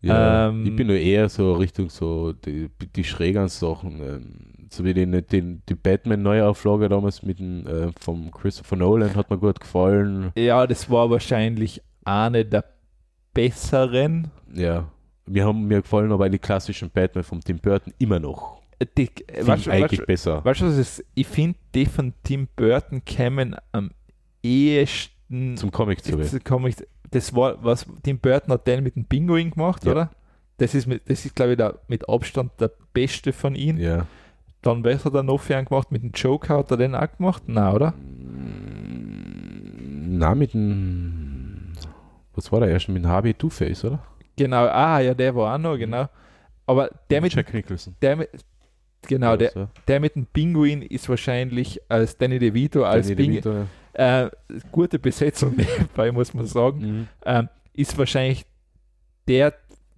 Ja, 0.00 0.48
Ähm, 0.48 0.66
ich 0.66 0.76
bin 0.76 0.86
nur 0.88 0.96
eher 0.96 1.28
so 1.28 1.54
Richtung 1.54 1.88
so 1.88 2.32
die, 2.32 2.68
die 2.94 3.04
schrägeren 3.04 3.48
Sachen, 3.48 4.00
ähm, 4.02 4.68
so 4.70 4.84
wie 4.84 4.92
den, 4.92 5.12
den, 5.28 5.62
die 5.68 5.74
Batman-Neuauflage 5.74 6.88
damals 6.88 7.22
mit 7.22 7.38
dem, 7.38 7.66
äh, 7.66 7.90
vom 7.98 8.30
Christopher 8.30 8.76
Nolan 8.76 9.14
hat 9.14 9.30
mir 9.30 9.38
gut 9.38 9.60
gefallen. 9.60 10.30
Ja, 10.36 10.66
das 10.66 10.90
war 10.90 11.08
wahrscheinlich 11.10 11.80
eine 12.04 12.44
der 12.44 12.64
besseren. 13.32 14.30
Ja, 14.54 14.88
mir 15.26 15.44
haben 15.46 15.66
mir 15.66 15.80
gefallen 15.82 16.12
aber 16.12 16.28
die 16.28 16.38
klassischen 16.38 16.90
Batman 16.90 17.24
von 17.24 17.40
Tim 17.40 17.58
Burton 17.58 17.92
immer 17.98 18.20
noch. 18.20 18.60
Die, 18.98 19.06
Find 19.06 19.46
weißt, 19.46 19.68
eigentlich 19.68 20.00
weißt, 20.00 20.06
besser. 20.06 20.44
weißt 20.44 20.60
du, 20.60 20.66
was 20.66 20.76
ist? 20.76 21.04
Ich 21.14 21.26
finde, 21.26 21.58
die 21.74 21.86
von 21.86 22.12
Tim 22.24 22.48
Burton 22.56 23.04
kämen 23.04 23.56
am 23.72 23.90
ehesten 24.42 25.13
Zum 25.56 25.70
Comic 25.70 26.04
zu 26.04 26.16
komm 26.44 26.66
ich, 26.66 26.76
das 27.10 27.34
war, 27.34 27.62
was 27.62 27.86
Tim 28.02 28.18
Burton 28.18 28.52
hat 28.52 28.66
den 28.66 28.82
mit 28.82 28.96
dem 28.96 29.04
Pinguin 29.04 29.50
gemacht, 29.50 29.84
Ja. 29.84 29.92
oder? 29.92 30.10
Das 30.58 30.74
ist, 30.74 30.86
mit, 30.86 31.08
das 31.08 31.24
ist 31.24 31.34
glaube 31.34 31.52
ich, 31.52 31.58
der, 31.58 31.78
mit 31.88 32.08
Abstand 32.08 32.52
der 32.60 32.70
beste 32.92 33.32
von 33.32 33.54
ihm. 33.54 33.76
Ja. 33.78 34.06
Dann 34.62 34.82
besser 34.82 35.10
der 35.10 35.22
noch 35.22 35.40
für 35.40 35.56
einen 35.56 35.66
gemacht, 35.66 35.90
mit 35.92 36.02
dem 36.02 36.12
Joker 36.12 36.58
hat 36.58 36.70
er 36.70 36.76
den 36.76 36.94
auch 36.94 37.08
gemacht? 37.16 37.42
Nein, 37.46 37.74
oder? 37.74 37.94
Na, 40.06 40.34
mit 40.34 40.54
dem. 40.54 41.72
Was 42.34 42.50
war 42.50 42.60
der 42.60 42.70
erste? 42.70 42.92
Mit 42.92 43.04
dem 43.04 43.10
HB 43.10 43.34
Two-Face, 43.38 43.84
oder? 43.84 44.00
Genau, 44.36 44.66
ah, 44.66 45.00
ja, 45.00 45.14
der 45.14 45.34
war 45.34 45.54
auch 45.54 45.58
noch, 45.58 45.76
genau. 45.76 46.08
Aber 46.66 46.90
der 47.10 47.20
mit, 47.20 47.34
Jack 47.34 47.52
Nicholson. 47.52 47.94
der 48.00 48.16
mit, 48.16 48.30
genau, 49.06 49.36
der, 49.36 49.68
der 49.86 50.00
mit 50.00 50.14
dem 50.16 50.26
Pinguin 50.26 50.82
ist 50.82 51.08
wahrscheinlich 51.08 51.80
als 51.88 52.16
Danny 52.16 52.38
DeVito, 52.38 52.84
als 52.84 53.06
Danny 53.08 53.16
Pinguin, 53.16 53.42
DeVito, 53.42 53.66
äh, 53.94 54.30
gute 54.72 54.98
Besetzung 54.98 55.54
nebenbei, 55.56 56.12
muss 56.12 56.34
man 56.34 56.46
sagen. 56.46 56.80
ja. 56.80 56.86
Mhm. 56.86 57.08
ähm, 57.24 57.48
ist 57.72 57.96
wahrscheinlich 57.98 58.44
der 59.28 59.54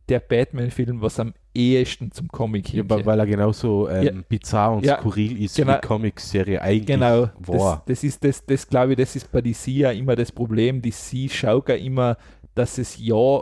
der 0.08 0.20
Batman-Film, 0.20 1.00
was 1.02 1.18
am 1.18 1.34
ehesten 1.52 2.12
zum 2.12 2.28
Comic 2.28 2.68
Ja, 2.72 2.84
hingeht. 2.84 3.04
weil 3.06 3.18
er 3.18 3.26
genauso 3.26 3.88
ähm, 3.88 4.04
Ja. 4.04 4.12
bizarr 4.28 4.72
und 4.76 4.84
Ja. 4.86 4.98
skurril 5.00 5.42
ist, 5.42 5.56
Genau. 5.56 5.72
wie 5.72 5.80
die 5.80 5.86
Comic-Serie 5.88 6.62
eigentlich 6.62 6.86
Genau, 6.86 7.28
war. 7.38 7.82
das, 7.86 8.00
das 8.02 8.04
ist 8.04 8.22
das, 8.22 8.46
das 8.46 8.68
glaube 8.68 8.92
ich, 8.92 8.98
das 8.98 9.16
ist 9.16 9.32
bei 9.32 9.40
DC 9.40 9.66
ja 9.72 9.90
immer 9.90 10.14
das 10.14 10.30
Problem. 10.30 10.80
DC 10.80 11.28
schaut 11.28 11.68
ja 11.70 11.74
immer, 11.74 12.16
dass 12.54 12.78
es 12.78 12.96
ja 12.98 13.40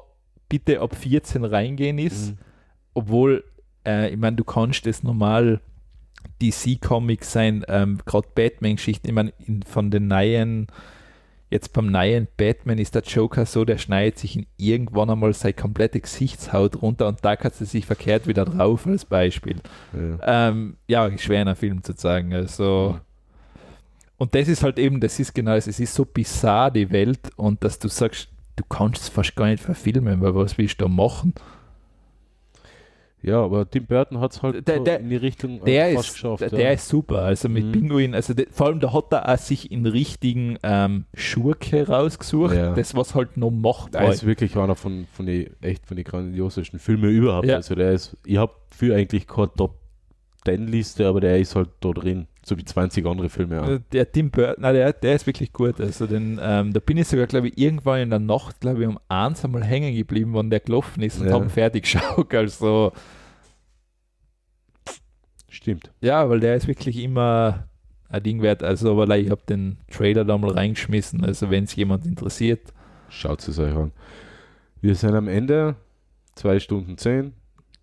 bitte 0.48 0.81
ab 0.81 0.94
14 0.97 1.44
reingehen 1.44 1.98
ist, 1.98 2.31
Mhm. 2.31 2.39
obwohl, 2.94 3.44
äh, 3.86 4.09
ich 4.10 4.16
meine, 4.16 4.36
du 4.36 4.44
kannst 4.44 4.86
das 4.86 5.02
normal 5.02 5.60
DC-Comics 6.50 7.32
sein, 7.32 7.64
ähm, 7.68 7.98
gerade 8.04 8.28
Batman-Geschichten, 8.34 9.06
ich 9.06 9.12
meine, 9.12 9.32
in- 9.46 9.62
von 9.62 9.90
den 9.90 10.08
neuen, 10.08 10.66
jetzt 11.50 11.72
beim 11.72 11.86
neuen 11.86 12.26
Batman 12.36 12.78
ist 12.78 12.94
der 12.94 13.02
Joker 13.02 13.46
so, 13.46 13.64
der 13.64 13.78
schneidet 13.78 14.18
sich 14.18 14.36
in 14.36 14.46
irgendwann 14.56 15.10
einmal 15.10 15.32
seine 15.34 15.52
komplette 15.54 16.00
Gesichtshaut 16.00 16.82
runter 16.82 17.06
und 17.08 17.24
da 17.24 17.36
kannst 17.36 17.60
du 17.60 17.64
sich 17.64 17.86
verkehrt 17.86 18.26
wieder 18.26 18.44
drauf, 18.44 18.86
als 18.86 19.04
Beispiel. 19.04 19.56
Ja. 19.92 20.48
Ähm, 20.48 20.76
ja, 20.88 21.16
schwer 21.18 21.42
in 21.42 21.48
einem 21.48 21.56
Film 21.56 21.82
zu 21.84 21.92
sagen. 21.92 22.34
Also, 22.34 22.98
und 24.16 24.34
das 24.34 24.48
ist 24.48 24.62
halt 24.62 24.78
eben, 24.78 25.00
das 25.00 25.18
ist 25.20 25.34
genau, 25.34 25.52
es 25.54 25.66
ist 25.66 25.94
so 25.94 26.04
bizarr, 26.04 26.70
die 26.70 26.90
Welt, 26.90 27.20
und 27.36 27.62
dass 27.62 27.78
du 27.78 27.88
sagst, 27.88 28.28
du 28.56 28.64
kannst 28.68 29.02
es 29.02 29.08
fast 29.08 29.34
gar 29.36 29.46
nicht 29.46 29.62
verfilmen, 29.62 30.20
weil 30.20 30.34
was 30.34 30.56
willst 30.58 30.80
du 30.80 30.84
da 30.84 30.88
machen? 30.88 31.34
Ja, 33.24 33.42
aber 33.42 33.68
Tim 33.68 33.86
Burton 33.86 34.20
hat 34.20 34.32
es 34.32 34.42
halt 34.42 34.68
Der- 34.68 34.80
der- 34.80 35.01
in 35.01 35.09
die 35.09 35.16
Richtung 35.16 35.64
Der 35.64 35.94
fast 35.94 36.09
ist, 36.09 36.12
geschafft. 36.14 36.40
der, 36.42 36.48
ja. 36.51 36.56
der 36.59 36.72
ist 36.74 36.88
super, 36.88 37.22
also 37.22 37.48
mit 37.48 37.64
Mhm. 37.64 37.72
Pinguin, 37.72 38.14
also 38.14 38.34
de, 38.34 38.46
vor 38.51 38.66
allem 38.66 38.80
da 38.80 38.92
hat 38.92 39.12
er 39.12 39.28
auch 39.32 39.38
sich 39.38 39.70
in 39.72 39.86
richtigen 39.86 40.59
ähm, 40.62 41.06
Schurke 41.14 41.88
rausgesucht, 41.88 42.55
Ja. 42.55 42.72
das 42.74 42.94
was 42.94 43.14
halt 43.14 43.36
noch 43.36 43.51
macht. 43.51 43.94
Der 43.94 44.09
ist 44.10 44.26
wirklich 44.26 44.56
einer 44.56 44.74
von, 44.76 45.06
von 45.12 45.26
den 45.26 45.51
echt 45.62 45.86
von 45.86 45.96
den 45.96 46.05
grandiosesten 46.05 46.78
Filmen 46.78 47.10
überhaupt. 47.10 47.46
Ja. 47.46 47.56
Also 47.56 47.74
der 47.74 47.92
ist, 47.92 48.16
ich 48.26 48.36
habe 48.36 48.52
für 48.70 48.94
eigentlich 48.94 49.26
keine 49.26 49.51
Top 49.56 49.76
10 50.44 50.66
Liste, 50.68 51.06
aber 51.06 51.20
der 51.20 51.38
ist 51.38 51.56
halt 51.56 51.70
da 51.80 51.90
drin. 51.90 52.26
So 52.46 52.58
wie 52.58 52.64
20 52.64 53.06
andere 53.06 53.28
Filme 53.30 53.62
auch. 53.62 53.68
Äh, 53.68 53.80
Der 53.92 54.10
Tim 54.12 54.30
Burton, 54.30 54.62
der, 54.62 54.92
der 54.92 55.14
ist 55.14 55.26
wirklich 55.26 55.52
gut. 55.52 55.80
Also 55.80 56.06
den, 56.06 56.38
ähm, 56.42 56.72
da 56.74 56.80
bin 56.80 56.98
ich 56.98 57.08
sogar, 57.08 57.26
glaube 57.26 57.48
ich, 57.48 57.56
irgendwann 57.58 58.00
in 58.00 58.10
der 58.10 58.18
Nacht, 58.18 58.60
glaube 58.60 58.82
ich, 58.82 58.86
um 58.88 58.98
eins 59.08 59.44
einmal 59.44 59.64
hängen 59.64 59.94
geblieben, 59.96 60.34
wann 60.34 60.50
der 60.50 60.60
gelaufen 60.60 61.02
ist 61.02 61.20
und 61.20 61.28
Ja. 61.28 61.32
haben 61.34 61.48
fertig 61.48 61.84
geschaut. 61.84 62.32
Also 62.34 62.92
Stimmt. 65.48 65.90
ja, 66.00 66.28
weil 66.28 66.40
der 66.40 66.56
ist 66.56 66.66
wirklich 66.66 66.98
immer 66.98 67.68
ein 68.08 68.22
Ding 68.22 68.42
wert. 68.42 68.62
Also, 68.62 68.96
weil 68.96 69.10
ich 69.12 69.30
habe 69.30 69.42
den 69.48 69.78
Trailer 69.90 70.24
da 70.24 70.36
mal 70.36 70.50
reingeschmissen. 70.50 71.24
Also 71.24 71.50
wenn 71.50 71.64
es 71.64 71.74
jemand 71.76 72.04
interessiert. 72.06 72.72
Schaut 73.08 73.46
es 73.46 73.58
euch 73.58 73.74
an. 73.74 73.92
Wir 74.80 74.94
sind 74.94 75.14
am 75.14 75.28
Ende. 75.28 75.76
2 76.34 76.58
Stunden 76.58 76.98
10. 76.98 77.32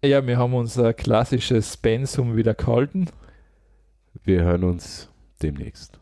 Ja, 0.03 0.25
wir 0.27 0.37
haben 0.37 0.53
unser 0.53 0.93
klassisches 0.93 1.77
Pensum 1.77 2.35
wieder 2.35 2.53
gehalten. 2.53 3.07
Wir 4.23 4.43
hören 4.43 4.63
uns 4.63 5.09
demnächst. 5.41 5.99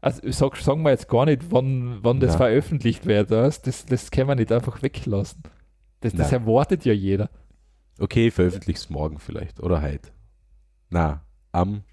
Also 0.00 0.20
sag, 0.32 0.56
sagen 0.56 0.82
wir 0.82 0.90
jetzt 0.90 1.08
gar 1.08 1.26
nicht, 1.26 1.50
wann, 1.50 1.98
wann 2.02 2.18
das 2.18 2.30
Nein. 2.30 2.38
veröffentlicht 2.38 3.06
wird. 3.06 3.30
Das, 3.30 3.62
das, 3.62 3.86
das 3.86 4.10
können 4.10 4.28
wir 4.28 4.34
nicht 4.34 4.50
einfach 4.50 4.82
weglassen. 4.82 5.42
Das, 6.00 6.12
das 6.12 6.32
erwartet 6.32 6.84
ja 6.84 6.92
jeder. 6.92 7.30
Okay, 8.00 8.32
veröffentlich's 8.32 8.90
morgen 8.90 9.20
vielleicht. 9.20 9.60
Oder 9.60 9.80
heute. 9.80 10.10
Na, 10.90 11.24
am. 11.52 11.84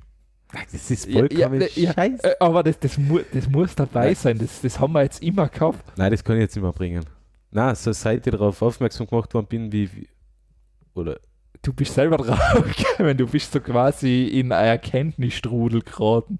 Das 0.71 0.89
ist 0.89 1.05
Ja, 1.05 1.19
vollkommen 1.19 1.61
ja, 1.61 1.67
ja, 1.75 1.93
scheiße. 1.93 2.23
Äh, 2.23 2.35
aber 2.39 2.63
das, 2.63 2.79
das, 2.79 2.97
mu 2.97 3.19
das 3.31 3.47
muss 3.47 3.75
dabei 3.75 4.07
Nein. 4.07 4.15
sein. 4.15 4.37
Das, 4.39 4.61
das 4.61 4.79
haben 4.79 4.93
wir 4.93 5.03
jetzt 5.03 5.21
immer 5.21 5.47
gehabt. 5.47 5.95
Nein, 5.95 6.09
das 6.09 6.23
kann 6.23 6.37
ich 6.37 6.41
jetzt 6.41 6.55
nicht 6.55 6.63
mehr 6.63 6.73
bringen. 6.73 7.05
Na, 7.51 7.75
so 7.75 7.91
seit 7.91 8.25
ich 8.25 8.31
darauf 8.31 8.59
aufmerksam 8.63 9.05
gemacht 9.05 9.31
worden 9.35 9.45
bin, 9.47 9.71
wie. 9.71 9.93
wie 9.93 10.09
oder. 10.95 11.19
Du 11.61 11.73
bist 11.73 11.93
selber 11.93 12.17
draufgekommen. 12.17 13.17
Du 13.17 13.27
bist 13.27 13.51
so 13.51 13.59
quasi 13.59 14.23
in 14.25 14.51
ein 14.51 14.65
Erkenntnisstrudel 14.65 15.81
geraten. 15.81 16.37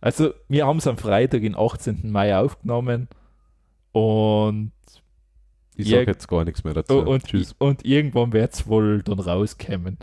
Also, 0.00 0.32
wir 0.48 0.66
haben 0.66 0.78
es 0.78 0.86
am 0.86 0.96
Freitag, 0.96 1.42
den 1.42 1.56
18. 1.56 2.10
Mai 2.10 2.36
aufgenommen. 2.36 3.08
Und, 3.92 4.72
Ich 5.74 5.88
Ja, 5.88 5.98
sag 5.98 6.08
jetzt 6.08 6.28
gar 6.28 6.44
nichts 6.44 6.64
mehr 6.64 6.74
dazu. 6.74 6.98
und, 7.00 7.24
Tschüss. 7.24 7.54
und 7.58 7.84
irgendwann 7.84 8.32
wird 8.32 8.54
es 8.54 8.66
wohl 8.66 9.02
dann 9.02 9.18
rauskommen. 9.18 9.98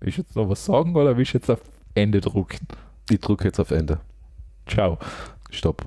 Willst 0.00 0.18
du 0.18 0.22
jetzt 0.22 0.36
noch 0.36 0.48
was 0.48 0.64
sagen 0.64 0.94
oder 0.94 1.16
willst 1.16 1.34
du 1.34 1.38
jetzt 1.38 1.50
auf 1.50 1.60
Ende 1.94 2.20
drucken? 2.20 2.66
Ich 3.10 3.20
drücke 3.20 3.44
jetzt 3.44 3.58
auf 3.58 3.70
Ende. 3.70 4.00
Ciao. 4.66 4.98
Stopp. 5.50 5.86